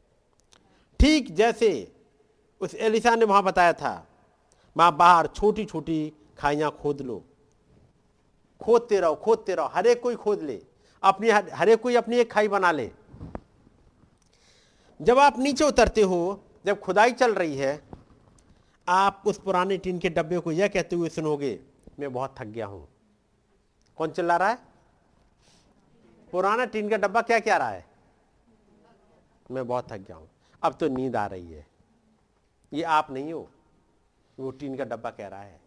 ठीक 1.00 1.34
जैसे 1.34 1.70
उस 2.60 2.74
एलिसा 2.74 3.14
ने 3.16 3.24
वहाँ 3.24 3.42
बताया 3.42 3.72
था 3.72 3.92
वहाँ 4.76 4.96
बाहर 4.96 5.26
छोटी 5.26 5.64
छोटी 5.64 6.12
खाइयाँ 6.38 6.70
खोद 6.82 7.00
लो। 7.00 7.22
खोदते 8.60 9.00
रहो 9.00 9.14
खोदते 9.14 9.54
रहो, 9.54 9.66
हर 9.66 9.86
एक 9.86 10.00
कोई 10.02 10.16
खोद 10.16 10.42
ले। 10.42 10.60
अपनी 11.02 11.30
हर 11.30 11.68
एक 11.68 11.80
कोई 11.80 11.94
अपनी 11.94 12.16
एक 12.16 12.30
खाई 12.32 12.48
बना 12.48 12.70
ले। 12.72 12.90
जब 15.00 15.18
आप 15.18 15.38
नीचे 15.38 15.64
उतरते 15.64 16.02
हो, 16.02 16.44
जब 16.66 16.80
खुदाई 16.80 17.12
चल 17.12 17.34
रही 17.34 17.56
है, 17.56 17.82
आप 18.88 19.22
उस 19.26 19.38
पुराने 19.38 19.76
टीन 19.78 19.98
के 19.98 20.08
डब्बे 20.08 20.38
को 20.38 20.52
यह 20.52 20.68
कहते 20.68 20.96
हुए 20.96 21.08
सुनोगे, 21.08 21.58
मैं 22.00 22.12
बहुत 22.12 22.34
थक 22.38 22.46
गया 22.46 22.66
हूँ। 22.66 22.86
कौन 23.98 24.10
चिल्ला 24.10 24.36
रहा 24.36 24.48
है? 24.48 24.58
पुराना 26.32 26.64
टीन 26.64 26.88
का 26.88 26.96
डब्बा 26.96 27.22
क्या 27.22 27.38
क्या 27.38 27.56
रहा 27.56 27.68
है? 27.68 27.84
मैं 29.50 29.66
बहुत 29.66 29.92
थक 29.92 29.98
गया 29.98 30.16
हूँ। 30.16 30.28
अब 30.62 30.74
तो 30.74 30.88
नींद 30.88 31.16
आ 31.16 31.26
रही 31.26 31.52
है। 31.52 31.66
ये 32.72 32.82
आप 32.82 33.10
नहीं 33.10 33.32
हो। 33.32 33.48
वो 34.38 34.50
टीन 34.50 34.76
का 34.76 34.84
डब्बा 34.84 35.10
कह 35.10 35.28
रहा 35.28 35.42
है। 35.42 35.60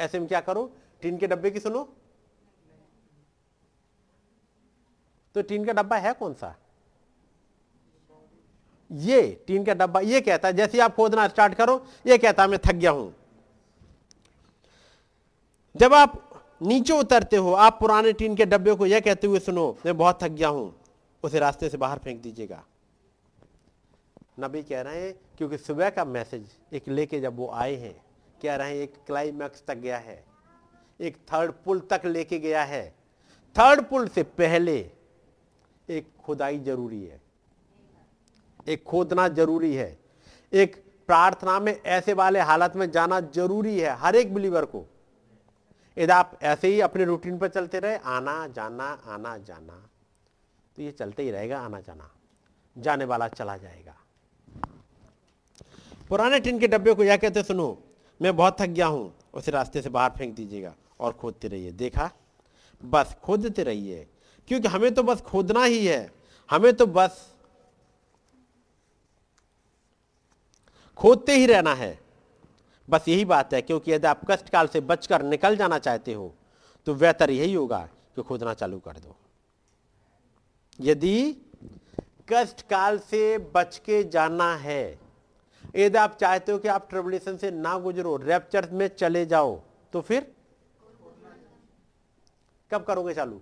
ऐसे 0.00 0.18
में 0.18 0.28
क्या 0.28 0.40
करो? 0.40 0.72
टीन 1.02 1.18
के 1.18 1.26
डब्बे 1.26 1.50
की 1.50 1.60
सुनो। 1.60 1.88
तो 5.34 5.42
टीन 5.42 5.64
का 5.64 5.72
डब्बा 5.72 5.96
है 5.96 6.12
कौन 6.12 6.34
सा? 6.34 6.56
ये 8.90 9.44
टीन 9.46 9.64
का 9.64 9.74
डब्बा, 9.74 10.00
ये 10.00 10.20
कहता 10.20 10.48
है, 10.48 10.54
जैसे 10.54 10.80
आप 10.80 10.94
खोदना 10.94 11.28
स्टार्ट 11.28 11.54
करो, 11.54 11.86
ये 12.06 12.18
कहता 12.18 12.42
है, 12.42 12.48
मैं 12.48 12.58
थक 12.64 12.72
गया 12.72 12.90
हूँ। 12.90 13.14
जब 15.76 15.94
आप 15.94 16.42
नीचे 16.62 16.92
उतरते 16.92 17.36
हो, 17.36 17.52
आप 17.52 17.80
पुराने 17.80 18.12
टीन 18.12 18.36
के 18.36 18.44
डब्बे 18.46 18.74
को 18.74 18.86
यह 18.86 19.00
कहते 19.00 19.26
हुए 19.26 19.38
सुनो, 19.38 19.78
मैं 19.86 19.96
बहुत 19.96 20.22
थक 20.22 20.28
गया 20.28 20.48
हूँ। 20.48 20.83
उसे 21.24 21.38
रास्ते 21.38 21.68
से 21.68 21.76
बाहर 21.76 21.98
फेंक 21.98 22.20
दीजिएगा। 22.22 22.62
नबी 24.40 24.62
कह 24.62 24.80
रहे 24.80 25.00
हैं, 25.02 25.14
क्योंकि 25.38 25.58
सुबह 25.58 25.90
का 25.90 26.04
मैसेज 26.04 26.50
एक 26.72 26.88
लेके 26.88 27.20
जब 27.20 27.36
वो 27.36 27.48
आए 27.50 27.74
हैं, 27.74 27.94
कह 28.42 28.54
रहे 28.54 28.70
हैं, 28.70 28.76
एक 28.76 28.94
क्लाइमैक्स 29.06 29.62
तक 29.66 29.74
गया 29.74 29.98
है, 29.98 30.24
एक 31.00 31.16
थर्ड 31.16 31.52
पुल 31.64 31.80
तक 31.80 32.02
लेके 32.04 32.38
गया 32.38 32.64
है। 32.64 32.94
थर्ड 33.56 33.82
पुल 33.82 34.08
से 34.08 34.22
पहले 34.22 34.90
एक 35.88 36.08
खुदाई 36.24 36.58
ज़रूरी 36.58 37.04
है। 37.04 37.20
एक 38.68 38.84
खोदना 38.84 39.28
ज़रूरी 39.28 39.74
है। 39.74 39.98
एक 40.52 40.76
प्रार्थना 41.06 41.58
में 41.60 41.72
ऐसे 41.82 42.12
वाले 42.12 42.40
हालत 42.40 42.76
में 42.76 42.90
जाना 42.90 43.20
ज़रूरी 43.20 43.80
है 43.80 43.96
हर 43.96 44.16
एक 44.16 44.34
बिलीवर 44.34 44.64
को। 44.64 44.84
यदि 45.96 46.12
आप 46.12 46.38
ऐसे 46.42 46.68
ही 46.68 46.80
अपने 46.80 47.04
रूटीन 47.04 47.38
पर 47.38 47.48
चलते 47.48 47.78
रहे, 47.78 47.96
आना, 47.96 48.46
जाना 48.46 48.84
आना, 48.84 49.36
जाना। 49.38 49.90
तो 50.78 50.82
ये 50.82 50.90
चलते 50.90 51.22
ही 51.22 51.30
रहेगा 51.30 51.58
आना 51.60 51.80
जाना 51.80 52.10
जाने 52.76 53.04
वाला 53.04 53.28
चला 53.28 53.56
जाएगा। 53.56 53.96
पुराने 56.08 56.40
टिन 56.40 56.58
के 56.58 56.68
डब्बे 56.68 56.94
को 56.94 57.04
यह 57.04 57.16
कहते 57.16 57.42
सुनो, 57.42 57.78
मैं 58.20 58.36
बहुत 58.36 58.60
थक 58.60 58.68
गया 58.68 58.86
हूँ, 58.86 59.12
उसे 59.34 59.50
रास्ते 59.50 59.82
से 59.82 59.90
बाहर 59.90 60.10
फेंक 60.10 60.34
दीजिएगा 60.34 60.74
और 61.00 61.12
खोदते 61.12 61.48
रहिए। 61.48 61.70
देखा? 61.72 62.10
बस 62.80 63.14
खोदते 63.22 63.62
रहिए, 63.62 64.06
क्योंकि 64.48 64.68
हमें 64.68 64.92
तो 64.94 65.02
बस 65.02 65.20
खोदना 65.22 65.64
ही 65.64 65.86
है। 65.86 66.10
हमें 66.48 66.72
तो 66.72 66.86
बस 66.88 67.30
खोदते 70.98 71.36
ही 71.36 71.46
रहना 71.46 71.74
है। 71.74 71.98
बस 72.88 73.08
यही 73.08 73.24
बात 73.24 73.54
है, 73.54 73.62
क्योंकि 73.62 73.92
यदि 73.92 74.06
आप 74.06 74.20
कष्ट 74.30 74.48
काल 74.48 74.66
से 74.68 74.80
बचकर 74.82 75.22
निकल 75.24 75.56
जाना 75.56 75.78
चाहते 75.78 76.12
हो 76.12 76.32
तो 76.86 76.94
बेहतर 76.94 77.30
यही 77.30 77.54
होगा 77.54 77.78
कि 78.16 78.22
खोदना 78.22 78.54
चालू 78.54 78.78
कर 78.78 78.98
दो। 78.98 79.16
यदि 80.78 81.32
कष्ट 82.28 82.62
काल 82.68 82.98
से 83.00 83.38
बच 83.54 83.78
के 83.78 84.02
जाना 84.04 84.54
है, 84.56 84.98
यदि 85.76 85.98
आप 85.98 86.16
चाहते 86.20 86.52
हो 86.52 86.58
कि 86.58 86.68
आप 86.68 86.88
ट्रिबुलेशन 86.90 87.36
से 87.36 87.50
ना 87.50 87.78
गुजरो 87.78 88.16
रैप्चर 88.16 88.68
में 88.72 88.86
चले 88.88 89.24
जाओ 89.26 89.60
तो 89.92 90.00
फिर 90.00 90.32
कब 92.70 92.84
करोगे 92.84 93.14
चालू? 93.14 93.40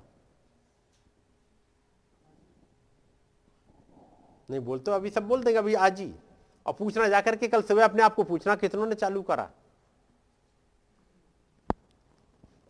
नहीं 4.48 4.60
बोलते 4.60 4.90
अभी 4.90 5.10
सब 5.10 5.28
बोल 5.28 5.42
देंगे, 5.42 5.58
अभी 5.58 5.74
आज 5.76 6.00
ही। 6.00 6.12
और 6.66 6.72
पूछना 6.72 7.08
जाकर 7.08 7.36
के 7.36 7.48
कल 7.48 7.62
सुबह 7.62 7.84
अपने 7.84 8.02
आप 8.02 8.14
को 8.14 8.24
पूछना, 8.24 8.54
कितनों 8.56 8.86
ने 8.86 8.94
चालू 8.94 9.22
करा? 9.22 9.50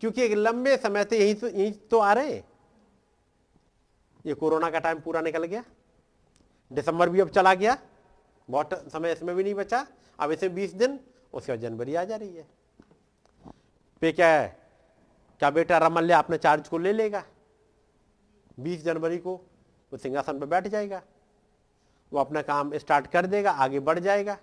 क्योंकि 0.01 0.21
एक 0.21 0.33
लंबे 0.33 0.75
समय 0.77 1.03
से 1.03 1.19
यही 1.19 1.33
तो 1.33 1.47
यही 1.47 1.71
तो 1.71 1.99
आ 1.99 2.13
रहे 2.13 2.41
ये 4.25 4.33
कोरोना 4.33 4.69
का 4.69 4.79
टाइम 4.79 4.99
पूरा 4.99 5.21
निकल 5.21 5.43
गया। 5.43 5.63
दिसंबर 6.73 7.09
भी 7.09 7.19
अब 7.19 7.29
चला 7.29 7.53
गया। 7.53 7.77
बहुत 8.49 8.91
समय 8.91 9.11
इसमें 9.11 9.35
भी 9.35 9.43
नहीं 9.43 9.53
बचा। 9.53 9.87
अब 10.19 10.31
इसे 10.31 10.49
बीस 10.49 10.73
दिन, 10.73 10.99
उसके 11.33 11.51
बाद 11.51 11.59
जनवरी 11.59 11.95
आ 11.95 12.03
जा 12.03 12.15
रही 12.15 12.35
है। 12.35 12.47
पे 14.01 14.11
क्या 14.11 14.27
है? 14.27 14.59
क्या 15.39 15.49
बेटा 15.49 15.77
रमल्य 15.77 16.13
आपने 16.13 16.37
चार्ज 16.37 16.67
को 16.67 16.77
ले 16.77 16.93
लेगा? 16.93 17.23
बीस 18.59 18.83
जनवरी 18.83 19.17
को 19.17 19.35
वो 19.93 19.97
सिंहासन 19.97 20.39
पर 20.39 20.45
बैठ 20.45 20.67
जाएगा। 20.67 21.01
वो 22.13 22.19
अपना 22.19 22.41
काम 22.41 22.77
स्टार्ट 22.77 23.07
कर 23.07 23.25
देगा, 23.25 23.51
आगे 23.51 23.79
बढ़ 23.79 23.99
जाएगा। 23.99 24.37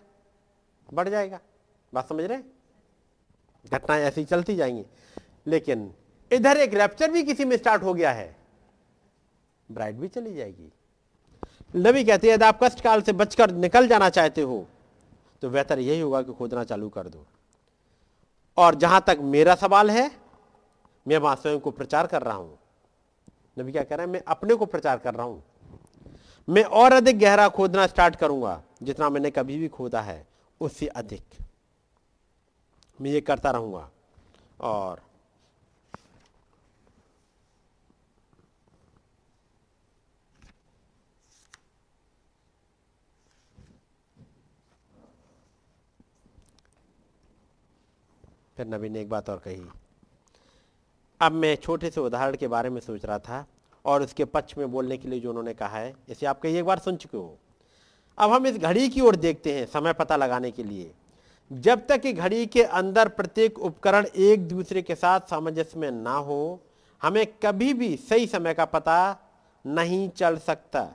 बढ़ 0.94 1.08
जाएगा। 1.08 1.40
बात 1.94 2.08
समझ 2.08 2.24
रहे 2.24 2.38
घटनाएँ 3.72 4.02
ऐसी 4.02 4.24
चलती 4.24 4.56
जाएँगी। 4.56 4.86
लेकिन 5.46 5.94
इधर 6.32 6.56
एक 6.56 6.74
रैप्चर 6.74 7.10
भी 7.10 7.22
किसी 7.22 7.44
में 7.44 7.56
स्टार्ट 7.56 7.82
हो 7.82 7.94
गया 7.94 8.12
है। 8.12 8.39
ब्राइड 9.70 9.96
भी 9.96 10.08
चली 10.08 10.34
जाएगी। 10.34 10.70
नबी 11.76 12.04
कहते 12.04 12.26
हैं, 12.26 12.34
यदि 12.34 12.44
आप 12.44 12.58
कष्ट 12.62 12.80
काल 12.80 13.02
से 13.02 13.12
बचकर 13.14 13.50
निकल 13.52 13.88
जाना 13.88 14.08
चाहते 14.10 14.42
हो 14.42 14.66
तो 15.42 15.50
बेहतर 15.50 15.78
यही 15.78 16.00
होगा 16.00 16.22
कि 16.22 16.32
खोदना 16.32 16.64
चालू 16.64 16.88
कर 16.88 17.08
दो। 17.08 17.24
और 18.56 18.74
जहाँ 18.74 19.02
तक 19.06 19.18
मेरा 19.24 19.54
सवाल 19.54 19.90
है, 19.90 20.10
मैं 21.06 21.18
वहाँ 21.18 21.36
स्वयं 21.36 21.58
को 21.60 21.70
प्रचार 21.70 22.06
कर 22.06 22.22
रहा 22.22 22.34
हूँ। 22.34 22.58
नबी 23.58 23.72
क्या 23.72 23.82
कह 23.82 23.96
रहे 23.96 24.06
हैं, 24.06 24.12
मैं 24.12 24.22
अपने 24.28 24.54
को 24.54 24.66
प्रचार 24.66 24.98
कर 24.98 25.14
रहा 25.14 25.26
हूँ। 25.26 25.42
मैं 26.48 26.64
और 26.64 26.92
अधिक 26.92 27.18
गहरा 27.18 27.48
खोदना 27.48 27.86
स्टार्ट 27.86 28.16
करूँगा, 28.16 28.60
जितना 28.82 29.08
मैंने 29.10 29.30
कभी 29.30 29.58
भी 29.58 29.68
खोदा 29.68 30.00
है, 30.00 30.26
उससे 30.60 30.86
अधिक। 30.86 31.22
मैं 32.98 33.10
ये 33.10 33.20
करता 33.20 33.50
रहूँगा। 33.50 33.88
और 34.60 35.00
फिर 48.60 48.68
नबी 48.68 48.88
ने 48.88 49.00
एक 49.00 49.08
बात 49.08 49.28
और 49.30 49.36
कही। 49.36 49.62
अब 51.20 51.32
मैं 51.32 51.54
छोटे 51.56 51.90
से 51.90 52.00
उदाहरण 52.00 52.36
के 52.36 52.48
बारे 52.48 52.70
में 52.70 52.80
सोच 52.80 53.04
रहा 53.04 53.18
था 53.18 53.44
और 53.84 54.02
उसके 54.02 54.24
पक्ष 54.24 54.56
में 54.58 54.70
बोलने 54.72 54.96
के 54.96 55.08
लिए 55.08 55.20
जो 55.20 55.28
उन्होंने 55.28 55.54
कहा 55.54 55.78
है, 55.78 55.94
इसे 56.08 56.26
आप 56.26 56.40
कई 56.42 56.56
एक 56.56 56.64
बार 56.64 56.78
सुन 56.78 56.96
चुके 56.96 57.16
हो। 57.16 57.38
अब 58.18 58.32
हम 58.32 58.46
इस 58.46 58.58
घड़ी 58.58 58.88
की 58.88 59.00
ओर 59.00 59.16
देखते 59.16 59.52
हैं 59.52 59.64
समय 59.66 59.92
पता 59.92 60.16
लगाने 60.16 60.50
के 60.50 60.64
लिए। 60.64 60.90
जब 61.50 61.86
तक 61.86 62.00
कि 62.00 62.12
घड़ी 62.12 62.46
के 62.46 62.62
अंदर 62.62 63.08
प्रत्येक 63.08 63.58
उपकरण 63.58 64.06
एक 64.16 64.46
दूसरे 64.48 64.82
के 64.82 64.94
साथ 64.94 65.20
सामंजस्य 65.20 65.78
में 65.78 65.90
ना 65.90 66.14
हो, 66.14 66.60
हमें 67.02 67.26
कभी 67.42 67.74
भी 67.74 67.96
सही 67.96 68.26
समय 68.26 68.54
का 68.54 68.64
पता 68.64 68.98
नहीं 69.64 70.08
चल 70.08 70.38
सकता। 70.38 70.88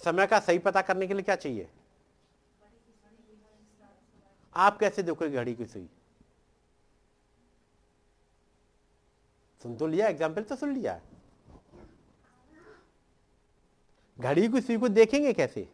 समय 0.00 0.26
का 0.26 0.38
सही 0.40 0.58
पता 0.58 0.80
करने 0.80 1.06
के 1.06 1.14
लिए 1.14 1.22
क्या 1.22 1.36
चाहिए? 1.36 1.68
आप 4.56 4.78
कैसे 4.78 5.02
देखोगे 5.02 5.30
घड़ी 5.30 5.54
की 5.54 5.66
सुई? 5.66 5.88
सुन 9.62 9.76
तो 9.76 9.86
लिया 9.86 10.08
एग्ज़ाम्पल 10.08 10.42
तो 10.42 10.56
सुन 10.56 10.72
लिया। 10.74 11.00
घड़ी 14.18 14.48
की 14.48 14.60
सुई 14.60 14.76
को 14.76 14.88
देखेंगे 14.88 15.32
कैसे? 15.32 15.68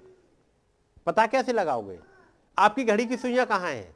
पता 1.07 1.27
कैसे 1.27 1.53
लगाओगे? 1.53 1.99
आपकी 2.59 2.85
घड़ी 2.85 3.07
की 3.07 3.17
सुइयाँ 3.17 3.47
कहाँ 3.47 3.71
हैं? 3.71 3.95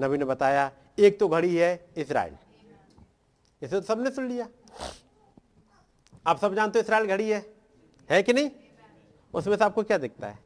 नबी 0.00 0.18
ने 0.18 0.24
बताया, 0.24 0.70
एक 0.98 1.18
तो 1.20 1.28
घड़ी 1.28 1.56
है 1.56 1.88
इसराइल। 1.96 2.36
इसे 3.62 3.80
तो 3.80 3.80
सबने 3.80 4.10
सुन 4.10 4.28
लिया। 4.28 4.48
आप 6.26 6.38
सब 6.38 6.54
जानते 6.54 6.78
हो 6.78 6.82
इसराइल 6.82 7.06
घड़ी 7.06 7.28
है? 7.30 7.44
है 8.10 8.22
कि 8.22 8.32
नहीं? 8.32 8.50
उसमें 9.34 9.56
से 9.56 9.64
आपको 9.64 9.82
क्या 9.82 9.98
दिखता 9.98 10.28
है? 10.28 10.38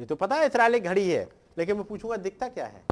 ये 0.00 0.06
तो 0.06 0.16
पता 0.16 0.36
है 0.36 0.46
इसराइल 0.46 0.78
घड़ी 0.78 1.10
है, 1.10 1.28
लेकिन 1.58 1.76
मैं 1.76 1.84
पूछूँगा, 1.84 2.16
दिखता 2.16 2.48
क्या 2.48 2.66
है? 2.66 2.82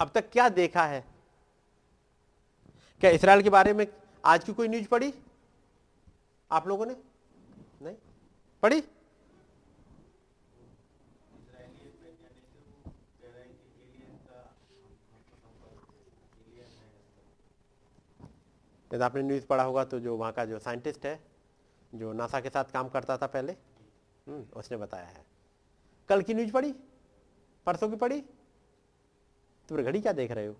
अब 0.00 0.10
तक 0.14 0.30
क्या 0.30 0.48
देखा 0.48 0.84
है? 0.86 1.04
क्या 3.00 3.10
इसराइल 3.10 3.42
के 3.42 3.50
बारे 3.50 3.72
में 3.72 3.86
आज 4.24 4.44
की 4.44 4.52
कोई 4.52 4.68
न्यूज़ 4.68 4.86
पढ़ी? 4.88 5.12
आप 6.50 6.68
लोगों 6.68 6.86
ने? 6.86 6.96
नहीं? 7.82 7.96
पढ़ी? 8.62 8.82
यदि 18.90 19.02
आपने 19.02 19.22
न्यूज़ 19.22 19.46
पढ़ा 19.46 19.62
होगा 19.62 19.84
तो 19.84 20.00
जो 20.00 20.16
वहाँ 20.16 20.32
का 20.32 20.44
जो 20.44 20.58
साइंटिस्ट 20.58 21.06
है, 21.06 21.20
जो 21.92 22.12
नासा 22.12 22.40
के 22.40 22.48
साथ 22.48 22.64
काम 22.64 22.88
करता 22.88 23.16
था 23.16 23.26
पहले 23.26 23.56
उसने 24.28 24.76
बताया 24.76 25.06
है। 25.06 25.24
कल 26.08 26.22
की 26.22 26.34
न्यूज़ 26.34 26.52
पढ़ी? 26.52 26.72
परसों 27.66 27.90
की 27.90 27.96
पढ़ी? 27.96 28.20
तुम 29.68 29.82
घड़ी 29.82 30.00
क्या 30.00 30.12
देख 30.12 30.30
रहे 30.30 30.46
हो? 30.46 30.54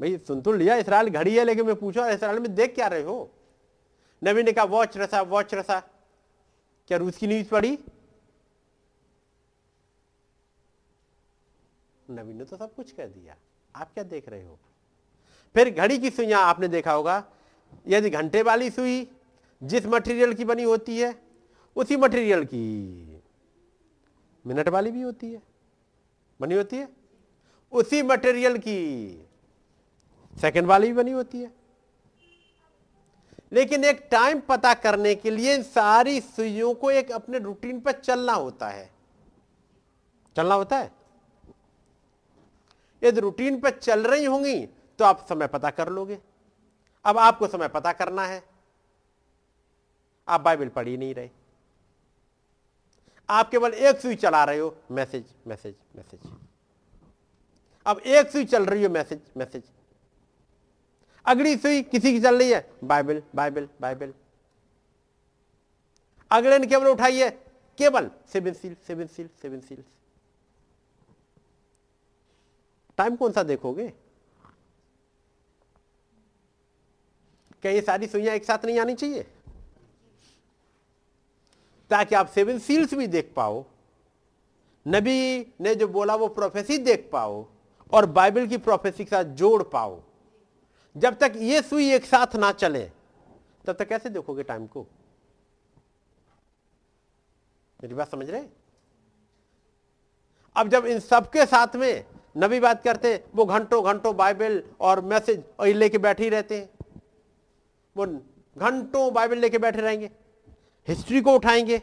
भाई, 0.00 0.18
सुन 0.18 0.42
तो 0.42 0.52
लिया, 0.52 0.76
इसराइल 0.76 1.08
घड़ी 1.08 1.38
है, 1.38 1.44
लेकिन 1.44 1.66
मैं 1.66 1.76
पूछा, 1.76 2.10
इसराइल 2.10 2.38
में 2.38 2.54
देख 2.54 2.74
क्या 2.74 2.86
रहे 2.86 3.02
हो? 3.02 3.30
नबी 4.24 4.42
ने 4.42 4.52
कहा 4.52 4.64
वॉच 4.64 4.96
रसा 4.96 5.22
वॉच 5.22 5.54
रसा। 5.54 5.80
क्या 6.88 6.98
रूस 6.98 7.16
की 7.16 7.26
न्यूज़ 7.26 7.48
पढ़ी? 7.48 7.78
नबी 12.10 12.32
ने 12.32 12.44
तो 12.44 12.56
सब 12.56 12.74
कुछ 12.74 12.92
कह 12.92 13.06
दिया। 13.06 13.36
आप 13.76 13.94
क्या 13.94 14.04
देख 14.04 14.28
रहे 14.28 14.44
हो? 14.44 14.58
फिर 15.54 15.74
घड़ी 15.74 15.98
की 15.98 16.10
सुइया 16.10 16.38
आपने 16.38 16.68
देखा 16.68 16.92
होगा। 16.92 17.32
यदि 17.86 18.10
घंटे 18.10 18.42
वाली 18.42 18.70
सुई 18.70 19.10
जिस 19.62 19.86
मटेरियल 19.86 20.34
की 20.34 20.44
बनी 20.44 20.62
होती 20.62 20.98
है, 20.98 21.22
उसी 21.76 21.96
मटेरियल 21.96 22.44
की। 22.44 23.22
मिनट 24.46 24.68
वाली 24.68 24.90
भी 24.90 25.02
होती 25.02 25.32
है, 25.32 25.42
बनी 26.40 26.54
होती 26.54 26.76
है, 26.76 26.88
उसी 27.72 28.02
मटेरियल 28.02 28.58
की। 28.58 29.28
सेकंड 30.40 30.66
वाली 30.66 30.86
भी 30.86 30.92
बनी 30.92 31.10
होती 31.10 31.42
है। 31.42 31.52
लेकिन 33.52 33.84
एक 33.84 34.08
टाइम 34.10 34.40
पता 34.40 34.74
करने 34.74 35.14
के 35.14 35.30
लिए 35.30 35.54
इन 35.54 35.62
सारी 35.62 36.20
सुइयों 36.20 36.74
को 36.74 36.90
एक 36.90 37.12
अपने 37.12 37.38
रूटीन 37.38 37.80
पर 37.80 37.92
चलना 37.92 38.32
होता 38.32 38.68
है। 38.68 38.90
चलना 40.36 40.54
होता 40.54 40.78
है? 40.78 40.92
यदि 43.02 43.20
रूटीन 43.20 43.60
पर 43.60 43.70
चल 43.70 44.06
रही 44.06 44.24
होंगी 44.24 44.66
तो 44.66 45.04
आप 45.04 45.26
समय 45.28 45.46
पता 45.46 45.70
कर 45.70 45.88
लोगे। 45.88 46.18
अब 47.04 47.18
आपको 47.18 47.46
समय 47.46 47.68
पता 47.68 47.92
करना 47.92 48.26
है। 48.26 48.53
आप 50.28 50.40
बाइबल 50.40 50.68
पढ़ 50.68 50.88
ही 50.88 50.96
नहीं 50.96 51.14
रहे। 51.14 51.30
आप 53.28 53.50
केवल 53.50 53.74
एक 53.74 54.00
सुई 54.00 54.14
चला 54.14 54.44
रहे 54.44 54.58
हो, 54.58 54.76
मैसेज 54.90 55.24
मैसेज 55.46 55.74
मैसेज। 55.96 56.20
अब 57.86 57.98
एक 57.98 58.30
सुई 58.30 58.44
चल 58.44 58.66
रही 58.66 58.82
हो, 58.84 58.88
मैसेज 58.90 59.20
मैसेज। 59.36 59.62
अगली 61.26 61.56
सुई 61.56 61.82
किसी 61.82 62.12
की 62.12 62.20
चल 62.20 62.38
रही 62.38 62.50
है? 62.50 62.68
Bible 62.84 63.22
Bible 63.34 63.68
Bible. 63.80 64.12
अगले 66.30 66.58
ने 66.58 66.66
केवल 66.66 66.86
उठाई 66.86 67.18
है, 67.18 67.30
केवल 67.78 68.10
seven 68.32 68.52
seal 68.52 68.76
seven 68.86 69.06
seal 69.06 69.28
seven 69.42 69.60
seal. 69.60 69.84
Time 72.98 73.16
कौन 73.16 73.32
सा 73.32 73.42
देखोगे? 73.42 73.88
क्या 77.62 77.72
ये 77.72 77.80
सारी 77.80 78.06
सुइयाँ 78.06 78.34
एक 78.34 78.44
साथ 78.44 78.64
नहीं 78.64 78.78
आनी 78.80 78.94
चाहिए? 78.94 79.26
ताकि 81.90 82.14
आप 82.14 82.28
सेवन 82.28 82.58
सील्स 82.58 82.94
भी 82.94 83.06
देख 83.06 83.32
पाओ। 83.36 83.64
नबी 84.86 85.54
ने 85.60 85.74
जो 85.74 85.88
बोला 85.88 86.14
वो 86.14 86.28
प्रोफेसी 86.28 86.78
देख 86.78 87.08
पाओ 87.12 87.44
और 87.92 88.06
बाइबल 88.06 88.46
की 88.46 88.56
प्रोफेसी 88.58 89.04
के 89.04 89.10
साथ 89.10 89.24
जोड़ 89.24 89.62
पाओ। 89.62 90.00
जब 90.96 91.18
तक 91.18 91.32
ये 91.36 91.62
सुई 91.62 91.90
एक 91.92 92.04
साथ 92.04 92.36
ना 92.36 92.52
चले, 92.52 92.84
तब 93.64 93.72
तक 93.72 93.88
कैसे 93.88 94.08
देखोगे 94.08 94.42
टाइम 94.42 94.66
को? 94.66 94.86
मेरी 97.80 97.94
बात 97.94 98.10
समझ 98.10 98.28
रहे 98.30 98.44
अब 100.56 100.68
जब 100.68 100.86
इन 100.86 100.98
सबके 101.00 101.46
साथ 101.46 101.76
में 101.76 102.04
नबी 102.36 102.60
बात 102.60 102.82
करते 102.82 103.12
हैं 103.12 103.24
वो 103.34 103.44
घंटों 103.44 103.84
घंटों 103.84 104.14
बाइबल 104.16 104.62
और 104.80 105.00
मैसेज 105.00 105.42
और 105.60 105.66
लेके 105.68 105.98
बैठे 105.98 106.22
ही 106.24 106.28
रहते 106.30 106.58
हैं। 106.58 106.68
वो 107.96 108.06
घंटों 108.56 109.12
बाइबल 109.14 109.38
लेके 109.38 109.58
बैठे 109.58 109.80
रहेंगे। 109.80 110.10
हिस्ट्री 110.88 111.20
को 111.20 111.34
उठाएँगे, 111.34 111.82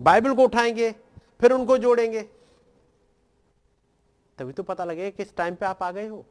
बाइबल 0.00 0.34
को 0.34 0.44
उठाएँगे, 0.44 0.92
फिर 1.40 1.52
उनको 1.52 1.78
जोड़ेंगे। 1.78 2.22
तभी 4.38 4.52
तो 4.52 4.62
पता 4.62 4.84
लगेगा 4.84 5.10
किस 5.10 5.36
टाइम 5.36 5.54
पे 5.54 5.66
आप 5.66 5.82
आ 5.82 5.90
गए 5.90 6.06
हो। 6.06 6.26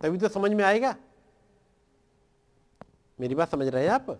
तभी 0.00 0.18
तो 0.18 0.28
समझ 0.28 0.50
में 0.50 0.64
आएगा। 0.64 0.96
मेरी 3.20 3.34
बात 3.34 3.50
समझ 3.50 3.66
रहे 3.66 3.84
हैं 3.84 3.90
आप? 3.90 4.10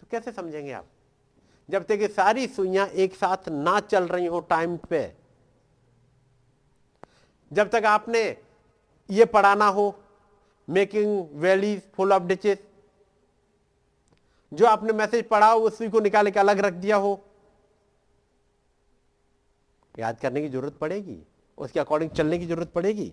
तो 0.00 0.06
कैसे 0.10 0.32
समझेंगे 0.32 0.72
आप? 0.72 0.86
जब 1.70 1.84
तक 1.84 1.98
ये 2.00 2.08
सारी 2.08 2.46
सुइयाँ 2.46 2.86
एक 2.86 3.14
साथ 3.14 3.48
ना 3.48 3.80
चल 3.80 4.08
रही 4.08 4.26
हो 4.26 4.40
टाइम 4.40 4.76
पे, 4.76 5.12
जब 7.52 7.70
तक 7.70 7.82
आपने 7.86 8.36
ये 9.10 9.24
पढ़ाना 9.24 9.66
हो, 9.66 10.00
making 10.68 11.28
valleys 11.32 11.82
full 11.94 12.12
of 12.12 12.22
ditches 12.22 12.67
जो 14.52 14.66
आपने 14.66 14.92
मैसेज 14.92 15.28
पढ़ा 15.28 15.50
हो, 15.52 15.60
उसी 15.60 15.88
को 15.88 16.00
निकाल 16.00 16.30
के 16.30 16.40
अलग 16.40 16.58
रख 16.58 16.72
दिया 16.72 16.96
हो। 16.96 17.24
याद 19.98 20.20
करने 20.20 20.40
की 20.40 20.48
ज़रूरत 20.48 20.76
पड़ेगी। 20.76 21.22
उसके 21.58 21.80
अकॉर्डिंग 21.80 22.10
चलने 22.10 22.38
की 22.38 22.46
ज़रूरत 22.46 22.72
पड़ेगी। 22.72 23.12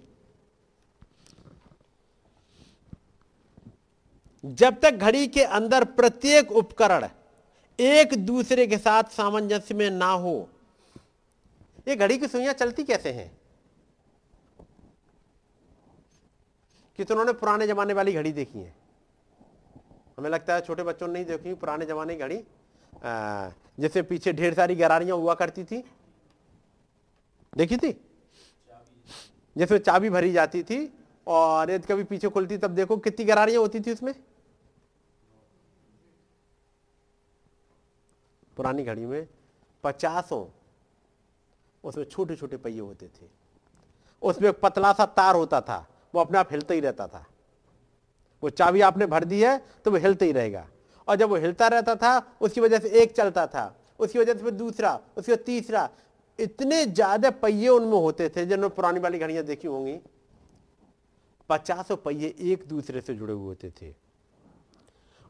जब 4.45 4.79
तक 4.79 4.91
घड़ी 4.91 5.27
के 5.27 5.43
अंदर 5.43 5.83
प्रत्येक 5.83 6.51
उपकरण 6.51 7.07
एक 7.79 8.25
दूसरे 8.25 8.67
के 8.67 8.77
साथ 8.77 9.03
सामंजस्य 9.03 9.73
में 9.73 9.89
ना 9.89 10.11
हो, 10.11 10.49
ये 11.87 11.95
घड़ी 11.95 12.17
की 12.17 12.27
सुइयाँ 12.27 12.53
चलती 12.53 12.83
कैसे 12.83 13.11
हैं? 13.11 13.37
कि 16.97 17.03
उन्होंने 17.03 17.33
पुराने 17.33 17.67
जमाने 17.67 17.93
वाली 17.93 18.13
घड़ी 18.13 18.31
देखी 18.31 18.59
है? 18.59 18.84
हमें 20.17 20.29
लगता 20.29 20.55
है 20.55 20.61
छोटे 20.61 20.83
बच्चों 20.83 21.07
ने 21.07 21.13
नहीं 21.13 21.25
देखी, 21.25 21.53
पुराने 21.53 21.85
जमाने 21.85 22.15
की 22.15 22.19
घड़ी 22.19 22.43
जैसे 23.79 24.01
पीछे 24.01 24.33
ढेर 24.33 24.53
सारी 24.53 24.75
गरारियाँ 24.75 25.17
हुआ 25.17 25.33
करती 25.35 25.63
थी। 25.63 25.83
देखी 27.53 27.77
थी? 27.77 27.91
जिसमें 29.55 29.77
चाबी 29.79 30.09
भरी 30.09 30.31
जाती 30.31 30.63
थी 30.63 30.77
और 31.27 31.71
यदि 31.71 31.87
कभी 31.87 32.03
पीछे 32.03 32.29
खुलती 32.29 32.57
तब 32.57 32.71
देखो 32.71 32.97
कितनी 32.97 33.25
गरारियाँ 33.25 33.61
होती 33.61 33.79
थी 33.79 33.91
उसमें। 33.93 34.13
पुरानी 38.57 38.83
घड़ी 38.83 39.05
में 39.05 39.27
पचासों, 39.83 40.45
उसमें 41.83 42.03
छोटे 42.05 42.35
छोटे 42.35 42.57
पहिए 42.57 42.79
होते 42.79 43.07
थे। 43.07 43.27
उसमें 44.21 44.49
एक 44.49 44.59
पतला 44.61 44.91
सा 44.93 45.05
तार 45.05 45.35
होता 45.35 45.61
था, 45.61 45.85
वो 46.13 46.21
अपने 46.21 46.37
आप 46.37 46.51
हिलता 46.51 46.73
ही 46.73 46.79
रहता 46.79 47.07
था। 47.07 47.25
वो 48.45 48.49
चाबी 48.51 48.81
आपने 48.83 49.05
भर 49.07 49.23
दी 49.25 49.41
है 49.41 49.57
तो 49.85 49.91
वो 49.91 49.97
हिलते 49.97 50.25
ही 50.25 50.31
रहेगा। 50.31 50.65
और 51.07 51.15
जब 51.15 51.29
वो 51.29 51.35
हिलता 51.37 51.67
रहता 51.67 51.95
था, 51.95 52.37
उसकी 52.41 52.61
वजह 52.61 52.79
से 52.79 52.89
एक 53.01 53.11
चलता 53.13 53.45
था, 53.47 53.75
उसकी 53.99 54.19
वजह 54.19 54.33
से 54.33 54.43
फिर 54.43 54.51
दूसरा, 54.53 54.99
उसके 55.17 55.31
बाद 55.31 55.45
तीसरा। 55.45 55.89
इतने 56.39 56.85
ज़्यादा 56.85 57.29
पहिए 57.31 57.67
उनमें 57.69 57.97
होते 57.97 58.29
थे, 58.29 58.45
जिन्होंने 58.45 58.75
पुरानी 58.75 58.99
वाली 58.99 59.19
घड़ियाँ 59.19 59.43
देखी 59.45 59.67
होंगी। 59.67 59.99
पचासों 61.49 61.97
पहिए 61.97 62.33
एक 62.43 62.67
दूसरे 62.67 63.01
से 63.01 63.13
जुड़े 63.15 63.33
हुए 63.33 63.45
होते 63.45 63.69
थे। 63.71 63.93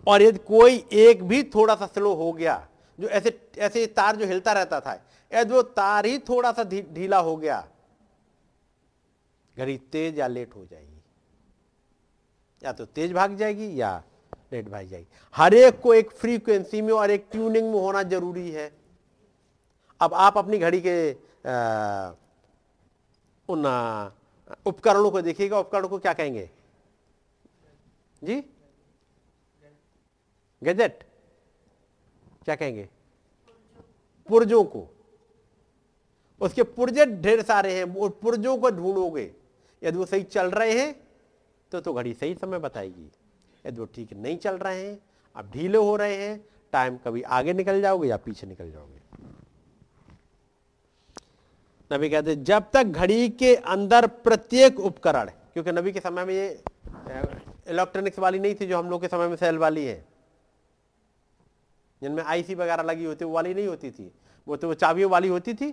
और 0.07 0.21
यदि 0.21 0.39
कोई 0.47 0.83
एक 0.93 1.23
भी 1.23 1.41
थोड़ा 1.45 1.75
सा 1.75 1.85
स्लो 1.87 2.13
हो 2.15 2.31
गया, 2.33 2.67
जो 2.99 3.07
ऐसे 3.09 3.39
ऐसे 3.59 3.85
तार 3.89 4.15
जो 4.15 4.25
हिलता 4.25 4.53
रहता 4.53 4.79
था, 4.79 4.99
यदि 5.31 5.53
वो 5.53 5.61
तार 5.73 6.05
ही 6.05 6.17
थोड़ा 6.29 6.51
सा 6.51 6.63
ढीला 6.63 7.17
हो 7.19 7.35
गया, 7.37 7.65
घड़ी 9.57 9.77
तेज 9.91 10.19
या 10.19 10.27
लेट 10.27 10.55
हो 10.55 10.65
जाएगी। 10.65 10.94
या 12.65 12.71
तो 12.73 12.85
तेज 12.87 13.11
भाग 13.13 13.35
जाएगी 13.37 13.69
या 13.81 14.03
लेट 14.53 14.69
भाग 14.69 14.87
जाएगी। 14.87 15.07
हर 15.35 15.53
एक 15.53 15.79
को 15.81 15.93
एक 15.93 16.11
फ्रीक्वेंसी 16.11 16.81
में 16.81 16.93
और 16.93 17.11
एक 17.11 17.27
ट्यूनिंग 17.31 17.71
में 17.73 17.79
होना 17.81 18.01
ज़रूरी 18.03 18.49
है। 18.51 18.71
अब 20.01 20.13
आप 20.13 20.37
अपनी 20.37 20.57
घड़ी 20.57 20.81
के 20.85 20.95
उन 23.49 23.65
उपकरणों 24.65 25.11
को 25.11 25.21
देखिएगा, 25.21 25.59
उपकरणों 25.59 25.89
को 25.89 25.97
क्या 25.99 26.13
कहेंगे? 26.13 26.49
जी? 28.21 28.43
गैजेट। 30.61 31.03
क्या 32.45 32.55
कहेंगे? 32.55 32.89
पुर्जों 34.27 34.63
को। 34.65 34.87
उसके 36.41 36.63
पुर्जे 36.65 37.05
ढेर 37.05 37.41
सारे 37.41 37.73
हैं 37.73 38.09
पुर्जों 38.11 38.57
को 38.57 38.69
ढूंढोगे। 38.71 39.31
यदि 39.81 39.97
वो 39.97 40.05
सही 40.05 40.23
चल 40.23 40.51
रहे 40.51 40.79
हैं 40.79 40.93
तो 41.75 41.81
तो 41.81 41.93
घड़ी 41.93 42.13
सही 42.13 42.33
समय 42.35 42.59
बताएगी। 42.59 43.09
यदि 43.65 43.79
वो 43.79 43.85
ठीक 43.85 44.13
नहीं 44.13 44.37
चल 44.37 44.57
रहे 44.57 44.85
हैं, 44.87 44.97
अब 45.35 45.49
ढीले 45.51 45.77
हो 45.77 45.95
रहे 45.95 46.15
हैं 46.15 46.43
टाइम 46.73 46.97
कभी 46.97 47.21
आगे 47.21 47.53
निकल 47.53 47.81
जाओगे 47.81 48.07
या 48.07 48.17
पीछे 48.17 48.47
निकल 48.47 48.71
जाओगे? 48.71 48.99
नबी 51.91 52.09
कहते 52.09 52.35
जब 52.35 52.69
तक 52.73 52.83
घड़ी 52.83 53.29
के 53.29 53.55
अंदर 53.55 54.07
प्रत्येक 54.07 54.79
उपकरण, 54.79 55.29
क्योंकि 55.53 55.71
नबी 55.71 55.91
के 55.91 55.99
समय 55.99 56.25
में 56.25 56.33
ये 56.33 56.47
इलेक्ट्रॉनिक्स 57.69 58.19
वाली 58.19 58.39
नहीं 58.39 58.55
थी 58.55 58.67
जो 58.67 58.77
हम 58.77 58.89
लोग 58.89 59.01
के 59.01 59.07
समय 59.07 59.27
में 59.27 59.35
सेल 59.35 59.57
वाली 59.57 59.85
है। 59.85 60.03
जिनमें 62.01 62.23
आईसी 62.23 62.55
वगैरह 62.55 62.83
लगी 62.83 63.05
होती, 63.05 63.25
वो 63.25 63.31
वाली 63.31 63.53
नहीं 63.53 63.67
होती 63.67 63.91
थी। 63.91 64.11
वो 64.47 64.55
तो 64.55 64.67
वो 64.67 64.73
चाबियों 64.73 65.09
वाली 65.11 65.27
होती 65.27 65.53
थी। 65.53 65.71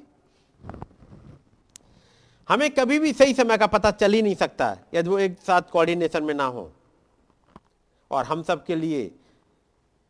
हमें 2.49 2.71
कभी 2.71 2.99
भी 2.99 3.13
सही 3.13 3.35
समय 3.35 3.59
का 3.59 3.67
पता 3.67 3.91
चल 3.91 4.13
ही 4.13 4.23
नहीं 4.23 4.35
सकता 4.35 4.77
यदि 4.95 5.11
वो 5.11 5.19
एक 5.19 5.39
साथ 5.41 5.63
कोऑर्डिनेशन 5.73 6.25
में 6.25 6.35
ना 6.35 6.45
हो। 6.47 6.71
और 8.11 8.25
हम 8.25 8.43
सब 8.43 8.65
के 8.65 8.77
लिए, 8.77 9.11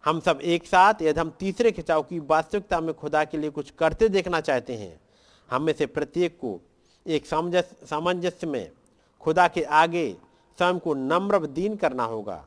हम 0.04 0.20
सब 0.20 0.38
एक 0.42 0.66
साथ 0.66 1.02
यदि 1.02 1.20
हम 1.20 1.30
तीसरे 1.30 1.72
खिंचाव 1.72 2.02
की 2.02 2.18
वास्तविकता 2.20 2.80
में 2.80 2.94
खुदा 2.94 3.24
के 3.24 3.38
लिए 3.38 3.50
कुछ 3.50 3.70
करते 3.70 4.08
देखना 4.08 4.40
चाहते 4.40 4.76
हैं, 4.76 5.00
हम 5.48 5.62
में 5.62 5.72
से 5.72 5.86
प्रत्येक 5.86 6.38
को 6.40 6.58
एक 7.06 7.26
सामंजस्य 7.26 7.86
सामंजस्य 7.86 8.46
में 8.46 8.70
खुदा 9.20 9.46
के 9.48 9.62
आगे 9.62 10.16
स्वयं 10.58 10.78
को 10.78 10.94
नम्र 10.94 11.46
दीन 11.46 11.76
करना 11.76 12.04
होगा 12.04 12.44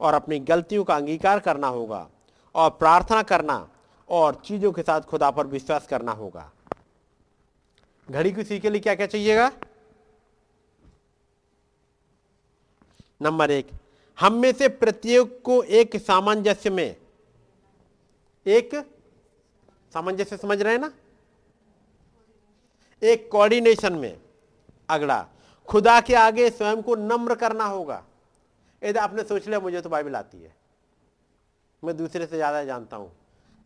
और 0.00 0.14
अपनी 0.14 0.38
गलतियों 0.40 0.84
का 0.84 0.96
अंगीकार 0.96 1.38
करना 1.38 1.68
होगा 1.68 2.06
और 2.54 2.70
प्रार्थना 2.70 3.22
करना 3.22 3.66
और 4.08 4.42
चीज़ों 4.44 4.72
के 4.72 4.82
साथ 4.82 5.00
खुदा 5.00 5.30
पर 5.30 5.46
विश्वास 5.46 5.86
करना 5.86 6.12
होगा। 6.12 6.50
घड़ी 8.08 8.32
किसी 8.32 8.58
के 8.60 8.70
लिए 8.70 8.80
क्या 8.80 8.94
क्या 8.94 9.06
चाहिएगा? 9.06 9.50
नंबर 13.20 13.50
एक, 13.50 13.68
हम 14.18 14.34
में 14.34 14.52
से 14.52 14.68
प्रत्येक 14.68 15.40
को 15.44 15.62
एक 15.62 15.96
सामंजस्य 15.96 16.70
में, 16.70 16.96
एक 18.46 18.74
सामंजस्य 19.94 20.36
समझ 20.36 20.60
रहे 20.62 20.72
हैं 20.72 20.80
ना? 20.80 20.92
एक 23.02 23.28
कोऑर्डिनेशन 23.30 23.92
में, 23.92 24.16
अगला, 24.88 25.26
खुदा 25.68 26.00
के 26.00 26.14
आगे 26.14 26.48
स्वयं 26.50 26.82
को 26.82 26.94
नम्र 26.96 27.34
करना 27.34 27.64
होगा। 27.64 28.02
यदि 28.82 28.98
आपने 28.98 29.22
सोच 29.22 29.46
लिया, 29.46 29.60
मुझे 29.60 29.80
तो 29.80 29.88
बाइबल 29.88 30.16
आती 30.16 30.42
है। 30.42 30.54
मैं 31.82 31.96
दूसरे 31.96 32.26
से 32.26 32.36
ज़्यादा 32.36 32.64
जानता 32.64 32.96
हूँ। 32.96 33.10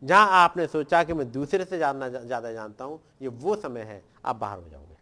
जहाँ 0.01 0.27
आपने 0.33 0.65
सोचा 0.67 1.03
कि 1.03 1.13
मैं 1.13 1.31
दूसरे 1.31 1.65
से 1.65 1.77
जानना 1.77 2.07
ज़्यादा 2.09 2.51
जानता 2.51 2.85
हूँ, 2.85 2.99
ये 3.21 3.27
वो 3.27 3.55
समय 3.55 3.81
है, 3.81 4.01
आप 4.25 4.35
बाहर 4.35 4.57
हो 4.57 4.69
जाओगे। 4.69 4.95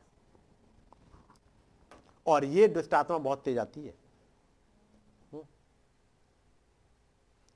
और 2.26 2.46
ये 2.46 2.68
दुष्टात्मा 2.68 3.18
बहुत 3.18 3.42
तेज 3.44 3.58
आती 3.58 3.82
है। 3.82 3.94
हम्म। 5.32 5.44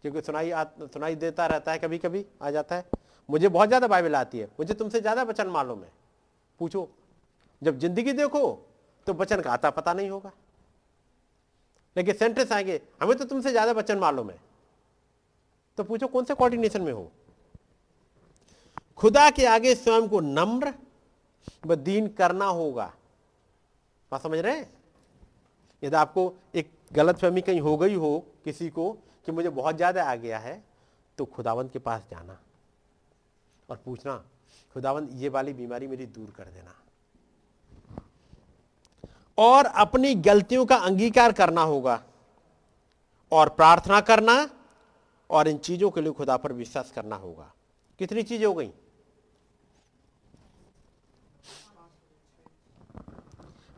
क्योंकि 0.04 0.22
सुनाई 0.22 0.52
सुनाई 0.84 1.16
देता 1.16 1.46
रहता 1.46 1.72
है 1.72 1.80
कभी 1.80 1.98
कभी 1.98 2.26
आ 2.42 2.52
जाता 2.52 2.76
है। 2.76 2.86
मुझे 3.30 3.48
बहुत 3.50 3.68
ज़्यादा 3.68 3.88
बाइबल 3.88 4.16
आती 4.16 4.40
है, 4.40 4.46
मुझे 4.60 4.74
तुमसे 4.74 5.02
ज़्यादा 5.02 5.24
वचन 5.24 5.48
मालूम 5.48 5.84
है। 5.84 5.92
पूछो, 6.60 6.90
जब 7.62 7.78
ज़िंदगी 7.80 8.14
देखो 8.14 8.70
तो 9.08 9.14
वचन 9.14 9.42
का 9.42 9.52
आता 9.52 9.70
पता 9.70 9.94
नहीं 9.94 10.10
होगा। 10.10 10.32
लेकिन 11.96 12.16
सेंटेंस 12.16 12.52
आएँगे, 12.52 12.80
हमें 13.02 13.18
तो 13.18 13.26
तुमसे 13.26 13.52
ज़्यादा 13.52 13.72
वचन 13.72 13.98
मालूम 14.00 14.30
है। 14.30 14.40
तो 15.78 15.84
पूछो, 15.84 16.08
कौन 16.08 16.26
से 16.26 16.34
कोऑर्डिनेशन 16.34 16.82
में 16.82 16.92
हो? 16.94 17.12
खुदा 19.00 19.30
के 19.30 19.46
आगे 19.46 19.74
स्वयं 19.76 20.08
को 20.08 20.20
नम्र 20.20 20.74
व 21.66 21.76
दीन 21.78 22.08
करना 22.10 22.46
होगा। 22.48 22.86
बात 24.12 24.22
समझ 24.22 24.40
रहे 24.40 24.56
हैं? 24.56 24.70
यदि 25.84 25.96
आपको 25.96 26.34
एक 26.56 26.70
गलत 26.94 27.18
फहमी 27.18 27.42
कहीं 27.42 27.62
हो 27.62 27.78
गई 27.78 27.96
हो 27.96 28.18
किसी 28.46 28.70
को 28.70 28.92
कि 29.28 29.32
मुझे 29.32 29.50
बहुत 29.52 29.76
ज़्यादा 29.76 30.04
आ 30.04 30.16
गया 30.16 30.40
है 30.40 30.62
तो 31.18 31.26
खुदावंत 31.26 31.72
के 31.72 31.80
पास 31.80 32.02
जाना 32.12 32.38
और 33.70 33.78
पूछना, 33.86 34.16
खुदावंत, 34.76 35.10
ये 35.14 35.30
वाली 35.30 35.54
बीमारी 35.54 35.88
मेरी 35.88 36.06
दूर 36.08 36.34
कर 36.38 36.44
देना। 36.46 36.76
और 39.38 39.66
अपनी 39.66 40.14
गलतियों 40.18 40.66
का 40.66 40.76
अंगीकार 40.78 41.32
करना 41.32 41.62
होगा 41.64 42.02
और 43.32 43.50
प्रार्थना 43.52 44.00
करना 44.02 44.36
और 45.30 45.48
इन 45.48 45.58
चीज़ों 45.60 45.90
के 45.92 46.02
लिए 46.02 46.12
खुदा 46.12 46.38
पर 46.38 46.54
विश्वास 46.54 46.92
करना 46.92 47.16
होगा। 47.16 47.52
कितनी 48.00 48.24
चीज़ें 48.24 48.46
हो 48.46 48.54
गई? 48.54 48.72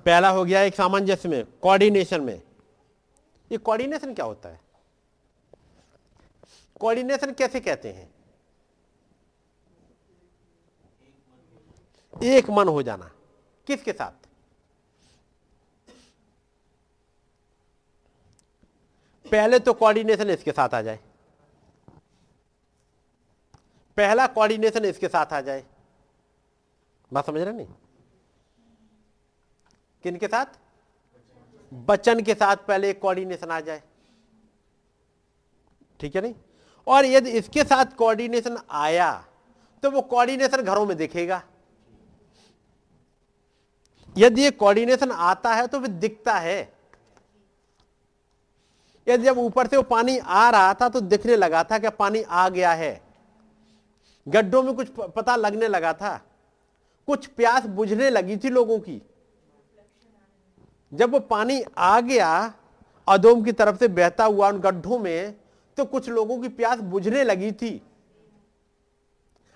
पहला 0.05 0.29
हो 0.29 0.43
गया 0.45 0.61
एक 0.61 0.75
सामंजस्य 0.75 1.29
में 1.29 1.45
कोऑर्डिनेशन 1.61 2.21
में। 2.21 2.41
ये 3.51 3.57
कोऑर्डिनेशन 3.57 4.13
क्या 4.13 4.25
होता 4.25 4.49
है? 4.49 4.59
कोऑर्डिनेशन 6.79 7.33
कैसे 7.33 7.59
कहते 7.59 7.91
हैं? 7.93 8.13
एक 12.13 12.49
मन 12.49 12.67
हो 12.67 12.81
जाना, 12.83 13.11
किसके 13.67 13.93
साथ? 13.93 14.11
पहले 19.25 19.59
तो 19.59 19.73
कोऑर्डिनेशन 19.73 20.29
इसके 20.29 20.51
साथ 20.51 20.73
आ 20.73 20.81
जाए। 20.81 20.99
पहला 23.97 24.27
कोऑर्डिनेशन 24.27 24.85
इसके 24.85 25.07
साथ 25.07 25.33
आ 25.33 25.41
जाए। 25.41 25.63
बात 27.11 27.25
समझ 27.25 27.41
रहे 27.41 27.53
नहीं? 27.53 27.67
किन 30.05 30.17
के 30.17 30.27
साथ? 30.27 30.45
बचन 31.71 32.19
के 32.23 32.33
साथ 32.33 32.55
पहले 32.67 32.91
कोऑर्डिनेशन 32.93 33.51
आ 33.51 33.59
जाए। 33.59 33.81
ठीक 35.99 36.15
है 36.15 36.21
नहीं? 36.21 36.33
और 36.87 37.05
यदि 37.05 37.29
इसके 37.31 37.63
साथ 37.63 37.95
कोऑर्डिनेशन 37.97 38.57
आया 38.71 39.11
तो 39.83 39.91
वो 39.91 40.01
कोऑर्डिनेशन 40.03 40.61
घरों 40.61 40.85
में 40.85 40.95
दिखेगा। 40.97 41.41
यदि 44.15 44.41
ये 44.41 44.51
कोऑर्डिनेशन 44.51 45.11
आता 45.11 45.53
है 45.53 45.65
तो 45.67 45.79
फिर 45.79 45.89
दिखता 45.89 46.33
है। 46.33 46.59
यदि 49.07 49.23
जब 49.23 49.37
ऊपर 49.37 49.67
से 49.67 49.77
वो 49.77 49.83
पानी 49.83 50.17
आ 50.17 50.49
रहा 50.49 50.73
था 50.73 50.89
तो 50.89 51.01
दिखने 51.01 51.35
लगा 51.35 51.63
था 51.63 51.79
कि 51.79 51.89
पानी 51.89 52.21
आ 52.21 52.47
गया 52.49 52.73
है। 52.73 53.01
गड्ढों 54.27 54.63
में 54.63 54.73
कुछ 54.75 54.89
पता 55.15 55.35
लगने 55.35 55.67
लगा 55.67 55.93
था। 55.93 56.15
कुछ 57.07 57.25
प्यास 57.27 57.65
बुझने 57.65 58.09
लगी 58.09 58.37
थी 58.37 58.49
लोगों 58.49 58.79
की। 58.79 59.01
जब 60.95 61.11
वो 61.11 61.19
पानी 61.19 61.61
आ 61.77 61.99
गया, 62.01 62.53
अदोम 63.07 63.43
की 63.43 63.51
तरफ़ 63.51 63.77
से 63.77 63.87
बहता 63.87 64.25
हुआ 64.25 64.49
उन 64.49 64.59
गड्ढों 64.59 64.99
में 64.99 65.35
तो 65.77 65.85
कुछ 65.85 66.09
लोगों 66.09 66.37
की 66.41 66.47
प्यास 66.49 66.79
बुझने 66.79 67.23
लगी 67.23 67.51
थी। 67.51 67.81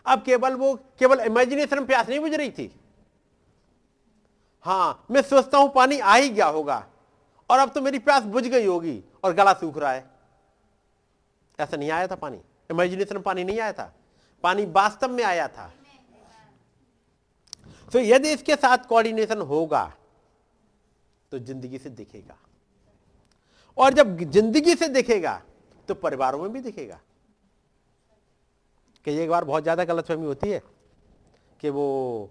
अब 0.06 0.22
केवल 0.24 0.53
वो, 0.53 0.74
केवल 0.99 1.20
इमेजिनेशन 1.20 1.86
प्यास 1.86 2.10
नहीं 2.10 2.20
बुझ 2.20 2.34
रही 2.34 2.52
थी। 2.52 2.72
हाँ, 4.66 5.06
मैं 5.11 5.22
सोचता 5.22 5.57
हूँ 5.57 5.72
पानी 5.74 5.99
आ 5.99 6.16
ही 6.16 6.30
गया 6.30 6.45
होगा, 6.45 6.86
और 7.49 7.60
अब 7.60 7.70
तो 7.70 7.82
मेरी 7.82 7.99
प्यास 7.99 8.24
बुझ 8.24 8.44
गई 8.45 8.66
होगी, 8.66 9.03
और 9.24 9.34
गला 9.34 9.53
सूख 9.53 9.78
रहा 9.78 9.91
है। 9.91 10.06
ऐसा 11.60 11.78
नहीं 11.78 11.91
आया 11.91 12.07
था 12.07 12.16
पानी। 12.16 12.40
इमेजिनेशन 12.72 13.20
पानी 13.20 13.44
नहीं 13.44 13.60
आया 13.60 13.74
था। 13.74 13.94
पानी 14.44 14.66
वास्तव 14.66 15.11
में 15.11 15.24
आया 15.24 15.48
था। 15.48 15.72
तो 17.94 17.99
यदि 17.99 18.32
इसके 18.32 18.56
साथ 18.56 18.86
कोऑर्डिनेशन 18.86 19.41
होगा 19.41 19.91
तो 21.31 21.39
ज़िंदगी 21.39 21.77
से 21.77 21.89
दिखेगा। 21.91 22.38
और 23.77 23.93
जब 23.93 24.18
ज़िंदगी 24.22 24.76
से 24.76 24.88
दिखेगा 24.89 25.41
तो 25.89 25.95
परिवारों 25.95 26.41
में 26.41 26.51
भी 26.53 26.61
दिखेगा। 26.61 26.99
कि 29.07 29.11
एक 29.14 29.30
बार 29.30 29.43
बहुत 29.45 29.64
ज़्यादा 29.64 29.84
गलतफहमी 29.85 30.26
होती 30.26 30.49
है 30.49 30.61
कि 31.60 31.69
वो 31.69 32.30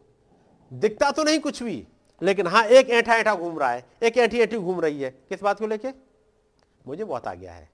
दिखता 0.70 1.10
तो 1.10 1.22
नहीं 1.24 1.38
कुछ 1.40 1.62
भी, 1.62 1.86
लेकिन 2.22 2.46
हाँ 2.46 2.64
एक 2.66 2.90
ऐठा 2.90 3.14
ऐठा 3.14 3.34
घूम 3.34 3.58
रहा 3.58 3.70
है, 3.70 3.84
एक 4.02 4.16
ऐठी 4.18 4.40
ऐठी 4.40 4.58
घूम 4.58 4.80
रही 4.80 5.00
है। 5.02 5.10
किस 5.28 5.42
बात 5.42 5.58
को 5.58 5.66
लेके? 5.66 5.88
मुझे 6.84 7.04
बहुत 7.04 7.26
आ 7.26 7.34
गया 7.34 7.52
है। 7.52 7.68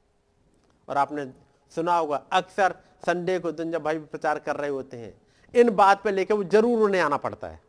और 0.88 0.96
आपने 0.96 1.26
सुना 1.72 1.96
होगा, 1.96 2.16
अक्सर 2.32 2.74
संडे 3.06 3.38
को 3.38 3.52
दिन 3.52 3.72
जब 3.72 3.82
भाई 3.82 3.98
प्रचार 3.98 4.38
कर 4.38 4.56
रहे 4.56 4.70
होते 4.70 4.96
हैं, 4.96 5.14
इन 5.54 5.70
बात 5.72 6.02
पे 6.04 6.10
लेके 6.10 6.34
वो 6.34 6.44
ज़रूर 6.44 6.82
उन्हें 6.82 7.00
आना 7.02 7.16
पड़ता 7.18 7.48
है। 7.48 7.60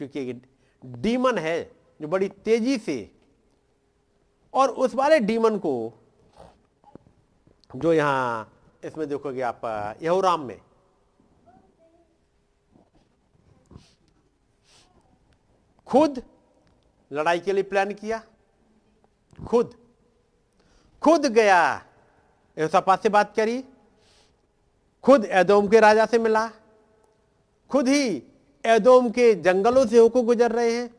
क्योंकि 0.00 0.40
डीमन 0.82 1.38
है, 1.38 1.62
जो 2.00 2.08
बड़ी 2.08 2.28
तेज़ी 2.28 2.76
से, 2.78 3.10
और 4.54 4.68
उस 4.68 4.94
वाले 4.94 5.18
डीमन 5.20 5.58
को, 5.58 5.72
जो 7.70 7.92
यहाँ, 7.92 8.52
इसमें 8.84 9.08
देखोगे 9.08 9.42
आप, 9.42 9.60
यहोराम 10.02 10.40
में, 10.40 10.60
खुद 15.86 16.22
लड़ाई 17.10 17.40
के 17.40 17.52
लिए 17.52 17.62
प्लान 17.62 17.92
किया, 17.92 18.22
खुद 19.46 19.74
खुद 21.02 21.26
गया, 21.26 21.60
यहोशापात 22.56 23.02
से 23.02 23.08
बात 23.08 23.32
करी, 23.36 23.62
खुद 25.04 25.24
एदोम 25.24 25.68
के 25.68 25.80
राजा 25.80 26.06
से 26.06 26.18
मिला, 26.18 26.46
खुद 27.70 27.88
ही 27.88 28.22
एदोम 28.64 29.10
के 29.10 29.34
जंगलों 29.34 29.86
से 29.86 29.98
होकर 29.98 30.20
गुजर 30.20 30.52
रहे 30.52 30.76
हैं। 30.76 30.94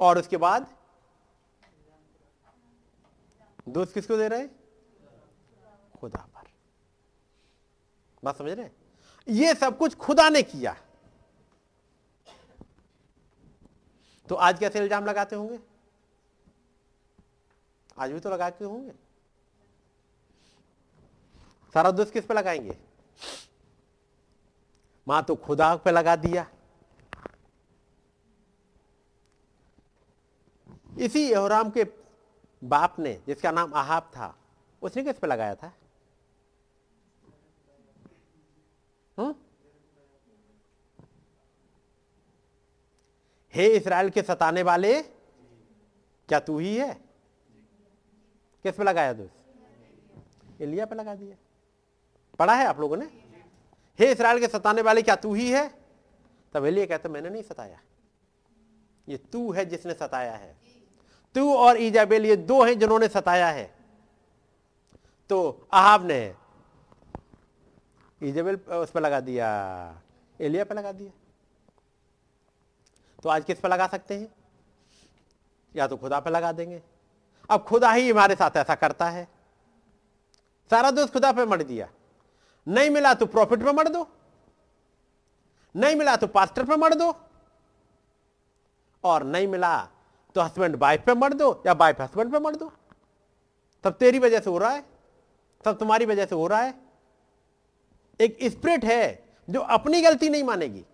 और 0.00 0.18
उसके 0.18 0.36
बाद? 0.36 0.76
दोष 3.68 3.92
किसको 3.92 4.16
दे 4.16 4.28
रहे 4.28 4.40
हैं? 4.40 4.50
खुदा 6.00 6.28
पर। 6.34 6.48
बात 8.24 8.38
समझ 8.38 8.50
रहे 8.50 8.70
ये 9.28 9.54
सब 9.54 9.78
कुछ 9.78 9.94
खुदा 9.94 10.28
ने 10.28 10.42
किया। 10.42 10.76
तो 14.28 14.34
आज 14.34 14.58
कैसे 14.58 14.78
इल्ज़ाम 14.78 15.04
लगाते 15.04 15.36
होंगे? 15.36 15.58
आज 17.98 18.12
भी 18.12 18.20
तो 18.20 18.30
लगाते 18.30 18.64
होंगे। 18.64 18.92
सारा 21.74 21.90
दोष 21.90 22.10
किस 22.10 22.24
पे 22.26 22.34
लगाएँगे? 22.34 22.85
माँ 25.08 25.22
तो 25.22 25.34
खुदा 25.36 25.74
पे 25.76 25.90
लगा 25.90 26.16
दिया। 26.16 26.46
इसी 30.98 31.30
यहोराम 31.30 31.70
के 31.70 31.84
बाप 32.64 32.98
ने, 32.98 33.12
जिसका 33.26 33.50
नाम 33.50 33.74
आहाब 33.74 34.10
था 34.16 34.34
उसने 34.82 35.02
किस 35.04 35.18
पे 35.18 35.26
लगाया 35.26 35.54
था? 35.54 35.72
हुँ? 39.18 39.34
हे 43.54 43.66
इसराइल 43.66 44.10
के 44.10 44.22
सताने 44.22 44.62
वाले, 44.62 45.02
क्या 46.28 46.40
तू 46.40 46.58
ही 46.58 46.76
है? 46.76 46.92
किस 48.64 48.76
पे 48.76 48.84
लगाया 48.84 49.12
दोस्त 49.12 50.62
एलिया 50.62 50.86
पे 50.86 50.94
लगा 50.94 51.14
दिया। 51.14 51.36
पढ़ा 52.38 52.54
है 52.54 52.66
आप 52.66 52.80
लोगों 52.80 52.96
ने? 52.96 53.25
हे 53.98 54.12
इसराइल 54.12 54.40
के 54.40 54.48
सताने 54.48 54.82
वाले, 54.82 55.02
क्या 55.02 55.16
तू 55.16 55.34
ही 55.34 55.50
है? 55.50 55.74
तब 56.52 56.64
एलिया 56.64 56.86
कहते, 56.86 57.08
मैंने 57.08 57.30
नहीं 57.30 57.42
सताया। 57.42 57.80
ये 59.08 59.16
तू 59.16 59.52
है 59.52 59.66
जिसने 59.66 59.94
सताया 59.94 60.32
है। 60.32 60.56
तू 61.34 61.56
और 61.56 61.80
ईजाबेल 61.80 62.26
ये 62.26 62.36
दो 62.36 62.64
हैं 62.64 62.78
जिन्होंने 62.78 63.08
सताया 63.08 63.48
है। 63.48 63.74
तो 65.28 65.68
आहाब 65.72 66.04
ने 66.06 66.34
ईजाबेल 68.22 68.56
उस 68.56 68.90
पर 68.90 69.00
लगा 69.00 69.20
दिया 69.20 69.48
एलिया 70.40 70.64
पर 70.64 70.74
लगा 70.74 70.92
दिया। 70.92 71.12
तो 73.22 73.28
आज 73.28 73.44
किस 73.44 73.60
पर 73.60 73.68
लगा 73.68 73.86
सकते 73.86 74.18
हैं? 74.18 74.28
या 75.76 75.86
तो 75.86 75.96
खुदा 75.96 76.20
पे 76.20 76.30
लगा 76.30 76.52
देंगे। 76.52 76.82
अब 77.50 77.62
खुदा 77.62 77.92
ही 77.92 78.10
हमारे 78.10 78.34
साथ 78.34 78.50
ऐसा 78.56 78.74
करता 78.74 79.08
है। 79.10 79.28
सारा 80.70 80.90
दोष 80.90 81.10
खुदा 81.10 81.32
पे 81.32 81.44
मर 81.46 81.62
दिया 81.62 81.88
नहीं 82.68 82.90
मिला 82.90 83.14
तो 83.14 83.26
प्रॉफिट 83.26 83.62
पे 83.62 83.72
मर 83.72 83.88
दो। 83.88 84.08
नहीं 85.76 85.96
मिला 85.96 86.16
तो 86.16 86.26
पास्टर 86.26 86.64
पे 86.64 86.76
मर 86.76 86.94
दो। 86.94 87.20
और 89.04 89.22
नहीं 89.22 89.48
मिला 89.48 89.88
तो 90.34 90.40
हस्बैंड 90.40 90.76
वाइफ 90.76 91.02
पे 91.06 91.14
मर 91.14 91.32
दो 91.32 91.62
या 91.66 91.72
वाइफ 91.72 92.00
हस्बैंड 92.00 92.32
पे 92.32 92.38
मर 92.38 92.56
दो। 92.56 92.72
तब 93.84 93.92
तेरी 93.92 94.18
वजह 94.18 94.40
से 94.40 94.50
हो 94.50 94.58
रहा 94.58 94.70
है। 94.70 94.84
तब 95.64 95.72
तुम्हारी 95.72 96.06
वजह 96.06 96.26
से 96.26 96.34
हो 96.34 96.46
रहा 96.46 96.60
है। 96.60 96.74
एक 98.20 98.38
स्प्रिट 98.42 98.84
है 98.84 99.24
जो 99.50 99.60
अपनी 99.60 100.00
गलती 100.00 100.28
नहीं 100.28 100.44
मानेगी। 100.44 100.84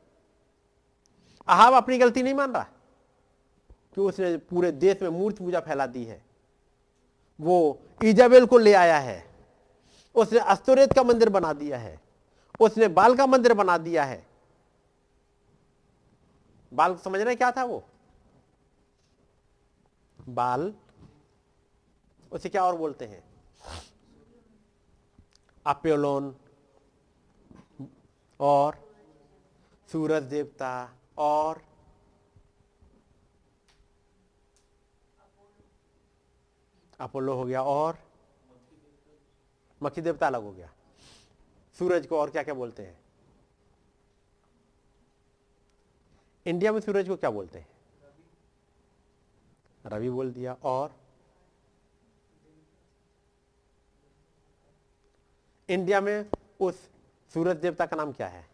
अहाब 1.49 1.75
अपनी 1.75 1.99
गलती 1.99 2.23
नहीं 2.23 2.35
मान 2.35 2.53
रहा। 2.53 2.67
कि 3.95 4.01
उसने 4.01 4.37
पूरे 4.37 4.73
देश 4.73 5.03
में 5.03 5.09
मूर्ति 5.09 5.45
पूजा 5.45 5.61
फैला 5.61 5.87
दी 5.87 6.05
है। 6.05 6.25
वो 7.41 7.79
इजाबेल 8.05 8.47
को 8.47 8.59
ले 8.59 8.75
आया 8.75 8.99
है। 8.99 9.32
उसने 10.15 10.39
अस्तुरेत 10.39 10.93
का 10.93 11.03
मंदिर 11.03 11.29
बना 11.29 11.53
दिया 11.53 11.79
है। 11.79 12.01
उसने 12.61 12.89
बाल 12.89 13.17
का 13.17 13.27
मंदिर 13.27 13.55
बना 13.55 13.79
दिया 13.79 14.05
है। 14.05 14.27
बाल 16.73 16.97
समझ 16.97 17.21
रहे 17.21 17.35
क्या 17.37 17.51
था 17.51 17.65
वो? 17.65 17.83
बाल, 20.19 20.73
उसे 22.33 22.49
क्या 22.49 22.65
और 22.65 22.77
बोलते 22.77 23.05
हैं? 23.05 23.23
अप्योलोन 25.67 26.35
और 28.41 28.77
सूरज 29.89 30.23
देवता, 30.23 30.93
और 31.19 31.63
अपोलो 37.01 37.35
हो 37.35 37.45
गया, 37.45 37.63
और 37.63 37.99
मक्खी 39.83 40.01
देवता 40.01 40.27
अलग 40.27 40.43
हो 40.43 40.53
गया। 40.53 40.73
सूरज 41.79 42.07
को 42.07 42.19
और 42.19 42.31
क्या 42.31 42.43
क्या 42.43 42.55
बोलते 42.55 42.83
हैं? 42.83 42.99
इंडिया 46.47 46.73
में 46.73 46.81
सूरज 46.81 47.09
को 47.09 47.17
क्या 47.17 47.31
बोलते 47.31 47.59
हैं? 47.59 47.69
रवि 49.87 50.11
बोल 50.11 50.33
दिया 50.33 50.57
और 50.65 50.95
इंडिया 55.69 56.01
में 56.01 56.31
उस 56.61 56.89
सूरज 57.35 57.57
देवता 57.57 57.87
का 57.87 57.97
नाम 57.97 58.13
क्या 58.13 58.29
है? 58.29 58.47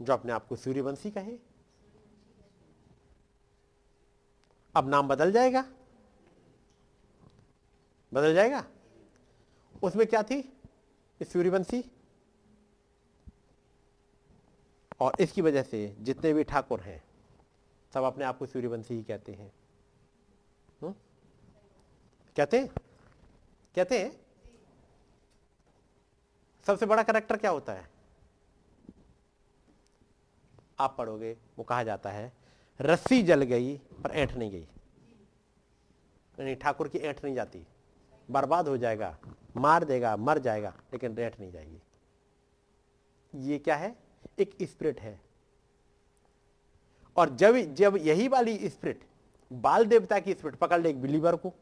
जो 0.00 0.12
अपने 0.12 0.32
आप 0.32 0.46
को 0.46 0.56
सूर्यवंशी 0.56 1.10
कहे। 1.10 1.47
अब 4.78 4.88
नाम 4.88 5.08
बदल 5.08 5.32
जाएगा। 5.32 5.62
बदल 8.14 8.34
जाएगा। 8.34 8.64
उसमें 9.82 10.06
क्या 10.06 10.22
थी? 10.22 10.58
सूर्यवंशी 11.20 11.82
और 15.00 15.12
इसकी 15.20 15.42
वजह 15.42 15.62
से 15.62 15.96
जितने 16.00 16.32
भी 16.32 16.44
ठाकुर 16.44 16.80
हैं, 16.80 17.02
सब 17.94 18.02
अपने 18.02 18.24
आप 18.24 18.38
को 18.38 18.46
सूर्यवंशी 18.46 18.94
ही 18.94 19.02
कहते 19.02 19.32
हैं। 19.32 19.52
हुँ? 20.82 20.94
कहते 22.36 22.60
हैं? 22.60 22.68
कहते 23.74 23.98
हैं? 23.98 24.20
सबसे 26.66 26.86
बड़ा 26.86 27.02
करेक्टर 27.02 27.36
क्या 27.36 27.50
होता 27.50 27.72
है? 27.72 27.90
आप 30.78 30.94
पढ़ोगे, 30.98 31.36
वो 31.58 31.64
कहा 31.64 31.82
जाता 31.82 32.10
है 32.10 32.37
रस्सी 32.80 33.22
जल 33.22 33.42
गई, 33.42 33.76
पर 33.76 34.10
ऐंठ 34.10 34.34
नहीं 34.34 34.50
गई। 34.50 34.68
यानी 36.38 36.54
ठाकुर 36.54 36.88
की 36.88 36.98
ऐंठ 36.98 37.24
नहीं 37.24 37.34
जाती। 37.34 37.66
बर्बाद 38.30 38.68
हो 38.68 38.76
जाएगा, 38.76 39.18
मार 39.56 39.84
देगा, 39.84 40.16
मर 40.16 40.38
जाएगा, 40.38 40.80
लेकिन 40.92 41.18
ऐंठ 41.18 41.40
नहीं 41.40 41.52
जाएगी। 41.52 41.82
ये 43.34 43.58
क्या 43.58 43.76
है? 43.76 43.96
एक 44.38 44.56
स्पिरिट 44.62 45.00
है। 45.00 45.20
और 47.16 47.30
जब 47.30 47.56
जब 47.56 47.96
यही 47.96 48.28
वाली 48.28 48.68
स्पिरिट, 48.68 49.04
बाल 49.52 49.86
देवता 49.86 50.18
की 50.18 50.34
स्पिरिट, 50.34 50.58
पकड़ 50.58 50.80
ले 50.80 50.90
एक 50.90 51.02
बिलीवर 51.02 51.36
को 51.36 51.54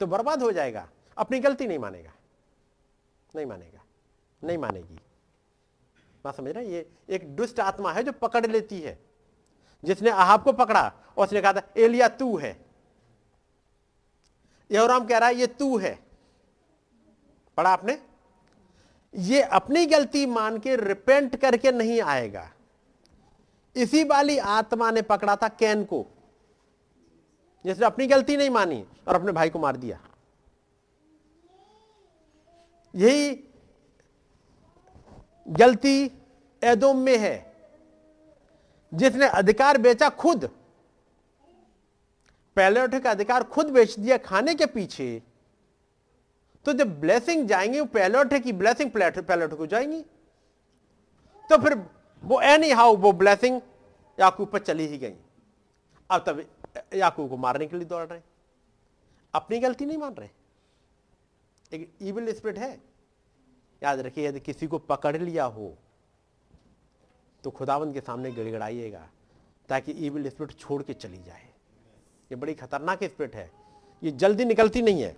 तो 0.00 0.06
बर्बाद 0.06 0.42
हो 0.42 0.52
जाएगा। 0.52 0.90
अपनी 1.18 1.40
गलती 1.40 1.66
नहीं 1.66 1.78
मानेगा। 1.78 2.12
नहीं 3.36 3.46
मानेगा। 3.46 3.84
नहीं 4.44 4.58
मानेगी। 4.58 4.98
बात 6.24 6.36
समझ 6.36 6.48
रहे 6.48 6.66
ये 6.66 6.90
एक 7.08 7.36
दुष्ट 7.36 7.60
आत्मा 7.60 7.92
है 7.92 8.02
जो 8.02 8.12
पकड़ 8.12 8.46
लेती 8.46 8.80
है। 8.80 8.98
जिसने 9.84 10.10
आहाब 10.10 10.42
को 10.42 10.52
पकड़ा 10.52 10.92
और 11.16 11.26
उसने 11.26 11.40
कहा 11.40 11.52
था 11.52 11.62
एलिया 11.76 12.08
तू 12.08 12.36
है। 12.36 12.66
यहोराम 14.70 15.06
कह 15.06 15.18
रहा 15.18 15.28
है, 15.28 15.34
ये 15.34 15.46
तू 15.46 15.78
है। 15.78 15.98
पढ़ा 17.56 17.70
आपने? 17.70 18.02
ये 19.14 19.42
अपनी 19.42 19.86
गलती 19.86 20.26
मान 20.26 20.58
के 20.58 20.76
रिपेंट 20.76 21.36
करके 21.36 21.72
नहीं 21.72 22.00
आएगा। 22.00 22.50
इसी 23.76 24.04
वाली 24.04 24.38
आत्मा 24.38 24.90
ने 24.90 25.02
पकड़ा 25.02 25.36
था 25.36 25.48
कैन 25.48 25.84
को, 25.84 26.06
जिसने 27.66 27.86
अपनी 27.86 28.06
गलती 28.06 28.36
नहीं 28.36 28.50
मानी 28.50 28.86
और 29.08 29.14
अपने 29.14 29.32
भाई 29.32 29.50
को 29.50 29.58
मार 29.58 29.76
दिया। 29.76 30.00
यही 32.94 33.49
गलती 35.48 36.12
एदोम 36.64 36.98
में 36.98 37.18
है। 37.18 37.50
जिसने 38.94 39.26
अधिकार 39.26 39.78
बेचा 39.78 40.08
खुद। 40.08 40.44
पहले 42.56 42.82
उठे 42.82 43.00
का 43.00 43.10
अधिकार 43.10 43.42
खुद 43.42 43.66
बेच 43.66 43.98
दिया 43.98 44.18
खाने 44.18 44.54
के 44.54 44.66
पीछे। 44.66 45.22
तो 46.64 46.72
जब 46.72 47.00
ब्लेसिंग 47.00 47.48
जाएँगे, 47.48 47.80
वो 47.80 48.20
उठे 48.20 48.40
की 48.40 48.52
ब्लेसिंग 48.52 48.90
उठे 48.96 49.56
को 49.56 49.66
जाएँगी। 49.66 50.02
तो 51.50 51.62
फिर 51.62 51.86
वो 52.22 52.40
एनी 52.40 52.70
हाउ 52.70 52.96
वो 52.96 53.12
ब्लेसिंग 53.12 53.60
याकूब 54.20 54.48
पर 54.48 54.58
चली 54.58 54.86
ही 54.86 54.98
गई। 54.98 55.14
अब 56.10 56.24
तब 56.26 56.46
याकूब 56.94 57.30
को 57.30 57.36
मारने 57.36 57.66
के 57.66 57.76
लिए 57.76 57.84
दौड़ 57.84 58.06
रहे 58.06 58.20
अपनी 59.34 59.58
गलती 59.58 59.86
नहीं 59.86 59.98
मान 59.98 60.14
रहे। 60.14 60.28
एक 61.72 61.94
इविल 62.00 62.34
स्पिरिट 62.34 62.58
है। 62.58 62.89
याद 63.82 64.00
रखिए, 64.00 64.26
यदि 64.28 64.40
किसी 64.40 64.66
को 64.66 64.78
पकड़ 64.80 65.16
लिया 65.16 65.44
हो 65.46 65.74
तो 67.44 67.50
खुदावन 67.50 67.92
के 67.92 68.00
सामने 68.00 68.30
गिड़गड़ाइएगा, 68.32 69.06
ताकि 69.68 69.92
ईविल 70.06 70.28
स्पिरिट 70.28 70.58
छोड़ 70.58 70.82
के 70.82 70.94
चली 70.94 71.22
जाए। 71.22 71.48
ये 72.30 72.36
बड़ी 72.36 72.54
खतरनाक 72.54 73.04
स्पिरिट 73.04 73.34
है। 73.34 73.50
ये 74.02 74.10
जल्दी 74.12 74.44
निकलती 74.44 74.82
नहीं 74.82 75.02
है। 75.02 75.16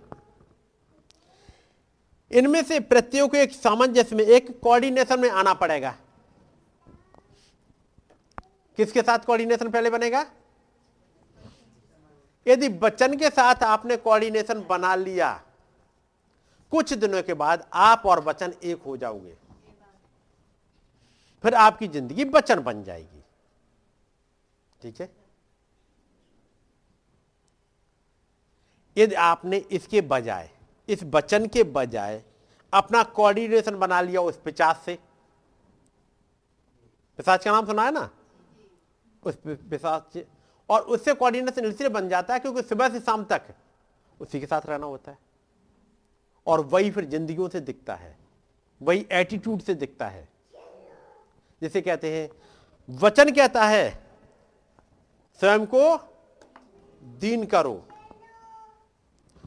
इनमें 2.31 2.61
से 2.63 2.79
प्रत्येक 2.81 3.31
को 3.31 3.37
एक 3.37 3.51
सामंजस्य 3.51 4.15
में, 4.15 4.23
एक 4.25 4.59
कोऑर्डिनेशन 4.61 5.19
में 5.19 5.29
आना 5.31 5.53
पड़ेगा। 5.53 5.95
किसके 8.77 9.01
साथ 9.01 9.19
कोऑर्डिनेशन 9.19 9.69
पहले 9.71 9.89
बनेगा? 9.89 10.25
यदि 12.45 12.69
बच्चन 12.69 13.17
के 13.17 13.29
साथ 13.29 13.63
आपने 13.63 13.97
कोऑर्डिनेशन 13.97 14.65
बना 14.69 14.95
लिया 14.95 15.29
कुछ 16.73 16.93
दिनों 16.95 17.21
के 17.23 17.33
बाद 17.35 17.65
आप 17.75 18.05
और 18.05 18.19
वचन 18.23 18.53
एक 18.63 18.83
हो 18.83 18.95
जाओगे। 18.97 19.33
फिर 21.43 21.53
आपकी 21.55 21.87
ज़िंदगी 21.87 22.23
वचन 22.25 22.59
बन 22.63 22.83
जाएगी। 22.83 23.21
ठीक 24.81 25.01
है? 25.01 25.09
यदि 28.97 29.15
आपने 29.15 29.57
इसके 29.57 30.01
बजाय, 30.03 30.49
इस 30.89 31.03
बचन 31.05 31.47
के 31.47 31.63
बजाय 31.63 32.21
अपना 32.73 33.03
कोऑर्डिनेशन 33.11 33.75
बना 33.79 34.01
लिया 34.01 34.21
उस 34.21 34.39
पिचास 34.41 34.81
से। 34.85 34.97
पिशाच 37.19 37.43
का 37.45 37.51
नाम 37.51 37.65
सुना 37.65 37.83
है 37.83 37.91
ना? 37.91 38.09
उस 39.23 39.37
पिशाच 39.45 40.17
और 40.69 40.81
उससे 40.81 41.13
कोऑर्डिनेशन 41.13 41.65
इसलिए 41.65 41.89
बन 41.89 42.09
जाता 42.09 42.33
है 42.33 42.39
क्योंकि 42.39 42.61
सुबह 42.63 42.89
से 42.89 42.99
शाम 42.99 43.23
तक 43.23 43.53
उसी 44.19 44.39
के 44.39 44.45
साथ 44.45 44.65
रहना 44.65 44.85
होता 44.85 45.11
है। 45.11 45.17
और 46.47 46.59
वही 46.59 46.91
फिर 46.91 47.05
जिंदगियों 47.05 47.49
से 47.49 47.59
दिखता 47.59 47.95
है, 47.95 48.17
वही 48.81 49.07
एटीट्यूड 49.11 49.61
से 49.61 49.73
दिखता 49.73 50.07
है। 50.07 50.27
जिसे 51.61 51.81
कहते 51.81 52.11
हैं, 52.11 52.29
वचन 52.89 53.31
कहता 53.31 53.65
है, 53.65 53.91
स्वयं 55.39 55.65
को 55.65 55.97
दीन 57.03 57.45
करो। 57.45 57.75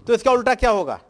तो 0.06 0.14
इसका 0.14 0.32
उल्टा 0.32 0.54
क्या 0.54 0.70
होगा? 0.70 1.00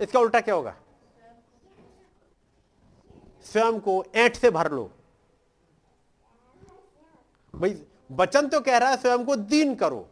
इसका 0.00 0.20
उल्टा 0.20 0.40
क्या 0.40 0.54
होगा? 0.54 0.74
स्वयं 3.44 3.80
को 3.80 4.04
ऐठ 4.14 4.36
से 4.36 4.50
भर 4.50 4.70
लो। 4.72 4.90
भाई, 7.54 7.82
वचन 8.10 8.48
तो 8.48 8.60
कह 8.60 8.78
रहा 8.78 8.90
है, 8.90 8.96
स्वयं 8.96 9.24
को 9.24 9.36
दीन 9.36 9.74
करो। 9.74 10.09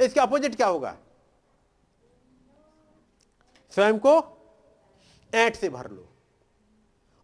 इसके 0.00 0.20
अपोजिट 0.20 0.54
क्या 0.56 0.66
होगा? 0.66 0.96
स्वयं 3.72 3.98
को 3.98 4.12
ऐठ 5.32 5.56
से 5.56 5.68
भर 5.68 5.90
लो। 5.90 6.06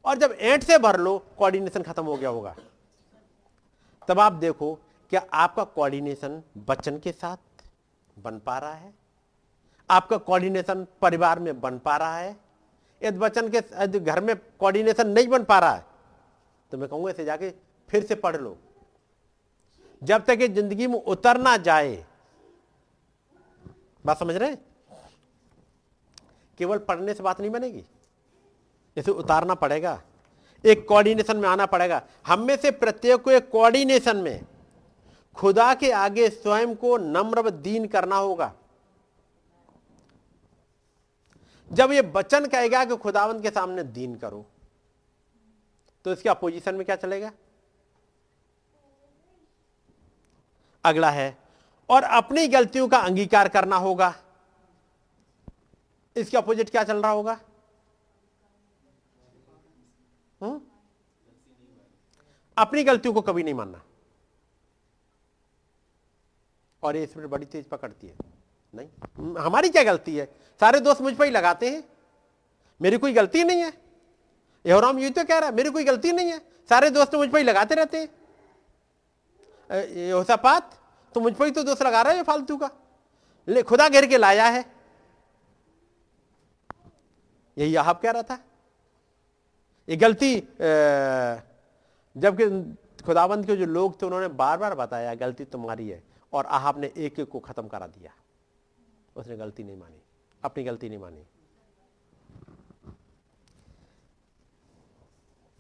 और 0.05 0.19
जब 0.19 0.33
ऐठ 0.33 0.65
से 0.65 0.79
भर 0.79 0.99
लो 0.99 1.19
कोऑर्डिनेशन 1.39 1.83
खत्म 1.83 2.05
हो 2.05 2.17
गया 2.17 2.29
होगा। 2.31 2.55
तब 4.09 4.21
आप 4.21 4.33
देखो, 4.35 4.75
क्या 5.13 5.23
आपका 5.35 5.65
कोऑर्डिनेशन 5.65 6.43
बच्चन 6.69 6.99
के 6.99 7.13
साथ 7.13 7.37
बन 8.17 8.39
पा 8.39 8.59
रहा 8.59 8.73
है? 8.73 8.93
आपका 9.91 10.17
कोऑर्डिनेशन 10.19 10.87
परिवार 11.03 11.39
में 11.39 11.61
बन 11.61 11.79
पा 11.79 11.97
रहा 11.97 12.19
है? 12.19 12.37
यदि 13.03 13.19
बच्चन 13.19 13.49
के, 13.49 13.59
यदि 13.59 14.01
घर 14.01 14.21
में 14.21 14.35
कोऑर्डिनेशन 14.37 15.09
नहीं 15.09 15.29
बन 15.29 15.45
पा 15.45 15.59
रहा 15.59 15.75
है 15.75 15.85
तो 16.71 16.79
मैं 16.79 16.89
कहूँगा 16.89 17.11
इसे 17.11 17.25
जाके 17.25 17.51
फिर 17.89 18.05
से 18.05 18.15
पढ़ 18.17 18.37
लो। 18.37 18.57
जब 20.03 20.25
तक 20.25 20.39
ये 20.41 20.49
ज़िंदगी 20.49 20.87
में 20.87 21.03
उतर 21.03 21.39
ना 21.39 21.57
जाए 21.59 22.05
बात 24.07 24.19
समझ 24.19 24.35
रहे 24.37 24.49
हैं? 24.51 24.59
केवल 26.61 26.79
पढ़ने 26.81 27.15
से 27.15 27.23
बात 27.23 27.41
नहीं 27.41 27.51
बनेगी। 27.51 27.85
इसे 28.97 29.11
उतारना 29.13 29.55
पड़ेगा, 29.55 30.01
एक 30.65 30.87
कोऑर्डिनेशन 30.89 31.37
में 31.37 31.49
आना 31.49 31.67
पड़ेगा। 31.67 32.03
हम 32.27 32.41
में 32.41 32.57
से 32.57 32.71
प्रत्येक 32.73 33.23
को 33.23 33.31
एक 33.31 33.51
कोऑर्डिनेशन 33.51 34.17
में 34.17 34.45
खुदा 35.37 35.73
के 35.75 35.91
आगे 35.93 36.29
स्वयं 36.31 36.75
को 36.75 36.97
नम्र 36.99 37.51
दीन 37.53 37.87
करना 37.87 38.17
होगा। 38.17 38.53
जब 41.71 41.93
ये 41.93 42.03
बचन 42.05 42.47
कहेगा 42.47 42.85
कि 42.85 42.97
खुदावंत 42.97 43.43
के 43.43 43.51
सामने 43.51 43.83
दीन 43.85 44.15
करो 44.17 44.45
तो 46.05 46.13
इसके 46.13 46.29
अपोजिशन 46.29 46.75
में 46.75 46.85
क्या 46.87 46.97
चलेगा? 46.97 47.31
अगला 50.85 51.11
है 51.11 51.37
और 51.89 52.03
अपनी 52.03 52.47
गलतियों 52.49 52.89
का 52.89 52.99
अंगीकार 52.99 53.49
करना 53.49 53.77
होगा। 53.77 54.15
इसके 56.17 56.37
अपोजिट 56.37 56.71
क्या 56.71 56.85
चल 56.85 57.03
रहा 57.03 57.11
होगा? 57.11 57.41
हुँ? 60.41 60.61
अपनी 62.57 62.83
गलतियों 62.85 63.15
को 63.15 63.21
कभी 63.23 63.43
नहीं 63.43 63.55
मानना। 63.55 63.83
और 66.83 66.97
ये 66.97 67.03
इसमें 67.03 67.31
बड़ी 67.31 67.47
तेज 67.47 67.67
पकड़ती 67.67 68.07
है। 68.07 68.17
नहीं? 68.75 68.89
हमारी 69.39 69.69
क्या 69.69 69.83
गलती 69.83 70.17
है? 70.17 70.25
सारे 70.61 70.81
दोस्त 70.81 71.01
मुझ 71.01 71.17
पर 71.17 71.25
ही 71.25 71.31
लगाते 71.31 71.71
हैं। 71.71 71.85
मेरी 72.81 72.99
कोई 72.99 73.13
गलती 73.13 73.45
नहीं 73.45 73.61
है। 73.61 73.73
यहोराम 74.65 74.99
यू 74.99 75.11
तो 75.11 75.25
कह 75.25 75.39
रहा 75.39 75.49
है, 75.49 75.55
मेरी 75.55 75.71
कोई 75.71 75.85
गलती 75.85 76.13
नहीं 76.13 76.31
है। 76.31 76.39
सारे 76.69 76.91
दोस्त 76.91 77.15
मुझ 77.15 77.29
पर 77.31 77.39
ही 77.39 77.45
लगाते 77.45 77.75
रहते 77.75 77.99
हैं। 77.99 78.09
योसापात 80.09 80.79
तो 81.17 81.21
मुझ 81.21 81.33
पर 81.35 81.45
ही 81.45 81.51
तो 81.51 81.63
दोस्त 81.63 81.83
लगा 81.83 82.01
रहा 82.03 82.13
है 82.13 82.23
फालतू 82.23 82.57
का। 82.57 82.69
ले, 83.49 83.63
खुदा 83.63 83.89
घेर 83.89 84.07
के 84.07 84.17
लाया 84.19 84.47
है। 84.47 84.65
यही 87.57 87.77
आप 87.77 88.01
कह 88.03 88.11
रहा 88.11 88.23
था। 88.23 88.39
ये 89.89 89.97
गलती 89.97 90.35
जबकि 92.17 92.49
खुदाबंद 93.03 93.47
के 93.47 93.57
जो 93.57 93.67
लोग 93.67 94.01
थे, 94.03 94.07
उन्होंने 94.07 94.29
बार 94.31 94.59
बार 94.59 94.75
बताया, 94.75 95.15
गलती 95.15 95.45
तुम्हारी 95.47 95.89
है, 95.89 96.03
और 96.33 96.47
आहब 96.47 96.81
ने 96.81 96.93
एक 96.97 97.19
एक 97.21 97.31
को 97.31 97.39
खत्म 97.41 97.67
करा 97.69 97.87
दिया। 97.87 98.13
उसने 99.17 99.37
गलती 99.37 99.65
नहीं 99.65 99.77
मानी, 99.77 100.01
अपनी 100.43 100.65
गलती 100.65 100.89
नहीं 100.89 100.99
मानी। 100.99 101.25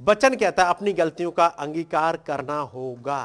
बचन 0.01 0.37
कहता 0.37 0.65
है, 0.65 0.71
अपनी 0.71 0.93
गलतियों 0.93 1.31
का 1.31 1.47
अंगीकार 1.47 2.17
करना 2.27 2.59
होगा। 2.59 3.23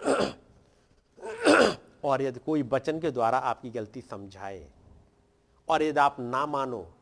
और 2.04 2.22
यदि 2.22 2.40
कोई 2.40 2.62
बचन 2.62 3.00
के 3.00 3.10
द्वारा 3.10 3.38
आपकी 3.38 3.70
गलती 3.70 4.00
समझाए 4.00 4.68
और 5.68 5.82
यदि 5.82 6.00
आप 6.00 6.16
ना 6.20 6.46
मानो 6.46 6.94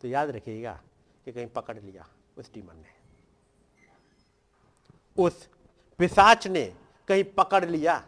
तो 0.00 0.08
याद 0.08 0.30
रखिएगा 0.30 0.80
कि 1.24 1.32
कहीं 1.32 1.46
पकड़ 1.46 1.78
लिया, 1.78 2.06
उस 2.38 2.54
डीमन 2.54 2.76
ने। 2.76 2.94
उस 5.22 5.48
पिसाच 5.98 6.46
ने 6.46 6.76
कहीं 7.08 7.24
पकड़ 7.24 7.64
लिया। 7.64 8.04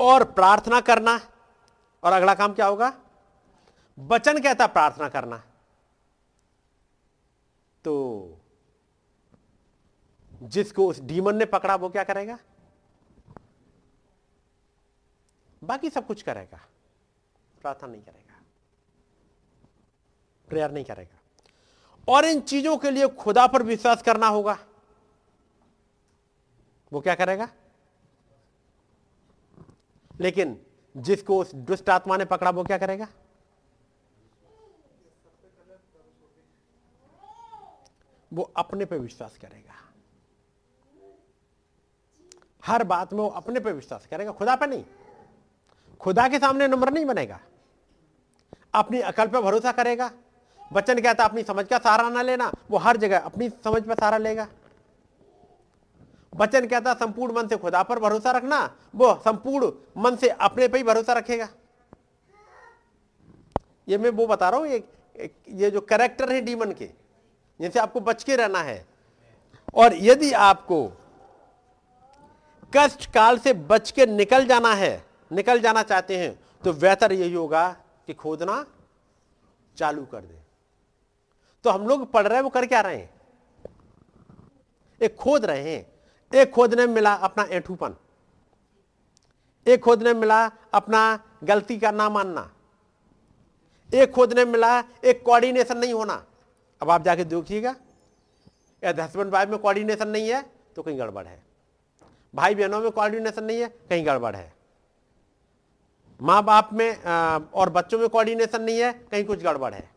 और 0.00 0.24
प्रार्थना 0.24 0.80
करना, 0.80 1.20
और 2.02 2.12
अगला 2.12 2.34
काम 2.34 2.54
क्या 2.54 2.66
होगा? 2.66 2.92
बचन 3.98 4.42
कहता 4.42 4.66
प्रार्थना 4.66 5.08
करना। 5.08 5.42
तो 7.84 7.94
जिसको 10.42 10.88
उस 10.88 11.00
डीमन 11.00 11.36
ने 11.36 11.44
पकड़ा, 11.44 11.76
वो 11.76 11.88
क्या 11.88 12.04
करेगा? 12.04 12.38
बाकी 15.64 15.90
सब 15.90 16.06
कुछ 16.06 16.22
करेगा। 16.22 16.60
प्रार्थना 17.60 17.92
नहीं 17.92 18.02
करेगा। 18.02 18.42
प्रेयर 20.48 20.70
नहीं 20.70 20.84
करेगा। 20.84 21.18
और 22.08 22.24
इन 22.24 22.40
चीज़ों 22.40 22.76
के 22.76 22.90
लिए 22.90 23.08
खुदा 23.08 23.46
पर 23.46 23.62
विश्वास 23.62 24.02
करना 24.02 24.26
होगा। 24.26 24.58
वो 26.92 27.00
क्या 27.00 27.14
करेगा? 27.14 27.48
लेकिन 30.20 30.66
जिसको 30.96 31.40
उस 31.40 31.54
दुष्ट 31.54 31.90
आत्मा 31.90 32.16
ने 32.16 32.24
पकड़ा, 32.24 32.50
वो 32.50 32.64
क्या 32.64 32.78
करेगा? 32.78 33.08
वो 38.32 38.42
अपने 38.42 38.84
पे 38.84 38.98
विश्वास 38.98 39.38
करेगा। 39.38 39.81
हर 42.64 42.84
बात 42.84 43.12
में 43.12 43.20
वो 43.20 43.28
अपने 43.28 43.60
पे 43.60 43.72
विश्वास 43.72 44.06
करेगा, 44.10 44.32
खुदा 44.32 44.56
पे 44.56 44.66
नहीं। 44.66 44.84
खुदा 46.00 46.28
के 46.28 46.38
सामने 46.38 46.68
नंबर 46.68 46.92
नहीं 46.92 47.04
बनेगा। 47.04 47.38
अपनी 48.74 49.00
अकल 49.00 49.26
पे 49.26 49.40
भरोसा 49.40 49.72
करेगा। 49.72 50.10
बच्चन 50.72 51.00
कहता 51.00 51.24
अपनी 51.24 51.42
समझ 51.42 51.66
का 51.66 51.78
सहारा 51.78 52.08
ना 52.08 52.22
लेना। 52.22 52.52
वो 52.70 52.78
हर 52.78 52.96
जगह 52.96 53.18
अपनी 53.18 53.48
समझ 53.48 53.82
पर 53.82 53.94
सहारा 53.94 54.18
लेगा। 54.18 54.46
बच्चन 56.32 56.66
कहता 56.66 56.94
संपूर्ण 56.94 57.34
मन 57.34 57.48
से 57.48 57.56
खुदा 57.56 57.82
पर 57.82 57.98
भरोसा 57.98 58.30
रखना। 58.30 58.58
वो 58.94 59.14
संपूर्ण 59.24 59.70
मन 59.96 60.16
से 60.16 60.28
अपने 60.28 60.68
पे 60.68 60.78
ही 60.78 60.84
भरोसा 60.84 61.12
रखेगा। 61.12 61.48
ये 63.88 63.98
मैं 63.98 64.10
वो 64.10 64.26
बता 64.26 64.48
रहा 64.50 64.60
हूँ, 64.60 64.68
ये 64.68 65.30
ये 65.48 65.70
जो 65.70 65.80
करेक्टर 65.80 66.32
है 66.32 66.40
डीमन 66.40 66.72
के, 66.72 66.86
जिनसे 67.60 67.78
आपको 67.78 68.00
बच 68.00 68.24
के 68.24 68.36
रहना 68.36 68.58
है। 68.58 68.84
और 69.74 69.94
यदि 69.94 70.32
आपको 70.32 70.80
कष्ट 72.74 73.10
काल 73.12 73.38
से 73.38 73.52
बच 73.52 73.90
के 73.90 74.06
निकल 74.06 74.46
जाना 74.46 74.72
है, 74.74 75.04
निकल 75.30 75.60
जाना 75.60 75.82
चाहते 75.82 76.16
हैं 76.18 76.38
तो 76.64 76.72
बेहतर 76.72 77.12
यही 77.12 77.32
होगा 77.34 77.68
कि 78.06 78.14
खोदना 78.14 78.64
चालू 79.76 80.04
कर 80.04 80.20
दे। 80.20 80.40
तो 81.64 81.70
हम 81.70 81.86
लोग 81.88 82.10
पढ़ 82.12 82.26
रहे 82.26 82.36
हैं, 82.36 82.42
वो 82.42 82.50
कर 82.50 82.66
क्या 82.66 82.80
रहे 82.80 82.96
हैं? 82.96 83.10
एक 85.00 85.16
खोद 85.16 85.44
रहे 85.44 85.72
हैं। 85.72 85.86
एक 86.32 86.50
खोदने 86.50 86.86
में 86.86 86.94
मिला 86.94 87.12
अपना 87.14 87.42
ऐठूपन। 87.50 87.94
एक 89.66 89.80
खोदने 89.80 90.12
में 90.12 90.20
मिला 90.20 90.44
अपना 90.74 91.02
गलती 91.44 91.78
का 91.78 91.90
ना 91.90 92.08
मानना। 92.10 92.50
एक 93.90 94.10
खोदने 94.10 94.44
में 94.44 94.52
मिला 94.52 94.78
एक 95.04 95.22
कोऑर्डिनेशन 95.24 95.78
नहीं 95.78 95.92
होना। 95.94 96.24
अब 96.80 96.90
आप 96.90 97.02
जाके 97.02 97.24
देखिएगा, 97.24 97.74
यदि 98.82 99.02
हस्बैंड 99.02 99.30
वाइफ 99.30 99.48
में 99.48 99.58
कोऑर्डिनेशन 99.58 100.08
नहीं 100.08 100.28
है 100.28 100.42
तो 100.76 100.82
कहीं 100.82 100.98
गड़बड़ 100.98 101.26
है। 101.26 101.51
भाई 102.34 102.54
बहनों 102.54 102.80
में 102.80 102.90
कोऑर्डिनेशन 102.90 103.44
नहीं 103.44 103.60
है, 103.60 103.68
कहीं 103.90 104.06
गड़बड़ 104.06 104.34
है। 104.36 104.52
माँ 106.20 106.42
बाप 106.44 106.72
में 106.72 107.02
और 107.52 107.70
बच्चों 107.70 107.98
में 107.98 108.08
कोऑर्डिनेशन 108.08 108.62
नहीं 108.62 108.78
है, 108.78 108.92
कहीं 109.10 109.24
कुछ 109.24 109.42
गड़बड़ 109.42 109.72
है। 109.74 109.90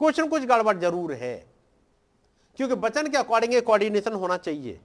कुछ 0.00 0.20
न 0.20 0.26
कुछ 0.28 0.42
गड़बड़ 0.44 0.76
ज़रूर 0.76 1.12
है, 1.14 1.36
क्योंकि 2.58 2.74
वचन 2.76 3.08
के 3.08 3.16
अकॉर्डिंग 3.18 3.60
कोऑर्डिनेशन 3.62 4.12
होना 4.14 4.36
चाहिए। 4.38 4.80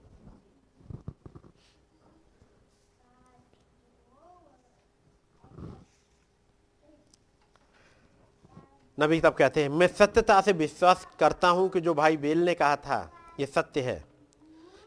नबी 8.98 9.20
तब 9.20 9.34
कहते 9.34 9.62
हैं, 9.62 9.68
मैं 9.70 9.86
सत्यता 9.88 10.40
से 10.40 10.52
विश्वास 10.54 11.06
करता 11.20 11.48
हूँ 11.48 11.68
कि 11.68 11.80
जो 11.80 11.94
भाई 11.94 12.16
बेल 12.18 12.44
ने 12.44 12.54
कहा 12.54 12.76
था 12.78 13.10
यह 13.40 13.46
सत्य 13.46 13.80
है। 13.80 14.11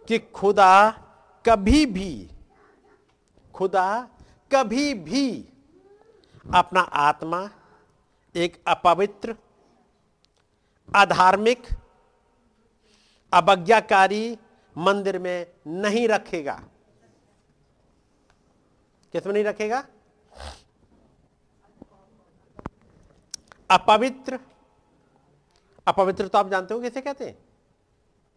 कि 0.07 0.19
खुदा 0.19 0.91
कभी 1.45 1.85
भी, 1.85 2.31
खुदा 3.53 4.09
कभी 4.51 4.93
भी 4.93 5.49
अपना 6.55 6.81
आत्मा 6.81 7.49
एक 8.35 8.63
अपवित्र, 8.67 9.35
अधार्मिक, 10.95 11.67
अवज्ञाकारी 13.33 14.37
मंदिर 14.77 15.19
में 15.19 15.53
नहीं 15.67 16.07
रखेगा। 16.07 16.63
किसमें 19.11 19.33
नहीं 19.33 19.43
रखेगा? 19.43 19.87
अपवित्र। 23.71 24.39
अपवित्र 25.87 26.27
तो 26.27 26.37
आप 26.37 26.49
जानते 26.49 26.73
हो 26.73 26.81
कैसे 26.81 27.01
कहते 27.01 27.25
हैं? 27.25 27.39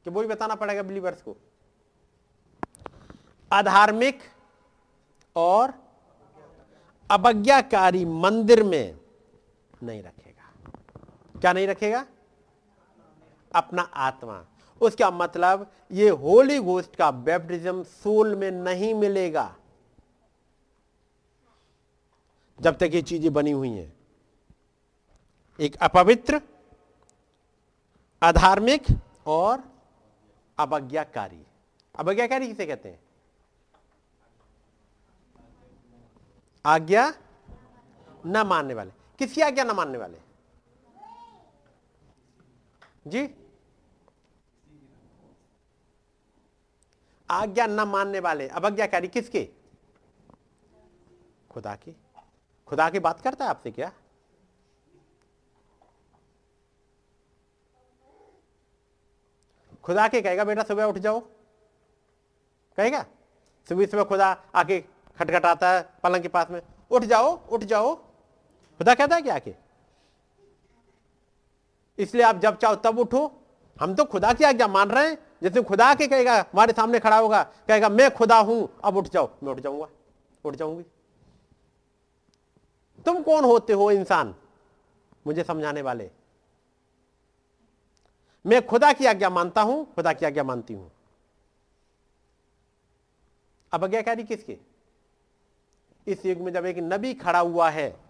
कि 0.04 0.10
वो 0.10 0.22
ही 0.22 0.28
बताना 0.28 0.54
पड़ेगा 0.54 0.82
बिलीवर्स 0.82 1.22
को। 1.22 1.36
अधार्मिक 3.52 4.20
और 5.36 5.74
अवज्ञाकारी 7.10 8.04
मंदिर 8.04 8.62
में 8.62 9.00
नहीं 9.82 10.02
रखेगा। 10.02 10.70
क्या 11.40 11.52
नहीं 11.52 11.66
रखेगा? 11.66 12.06
अपना 13.54 13.82
आत्मा। 13.82 14.46
उसका 14.80 15.10
मतलब 15.10 15.72
ये 15.92 16.08
होली 16.08 16.58
घोस्ट 16.58 16.96
का 16.96 17.10
बैप्टिज्म 17.10 17.82
सोल 17.82 18.34
में 18.34 18.50
नहीं 18.50 18.94
मिलेगा। 18.94 19.56
जब 22.60 22.76
तक 22.76 22.90
ये 22.94 23.02
चीज़ें 23.02 23.32
बनी 23.32 23.50
हुई 23.50 23.70
हैं। 23.70 23.96
एक 25.60 25.76
अपवित्र, 25.76 26.40
अधार्मिक 28.22 28.84
और 29.26 29.64
अवज्ञाकारी। 30.58 31.42
अवज्ञाकारी 31.98 32.46
किसे 32.46 32.66
कहते 32.66 32.88
हैं? 32.88 33.00
आज्ञा 36.68 37.14
न 38.26 38.42
मानने 38.46 38.74
वाले। 38.74 38.90
किसकी 39.18 39.40
आज्ञा 39.40 39.64
न 39.64 39.70
मानने 39.70 39.98
वाले? 39.98 40.18
जी? 43.06 43.34
आज्ञा 47.30 47.66
न 47.66 47.80
मानने 47.80 48.20
वाले। 48.20 48.48
अवज्ञाकारी 48.48 49.08
किसके? 49.08 49.52
खुदा 51.50 51.76
की। 51.76 51.96
खुदा 52.66 52.90
की 52.90 52.98
बात 52.98 53.20
करता 53.20 53.44
है 53.44 53.50
आपसे 53.50 53.70
क्या? 53.70 53.92
खुदा 59.82 60.08
के 60.08 60.22
कहेगा, 60.22 60.44
बेटा, 60.44 60.62
सुबह 60.62 60.84
उठ 60.84 60.94
जाओ। 60.94 61.20
कहेगा? 62.76 63.02
सुबह 63.68 63.86
सुबह 63.86 64.04
खुदा 64.04 64.44
आके 64.54 64.97
खटखटाता 65.18 65.70
है 65.70 65.82
पलंग 66.02 66.22
के 66.22 66.28
पास 66.28 66.50
में, 66.50 66.60
उठ 66.90 67.04
जाओ 67.04 67.38
उठ 67.46 67.64
जाओ। 67.64 67.94
खुदा 67.94 68.94
कहता 68.94 69.16
है 69.16 69.22
क्या 69.22 69.34
आके 69.34 69.54
इसलिए 71.98 72.24
आप 72.24 72.38
जब 72.38 72.56
चाहो 72.56 72.74
तब 72.74 72.98
उठो। 72.98 73.30
हम 73.76 73.94
तो 73.94 74.04
खुदा 74.04 74.32
की 74.32 74.44
आज्ञा 74.44 74.66
मान 74.68 74.90
रहे 74.90 75.08
हैं। 75.08 75.18
जैसे 75.42 75.62
खुदा 75.62 75.94
के 75.94 76.06
कहेगा, 76.06 76.34
हमारे 76.52 76.72
सामने 76.72 76.98
खड़ा 76.98 77.18
होगा, 77.18 77.42
कहेगा, 77.68 77.88
मैं 77.88 78.10
खुदा 78.10 78.38
हूँ, 78.38 78.68
अब 78.84 78.96
उठ 78.96 79.08
जाओ। 79.08 79.28
मैं 79.42 79.52
उठ 79.52 79.60
जाऊँगा, 79.60 79.88
उठ 80.44 80.56
जाऊँगी। 80.56 80.84
तुम 83.06 83.22
कौन 83.22 83.44
होते 83.44 83.72
हो 83.72 83.90
इंसान? 83.90 84.34
मुझे 85.26 85.44
समझाने 85.44 85.82
वाले। 85.82 86.10
मैं 88.46 88.66
खुदा 88.66 88.92
की 88.92 89.06
आज्ञा 89.06 89.30
मानता 89.30 89.62
हूँ, 89.62 89.84
खुदा 89.94 90.12
की 90.12 90.26
आज्ञा 90.26 90.44
मानती 90.44 90.74
हूँ। 90.74 90.90
अब 93.72 93.84
आज्ञाकारी 93.84 94.24
किसके? 94.24 94.58
इस 96.08 96.26
युग 96.26 96.38
में 96.38 96.52
जब 96.52 96.66
एक 96.66 96.78
नबी 96.78 97.14
खड़ा 97.14 97.38
हुआ 97.38 97.70
है 97.70 98.00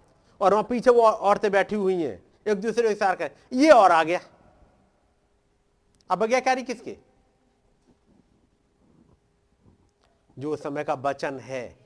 और 0.40 0.52
वहाँ 0.52 0.64
पीछे 0.64 0.90
वो 0.90 1.02
औरतें 1.02 1.50
बैठी 1.50 1.76
हुई 1.76 2.02
हैं, 2.02 2.22
एक 2.46 2.60
दूसरे 2.60 2.82
को 2.82 2.88
इशार 2.88 3.16
कर, 3.16 3.30
ये 3.52 3.70
और 3.70 3.92
आ 3.92 4.04
गया। 4.04 4.20
अब 6.10 6.22
आज्ञाकारी 6.22 6.62
किसके? 6.62 6.96
जो 10.38 10.56
समय 10.56 10.84
का 10.84 10.94
वचन 10.94 11.38
है, 11.38 11.76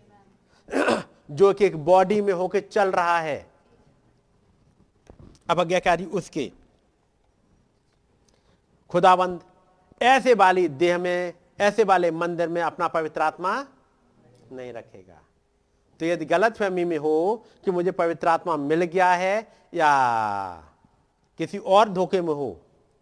जो 1.31 1.55
कि 1.55 1.65
एक 1.65 1.77
बॉडी 1.77 2.21
में 2.21 2.33
होकर 2.33 2.61
चल 2.61 2.93
रहा 2.93 3.19
है। 3.21 3.51
अब 5.51 5.61
आज्ञाकारी 5.61 6.05
उसके। 6.05 6.53
खुदाबंद, 8.91 9.41
ऐसे 10.03 10.35
वाली 10.35 10.69
देह 10.69 10.99
में, 10.99 11.33
ऐसे 11.61 11.85
वाले 11.85 12.11
मंदिर 12.11 12.49
में 12.49 12.63
अपना 12.63 12.89
पवित्र 12.89 13.23
आत्मा 13.23 13.67
नहीं 14.53 14.73
रखेगा। 14.73 15.21
तो 16.03 16.07
यदि 16.07 16.25
गलत 16.25 16.57
फहमी 16.57 16.85
में 16.85 16.97
हो 16.99 17.45
कि 17.65 17.71
मुझे 17.71 17.91
पवित्र 17.93 18.29
आत्मा 18.29 18.57
मिल 18.59 18.83
गया 18.85 19.11
है 19.15 19.37
या 19.75 19.91
किसी 21.41 21.59
और 21.59 21.89
धोखे 21.89 22.21
में 22.21 22.33
हो 22.35 22.49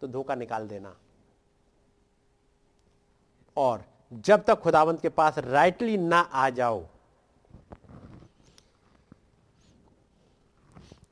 तो 0.01 0.07
धोखा 0.07 0.35
निकाल 0.35 0.67
देना। 0.67 0.93
और 3.57 3.83
जब 4.25 4.43
तक 4.43 4.59
खुदावंत 4.59 5.01
के 5.01 5.09
पास 5.09 5.37
राइटली 5.37 5.97
ना 5.97 6.19
आ 6.19 6.49
जाओ 6.51 6.83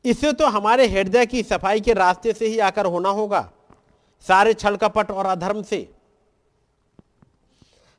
इसे 0.05 0.33
तो 0.33 0.47
हमारे 0.47 0.87
हृदय 0.87 1.25
की 1.25 1.43
सफ़ाई 1.43 1.81
के 1.81 1.93
रास्ते 1.93 2.33
से 2.33 2.47
ही 2.47 2.59
आकर 2.61 2.85
होना 2.87 3.09
होगा, 3.11 3.41
सारे 4.25 4.53
छल 4.53 4.75
कपट 4.77 5.11
और 5.11 5.25
अधर्म 5.25 5.63
से, 5.63 5.81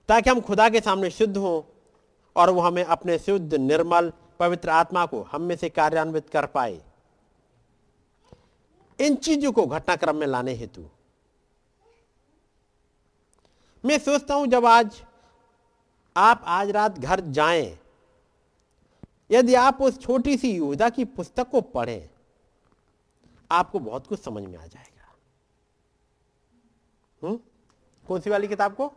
ताकि 0.08 0.30
हम 0.30 0.40
खुदा 0.42 0.68
के 0.68 0.80
सामने 0.80 1.10
शुद्ध 1.10 1.36
हों। 1.36 1.60
और 2.36 2.50
वो 2.50 2.60
हमें 2.60 2.84
अपने 2.84 3.18
शुद्ध, 3.18 3.54
निर्मल, 3.54 4.12
पवित्र 4.38 4.68
आत्मा 4.68 5.06
को 5.06 5.22
हम 5.22 5.42
में 5.42 5.56
से 5.56 5.68
कार्यान्वित 5.68 6.28
कर 6.30 6.46
पाए। 6.46 6.80
इन 8.98 9.14
चीज़ों 9.16 9.52
को 9.52 9.66
घटनाक्रम 9.66 10.16
में 10.16 10.26
लाने 10.26 10.54
हेतु। 10.54 10.84
मैं 13.84 13.98
सोचता 13.98 14.34
हूँ, 14.34 14.46
जब 14.46 14.66
आज 14.66 15.02
आप 16.16 16.42
आज 16.44 16.70
रात 16.70 16.98
घर 16.98 17.20
जाएँ, 17.20 17.78
यदि 19.30 19.54
आप 19.54 19.82
उस 19.82 20.00
छोटी 20.00 20.36
सी 20.36 20.50
युदा 20.56 20.88
की 20.88 21.04
पुस्तक 21.04 21.48
को 21.48 21.60
पढ़ें, 21.60 22.08
आपको 23.50 23.78
बहुत 23.78 24.06
कुछ 24.06 24.20
समझ 24.20 24.42
में 24.42 24.58
आ 24.58 24.66
जाएगा। 24.66 25.14
हम्म 27.22 27.38
कौन 28.06 28.20
सी 28.20 28.30
वाली 28.30 28.48
किताब 28.48 28.74
को? 28.74 28.92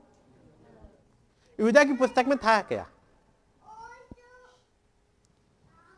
युदा 1.60 1.84
की 1.84 1.94
पुस्तक 1.94 2.26
में 2.28 2.38
था 2.38 2.62
क्या? 2.62 2.88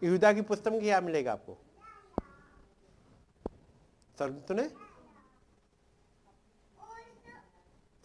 युदा 0.04 0.34
की 0.34 0.42
पुस्तक 0.42 0.72
में 0.72 0.80
क्या 0.82 1.02
मिलेगा 1.02 1.32
आपको? 1.32 1.58
स्वर्गदूतों 4.18 4.56
ने 4.56 4.70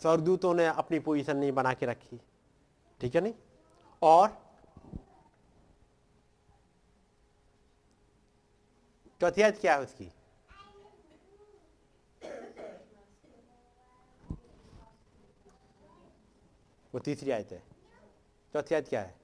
स्वर्गदूतों 0.01 0.55
ने 0.55 0.67
अपनी 0.67 0.99
पोजीशन 0.99 1.36
नहीं 1.36 1.52
बना 1.52 1.73
के 1.75 1.86
रखी, 1.86 2.20
ठीक 3.01 3.15
है 3.15 3.20
नहीं? 3.20 3.35
और 4.02 4.28
चौथी 9.20 9.43
आयत 9.43 9.59
क्या 9.60 9.75
है 9.75 9.83
उसकी? 9.83 10.12
वो 16.94 17.01
तीसरी 17.01 17.31
आयत 17.31 17.52
है। 17.52 17.62
चौथी 18.52 18.75
आयत 18.75 18.89
क्या 18.89 19.01
है? 19.01 19.19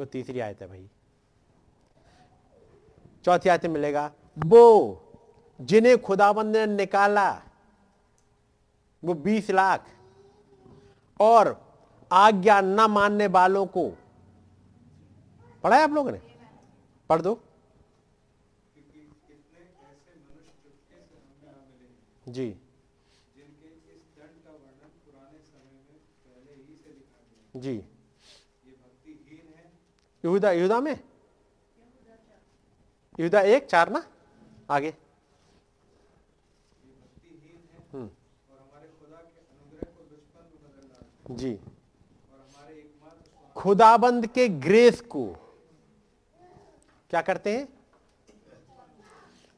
वो 0.00 0.06
तीसरी 0.06 0.40
आयत 0.40 0.60
है 0.62 0.68
भाई। 0.68 0.88
चौथी 3.24 3.48
आयत 3.48 3.66
मिलेगा 3.66 4.12
वो 4.38 4.64
जिन्हें 5.60 5.96
खुदाबंद 6.02 6.56
ने 6.56 6.66
निकाला 6.66 7.30
वो 9.02 9.14
बीस 9.14 9.50
लाख 9.50 9.90
और 11.20 11.52
आज्ञा 12.10 12.60
न 12.60 12.86
मानने 12.90 13.26
वालों 13.26 13.66
को 13.66 13.88
पढ़ा 15.64 15.76
है 15.76 15.82
आप 15.82 15.90
लोगों 15.90 16.12
ने? 16.12 16.20
पढ़ 17.10 17.20
दो। 17.20 17.38
जी। 22.28 22.56
जी। 27.56 27.82
यहूदा 30.24 30.50
यहूदा 30.52 30.80
में? 30.80 30.96
यहूदा 33.20 33.40
एक 33.40 33.66
चार 33.66 33.90
ना? 33.90 34.04
आगे। 34.70 34.94
हम्म। 37.92 38.08
जी। 41.30 41.58
खुदाबंद 43.56 44.26
के 44.26 44.48
ग्रेस 44.48 45.00
को 45.00 45.26
क्या 47.10 47.22
करते 47.22 47.56
हैं? 47.56 47.68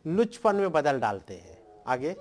लुचपन 0.06 0.56
में 0.56 0.72
बदल 0.72 1.00
डालते 1.00 1.34
हैं। 1.36 1.58
आगे। 1.86 2.14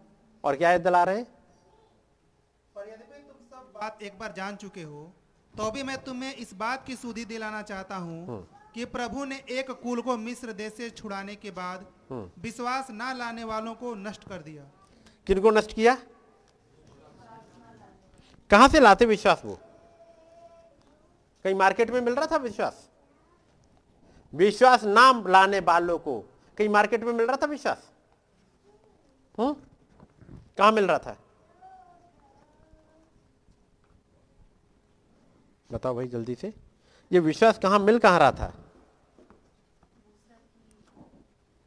और 0.45 0.57
क्या 0.57 0.71
याद 0.71 0.81
दिला 0.81 1.03
रहे 1.05 1.17
हैं? 1.17 1.25
पर 2.75 2.89
यद्यपि 2.89 3.23
तुम 3.23 3.37
सब 3.51 3.73
बात 3.75 4.03
एक 4.03 4.19
बार 4.19 4.33
जान 4.37 4.57
चुके 4.57 4.83
हो 4.83 5.11
तो 5.55 5.71
भी 5.71 5.83
मैं 5.83 5.97
तुम्हें 6.05 6.35
इस 6.35 6.55
बात 6.55 6.87
की 6.87 6.97
सुधि 6.97 7.25
दिलाना 7.25 7.63
चाहता 7.63 7.97
हूँ 7.97 8.47
कि 8.75 8.85
प्रभु 8.85 9.25
ने 9.25 9.37
एक 9.51 9.71
कुल 9.71 10.01
को 10.01 10.17
मिस्र 10.17 10.53
देश 10.53 10.73
से 10.73 10.91
छुड़ाने 10.91 11.35
के 11.37 11.51
बाद 11.51 11.87
विश्वास 12.39 12.87
न 12.91 13.15
लाने 13.19 13.45
वालों 13.45 13.75
को 13.75 13.95
नष्ट 13.95 14.29
कर 14.29 14.43
दिया। 14.43 14.63
किनको 15.27 15.51
नष्ट 15.51 15.73
किया? 15.75 15.97
कहाँ 18.51 18.69
से 18.69 18.81
लाते 18.81 19.07
विश्वास 19.07 19.43
वो? 19.45 19.59
कहीं 21.45 21.55
मार्केट 21.55 21.91
में 21.91 22.01
मिल 22.01 22.15
रहा 22.15 22.27
था 22.27 22.37
विश्वास? 22.37 22.89
विश्वास 24.35 24.85
नाम 24.85 25.27
लाने 25.29 25.61
वालों 25.61 25.99
को 25.99 26.19
कहीं 26.59 26.69
मार्केट 26.69 27.05
में 27.05 27.13
मिल 27.13 27.27
रहा 27.27 27.37
था 27.37 27.47
विश्वास? 27.47 27.91
हम्म? 29.39 29.55
कहाँ 30.59 30.73
मिल 30.73 30.87
रहा 30.87 30.99
था? 30.99 31.17
बताओ 35.73 35.95
भाई 35.95 36.09
जल्दी 36.09 36.35
से। 36.35 36.53
ये 37.13 37.19
विश्वास 37.21 37.59
कहाँ 37.59 37.79
मिल 37.79 37.99
कहाँ 37.99 38.19
रहा 38.19 38.33
था? 38.33 38.53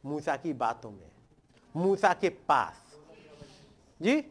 मूसा 0.04 0.36
की 0.36 0.52
बातों 0.52 0.90
में, 0.90 1.10
मूसा 1.76 2.14
के 2.14 2.28
पास। 2.28 2.96
जी? 4.02 4.24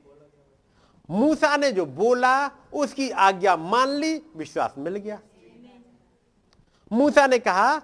मूसा 1.09 1.57
ने 1.57 1.71
जो 1.71 1.85
बोला, 1.85 2.47
उसकी 2.73 3.09
आज्ञा 3.09 3.57
मान 3.57 3.89
ली, 3.89 4.17
विश्वास 4.35 4.75
मिल 4.77 4.95
गया। 4.95 5.21
मूसा 6.91 7.27
ने 7.27 7.39
कहा, 7.39 7.79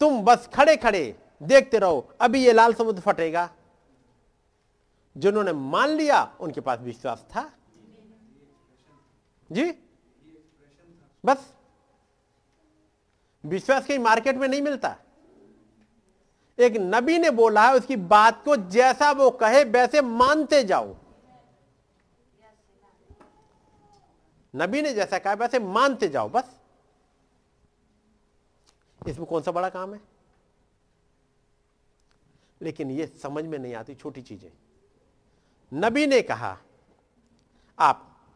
तुम 0.00 0.22
बस 0.22 0.50
खड़े 0.54 0.76
खड़े 0.76 1.18
देखते 1.42 1.78
रहो, 1.78 2.12
अभी 2.20 2.44
ये 2.44 2.52
लाल 2.52 2.74
समुद्र 2.74 3.00
फटेगा। 3.00 3.54
जिन्होंने 5.16 5.52
मान 5.52 5.88
लिया, 5.88 6.36
उनके 6.40 6.60
पास 6.60 6.80
विश्वास 6.80 7.26
था। 7.30 7.52
जी? 9.52 9.74
बस। 11.24 11.54
विश्वास 13.46 13.86
कहीं 13.86 13.98
मार्केट 13.98 14.36
में 14.36 14.48
नहीं 14.48 14.62
मिलता। 14.62 14.96
एक 16.58 16.76
नबी 16.76 17.18
ने 17.18 17.30
बोला 17.30 17.68
है, 17.68 17.74
उसकी 17.74 17.96
बात 17.96 18.44
को 18.44 18.56
जैसा 18.56 19.10
वो 19.10 19.30
कहे, 19.30 19.64
वैसे 19.64 20.00
मानते 20.00 20.64
जाओ। 20.64 20.96
नबी 24.56 24.82
ने 24.82 24.94
जैसा 24.94 25.18
कहा, 25.18 25.34
वैसे 25.34 25.58
मानते 25.58 26.08
जाओ, 26.08 26.28
बस। 26.28 26.60
इसमें 29.08 29.26
कौन 29.26 29.42
सा 29.42 29.52
बड़ा 29.52 29.68
काम 29.68 29.94
है? 29.94 30.00
लेकिन 32.62 32.90
ये 32.90 33.06
समझ 33.06 33.44
में 33.44 33.58
नहीं 33.58 33.74
आती, 33.74 33.94
छोटी 33.94 34.22
चीज़ें। 34.22 34.50
नबी 35.74 36.06
ने 36.06 36.22
कहा, 36.22 36.58
आप 37.78 38.26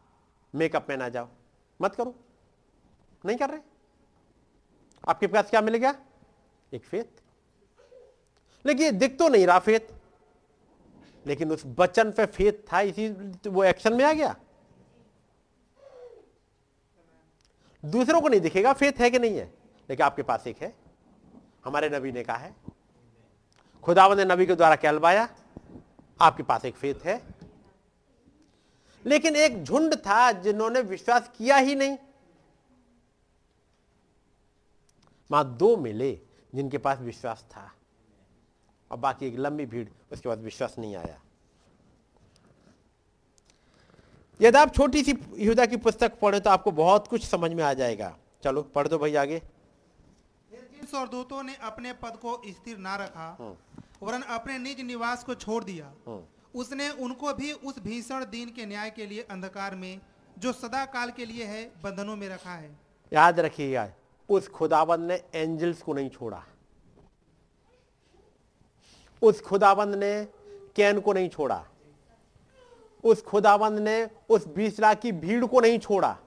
मेकअप 0.54 0.86
में 0.88 0.96
ना 0.96 1.08
जाओ, 1.08 1.28
मत 1.80 1.94
करो। 1.94 2.14
नहीं 3.24 3.36
कर 3.36 3.50
रहे? 3.50 3.60
आपके 5.08 5.26
पास 5.26 5.50
क्या 5.50 5.60
मिल 5.60 5.76
गया? 5.76 5.94
एक 6.72 6.84
फेत। 6.84 7.21
लेकिन 8.66 8.84
ये 8.84 8.90
दिख 8.90 9.18
तो 9.18 9.28
नहीं 9.28 9.46
रहा 9.46 9.58
फेत। 9.58 9.88
लेकिन 11.26 11.52
उस 11.52 11.62
बचन 11.66 12.12
पे 12.12 12.26
फेत 12.26 12.66
था, 12.72 12.80
इसी 12.80 13.08
वो 13.48 13.64
एक्शन 13.64 13.92
में 13.92 14.04
आ 14.04 14.12
गया। 14.12 14.36
दूसरों 17.84 18.20
को 18.20 18.28
नहीं 18.28 18.40
दिखेगा 18.40 18.72
फेत 18.72 18.98
है 18.98 19.10
कि 19.10 19.18
नहीं 19.18 19.36
है। 19.36 19.54
लेकिन 19.90 20.06
आपके 20.06 20.22
पास 20.22 20.46
एक 20.46 20.56
है। 20.56 20.76
हमारे 21.64 21.88
नबी 21.88 22.12
ने 22.12 22.24
कहा 22.24 22.36
है, 22.36 22.56
खुदावंद 23.82 24.20
ने 24.20 24.24
नबी 24.24 24.46
के 24.46 24.54
द्वारा 24.54 24.76
कहलवाया, 24.76 25.28
आपके 26.20 26.42
पास 26.42 26.64
एक 26.64 26.74
फेत 26.74 27.04
है। 27.04 27.22
लेकिन 29.06 29.36
एक 29.36 29.64
झुंड 29.64 29.94
था 29.94 30.32
जिन्होंने 30.32 30.80
विश्वास 30.80 31.30
किया 31.36 31.56
ही 31.56 31.74
नहीं। 31.74 31.98
माँ 35.30 35.56
दो 35.56 35.76
मिले 35.76 36.20
जिनके 36.54 36.78
पास 36.78 36.98
विश्वास 36.98 37.46
था। 37.56 37.72
और 38.92 38.98
बाकी 38.98 39.26
एक 39.26 39.38
लंबी 39.38 39.66
भीड़ 39.66 39.88
उसके 40.12 40.28
बाद 40.28 40.38
विश्वास 40.40 40.74
नहीं 40.78 40.96
आया। 40.96 41.20
यदि 44.40 44.58
आप 44.58 44.74
छोटी 44.74 45.02
सी 45.04 45.12
यहूदा 45.36 45.66
की 45.66 45.76
पुस्तक 45.78 46.18
पढ़े 46.20 46.40
तो 46.40 46.50
आपको 46.50 46.70
बहुत 46.72 47.08
कुछ 47.08 47.24
समझ 47.26 47.52
में 47.52 47.62
आ 47.64 47.72
जाएगा। 47.74 48.16
चलो 48.44 48.62
पढ़ 48.74 48.88
दो 48.88 48.98
भाई 48.98 49.14
आगे। 49.14 49.38
जिन 50.50 50.86
स्वर्गदूतों 50.86 51.42
ने 51.42 51.54
अपने 51.62 51.92
पद 52.02 52.16
को 52.22 52.40
स्थिर 52.46 52.78
ना 52.78 52.96
रखा 52.96 53.56
वरन 54.02 54.22
अपने 54.36 54.58
निज 54.58 54.80
निवास 54.82 55.24
को 55.24 55.34
छोड़ 55.36 55.62
दिया। 55.64 55.92
उसने 56.54 56.90
उनको 57.00 57.32
भी 57.34 57.52
उस 57.52 57.78
भीषण 57.78 58.24
दिन 58.30 58.50
के 58.50 58.66
न्याय 58.66 58.90
के 58.90 59.06
लिए 59.06 59.26
अंधकार 59.30 59.74
में 59.74 60.00
जो 60.38 60.52
सदा 60.52 60.84
काल 60.84 61.10
के 61.10 61.24
लिए 61.24 61.44
है 61.44 61.64
बंधनों 61.82 62.16
में 62.16 62.28
रखा 62.28 62.54
है। 62.54 62.70
याद 63.12 63.40
रखिएगा 63.40 63.88
उस 64.28 64.48
खुदाबंद 64.48 65.08
ने 65.08 65.20
एंजल्स 65.34 65.82
को 65.82 65.92
नहीं 65.92 66.10
छोड़ा। 66.10 66.42
उस 69.22 69.40
खुदाबंद 69.40 69.94
ने 69.94 70.28
कैन 70.76 71.00
को 71.00 71.12
नहीं 71.12 71.28
छोड़ा। 71.28 71.68
उस 73.04 73.22
खुदाबंद 73.22 73.78
ने 73.78 74.10
उस 74.28 74.46
बीस 74.46 74.80
लाख 74.80 74.98
की 74.98 75.12
भीड़ 75.12 75.46
को 75.46 75.60
नहीं 75.60 75.78
छोड़ा। 75.78 76.18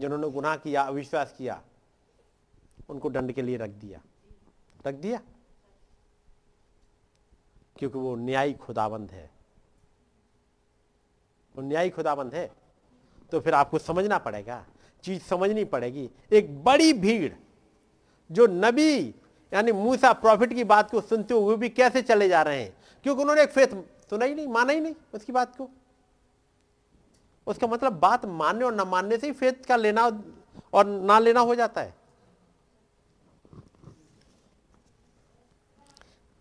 जिन्होंने 0.00 0.30
गुनाह 0.30 0.56
किया, 0.56 0.82
अविश्वास 0.82 1.34
किया, 1.38 1.62
उनको 2.88 3.10
दंड 3.10 3.32
के 3.32 3.42
लिए 3.42 3.56
रख 3.56 3.70
दिया। 3.70 4.00
रख 4.86 4.94
दिया? 4.94 5.20
क्योंकि 7.76 7.98
वो 7.98 8.16
न्यायी 8.16 8.52
खुदाबंद 8.52 9.10
है। 9.10 9.30
वो 11.56 11.62
न्यायी 11.62 11.90
खुदाबंद 11.90 12.34
है। 12.34 12.52
तो 13.32 13.40
फिर 13.40 13.54
आपको 13.54 13.78
समझना 13.78 14.18
पड़ेगा। 14.18 14.66
चीज़ 15.02 15.22
समझनी 15.22 15.64
पड़ेगी। 15.64 16.10
एक 16.32 16.64
बड़ी 16.64 16.92
भीड़, 16.92 17.34
जो 18.32 18.46
नबी 18.46 19.14
यानी 19.52 19.72
मूसा 19.72 20.12
प्रॉफिट 20.12 20.54
की 20.54 20.64
बात 20.64 20.90
को 20.90 21.00
सुनते 21.00 21.34
हुए 21.34 21.56
भी 21.56 21.68
कैसे 21.68 22.02
चले 22.02 22.28
जा 22.28 22.42
रहे 22.42 22.62
हैं? 22.62 22.76
क्योंकि 23.02 23.22
उन्होंने 23.22 23.42
एक 23.42 23.50
फेथ 23.50 23.68
सुना 24.10 24.24
ही 24.24 24.34
नहीं, 24.34 24.46
माना 24.48 24.72
ही 24.72 24.80
नहीं 24.80 24.94
उसकी 25.14 25.32
बात 25.32 25.56
को। 25.56 25.68
उसका 27.46 27.66
मतलब 27.66 27.92
बात 27.92 28.24
मानने 28.24 28.64
और 28.64 28.74
ना 28.74 28.84
मानने 28.84 29.16
से 29.18 29.26
ही 29.26 29.32
फेथ 29.32 29.64
का 29.68 29.76
लेना 29.76 30.22
और 30.72 30.86
ना 30.86 31.18
लेना 31.18 31.40
हो 31.40 31.54
जाता 31.54 31.80
है। 31.80 31.94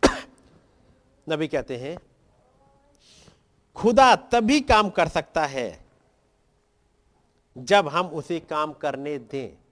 नबी 1.30 1.48
कहते 1.48 1.77
हैं, 1.77 1.98
खुदा 3.76 4.16
तभी 4.16 4.60
काम 4.61 4.90
कर 4.90 5.08
सकता 5.08 5.45
है 5.45 5.86
जब 7.58 7.88
हम 7.88 8.08
उसे 8.08 8.40
काम 8.40 8.74
करने 8.74 9.18
दें। 9.18 9.67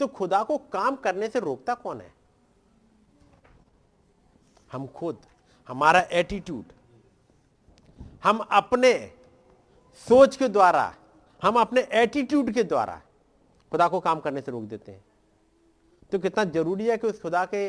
तो 0.00 0.06
खुदा 0.08 0.42
को 0.42 0.56
काम 0.72 0.96
करने 0.96 1.28
से 1.28 1.40
रोकता 1.40 1.74
कौन 1.74 2.00
है? 2.00 2.12
हम 4.72 4.86
खुद, 4.86 5.18
हमारा 5.68 6.00
एटीट्यूड 6.12 6.72
हम 8.24 8.38
अपने 8.38 8.92
सोच 10.06 10.36
के 10.36 10.48
द्वारा, 10.48 10.94
हम 11.42 11.60
अपने 11.60 11.80
एटीट्यूड 11.92 12.50
के 12.52 12.62
द्वारा 12.64 13.00
खुदा 13.72 13.88
को 13.88 14.00
काम 14.00 14.20
करने 14.20 14.40
से 14.40 14.52
रोक 14.52 14.62
देते 14.62 14.92
हैं। 14.92 15.04
तो 16.12 16.18
कितना 16.18 16.44
ज़रूरी 16.46 16.86
है 16.86 16.96
कि 16.98 17.06
उस 17.06 17.20
खुदा 17.22 17.44
के 17.54 17.68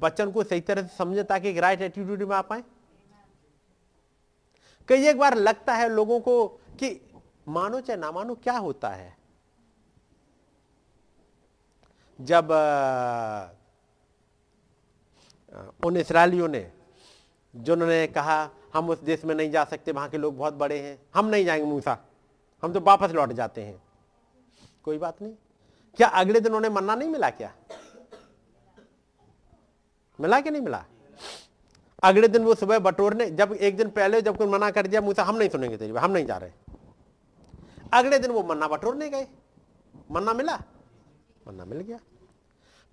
वचन 0.00 0.30
को 0.32 0.44
सही 0.44 0.60
तरह 0.60 0.82
से 0.82 0.96
समझे 0.96 1.22
ताकि 1.22 1.48
एक 1.48 1.58
राइट 1.58 1.82
एटीट्यूड 1.82 2.22
में 2.22 2.36
आ 2.36 2.40
पाए? 2.42 2.62
कई 4.88 5.06
एक 5.08 5.18
बार 5.18 5.36
लगता 5.36 5.74
है 5.74 5.88
लोगों 5.88 6.20
को 6.20 6.46
कि 6.78 7.00
मानो 7.48 7.80
चाहे 7.80 7.98
ना 8.00 8.10
मानो 8.12 8.34
क्या 8.34 8.56
होता 8.58 8.88
है? 8.88 9.16
जब 12.20 12.50
उन 15.84 15.96
इसराइलियों 15.96 16.48
ने, 16.48 16.70
जिन्होंने 17.56 18.06
कहा, 18.06 18.50
हम 18.74 18.90
उस 18.90 19.02
देश 19.02 19.24
में 19.24 19.34
नहीं 19.34 19.50
जा 19.50 19.64
सकते, 19.64 19.92
वहाँ 19.92 20.08
के 20.08 20.18
लोग 20.18 20.36
बहुत 20.36 20.54
बड़े 20.54 20.78
हैं, 20.78 20.98
हम 21.14 21.26
नहीं 21.26 21.44
जाएँगे 21.44 21.66
मूसा, 21.66 21.98
हम 22.62 22.72
तो 22.72 22.80
वापस 22.80 23.10
लौट 23.10 23.32
जाते 23.32 23.62
हैं। 23.62 23.82
कोई 24.84 24.98
बात 24.98 25.22
नहीं। 25.22 25.34
क्या 25.96 26.08
अगले 26.08 26.40
दिन 26.40 26.54
उन्हें 26.54 26.70
मन्ना 26.70 26.94
नहीं 26.94 27.08
मिला 27.08 27.30
क्या? 27.30 27.52
मिला 30.20 30.40
कि 30.40 30.50
नहीं 30.50 30.62
मिला? 30.62 30.84
अगले 32.02 32.28
दिन 32.28 32.44
वो 32.44 32.54
सुबह 32.54 32.78
बटोरने 32.78 33.30
जब 33.30 33.52
एक 33.52 33.76
दिन 33.76 33.90
पहले 33.90 34.20
जब 34.22 34.36
कोई 34.36 34.46
मना 34.46 34.70
कर 34.70 34.86
दिया, 34.86 35.00
मूसा, 35.00 35.22
हम 35.22 35.36
नहीं 35.36 35.48
सुनेंगे 35.48 35.76
तेरी 35.76 35.92
हम 35.92 36.10
नहीं 36.10 36.26
जा 36.26 36.36
रहे 36.36 36.50
अगले 37.92 38.18
दिन 38.18 38.30
वो 38.30 38.42
मन्ना 38.42 38.68
बटोरने 38.68 39.08
गए। 39.08 39.26
मन्ना 40.10 40.32
मिला? 40.32 40.62
मन्ना 41.48 41.64
मिल 41.64 41.80
गया। 41.80 41.98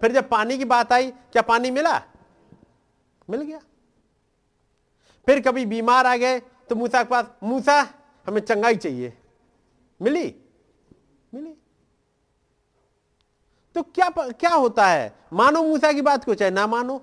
फिर 0.02 0.12
जब 0.12 0.30
पानी 0.30 0.58
की 0.58 0.66
बात 0.66 0.92
आई, 0.94 1.12
क्या 1.12 1.42
पानी 1.42 1.72
मिला? 1.72 1.98
मिल 3.30 3.42
गया। 3.42 3.60
फिर 5.28 5.42
कभी 5.42 5.66
बीमार 5.66 6.08
आ 6.08 6.16
गए 6.18 6.40
तो 6.40 6.76
मूसा 6.76 7.04
के 7.04 7.10
पास, 7.10 7.26
मूसा, 7.44 7.82
हमें 8.28 8.42
चंगाई 8.42 8.76
चाहिए। 8.76 9.18
मिली? 10.02 10.36
मिली। 11.34 11.54
तो 13.76 13.82
क्या 13.84 14.10
क्या 14.32 14.54
होता 14.54 14.88
है? 14.88 15.16
मानो 15.34 15.64
मूसा 15.64 15.92
की 15.94 16.02
बात 16.02 16.26
को 16.26 16.34
चाहे 16.34 16.52
ना 16.52 16.68
मानो। 16.68 17.02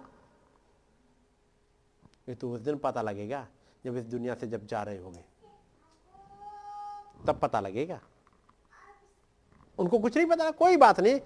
ये 2.28 2.34
तो 2.34 2.52
उस 2.52 2.60
दिन 2.60 2.76
पता 2.78 3.02
लगेगा, 3.02 3.46
जब 3.84 3.96
इस 3.96 4.04
दुनिया 4.04 4.34
से 4.34 4.46
जब 4.46 4.66
जा 4.66 4.82
रहे 4.82 4.98
होंगे, 4.98 5.24
तब 7.26 7.38
पता 7.42 7.60
लगेगा। 7.60 8.00
उनको 9.78 9.98
कुछ 9.98 10.16
नहीं 10.16 10.26
पता, 10.26 10.50
कोई 10.52 10.76
बात 10.76 11.00
नहीं। 11.00 11.20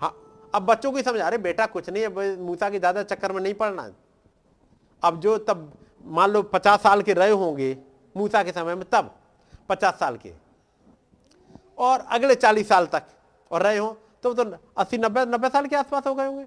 हाँ 0.00 0.14
अब 0.54 0.62
बच्चों 0.62 0.92
को 0.92 1.02
समझा 1.02 1.28
रहे 1.28 1.38
बेटा 1.38 1.66
कुछ 1.68 1.88
नहीं 1.90 2.02
है 2.02 2.36
मूसा 2.38 2.70
के 2.70 2.78
ज़्यादा 2.78 3.02
चक्कर 3.04 3.32
में 3.32 3.40
नहीं 3.42 3.54
पड़ना। 3.54 3.90
अब 5.02 5.20
जो 5.20 5.36
तब, 5.38 5.72
मान 6.04 6.30
लो 6.30 6.42
पचास 6.44 6.82
साल 6.82 7.02
के 7.02 7.12
रहे 7.14 7.30
होंगे, 7.32 7.76
मूसा 8.16 8.42
के 8.42 8.52
समय 8.52 8.74
में 8.74 8.84
तब, 8.92 9.14
पचास 9.68 9.94
साल 9.94 10.16
के। 10.16 10.32
और 11.78 12.06
अगले 12.10 12.34
चालीस 12.34 12.68
साल 12.68 12.86
तक 12.86 13.06
और 13.50 13.62
रहे 13.62 13.78
हों 13.78 13.92
तो 14.22 14.32
तो 14.34 14.44
अस्सी, 14.76 14.98
नब्बे 14.98 15.24
नब्बे 15.26 15.48
साल 15.48 15.66
के 15.66 15.76
आसपास 15.76 16.06
हो 16.06 16.14
गए 16.14 16.26
होंगे। 16.26 16.46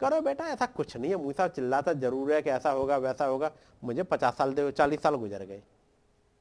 करो 0.00 0.20
बेटा, 0.20 0.44
ऐसा 0.46 0.66
कुछ 0.66 0.96
नहीं 0.96 1.10
है। 1.10 1.16
मूसा 1.16 1.46
चिल्लाता, 1.48 1.92
ज़रूर 1.94 2.32
है 2.32 2.40
कि 2.42 2.50
ऐसा 2.50 2.70
होगा, 2.70 2.96
वैसा 2.98 3.24
होगा। 3.24 3.50
मुझे 3.82 4.02
पचास 4.04 4.36
साल 4.36 4.52
दे, 4.54 4.70
चालीस 4.72 5.02
साल 5.02 5.14
गुजर 5.16 5.44
गए। 5.44 5.62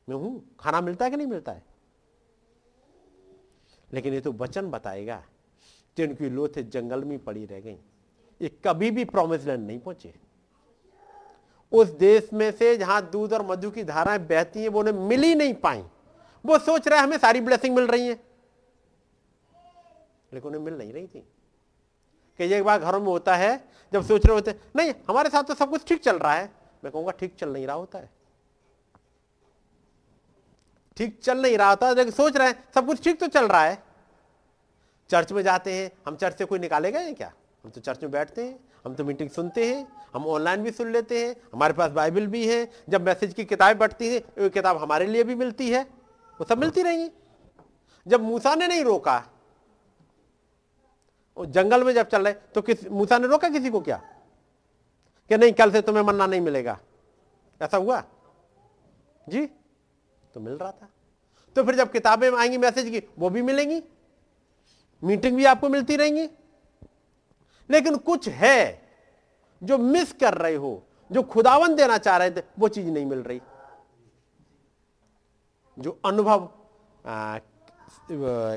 मैं 0.08 0.16
हूँ, 0.16 0.42
खाना 0.60 0.82
मिलता 0.82 1.06
है 1.06 1.12
कि 1.12 1.18
नहीं 1.18 1.28
मिलता 1.28 1.52
है? 1.52 1.64
लेकिन 3.94 4.14
ये 4.14 4.22
तो 4.22 4.32
वचन 4.32 4.72
बताएगा 4.72 5.24
जिनकी 5.98 6.30
लोथे 6.30 6.64
जंगल 6.64 7.04
में 7.04 7.20
पड़ी 7.20 7.46
रह 7.46 7.60
गई। 7.60 7.78
ये 8.42 8.50
कभी 8.66 8.92
भी 8.92 9.06
प्रोमिस 9.06 9.46
लैंड 9.46 9.68
नहीं 9.68 9.80
पहुँचे। 9.80 10.14
उस 11.72 11.88
देश 11.88 12.30
में 12.34 12.52
से 12.52 12.78
जहाँ 12.78 13.10
दूध 13.10 13.34
और 13.34 13.46
मधु 13.46 13.72
की 13.72 13.84
धाराएँ 13.84 14.20
बहती 14.20 14.62
हैं, 14.62 14.70
वो 14.70 14.80
उन्हें 14.80 14.94
मिल 14.94 15.24
ही 15.24 15.36
नहीं 15.36 15.54
पाई। 15.54 15.84
वो 16.46 16.60
सोच 16.60 16.88
रहे 16.88 17.00
हमें 17.00 17.18
सारी 17.18 17.42
ब्लेसिंग 17.42 17.76
मिल 17.76 17.88
रही 17.88 18.08
है। 18.08 18.14
लेकिन 20.34 20.48
उन्हें 20.48 20.62
मिल 20.62 20.74
नहीं 20.74 20.94
रही 20.94 21.08
थी। 21.08 21.28
कई 22.40 22.54
एक 22.54 22.64
बार 22.64 22.80
घरों 22.80 23.00
में 23.00 23.08
होता 23.08 23.36
है, 23.36 23.68
जब 23.94 24.04
सोच 24.04 24.26
रहे 24.26 24.36
होते 24.36 24.56
नहीं, 24.76 24.94
हमारे 25.10 25.30
साथ 25.30 25.44
तो 25.44 25.56
सब 25.56 25.70
कुछ 25.70 25.88
ठीक 25.88 26.04
चल 26.04 26.18
रहा 26.18 26.34
है। 26.34 26.52
मैं 26.84 26.94
कहूँगा, 26.94 27.12
ठीक 27.12 27.36
चल 27.36 27.50
नहीं 27.50 27.68
रहा, 27.68 27.76
होता 27.76 28.00
है। 28.00 28.10
ठीक 30.98 31.20
चल 31.24 31.42
नहीं 31.42 31.58
रहा 31.58 31.70
होता 31.70 31.92
लेकिन 31.92 32.12
सोच 32.14 32.38
रहे 32.38 32.48
हैं, 32.48 32.64
सब 32.76 32.86
कुछ 32.86 33.04
ठीक 33.04 33.20
तो 33.20 33.28
चल 33.28 33.48
रहा 33.48 33.64
है। 33.64 33.82
चर्च 35.10 35.32
में 35.32 35.42
जाते 35.44 35.74
हैं, 35.74 35.92
हम 36.08 36.16
चर्च 36.16 36.38
से 36.38 36.46
कोई 36.46 36.60
निकालेगा 36.60 37.00
या 37.00 37.12
क्या? 37.14 37.32
हम 37.64 37.72
तो 37.72 37.82
चर्च 37.82 38.04
में 38.04 38.12
बैठते 38.12 38.44
हैं, 38.44 38.60
हम 38.86 38.96
तो 38.96 39.04
मीटिंग 39.06 39.30
सुनते 39.30 39.66
हैं, 39.66 39.88
हम 40.14 40.26
ऑनलाइन 40.28 40.64
भी 40.64 40.72
सुन 40.72 40.92
लेते 40.92 41.26
हैं, 41.26 41.36
हमारे 41.54 41.74
पास 41.74 41.92
बाइबल 41.92 42.28
भी 42.28 42.46
है, 42.48 42.72
जब 42.90 43.06
मैसेज 43.06 43.34
की 43.34 43.46
किताबें 43.46 43.78
बढ़ती 43.78 44.14
है, 44.14 44.20
वो 44.40 44.50
किताब 44.50 44.78
हमारे 44.78 45.06
लिए 45.08 45.24
भी 45.24 45.36
मिलती 45.36 45.70
है, 45.70 45.84
वो 46.40 46.46
सब 46.46 46.58
मिलती 46.58 46.82
रहेंगी। 46.82 47.10
जब 48.08 48.22
मूसा 48.22 48.56
ने 48.56 48.68
नहीं 48.68 48.84
रोका 48.84 49.24
जंगल 51.38 51.84
में 51.84 51.94
जब 51.94 52.08
चल 52.08 52.24
रहे 52.24 52.34
तो 52.34 52.62
किस, 52.62 52.86
मूसा 52.88 53.18
ने 53.18 53.28
रोका 53.28 53.50
किसी 53.50 53.70
को 53.70 53.80
क्या? 53.82 54.02
कि 55.30 55.38
नहीं, 55.38 55.54
कल 55.54 55.72
से 55.72 55.82
तुम्हें 55.82 56.04
मन्ना 56.04 56.26
नहीं 56.28 56.42
मिलेगा। 56.42 56.78
ऐसा 57.62 57.78
हुआ? 57.78 58.04
जी? 59.28 59.50
तो 60.34 60.40
मिल 60.40 60.54
रहा 60.54 60.72
था। 60.72 60.90
तो 61.56 61.64
फिर 61.64 61.76
जब 61.76 61.92
किताबें 61.92 62.32
आएँगी, 62.32 62.58
मैसेज 62.58 62.90
की, 62.90 63.08
वो 63.20 63.30
भी 63.30 63.42
मिलेंगी। 63.42 63.82
मीटिंग 65.04 65.36
भी 65.38 65.46
आपको 65.46 65.70
मिलती 65.70 65.96
रहेंगी। 65.96 66.30
लेकिन 67.70 67.96
कुछ 67.98 68.28
है 68.30 68.82
जो 69.64 69.78
मिस 69.78 70.14
कर 70.14 70.34
रहे 70.34 70.56
हो, 70.56 70.82
जो 71.12 71.24
खुदावन 71.24 71.76
देना 71.76 71.98
चाह 71.98 72.18
रहे 72.18 72.32
थे, 72.32 72.42
वो 72.60 72.68
चीज़ 72.68 72.88
नहीं 72.88 73.06
मिल 73.06 73.20
रही। 73.20 73.42
जो 75.80 76.00
अनुभव 76.06 76.50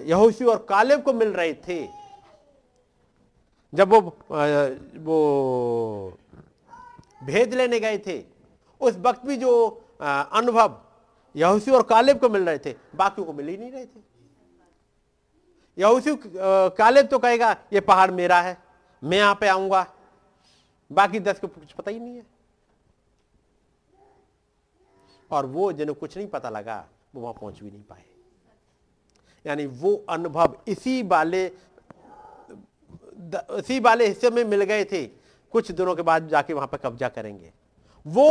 यहोशी 0.07 0.45
और 0.45 0.67
कालेब 0.69 1.03
को 1.03 1.13
मिल 1.13 1.29
रहे 1.29 1.55
थे। 1.69 1.89
जब 3.75 3.89
वो 3.89 4.01
वो 4.97 6.19
भेद 7.23 7.55
लेने 7.55 7.81
गए 7.81 7.99
थे, 7.99 8.25
उस 8.81 8.97
वक्त 8.97 9.27
भी 9.27 9.37
जो 9.37 9.51
अनुभव 10.07 10.81
यहोशी 11.36 11.70
और 11.70 11.82
कालेब 11.82 12.18
को 12.18 12.28
मिल 12.28 12.42
रहे 12.42 12.58
थे, 12.58 12.74
बाकियों 12.97 13.26
को 13.26 13.32
मिल 13.32 13.48
ही 13.48 13.56
नहीं 13.56 13.70
रहे 13.70 13.84
थे। 13.84 14.00
यहोशी 15.78 16.16
कालेब 16.76 17.06
तो 17.06 17.18
कहेगा, 17.18 17.50
ये 17.73 17.81
पहाड़ 17.81 18.10
मेरा 18.10 18.40
है, 18.40 18.56
मैं 19.02 19.18
यहाँ 19.18 19.34
पे 19.40 19.48
आऊँगा, 19.48 19.86
बाकी 20.90 21.20
दस 21.20 21.39
को 21.40 21.47
कुछ 21.48 21.73
पता 21.73 21.90
ही 21.90 22.00
नहीं 22.00 22.16
है। 22.16 22.24
और 25.31 25.47
वो 25.47 25.73
जिन्हें 25.73 25.94
कुछ 25.98 26.16
नहीं 26.16 26.26
पता 26.28 26.50
लगा, 26.50 26.84
वो 27.15 27.20
वहाँ 27.23 27.34
पहुँच 27.34 27.60
भी 27.60 27.70
नहीं 27.70 27.82
पाए। 27.82 28.05
यानी 29.44 29.66
वो 29.66 29.94
अनुभव 30.10 30.56
इसी 30.68 31.02
वाले 31.02 31.44
इसी 33.52 33.78
वाले 33.81 34.06
हिस्से 34.06 34.31
में 34.31 34.42
मिल 34.44 34.62
गए 34.65 34.84
थे। 34.84 35.05
कुछ 35.55 35.70
दिनों 35.73 35.94
के 35.97 36.02
बाद 36.02 36.28
जाके 36.28 36.52
वहाँ 36.52 36.66
पर 36.68 36.78
कब्जा 36.78 37.08
करेंगे। 37.08 37.52
वो 38.06 38.28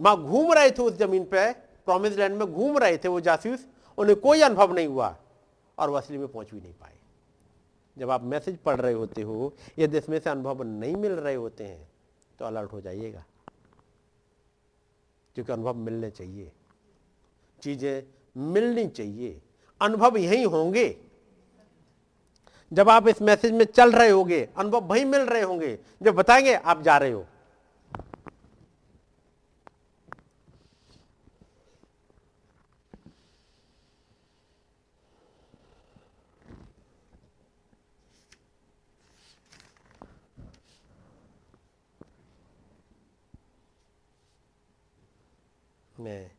वहाँ 0.00 0.16
घूम 0.18 0.52
रहे 0.52 0.70
थे 0.70 0.82
उस 0.82 0.96
ज़मीन 0.98 1.24
पे 1.24 1.50
प्रॉमिस 1.88 2.16
लैंड 2.16 2.36
में 2.36 2.52
घूम 2.52 2.78
रहे 2.78 2.96
थे 2.98 3.08
वो 3.08 3.20
जासूस, 3.20 3.66
उन्हें 3.98 4.16
कोई 4.20 4.40
अनुभव 4.40 4.72
नहीं 4.72 4.86
हुआ 4.86 5.16
और 5.78 5.90
वो 5.90 5.96
असली 5.96 6.18
में 6.18 6.28
पहुँच 6.28 6.50
भी 6.50 6.60
नहीं 6.60 6.72
पाए। 6.72 6.96
जब 7.96 8.10
आप 8.10 8.22
मैसेज 8.22 8.56
पढ़ 8.56 8.80
रहे 8.80 8.92
होते 8.92 9.22
हो 9.22 9.52
यदि 9.78 9.98
इसमें 9.98 10.18
से 10.20 10.30
अनुभव 10.30 10.62
नहीं 10.62 10.96
मिल 10.96 11.12
रहे 11.12 11.34
होते 11.34 11.64
हैं 11.64 11.88
तो 12.38 12.44
अलर्ट 12.44 12.72
हो 12.72 12.80
जाइएगा। 12.80 13.24
क्योंकि 15.34 15.52
अनुभव 15.52 15.74
मिलने 15.74 16.10
चाहिए। 16.10 16.52
चीज़ें 17.62 18.02
मिलनी 18.36 18.86
चाहिए। 18.88 19.40
अनुभव 19.80 20.16
यही 20.16 20.42
होंगे। 20.42 20.86
जब 22.72 22.88
आप 22.88 23.08
इस 23.08 23.22
मैसेज 23.22 23.52
में 23.52 23.64
चल 23.64 23.92
रहे 23.92 24.10
होंगे, 24.10 24.48
अनुभव 24.56 24.84
वही 24.84 25.04
मिल 25.04 25.20
रहे 25.20 25.42
होंगे। 25.42 25.78
जब 26.02 26.14
बताएँगे, 26.14 26.54
आप 26.54 26.82
जा 26.82 26.96
रहे 26.98 27.10
हो। 27.10 27.26
मैं 45.98 46.30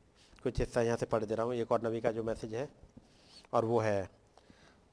कुछ 0.44 0.60
हिस्सा 0.60 0.82
यहाँ 0.82 0.98
से 0.98 1.06
पढ़ 1.06 1.24
दे 1.24 1.36
रहा 1.36 1.46
हूँ। 1.46 1.54
एक 1.56 1.72
और 1.72 1.86
नबी 1.86 2.02
का 2.02 2.12
जो 2.12 2.24
मैसेज 2.24 2.54
है, 2.56 2.68
और 3.54 3.66
वो 3.66 3.80
है 3.80 4.10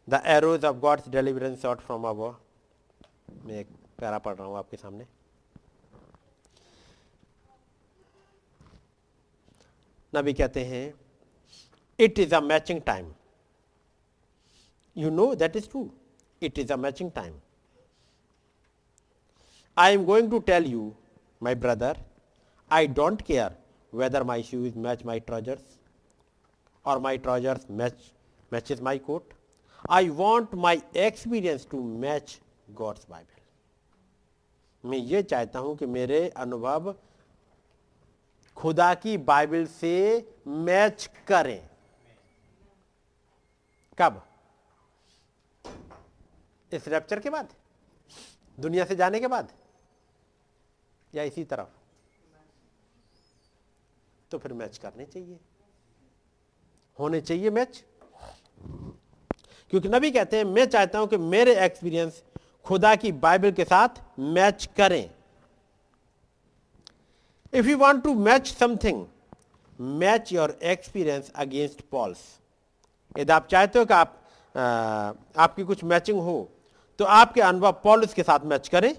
the 0.08 0.22
arrows 0.26 0.64
of 0.64 0.76
God's 0.78 1.08
deliverance 1.08 1.60
short 1.62 1.80
from 1.80 2.04
a 2.04 2.12
मैं 3.46 3.58
एक 3.60 3.68
पैरा 3.98 4.18
पढ़ 4.18 4.34
रहा 4.36 4.46
हूँ 4.46 4.56
आपके 4.58 4.76
सामने। 4.76 5.06
नबी 10.12 10.32
कहते 10.34 10.64
हैं 10.64 10.94
it 11.98 12.18
is 12.18 12.34
a 12.34 12.40
matching 12.40 12.80
time 12.82 13.12
you 14.96 15.10
know 15.10 15.34
that 15.34 15.56
is 15.56 15.68
true 15.70 15.88
it 16.42 16.58
is 16.58 16.72
a 16.72 16.76
matching 16.76 17.10
time 17.12 17.38
I 19.76 19.94
am 19.94 20.04
going 20.04 20.30
to 20.30 20.38
tell 20.40 20.66
you 20.66 20.92
my 21.42 21.54
brother 21.54 21.98
I 22.70 22.86
don't 22.88 23.22
care 23.22 23.56
whether 24.00 24.22
my 24.24 24.40
shoes 24.42 24.74
match 24.86 25.04
my 25.04 25.18
trousers 25.20 25.64
or 26.84 26.96
my 27.00 27.16
trousers 27.18 27.68
match 27.70 28.12
matches 28.52 28.80
my 28.80 28.98
coat. 28.98 29.32
I 29.88 30.02
want 30.10 30.52
my 30.66 30.74
experience 31.06 31.64
to 31.72 31.82
match 32.04 32.40
God's 32.74 33.06
Bible 33.10 34.88
मैं 34.88 34.98
ये 34.98 35.22
चाहता 35.22 35.58
हूँ 35.58 35.76
कि 35.76 35.86
मेरे 35.86 36.28
अनुभव 36.44 36.94
खुदा 38.56 38.92
की 38.94 39.16
Bible 39.28 39.66
से 39.66 39.92
मैच 40.48 41.08
करें 41.28 41.60
कब 43.98 44.22
इस 46.72 46.88
रैप्चर 46.88 47.20
के 47.20 47.30
बाद 47.30 47.52
दुनिया 48.58 48.84
से 48.84 48.96
जाने 48.96 49.20
के 49.20 49.26
बाद 49.28 49.52
या 51.14 51.22
इसी 51.22 51.44
तरफ़ 51.44 51.75
तो 54.30 54.38
फिर 54.38 54.52
मैच 54.52 54.78
करने 54.78 55.04
चाहिए। 55.04 55.38
होने 56.98 57.20
चाहिए 57.20 57.50
मैच। 57.50 57.82
क्योंकि 59.70 59.88
नबी 59.88 60.10
कहते 60.10 60.36
हैं 60.36 60.44
मैं 60.44 60.64
चाहता 60.66 60.98
हूँ 60.98 61.08
कि 61.08 61.16
मेरे 61.16 61.54
एक्सपीरियंस 61.64 62.22
खुदा 62.64 62.94
की 62.96 63.12
बाइबल 63.12 63.52
के 63.52 63.64
साथ 63.64 64.02
मैच 64.18 64.68
करें। 64.76 65.10
If 67.52 67.66
you 67.66 67.76
want 67.78 68.02
to 68.04 68.14
match 68.14 68.48
something 68.48 69.04
match 69.80 70.32
your 70.32 70.58
experience 70.64 71.30
against 71.36 71.80
Paul's 71.90 72.18
यदि 73.18 73.32
आप 73.32 73.46
चाहते 73.48 73.78
हो 73.78 73.84
कि 73.84 73.94
आप 73.94 74.22
आ, 74.54 74.62
आपकी 75.36 75.64
कुछ 75.64 75.84
मैचिंग 75.84 76.20
हो 76.20 76.48
तो 76.98 77.04
आपके 77.04 77.40
अनुभव 77.40 77.72
पॉलिस 77.84 78.14
के 78.14 78.22
साथ 78.22 78.44
मैच 78.44 78.68
करें 78.68 78.94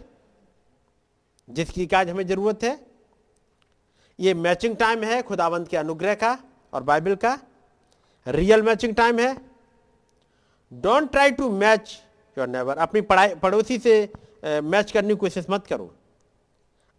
जिसकी 1.49 1.85
काज 1.87 2.09
हमें 2.09 2.25
ज़रूरत 2.27 2.63
है? 2.63 2.86
ये 4.19 4.33
मैचिंग 4.33 4.75
टाइम 4.75 5.03
है 5.03 5.21
खुदावंत 5.23 5.67
के 5.67 5.77
अनुग्रह 5.77 6.15
का 6.15 6.37
और 6.73 6.83
बाइबल 6.83 7.15
का। 7.15 7.37
रियल 8.27 8.61
मैचिंग 8.63 8.95
टाइम 8.95 9.19
है। 9.19 9.35
Don't 10.71 11.11
try 11.11 11.31
to 11.31 11.49
match 11.51 12.01
your 12.37 12.47
never 12.47 12.77
अपनी 12.77 13.01
पढ़ाई, 13.01 13.35
पड़ोसी 13.35 13.77
से 13.79 14.11
मैच 14.63 14.91
करने 14.91 15.09
की 15.09 15.15
कोशिश 15.15 15.45
मत 15.49 15.67
करो। 15.67 15.93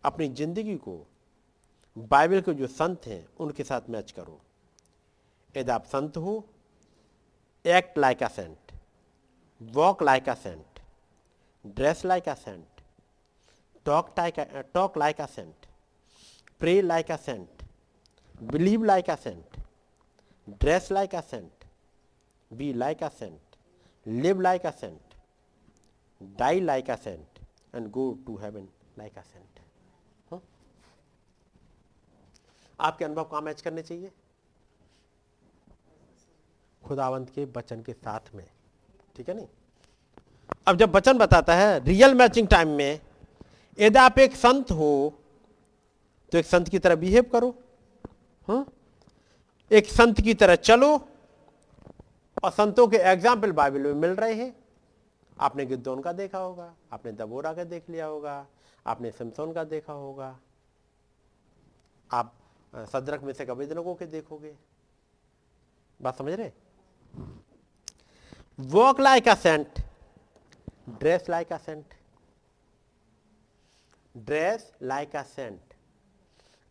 अपनी 0.04 0.28
ज़िंदगी 0.30 0.76
को, 0.76 1.06
बाइबल 1.96 2.40
के 2.40 2.54
जो 2.54 2.66
संत 2.66 3.06
हैं, 3.06 3.26
उनके 3.40 3.64
साथ 3.64 3.90
मैच 3.90 4.10
करो। 4.12 4.40
यदि 5.54 5.70
आप 5.70 5.84
संत 5.86 6.16
हो 6.16 6.44
act 7.64 7.98
like 7.98 8.22
a 8.22 8.28
saint 8.30 8.72
walk 9.60 10.02
like 10.02 10.28
a 10.28 10.34
saint 10.36 10.80
dress 11.76 12.04
like 12.04 12.28
a 12.28 12.34
saint 12.36 12.80
talk 13.86 14.14
talk 14.74 14.98
like 14.98 15.20
a 15.20 15.26
saint 15.26 15.66
pray 16.60 16.80
like 16.82 17.10
a 17.10 17.16
saint 17.16 17.62
believe 18.42 18.84
like 18.84 19.10
a 19.10 19.14
saint 19.14 19.56
dress 20.60 20.92
like 20.92 21.14
a 21.14 21.20
saint 21.20 21.64
be 22.52 22.72
like 22.72 23.02
a 23.02 23.08
saint 23.08 23.56
live 24.06 24.40
like 24.40 24.66
a 24.66 24.70
saint 24.70 25.14
die 26.22 26.60
like 26.60 26.90
a 26.90 26.96
saint 26.96 27.38
and 27.74 27.90
go 27.90 28.12
to 28.26 28.36
heaven 28.36 28.68
like 28.98 29.18
a 29.18 29.22
saint 29.22 29.44
आपके 32.80 33.04
अनुभव 33.04 33.24
कहाँ 33.24 33.40
match 33.42 33.60
करने 33.60 33.82
चाहिए? 33.82 34.10
खुदावंत 36.82 37.30
के 37.30 37.44
वचन 37.44 37.82
के 37.82 37.92
साथ 37.92 38.34
में, 38.34 38.46
ठीक 39.16 39.28
है 39.28 39.34
नहीं? 39.34 39.46
अब 40.66 40.76
जब 40.76 40.96
वचन 40.96 41.18
बताता 41.18 41.54
है 41.56 41.84
रियल 41.84 42.14
मैचिंग 42.14 42.48
टाइम 42.48 42.68
में, 42.68 43.00
यदि 43.78 43.98
आप 43.98 44.18
एक 44.18 44.36
संत 44.36 44.70
हो 44.70 45.18
तो 46.32 46.38
एक 46.38 46.46
संत 46.46 46.68
की 46.68 46.78
तरह 46.78 46.94
बिहेव 46.94 47.24
करो, 47.32 47.50
हा? 48.48 48.64
एक 49.70 49.86
संत 49.86 50.20
की 50.20 50.34
तरह 50.34 50.54
चलो, 50.56 50.94
और 52.44 52.50
संतों 52.50 52.86
के 52.88 52.96
एग्ज़ाम्पल 52.96 53.52
बाइबल 53.52 53.80
में 53.80 53.94
मिल 53.94 54.10
रहे 54.10 54.34
हैं। 54.34 54.54
आपने 55.38 55.66
गिद्दोन 55.66 56.00
का 56.02 56.12
देखा 56.12 56.38
होगा, 56.38 56.74
आपने 56.92 57.12
दबोरा 57.12 57.52
का 57.52 57.64
देख 57.64 57.90
लिया 57.90 58.06
होगा, 58.06 58.46
आपने 58.86 59.10
सिमसोन 59.10 59.52
का 59.52 59.64
देखा 59.64 59.92
होगा। 59.92 60.38
आप 62.10 62.32
सदरक 62.74 63.22
में 63.22 63.32
से 63.32 63.44
कभी 63.46 63.66
लोगों 63.66 63.94
के 63.94 64.06
देखोगे। 64.06 64.54
बात 66.00 66.18
समझ 66.18 66.32
रहे? 66.32 66.50
Walk 68.58 69.00
like 69.00 69.28
a 69.28 69.34
saint, 69.36 69.80
dress 70.90 71.28
like 71.30 71.52
a 71.52 71.56
saint. 71.58 71.94
Dress 74.14 74.72
like 74.82 75.16
a 75.16 75.22
saint. 75.24 75.67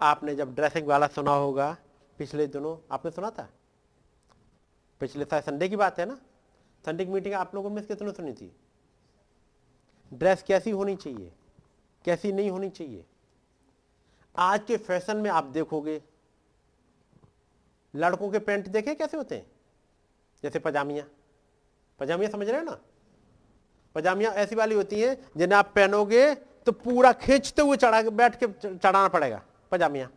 आपने 0.01 0.35
जब 0.35 0.55
ड्रेसिंग 0.55 0.87
वाला 0.87 1.07
सुना 1.07 1.31
होगा, 1.31 1.77
पिछले 2.17 2.47
दिनों 2.47 2.77
आपने 2.91 3.11
सुना 3.11 3.29
था? 3.29 3.49
पिछले 4.99 5.25
साल 5.25 5.41
संडे 5.41 5.69
की 5.69 5.75
बात 5.75 5.99
है 5.99 6.05
ना? 6.05 6.19
संडे 6.85 7.05
की 7.05 7.11
मीटिंग 7.11 7.35
आप 7.35 7.55
लोगों 7.55 7.69
में 7.69 7.85
कितने 7.85 8.11
सुनी 8.11 8.33
थी? 8.33 8.55
ड्रेस 10.13 10.43
कैसी 10.43 10.71
होनी 10.71 10.95
चाहिए? 10.95 11.31
कैसी 12.05 12.31
नहीं 12.31 12.49
होनी 12.49 12.69
चाहिए? 12.69 13.05
आज 14.35 14.63
के 14.67 14.77
फ़ैशन 14.77 15.17
में 15.17 15.29
आप 15.29 15.43
देखोगे, 15.43 16.01
लड़कों 17.95 18.29
के 18.29 18.39
पैंट 18.39 18.67
देखे 18.67 18.95
कैसे 18.95 19.17
होते 19.17 19.35
हैं? 19.35 19.51
जैसे 20.43 20.59
पजामिया। 20.59 21.05
पजामिया 21.99 22.29
समझ 22.29 22.47
रहे 22.49 22.59
हो 22.59 22.65
ना? 22.65 22.77
पजामिया 23.95 24.31
ऐसी 24.31 24.55
वाली 24.55 24.75
होती 24.75 25.01
हैं 25.01 25.31
जिन्हें 25.37 25.59
आप 25.59 25.71
पहनोगे 25.75 26.35
तो 26.35 26.71
पूरा 26.71 27.11
खींचते 27.13 27.61
हुए 27.61 27.77
चढ़ा, 27.77 28.01
बैठ 28.01 28.43
के 28.43 28.47
चढ़ाना 28.69 29.07
पड़ेगा। 29.07 29.41
पजामिया 29.71 30.09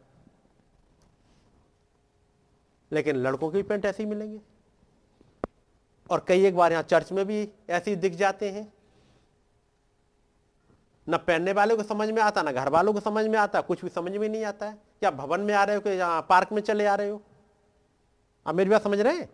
लेकिन 2.92 3.16
लड़कों 3.16 3.50
के 3.50 3.62
पैंट 3.62 3.84
ऐसे 3.84 4.02
ही 4.02 4.08
मिलेंगे। 4.10 4.40
और 6.10 6.24
कई 6.28 6.44
एक 6.46 6.56
बार 6.56 6.72
यहाँ 6.72 6.82
चर्च 6.82 7.12
में 7.12 7.24
भी 7.26 7.48
ऐसे 7.70 7.90
ही 7.90 7.96
दिख 7.96 8.14
जाते 8.14 8.50
हैं। 8.50 8.72
न 11.06 11.16
पहनने 11.18 11.52
वाले 11.52 11.76
को 11.76 11.82
समझ 11.82 12.08
में 12.10 12.20
आता, 12.22 12.42
ना 12.42 12.52
घर 12.52 12.68
वालों 12.68 12.92
को 12.92 13.00
समझ 13.00 13.24
में 13.26 13.38
आता, 13.38 13.60
कुछ 13.60 13.82
भी 13.82 13.88
समझ 13.90 14.12
में 14.12 14.28
नहीं 14.28 14.44
आता 14.44 14.68
है। 14.68 14.78
क्या 15.00 15.10
भवन 15.10 15.40
में 15.40 15.54
आ 15.54 15.64
रहे 15.64 15.76
हो 15.76 15.82
कि 15.86 15.98
पार्क 16.28 16.52
में 16.52 16.60
चले 16.62 16.86
आ 16.86 16.94
रहे 16.94 17.08
हो? 17.08 17.22
आप 18.46 18.54
मेरी 18.54 18.70
बात 18.70 18.82
समझ 18.82 19.00
रहे 19.00 19.14
हैं? 19.14 19.28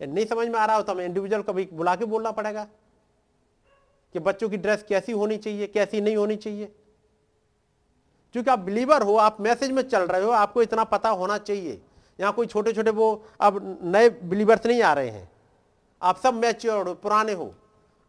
नहीं 0.00 0.24
समझ 0.26 0.46
में 0.48 0.58
आ 0.58 0.64
रहा 0.66 0.76
हो 0.76 0.82
तो 0.82 0.92
हमें 0.92 1.04
इंडिविजुअल 1.04 1.42
कभी 1.42 1.68
बुला 1.72 1.94
के 1.96 2.04
बोलना 2.04 2.30
पड़ेगा 2.32 2.64
कि 4.14 4.18
बच्चों 4.20 4.48
की 4.48 4.56
ड्रेस 4.56 4.82
कैसी 4.82 5.12
होनी 5.12 5.36
चाहिए, 5.38 5.66
कैसी 5.66 6.00
नहीं 6.00 6.16
होनी 6.16 6.36
चाहिए। 6.36 6.72
क्योंकि 8.36 8.50
आप 8.50 8.58
बिलीवर 8.58 9.02
हो, 9.02 9.16
आप 9.16 9.36
मैसेज 9.40 9.70
में 9.70 9.82
चल 9.82 10.02
रहे 10.02 10.22
हो, 10.22 10.30
आपको 10.30 10.62
इतना 10.62 10.84
पता 10.84 11.08
होना 11.10 11.36
चाहिए। 11.38 11.80
यहाँ 12.18 12.32
कोई 12.32 12.46
छोटे 12.46 12.72
छोटे 12.72 12.90
वो 12.90 13.24
अब 13.40 13.78
नए 13.84 14.08
बिलीवर्स 14.10 14.66
नहीं 14.66 14.82
आ 14.82 14.92
रहे 14.92 15.10
हैं। 15.10 15.30
आप 16.02 16.20
सब 16.22 16.34
मैच्योर 16.34 16.88
हो, 16.88 16.94
पुराने 16.94 17.32
हो। 17.32 17.54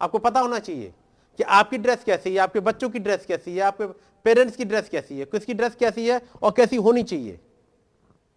आपको 0.00 0.18
पता 0.18 0.40
होना 0.40 0.58
चाहिए 0.58 0.92
कि 1.38 1.42
आपकी 1.42 1.78
ड्रेस 1.78 2.04
कैसी 2.04 2.30
है, 2.30 2.38
आपके 2.38 2.60
बच्चों 2.60 2.90
की 2.90 2.98
ड्रेस 2.98 3.24
कैसी 3.26 3.54
है, 3.56 3.60
आपके 3.60 3.86
पेरेंट्स 4.24 4.56
की 4.56 4.64
ड्रेस 4.64 4.88
कैसी 4.88 5.18
है, 5.18 5.24
किसकी 5.24 5.54
ड्रेस 5.54 5.74
कैसी 5.74 6.08
है 6.08 6.20
और 6.42 6.52
कैसी 6.52 6.76
होनी 6.76 7.02
चाहिए। 7.02 7.40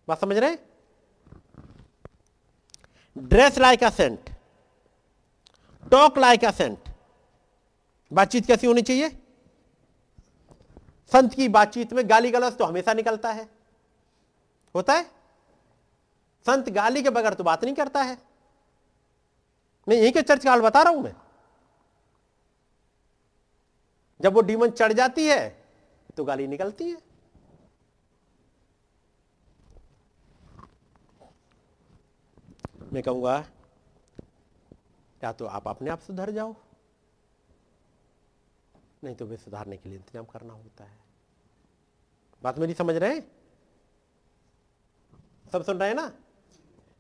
बात 0.08 0.22
समझ 0.22 0.38
रहे 0.38 0.58
dress 3.16 3.58
like 3.60 3.84
a 3.84 3.90
saint 3.90 4.30
talk 5.92 6.18
like 6.18 6.46
a 6.46 6.52
saint 6.52 6.90
बातचीत 8.12 8.46
कैसी 8.46 8.68
होनी 8.68 8.82
चाहिए? 8.82 9.18
संत 11.12 11.34
की 11.34 11.48
बातचीत 11.50 11.94
में 11.94 12.10
गाली 12.10 12.32
गलौज 12.32 12.58
तो 12.58 12.66
हमेशा 12.66 12.94
निकलता 12.94 13.32
है। 13.32 13.48
होता 14.76 14.94
है? 14.94 15.04
संत 16.46 16.70
गाली 16.72 17.04
के 17.04 17.10
बगैर 17.10 17.34
तो 17.34 17.44
बात 17.44 17.64
नहीं 17.64 17.76
करता 17.76 18.02
है। 18.02 18.18
मैं 19.88 19.96
यही 19.98 20.12
के 20.12 20.22
चर्च 20.22 20.48
हाल 20.48 20.62
बता 20.62 20.82
रहा 20.82 20.94
हूँ 20.94 21.04
मैं। 21.04 21.14
जब 24.20 24.34
वो 24.34 24.42
डीमन 24.42 24.70
चढ़ 24.72 24.94
जाती 24.94 25.26
है 25.28 25.50
तो 26.18 26.24
गाली 26.24 26.48
निकलती 26.48 26.90
है। 26.90 26.98
मैं 32.94 33.04
कहूँगा, 33.04 33.38
या 35.22 35.32
तो 35.34 35.46
आप 35.48 35.68
अपने 35.68 35.90
आप 35.90 36.00
सुधर 36.02 36.32
जाओ, 36.32 36.56
नहीं 39.04 39.16
तो 39.16 39.26
वे 39.26 39.38
सुधारने 39.38 39.78
के 39.78 39.90
लिए 39.90 39.98
इंतज़ाम 39.98 40.26
करना 40.26 40.54
होता 40.54 40.84
है। 40.84 41.00
बात 42.42 42.58
मेरी 42.60 42.74
समझ 42.74 42.96
रहे 42.96 43.14
हैं? 43.14 43.22
सब 45.52 45.64
सुन 45.64 45.78
रहे 45.78 45.88
हैं 45.90 45.96
ना? 45.96 46.12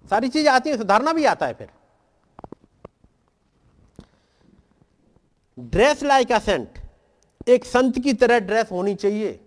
सारी 0.06 0.30
चीज़ 0.30 0.48
आती 0.48 0.70
है, 0.70 0.78
सुधारना 0.78 1.14
भी 1.14 1.26
आता 1.26 1.46
है 1.46 1.54
फिर। 1.54 1.70
ड्रेस 5.58 6.04
लाइक 6.04 6.32
अ 6.32 6.40
सेंट 6.40 6.80
एक 7.48 7.66
संत 7.66 8.00
की 8.00 8.14
तरह 8.14 8.40
ड्रेस 8.40 8.72
होनी 8.72 8.96
चाहिए। 8.96 9.40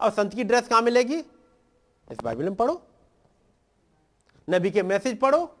और 0.00 0.10
संत 0.10 0.34
की 0.34 0.44
ड्रेस 0.44 0.68
कहाँ 0.68 0.82
मिलेगी? 0.82 1.16
इस 1.16 2.18
बाइबल 2.24 2.44
में 2.44 2.54
पढ़ो। 2.54 2.82
नबी 4.48 4.70
के 4.70 4.82
मैसेज 4.82 5.18
पढ़ो। 5.20 5.56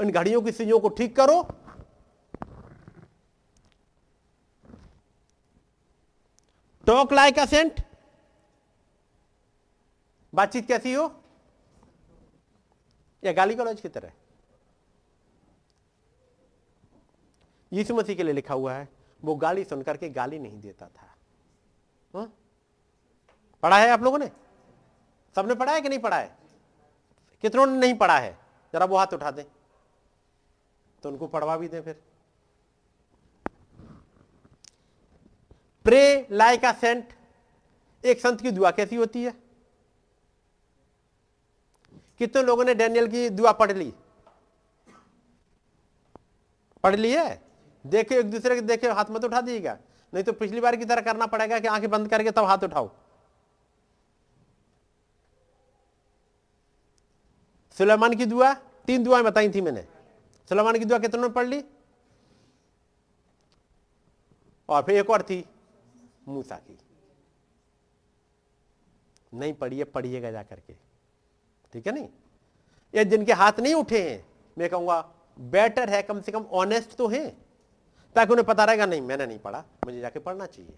इन 0.00 0.10
घड़ियों 0.10 0.42
की 0.42 0.52
चीज़ों 0.52 0.78
को 0.80 0.88
ठीक 0.88 1.16
करो। 1.16 1.42
टॉक 6.86 7.12
लाइक 7.12 7.38
अ 7.38 7.46
सेंट 7.46 7.80
बातचीत 10.34 10.68
कैसी 10.68 10.94
हो? 10.94 11.22
या 13.24 13.32
गाली 13.32 13.54
गलौज 13.54 13.80
की 13.80 13.88
तरह? 13.88 14.12
यीशु 17.72 17.94
मसीह 17.94 18.16
के 18.16 18.22
लिए 18.22 18.32
लिखा 18.32 18.54
हुआ 18.54 18.74
है, 18.74 18.88
वो 19.24 19.34
गाली 19.34 19.64
सुनकर 19.64 19.96
के 19.96 20.08
गाली 20.08 20.38
नहीं 20.38 20.60
देता 20.60 20.86
था। 20.86 21.16
हाँ? 22.14 22.34
पढ़ा 23.62 23.78
है 23.78 23.90
आप 23.90 24.02
लोगों 24.02 24.18
ने? 24.18 24.30
सबने 25.36 25.54
पढ़ा 25.54 25.72
है 25.72 25.80
कि 25.80 25.88
नहीं 25.88 25.98
पढ़ा 25.98 26.18
है? 26.18 26.36
कितनों 27.42 27.66
ने 27.66 27.78
नहीं 27.78 27.94
पढ़ा 27.94 28.18
है? 28.18 28.38
जरा 28.72 28.84
वो 28.84 28.96
हाथ 28.96 29.06
उठा 29.06 29.30
दें। 29.30 29.44
तो 31.02 31.08
उनको 31.08 31.26
पढ़वा 31.26 31.56
भी 31.56 31.68
दें 31.68 31.82
फिर। 31.82 32.02
प्रे 35.84 36.28
लाइक 36.30 36.60
सेंट, 36.64 37.12
एक 38.04 38.20
संत 38.20 38.40
की 38.40 38.50
दुआ 38.50 38.70
कैसी 38.70 38.96
होती 38.96 39.24
है? 39.24 39.43
कितने 42.18 42.42
लोगों 42.42 42.64
ने 42.64 42.74
डैनियल 42.74 43.08
की 43.08 43.28
दुआ 43.28 43.52
पढ़ 43.52 43.72
ली? 43.72 43.94
पढ़ 46.82 46.96
ली 46.96 47.12
है? 47.12 47.42
देखे 47.86 48.18
एक 48.18 48.30
दूसरे 48.30 48.54
के 48.54 48.60
देखे 48.60 48.88
हाथ 48.88 49.04
मत 49.10 49.24
उठा 49.24 49.40
दीजिएगा। 49.40 49.78
नहीं 50.14 50.24
तो 50.24 50.32
पिछली 50.32 50.60
बार 50.60 50.76
की 50.76 50.84
तरह 50.84 51.00
करना 51.00 51.26
पड़ेगा 51.26 51.58
कि 51.58 51.68
आँखें 51.68 51.90
बंद 51.90 52.10
करके 52.10 52.30
तब 52.30 52.44
हाथ 52.44 52.58
उठाओ। 52.58 52.90
सुलेमान 57.72 58.16
की 58.16 58.26
दुआ, 58.26 58.54
तीन 58.54 59.04
दुआएँ 59.04 59.24
बताई 59.24 59.50
थी 59.50 59.60
मैंने। 59.60 59.82
सुलेमान 60.48 60.78
की 60.78 60.84
दुआ 60.84 60.98
कितनों 60.98 61.22
ने 61.22 61.28
पढ़ 61.28 61.46
ली? 61.46 61.64
और 64.68 64.82
फिर 64.82 64.94
एक 64.94 65.10
और 65.10 65.22
थी, 65.22 65.48
मूसा 66.28 66.56
की। 66.56 66.78
नहीं 69.34 69.52
पढ़िए, 69.52 69.84
पढ़िएगा 69.84 70.30
जा 70.30 70.42
करके। 70.42 70.83
ठीक 71.74 71.86
है 71.86 71.92
नहीं? 71.92 72.08
ये 72.94 73.04
जिनके 73.04 73.32
हाथ 73.32 73.60
नहीं 73.60 73.74
उठे 73.74 74.10
हैं, 74.10 74.24
मैं 74.58 74.68
कहूँगा, 74.70 75.00
बेटर 75.38 75.90
है, 75.90 76.02
कम 76.02 76.20
से 76.20 76.32
कम 76.32 76.42
ऑनेस्ट 76.52 76.96
तो 76.96 77.06
है। 77.08 77.28
ताकि 78.16 78.32
उन्हें 78.32 78.46
पता 78.46 78.64
रहेगा, 78.64 78.86
नहीं, 78.86 79.00
मैंने 79.00 79.26
नहीं 79.26 79.38
पढ़ा, 79.38 79.64
मुझे 79.86 80.00
जाके 80.00 80.18
पढ़ना 80.18 80.46
चाहिए। 80.46 80.74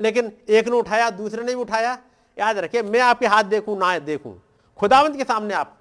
लेकिन 0.00 0.32
एक 0.48 0.68
ने 0.68 0.76
उठाया, 0.76 1.10
दूसरे 1.10 1.44
ने 1.44 1.54
भी 1.54 1.60
उठाया। 1.60 1.98
याद 2.36 2.58
रखिए, 2.58 2.82
मैं 2.82 3.00
आपके 3.00 3.26
हाथ 3.26 3.44
देखूँ, 3.44 3.78
ना 3.78 3.98
देखूँ, 3.98 4.40
खुदावंत 4.78 5.16
के 5.16 5.24
सामने 5.24 5.54
आप 5.54 5.78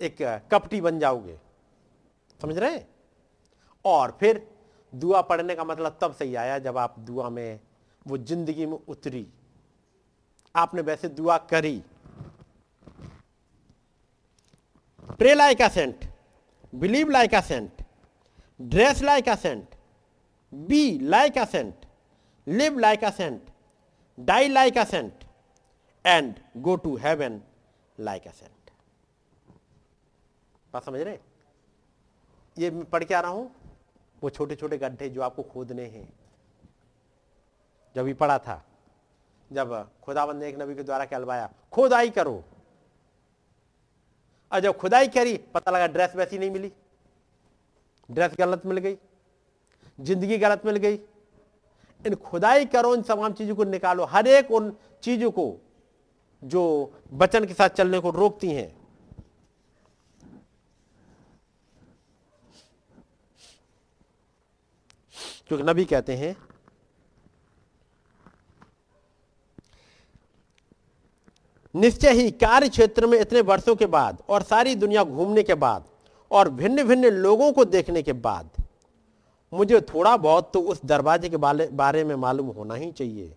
एक 0.00 0.16
कपटी 0.52 0.80
बन 0.80 0.98
जाओगे। 0.98 1.38
समझ 2.40 2.58
रहे 2.58 2.70
हैं? 2.70 2.88
और 3.84 4.16
फिर 4.20 4.46
दुआ 4.94 5.20
पढ़ने 5.20 5.54
का 5.54 5.64
मतलब 5.64 5.98
तब 6.00 6.14
सही 6.14 6.34
आया 6.34 6.58
जब 6.58 6.78
आप 6.78 6.98
दुआ 6.98 7.28
में 7.28 7.60
वो 8.06 8.18
ज़िंदगी 8.18 8.66
में 8.66 8.78
उतरी। 8.88 9.26
आपने 10.54 10.82
वैसे 10.82 11.08
दुआ 11.08 11.36
करी 11.38 11.82
pray 15.20 15.32
like 15.34 15.62
saint 15.62 16.04
believe 16.74 17.10
like 17.10 17.34
saint 17.44 17.82
dress 18.60 19.02
like 19.02 19.28
saint 19.38 19.74
be 20.52 20.98
like 21.02 21.38
saint 21.48 21.84
live 22.46 22.78
like 22.78 23.04
saint 23.14 23.50
die 24.18 24.48
like 24.48 24.78
saint 24.88 25.24
and 26.04 26.34
go 26.56 26.76
to 26.76 26.94
heaven 26.96 27.40
like 27.98 28.28
saint 28.28 28.70
बात 30.72 30.84
समझ 30.84 31.00
रहे? 31.00 31.18
ये 32.56 32.70
पढ़ 32.84 33.04
के 33.04 33.14
आ 33.14 33.20
रहा 33.20 33.30
हूँ, 33.30 33.50
वो 34.22 34.30
छोटे 34.30 34.56
छोटे 34.56 34.78
गड्ढे 34.78 35.08
जो 35.08 35.22
आपको 35.22 35.42
खोदने 35.42 35.84
हैं। 35.86 36.08
जब 37.96 38.04
भी 38.04 38.14
पढ़ा 38.14 38.38
था, 38.38 38.62
जब 39.50 39.90
खुदाबंद 40.02 40.42
ने 40.42 40.48
एक 40.48 40.60
नबी 40.60 40.74
के 40.74 40.82
द्वारा 40.82 41.04
कहलवाया, 41.04 41.50
खुदाई 41.72 42.10
करो। 42.10 42.42
और 44.52 44.60
जब 44.60 44.76
खुदाई 44.76 45.08
करी, 45.08 45.36
पता 45.54 45.70
लगा 45.70 45.86
ड्रेस 45.86 46.16
वैसी 46.16 46.38
नहीं 46.38 46.50
मिली। 46.50 46.72
ड्रेस 48.08 48.32
गलत 48.38 48.66
मिल 48.66 48.78
गई, 48.78 48.96
ज़िंदगी 49.98 50.38
गलत 50.38 50.66
मिल 50.66 50.76
गई। 50.76 50.98
इन 52.04 52.14
खुदाई 52.16 52.64
करो, 52.64 52.94
इन 52.94 53.02
तमाम 53.02 53.32
चीज़ों 53.32 53.56
को 53.56 53.64
निकालो। 53.64 54.04
हर 54.04 54.26
एक 54.28 54.50
उन 54.50 54.72
चीज़ों 55.02 55.30
को 55.30 55.56
जो 56.42 56.62
बचन 57.12 57.44
के 57.44 57.54
साथ 57.54 57.68
चलने 57.70 57.98
को 58.00 58.10
रोकती 58.10 58.50
हैं। 58.50 58.68
क्योंकि 65.48 65.64
नबी 65.64 65.84
कहते 65.84 66.16
हैं 66.16 66.36
निश्चय 71.74 72.12
ही 72.12 72.30
कार्य 72.30 72.68
क्षेत्र 72.68 73.06
में 73.06 73.18
इतने 73.20 73.40
वर्षों 73.40 73.74
के 73.76 73.86
बाद 73.86 74.22
और 74.28 74.42
सारी 74.42 74.74
दुनिया 74.74 75.04
घूमने 75.04 75.42
के 75.42 75.54
बाद 75.56 75.84
और 76.30 76.48
भिन्न 76.50 76.84
भिन्न 76.84 77.06
लोगों 77.06 77.52
को 77.52 77.64
देखने 77.64 78.02
के 78.02 78.12
बाद, 78.14 78.50
मुझे 79.52 79.80
थोड़ा 79.84 80.16
बहुत 80.16 80.50
तो 80.54 80.60
उस 80.62 80.80
दरवाजे 80.84 81.28
के 81.28 81.36
बारे 81.36 82.04
में 82.04 82.14
मालूम 82.14 82.46
होना 82.48 82.74
ही 82.74 82.90
चाहिए, 82.92 83.32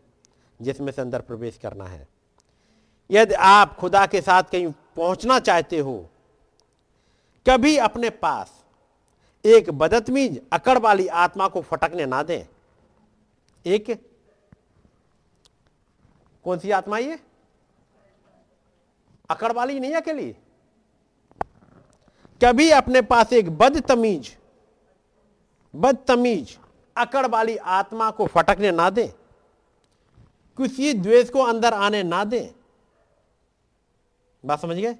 जिसमें 0.60 0.92
से 0.92 1.02
अंदर 1.02 1.22
प्रवेश 1.22 1.58
करना 1.58 1.86
है। 1.86 2.08
यदि 3.10 3.34
आप 3.36 3.76
खुदा 3.78 4.06
के 4.06 4.22
साथ 4.22 4.44
कहीं 4.44 4.72
पहुँचना 4.95 5.40
चाहते 5.40 5.80
हो, 5.80 6.10
कभी 7.45 7.76
अपने 7.80 8.10
पास 8.10 8.52
एक 9.45 9.70
बदतमीज, 9.72 10.42
अकड़ 10.53 10.78
वाली 10.78 11.08
आत्मा 11.08 11.48
को 11.48 11.62
फटकने 11.62 12.06
ना 12.06 12.22
दें। 12.24 12.45
एक? 13.66 13.92
कौन 16.45 16.60
सी 16.60 16.72
आत्मा 16.72 16.98
ये? 16.98 17.20
अकड़ 19.34 19.52
वाली 19.52 19.80
नहीं 19.80 19.94
अकेली। 19.94 20.32
कभी 22.42 22.70
अपने 22.72 23.02
पास 23.02 23.34
एक 23.34 23.50
बदतमीज 23.58 24.36
बदतमीज 25.74 26.58
अकड़ 26.95 27.26
वाली 27.28 27.56
आत्मा 27.58 28.10
को 28.12 28.26
फटकने 28.28 28.72
ना 28.72 28.90
दें। 28.90 29.08
किसी 30.58 30.94
द्वेष 30.94 31.30
को 31.30 31.44
अंदर 31.44 31.74
आने 31.74 32.03
ना 32.03 32.24
दें। 32.24 32.53
बात 34.44 34.62
समझ 34.62 34.76
गए? 34.78 34.95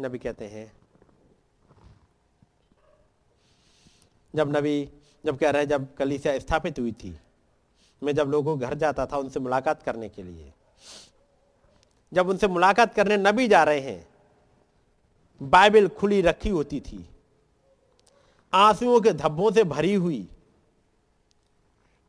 नबी 0.00 0.18
कहते 0.18 0.46
हैं 0.46 0.79
जब 4.34 4.56
नबी 4.56 4.88
जब 5.24 5.38
कह 5.38 5.50
रहे 5.50 5.62
हैं, 5.62 5.68
जब 5.68 5.86
कलीसिया 5.94 6.38
स्थापित 6.38 6.78
हुई 6.78 6.92
थी, 6.92 7.16
मैं 8.02 8.14
जब 8.14 8.28
लोगों 8.28 8.56
के 8.58 8.66
घर 8.66 8.74
जाता 8.74 9.06
था 9.06 9.16
उनसे 9.16 9.40
मुलाकात 9.40 9.82
करने 9.82 10.08
के 10.08 10.22
लिए, 10.22 10.52
जब 12.12 12.28
उनसे 12.28 12.48
मुलाकात 12.48 12.94
करने 12.94 13.16
नबी 13.16 13.48
जा 13.48 13.62
रहे 13.64 13.80
हैं, 13.80 14.06
बाइबल 15.40 15.88
खुली 15.88 16.20
रखी 16.22 16.48
होती 16.48 16.80
थी, 16.80 17.04
आंसुओं 18.52 19.00
के 19.00 19.12
धब्बों 19.12 19.50
से 19.52 19.64
भरी 19.64 19.94
हुई, 19.94 20.26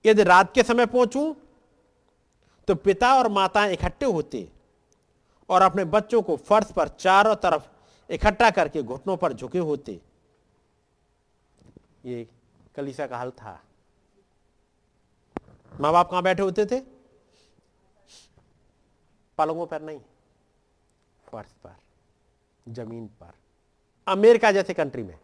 यदि 0.06 0.24
रात 0.24 0.54
के 0.54 0.64
समय 0.64 0.86
पहुंचूं 0.86 1.34
तो 2.68 2.76
पिता 2.76 3.14
और 3.16 3.28
माताएँ 3.28 3.74
इकट्ठे 3.74 4.06
होते 4.06 4.48
और 5.50 5.62
अपने 5.62 5.84
बच्चों 5.86 6.22
को 6.22 6.36
फर्श 6.38 6.72
पर 6.72 6.88
चारों 6.90 7.36
तरफ़ 7.36 7.68
इकट्ठा 8.10 8.50
करके 8.50 8.84
घुटनों 8.84 9.18
पर 9.18 9.34
झुके 9.34 9.60
होते। 9.60 10.00
ये 12.04 12.28
कलीसा 12.76 13.08
का 13.08 13.18
हल 13.18 13.32
था। 13.32 13.60
माँ 15.72 15.92
बाप 15.94 16.10
कहाँ 16.12 16.24
बैठे 16.24 16.44
होते 16.44 16.66
थे? 16.66 16.80
पलंगों 19.38 19.66
पर 19.66 19.82
नहीं, 19.82 20.00
फर्श 21.24 21.52
पर, 21.64 21.76
ज़मीन 22.66 23.06
पर। 23.22 23.34
अमेरिका 24.08 24.52
जैसे 24.52 24.74
कंट्री 24.74 25.04
में 25.04 25.18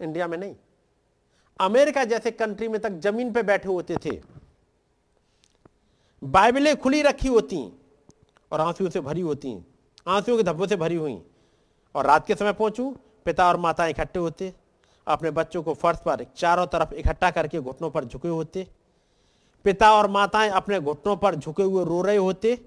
इंडिया 0.00 0.26
में 0.26 0.36
नहीं। 0.38 0.54
अमेरिका 1.60 2.04
जैसे 2.04 2.30
कंट्री 2.30 2.68
में 2.68 2.80
तक 2.80 2.98
ज़मीन 3.00 3.32
पे 3.32 3.42
बैठे 3.42 3.68
होते 3.68 3.96
थे। 3.96 4.20
बाइबलें 6.22 6.76
खुली 6.76 7.02
रखी 7.02 7.28
होती, 7.28 7.58
और 8.52 8.60
आंसुओं 8.60 8.90
से 8.90 9.00
भरी 9.00 9.20
होती, 9.20 9.56
आंसुओं 10.06 10.36
के 10.36 10.42
धब्बों 10.42 10.66
से 10.66 10.76
भरी 10.76 10.96
हुई। 10.96 11.22
और 11.94 12.06
रात 12.06 12.26
के 12.26 12.34
समय 12.34 12.52
पहुंचू, 12.52 12.90
पिता 13.24 13.48
और 13.48 13.56
माता 13.56 13.86
इकट्ठे 13.86 14.18
होते 14.18 14.52
अपने 15.06 15.30
बच्चों 15.30 15.62
को 15.62 15.74
फर्श 15.74 15.98
पर 15.98 16.24
चारों 16.36 16.66
तरफ़ 16.66 16.94
इकट्ठा 16.94 17.30
करके 17.30 17.60
घुटनों 17.60 17.90
पर 17.90 18.04
झुके 18.04 18.28
होते। 18.28 18.66
पिता 19.64 19.92
और 19.92 20.10
माताएँ 20.10 20.50
अपने 20.50 20.80
घुटनों 20.80 21.16
पर 21.16 21.34
झुके 21.34 21.62
हुए 21.62 21.84
रो 21.84 22.02
रहे 22.02 22.16
होते 22.16 22.58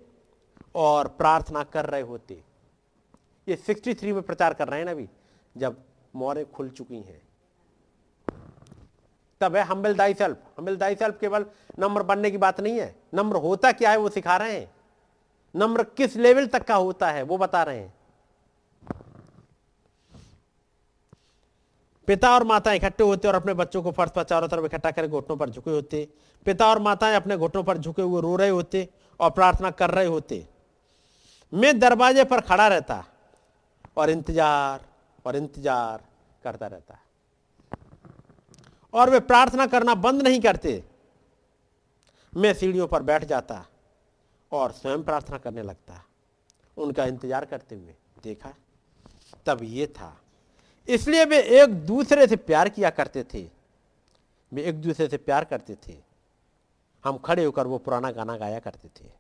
और 0.76 1.08
प्रार्थना 1.08 1.64
कर 1.64 1.86
रहे 1.86 2.02
होते। 2.02 2.44
ये 3.48 3.56
63 3.56 4.14
में 4.14 4.22
प्रचार 4.22 4.54
कर 4.54 4.68
रहे 4.68 4.80
हैं 4.80 4.86
ना 4.86 4.92
अभी, 4.92 5.10
जब 5.58 5.84
मोरे 6.16 6.44
खुल 6.46 6.70
चुकी 6.70 7.02
हैं। 7.02 7.22
तब 9.42 9.56
है 9.56 9.64
humble 9.64 9.94
thy 9.94 10.14
self 10.14 10.38
humble 10.58 10.78
thy 10.78 10.96
self 10.96 11.20
केवल 11.20 11.46
नम्र 11.80 12.04
बनने 12.04 12.32
की 12.32 12.38
बात 12.38 12.62
नहीं 12.62 12.80
है। 12.80 12.96
नम्र 13.14 13.36
होता 13.36 13.72
क्या 13.72 13.92
है 13.92 13.98
वो 13.98 14.10
सिखा 14.10 14.38
रहे 14.38 14.60
हैं। 14.60 14.72
नम्र 15.56 15.84
किस 15.84 16.16
लेवल 16.16 16.48
तक 16.48 16.64
का 16.64 16.76
होता 16.76 17.12
है 17.12 17.24
वो 17.24 17.38
बता 17.38 17.64
रहे 17.64 17.80
हैं। 17.80 17.99
पिता 22.10 22.30
और 22.36 22.44
माता 22.44 22.72
इकट्ठे 22.74 23.04
होते 23.04 23.28
और 23.28 23.36
अपने 23.36 23.54
बच्चों 23.54 23.82
को 23.84 23.92
फर्श 23.92 24.12
पर 24.12 24.24
चारों 24.24 24.48
तरफ़ 24.48 24.66
इकट्ठा 24.66 24.92
कर 24.92 25.08
घुटनों 25.08 25.36
पर 25.38 25.50
झुके 25.50 25.72
होते। 25.72 26.08
पिता 26.46 26.68
और 26.68 26.80
माताएँ 26.80 27.16
अपने 27.16 27.36
घुटनों 27.38 27.64
पर 27.64 27.78
झुके 27.78 28.02
हुए 28.02 28.22
रो 28.22 28.36
रहे 28.36 28.50
होते 28.50 28.88
और 29.20 29.30
प्रार्थना 29.32 29.70
कर 29.72 29.92
रहे 29.92 30.06
होते। 30.06 30.46
मैं 31.54 31.78
दरवाजे 31.80 32.24
पर 32.24 32.42
खड़ा 32.42 32.68
रहता 32.68 33.04
और 33.98 34.10
इंतज़ार 34.10 34.86
और 35.26 35.36
इंतज़ार 35.36 36.02
करता 36.44 36.68
रहता। 36.68 36.98
और 38.94 39.10
वे 39.10 39.20
प्रार्थना 39.22 39.68
करना 39.68 39.96
बंद 39.98 40.22
नहीं 40.22 40.40
करते। 40.42 40.84
मैं 42.34 42.54
सीढ़ियों 42.54 42.88
पर 42.88 43.04
बैठ 43.04 43.26
जाता 43.26 43.66
और 44.52 44.72
स्वयं 44.72 45.04
प्रार्थना 45.04 45.38
करने 45.38 45.64
लगता। 45.64 46.04
उनका 46.78 47.06
इंतज़ार 47.06 47.46
करते 47.46 47.76
हुए 47.76 47.94
देखा, 48.24 48.54
तब 49.46 49.64
ये 49.64 49.88
था 49.90 50.10
इसलिए 50.90 51.26
वे 51.26 51.40
एक 51.62 51.74
दूसरे 51.86 52.28
से 52.28 52.36
प्यार 52.36 52.70
किया 52.70 52.90
करते 52.90 53.24
थे। 53.34 53.48
वे 54.52 54.64
एक 54.64 54.82
दूसरे 54.82 55.08
से 55.08 55.18
प्यार 55.18 55.46
करते 55.46 55.76
थे। 55.88 55.98
हम 57.06 57.18
खड़े 57.18 57.44
होकर 57.46 57.68
वो 57.68 57.78
पुराना 57.78 58.12
गाना 58.12 58.38
गाया 58.38 58.60
करते 58.60 58.90
थे। 58.90 59.12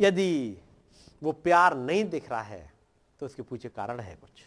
यदि 0.00 0.58
वो 1.22 1.32
प्यार 1.34 1.76
नहीं 1.76 2.04
दिख 2.04 2.30
रहा 2.30 2.42
है 2.42 2.72
तो 3.20 3.26
उसके 3.26 3.42
पीछे 3.42 3.68
कारण 3.68 4.00
है 4.00 4.14
कुछ। 4.16 4.44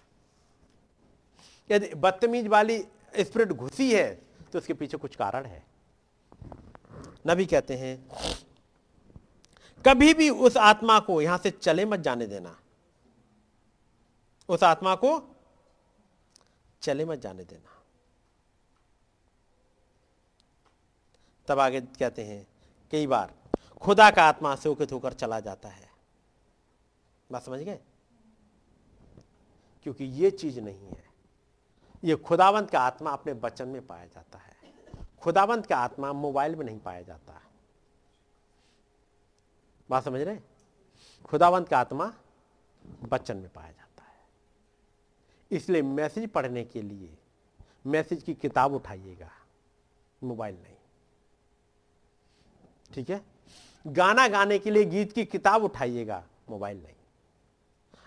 यदि 1.69 1.93
बदतमीज 1.95 2.47
वाली 2.47 2.77
स्प्रिट 3.19 3.51
घुसी 3.51 3.93
है 3.93 4.09
तो 4.53 4.59
उसके 4.59 4.73
पीछे 4.73 4.97
कुछ 4.97 5.15
कारण 5.15 5.45
है। 5.45 5.63
नबी 7.27 7.45
कहते 7.45 7.75
हैं, 7.77 7.97
कभी 9.85 10.13
भी 10.13 10.29
उस 10.29 10.57
आत्मा 10.57 10.99
को 10.99 11.21
यहाँ 11.21 11.37
से 11.37 11.49
चले 11.51 11.85
मत 11.85 11.99
जाने 11.99 12.27
देना। 12.27 12.55
उस 14.49 14.63
आत्मा 14.63 14.95
को 14.95 15.17
चले 16.81 17.05
मत 17.05 17.19
जाने 17.19 17.43
देना। 17.43 17.83
तब 21.47 21.59
आगे 21.59 21.81
कहते 21.81 22.25
हैं, 22.25 22.47
कई 22.91 23.07
बार 23.07 23.35
खुदा 23.81 24.11
का 24.11 24.23
आत्मा 24.23 24.55
से 24.55 24.61
शोकित 24.61 24.91
होकर 24.91 25.13
चला 25.13 25.39
जाता 25.39 25.69
है। 25.69 25.89
बात 27.31 27.43
समझ 27.43 27.59
गए? 27.59 27.79
क्योंकि 29.83 30.05
ये 30.05 30.31
चीज़ 30.31 30.59
नहीं 30.59 30.87
है। 30.87 31.09
ये 32.03 32.15
खुदावंत 32.15 32.69
का 32.69 32.79
आत्मा 32.79 33.11
अपने 33.11 33.33
बचन 33.33 33.67
में 33.67 33.87
पाया 33.87 34.05
जाता 34.05 34.37
है। 34.37 34.55
खुदावंत 35.21 35.65
का 35.65 35.77
आत्मा 35.77 36.13
मोबाइल 36.13 36.55
में 36.55 36.65
नहीं 36.65 36.79
पाया 36.79 37.01
जाता। 37.01 37.41
बात 39.89 40.03
समझ 40.03 40.21
रहे 40.21 40.39
खुदावंत 41.25 41.67
का 41.67 41.79
आत्मा 41.79 42.13
बचन 43.03 43.37
में 43.37 43.49
पाया 43.49 43.71
जाता 43.71 43.80
इसलिए 45.51 45.81
मैसेज 45.81 46.29
पढ़ने 46.29 46.63
के 46.63 46.81
लिए 46.81 47.09
मैसेज 47.87 48.23
की 48.23 48.33
किताब 48.33 48.73
उठाइएगा, 48.73 49.29
मोबाइल 50.21 50.55
नहीं। 50.55 50.75
ठीक 52.93 53.09
है? 53.09 53.21
गाना 53.85 54.27
गाने 54.27 54.57
के 54.59 54.71
लिए 54.71 54.85
गीत 54.85 55.11
की 55.11 55.25
किताब 55.25 55.63
उठाइएगा, 55.63 56.23
मोबाइल 56.49 56.77
नहीं। 56.77 56.95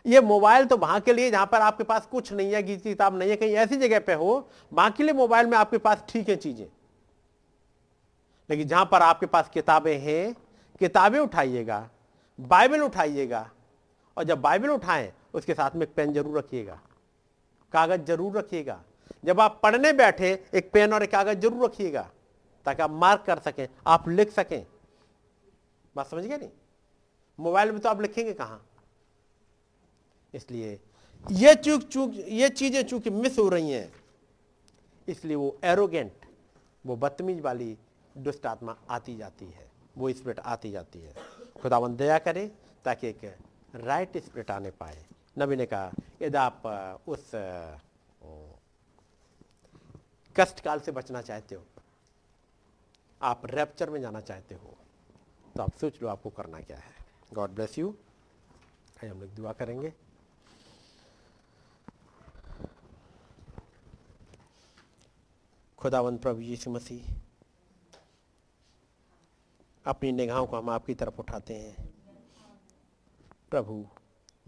ये 0.05 0.20
मोबाइल 0.20 0.64
तो 0.64 0.76
वहाँ 0.76 1.00
के 1.00 1.12
लिए, 1.12 1.31
जहाँ 1.31 1.47
पर 1.47 1.60
आपके 1.60 1.84
पास 1.84 2.06
कुछ 2.06 2.32
नहीं 2.32 2.52
है, 2.52 2.62
गीत 2.62 2.82
की 2.82 2.89
किताब 2.89 3.18
नहीं 3.18 3.31
है, 3.31 3.36
कहीं 3.36 3.55
ऐसी 3.55 3.76
जगह 3.76 3.98
पे 3.98 4.12
हो, 4.12 4.48
वहाँ 4.73 4.90
के 4.90 5.02
लिए 5.02 5.12
मोबाइल 5.12 5.47
में 5.47 5.56
आपके 5.58 5.78
पास 5.78 6.05
ठीक 6.08 6.28
है 6.28 6.36
चीज़ें। 6.36 6.66
लेकिन 8.50 8.68
जहाँ 8.68 8.84
पर 8.84 9.02
आपके 9.02 9.26
पास 9.26 9.48
किताबें 9.48 9.98
हैं, 9.98 10.34
किताबें 10.81 11.18
उठाइएगा, 11.18 11.89
बाइबल 12.39 12.82
उठाइएगा, 12.82 13.50
और 14.16 14.24
जब 14.24 14.40
बाइबल 14.40 14.70
उठाएँ, 14.70 15.12
उसके 15.34 15.55
साथ 15.55 15.76
में 15.76 15.86
पेन 15.94 16.12
ज़रूर 16.12 16.39
रखिएगा। 16.39 16.81
कागज़ 17.75 18.03
ज़रूर 18.03 18.36
रखिएगा। 18.39 18.83
जब 19.25 19.41
आप 19.41 19.61
पढ़ने 19.62 19.93
बैठे, 19.94 20.33
एक 20.55 20.70
पेन 20.73 20.93
और 20.93 21.03
एक 21.03 21.11
कागज़ 21.11 21.39
ज़रूर 21.39 21.65
रखिएगा, 21.65 22.11
ताकि 22.67 22.83
आप 22.83 22.91
मार्क 22.93 23.25
कर 23.27 23.39
सकें, 23.41 23.67
आप 23.86 24.09
लिख 24.09 24.31
सकें। 24.33 24.65
बात 25.97 26.07
समझ 26.07 26.25
गए 26.25 26.36
नहीं? 26.36 26.51
मोबाइल 27.39 27.73
में 27.73 27.81
तो 27.81 27.89
आप 27.89 28.01
लिखेंगे 28.01 28.33
कहाँ? 28.33 28.61
इसलिए 30.35 30.78
ये 31.25 31.55
चूक 31.57 31.83
चूक, 31.83 32.15
ये 32.28 32.49
चीज़ें 32.51 32.83
चूँकि 32.85 33.11
मिस 33.11 33.39
हो 33.39 33.49
रही 33.49 33.70
हैं, 33.70 33.93
इसलिए 35.09 35.36
वो 35.36 35.57
एरोगेंट 35.65 36.12
वो 36.85 36.97
बदतमीज 36.97 37.41
वाली 37.41 37.77
दुष्ट 38.15 38.47
आत्मा 38.47 38.77
आती 38.91 39.17
जाती 39.17 39.44
है, 39.47 39.67
वो 39.99 40.12
स्पिरिट 40.12 40.41
आती 40.41 40.70
जाती 40.70 41.01
है। 41.01 41.15
खुदावन 41.62 41.97
दया 41.97 42.19
करे, 42.19 42.47
ताकि 42.85 43.09
एक 43.09 43.25
राइट 43.77 44.17
स्पिरिट 44.19 44.51
आने 44.51 44.70
पाए। 44.73 44.99
नबी 45.37 45.57
ने 45.57 45.67
कहा 45.67 45.93
यदि 46.23 46.37
आप 46.39 46.63
उस 47.07 47.31
कष्ट 50.37 50.61
काल 50.61 50.81
से 50.81 50.93
बचना 50.93 51.23
चाहते 51.23 51.55
हो, 51.55 51.65
आप 53.21 53.47
रैप्चर 53.47 53.91
में 53.91 54.01
जाना 54.01 54.21
चाहते 54.23 54.55
हो 54.55 54.77
तो 55.55 55.63
आप 55.63 55.77
सोच 55.81 56.03
लो 56.03 56.09
आपको 56.09 56.31
करना 56.31 56.61
क्या 56.61 56.77
है। 56.79 56.93
गॉड 57.35 57.51
ब्लेस 57.51 57.79
यू 57.79 57.95
हम 59.03 59.21
लोग 59.21 59.31
दुआ 59.35 59.53
करेंगे। 59.53 59.93
खुदावंत 65.79 66.21
प्रभु 66.23 66.41
यीशु 66.41 66.71
मसीह, 66.71 67.15
अपनी 69.87 70.13
निगाहों 70.13 70.47
को 70.47 70.57
हम 70.57 70.71
आपकी 70.71 70.95
तरफ़ 70.95 71.19
उठाते 71.21 71.55
हैं। 71.55 71.89
प्रभु 73.51 73.85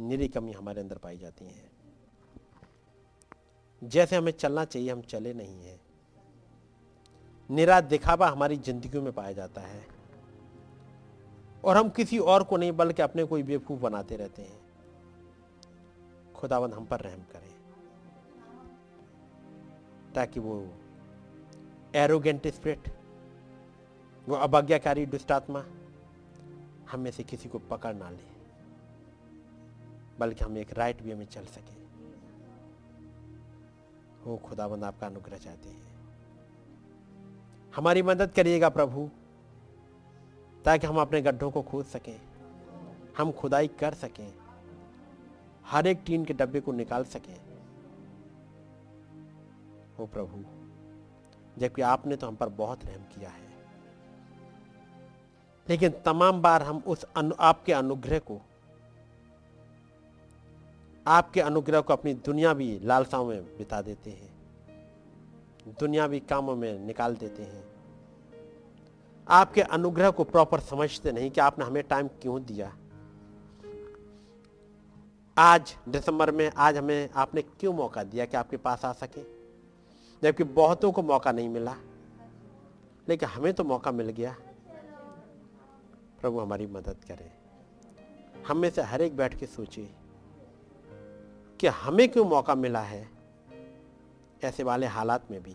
निरी 0.01 0.29
कमी 0.29 0.53
हमारे 0.53 0.81
अंदर 0.81 0.99
पाई 0.99 1.19
जाती 1.19 1.45
है। 1.45 1.71
जैसे 3.85 4.17
हमें 4.17 4.33
चलना 4.33 4.65
चाहिए, 4.65 4.91
हम 4.91 5.03
चले 5.03 5.35
नहीं 5.35 5.65
हैं। 5.65 5.81
निरा 7.51 7.81
दिखावा 7.81 8.29
हमारी 8.29 8.57
ज़िंदगी 8.57 9.01
में 9.01 9.13
पाया 9.13 9.33
जाता 9.33 9.61
है। 9.61 9.87
और 11.65 11.77
हम 11.77 11.89
किसी 11.89 12.19
और 12.19 12.45
को 12.45 12.57
नहीं, 12.57 12.73
बल्कि 12.73 13.03
अपने 13.03 13.25
कोई 13.25 13.43
बेवकूफ़ 13.43 13.81
बनाते 13.81 14.17
रहते 14.17 14.43
हैं। 14.43 14.67
खुदावंद 16.33 16.75
हम 16.75 16.87
पर 16.87 17.01
रहम 17.01 17.21
करें। 17.21 17.57
ताकि 20.15 20.41
वो 20.41 20.69
एरोगेंट 21.95 22.47
स्प्रिट 22.47 22.89
वो 24.29 24.37
अवज्ञाकारी 24.37 25.07
दुष्टात्मा 25.07 25.65
हम 26.91 27.11
से 27.11 27.23
किसी 27.23 27.49
को 27.49 27.59
पकड़ 27.59 27.95
ना 27.95 28.11
ले। 28.11 28.36
बल्कि 30.19 30.45
हम 30.45 30.59
एक 30.59 30.73
राइट 30.79 31.03
वे 31.03 31.15
में 31.15 31.27
चल 31.27 31.45
सके। 31.45 31.75
वो 34.25 34.37
खुदाबंद 34.37 34.85
आपका 34.85 35.07
अनुग्रह 35.07 35.39
चाहते 35.39 35.69
हैं। 35.69 35.85
हमारी 37.77 38.03
मदद 38.03 38.33
करिएगा 38.33 38.69
प्रभु 38.69 39.09
ताकि 40.65 40.87
हम 40.87 41.01
अपने 41.01 41.21
गड्ढों 41.23 41.51
को 41.51 41.63
खोद 41.63 41.85
सकें 41.85 42.21
हम 43.19 43.33
खुदाई 43.33 43.69
कर 43.69 43.95
सकें 43.95 44.35
हर 45.65 45.87
एक 45.87 46.03
टीन 46.07 46.25
के 46.25 46.35
डब्बे 46.35 46.61
को 46.61 46.73
निकाल 46.73 47.05
सकें। 47.05 47.37
ओ 50.01 50.07
प्रभु 50.07 50.45
जबकि 51.59 51.83
आपने 51.83 52.17
तो 52.17 52.27
हम 52.27 52.37
पर 52.37 52.49
बहुत 52.49 52.85
रहम 52.85 53.03
किया 53.15 53.31
है 53.31 53.45
लेकिन 55.69 55.91
तमाम 56.05 56.43
बार 56.43 56.63
हम 56.63 56.83
उस 56.87 57.03
अनु, 57.03 57.35
आपके 57.41 57.73
अनुग्रह 57.73 58.19
को 58.19 58.41
आपके 61.07 61.41
अनुग्रह 61.41 61.81
को 61.81 61.93
अपनी 61.93 62.15
दुनिया 62.15 62.55
भी 62.55 62.81
लालसाओं 62.83 63.27
में 63.27 63.59
बिता 63.59 63.83
देते 63.83 64.11
हैं। 64.11 64.37
दुनियावी 65.81 66.21
कामों 66.21 66.57
में 66.57 66.79
निकाल 66.79 67.17
देते 67.17 67.43
हैं। 67.43 67.65
आपके 69.29 69.63
अनुग्रह 69.63 70.11
को 70.11 70.25
प्रॉपर 70.25 70.61
समझते 70.61 71.13
नहीं 71.13 71.31
कि 71.31 71.41
आपने 71.41 71.65
हमें 71.65 71.83
टाइम 71.83 72.09
क्यों 72.09 72.45
दिया। 72.45 72.77
आज 75.39 75.77
दिसंबर 75.89 76.31
में 76.31 76.53
आज 76.57 76.77
हमें 76.77 77.11
आपने 77.17 77.43
क्यों 77.43 77.75
मौका 77.75 78.03
दिया 78.03 78.25
कि 78.25 78.37
आपके 78.37 78.57
पास 78.57 78.85
आ 78.85 78.93
सके? 78.93 79.23
जबकि 80.23 80.45
बहुतों 80.45 80.93
को 80.93 81.03
मौका 81.03 81.33
नहीं 81.33 81.49
मिला, 81.49 81.77
लेकिन 83.09 83.29
हमें 83.29 83.55
तो 83.55 83.65
मौका 83.65 83.93
मिल 83.93 84.09
गया। 84.09 84.37
प्रभु 86.21 86.41
हमारी 86.41 86.67
मदद 86.67 86.97
करे। 87.09 87.33
हम 88.49 88.59
में 88.59 88.71
से 88.71 88.83
हर 88.83 89.03
एक 89.03 89.17
बैठ 89.17 89.39
के 89.39 89.47
सोचे 89.47 90.06
कि 91.61 91.67
हमें 91.67 92.09
क्यों 92.09 92.25
मौका 92.25 92.55
मिला 92.55 92.81
है 92.81 93.09
ऐसे 94.45 94.63
वाले 94.63 94.87
हालात 94.87 95.31
में 95.31 95.43
भी। 95.43 95.55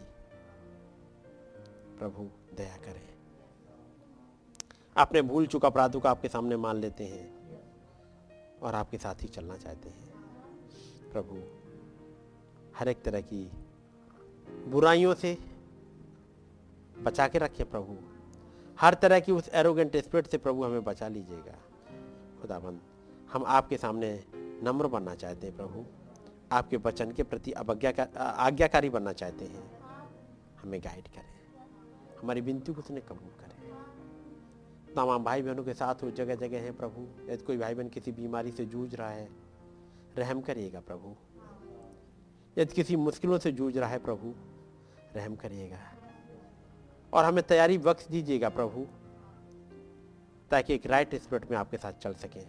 प्रभु, 1.99 2.30
दया 2.55 2.77
करें। 2.77 3.13
अपने 4.97 5.21
भूल 5.21 5.47
चुका 5.47 5.67
अपराधों 5.67 5.99
को 5.99 6.07
आपके 6.07 6.27
सामने 6.27 6.57
मान 6.57 6.75
लेते 6.75 7.03
हैं 7.05 7.41
और 8.59 8.75
आपके 8.75 8.97
साथ 8.97 9.15
ही 9.15 9.27
चलना 9.27 9.57
चाहते 9.57 9.89
हैं। 9.89 10.13
प्रभु, 11.11 11.43
हर 12.77 12.88
एक 12.88 13.03
तरह 13.03 13.21
की 13.21 13.51
बुराइयों 14.67 15.13
से 15.13 15.38
बचा 16.97 17.27
के 17.27 17.38
रखे 17.38 17.63
प्रभु। 17.63 17.97
हर 18.80 18.93
तरह 18.93 19.19
की 19.19 19.31
उस 19.31 19.49
एरोगेंट 19.49 19.97
स्पिरिट 19.97 20.27
से 20.27 20.38
प्रभु 20.38 20.63
हमें 20.63 20.83
बचा 20.83 21.07
लीजिएगा। 21.07 21.55
खुदाबंद, 22.41 22.81
हम 23.31 23.45
आपके 23.45 23.77
सामने 23.77 24.23
नम्र 24.64 24.88
बनना 24.88 25.15
चाहते 25.15 25.48
हैं 25.48 25.56
प्रभु। 25.57 25.85
आपके 26.51 26.77
वचन 26.77 27.11
के 27.11 27.23
प्रति 27.23 27.51
अवज्ञा 27.51 28.07
आज्ञाकारी 28.19 28.90
बनना 28.90 29.14
चाहते 29.14 29.45
हैं। 29.45 29.81
हमें 30.57 30.81
गाइड 30.81 31.07
करें। 31.07 31.31
हमारी 32.22 32.41
विनती 32.41 32.73
को 32.73 32.81
उसने 32.81 33.01
कबूल 33.01 33.30
करें। 33.40 33.51
तमाम 34.95 35.23
भाई 35.23 35.41
बहनों 35.41 35.64
के 35.64 35.73
साथ 35.73 36.03
वो 36.03 36.11
जगह 36.11 36.35
जगह 36.35 36.59
हैं 36.59 36.77
प्रभु। 36.77 37.31
यदि 37.31 37.43
कोई 37.43 37.57
भाई 37.57 37.73
बहन 37.73 37.90
किसी 37.90 38.11
बीमारी 38.11 38.51
से 38.51 38.65
जूझ 38.65 38.95
रहा 38.95 39.09
है, 39.09 39.30
रहम 40.17 40.41
करिएगा 40.41 40.80
प्रभु। 40.80 41.15
यदि 42.57 42.73
किसी 42.75 42.95
मुश्किलों 42.95 43.40
से 43.40 43.51
जूझ 43.51 43.77
रहा 43.77 43.90
है 43.90 43.98
प्रभु, 43.98 44.33
रहम 45.15 45.35
करिएगा। 45.35 45.80
और 47.14 47.25
हमें 47.25 47.43
तैयारी 47.43 47.77
वक्त 47.77 48.11
दीजिएगा 48.11 48.49
प्रभु, 48.49 48.88
ताकि 50.51 50.73
एक 50.73 50.85
राइट 50.85 51.15
स्पिरिट 51.15 51.51
में 51.51 51.57
आपके 51.57 51.77
साथ 51.77 51.93
चल 51.93 52.14
सके 52.14 52.41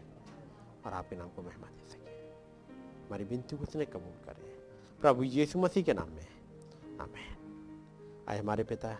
और 0.87 0.93
आपके 0.93 1.17
नाम 1.17 1.29
को 1.29 1.43
महिमा 1.43 1.67
दे। 1.67 1.82
सके 1.82 1.82
हमारी 3.13 3.25
बिनती 3.25 3.57
को 3.57 3.63
उसने 3.63 3.85
कबूल 3.85 4.25
करे 4.25 4.59
प्रभु 5.01 5.23
यीशु 5.23 5.59
मसीह 5.59 5.83
के 5.83 5.93
नाम 5.95 6.09
में 6.09 6.27
आमेन। 7.01 8.25
आए 8.29 8.39
हमारे 8.39 8.65
पिता, 8.65 8.99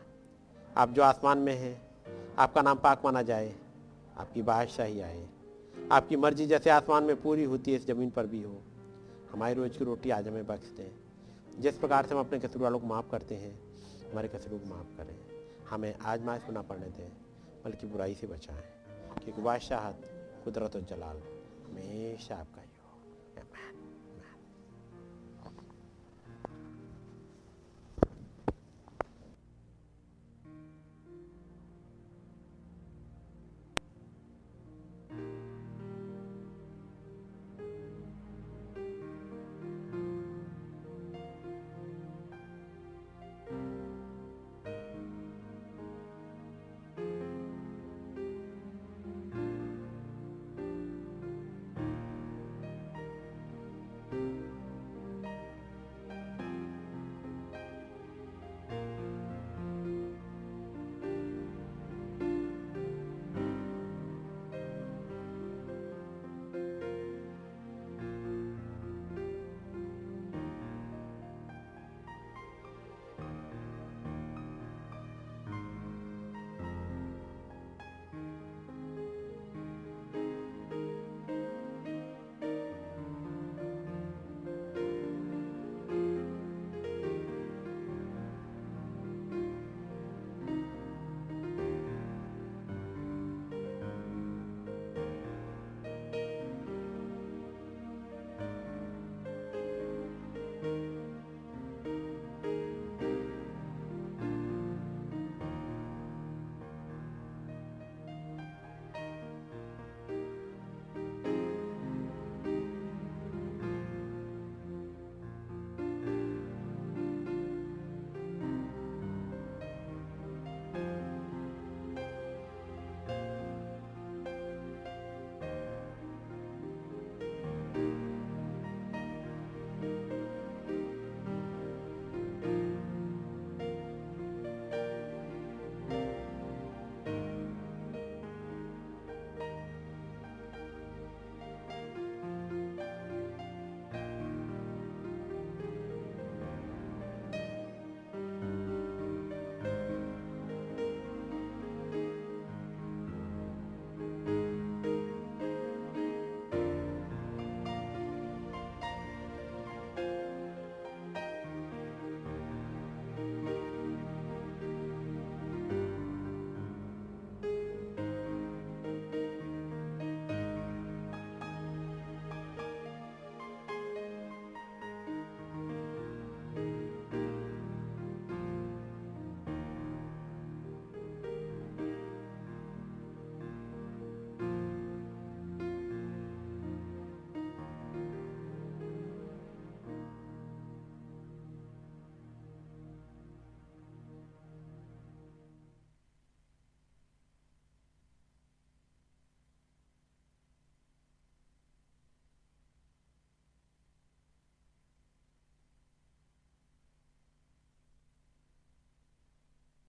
आप 0.77 0.91
जो 0.91 1.03
आसमान 1.03 1.39
में 1.39 1.55
हैं, 1.55 1.91
आपका 2.39 2.63
नाम 2.63 2.79
पाक 2.79 3.03
माना 3.05 3.23
जाए, 3.23 3.57
आपकी 4.17 4.43
बादशाही 4.43 5.01
आए, 5.01 5.29
आपकी 5.93 6.17
मर्ज़ी 6.17 6.47
जैसे 6.47 6.71
आसमान 6.71 7.05
में 7.05 7.23
पूरी 7.23 7.45
होती 7.45 7.71
है, 7.71 7.77
इस 7.77 7.87
ज़मीन 7.87 8.11
पर 8.11 8.27
भी 8.27 8.43
हो। 8.43 8.63
हमारी 9.33 9.55
रोज़ 9.55 9.79
की 9.79 9.85
रोटी 9.85 10.11
आज 10.11 10.29
हमें 10.29 10.47
बख्श 10.47 10.69
दें। 10.69 10.91
जिस 11.63 11.79
प्रकार 11.79 12.07
से 12.07 12.15
हम 12.15 12.21
अपने 12.21 12.39
कसर 12.39 12.59
वालों 12.59 12.79
को 12.79 12.87
माफ़ 12.87 13.11
करते 13.11 13.35
हैं, 13.35 13.61
हमारे 14.11 14.29
कसरों 14.29 14.59
को 14.59 14.67
माफ़ 14.67 14.97
करें। 14.97 15.17
हमें 15.71 15.99
आज 15.99 16.23
माज 16.23 16.43
को 16.43 16.53
ना 16.53 16.63
पढ़ने 16.63 16.87
दें, 16.87 17.13
बल्कि 17.65 17.87
बुराई 17.87 18.15
से 18.15 18.27
बचाएँ। 18.27 18.63
क्योंकि 19.25 19.43
बादशाह 19.43 19.93
कुदरत 20.45 20.77
और 20.77 20.83
जलाल 20.83 21.17
हमेशा 21.17 22.37
आपका 22.37 22.63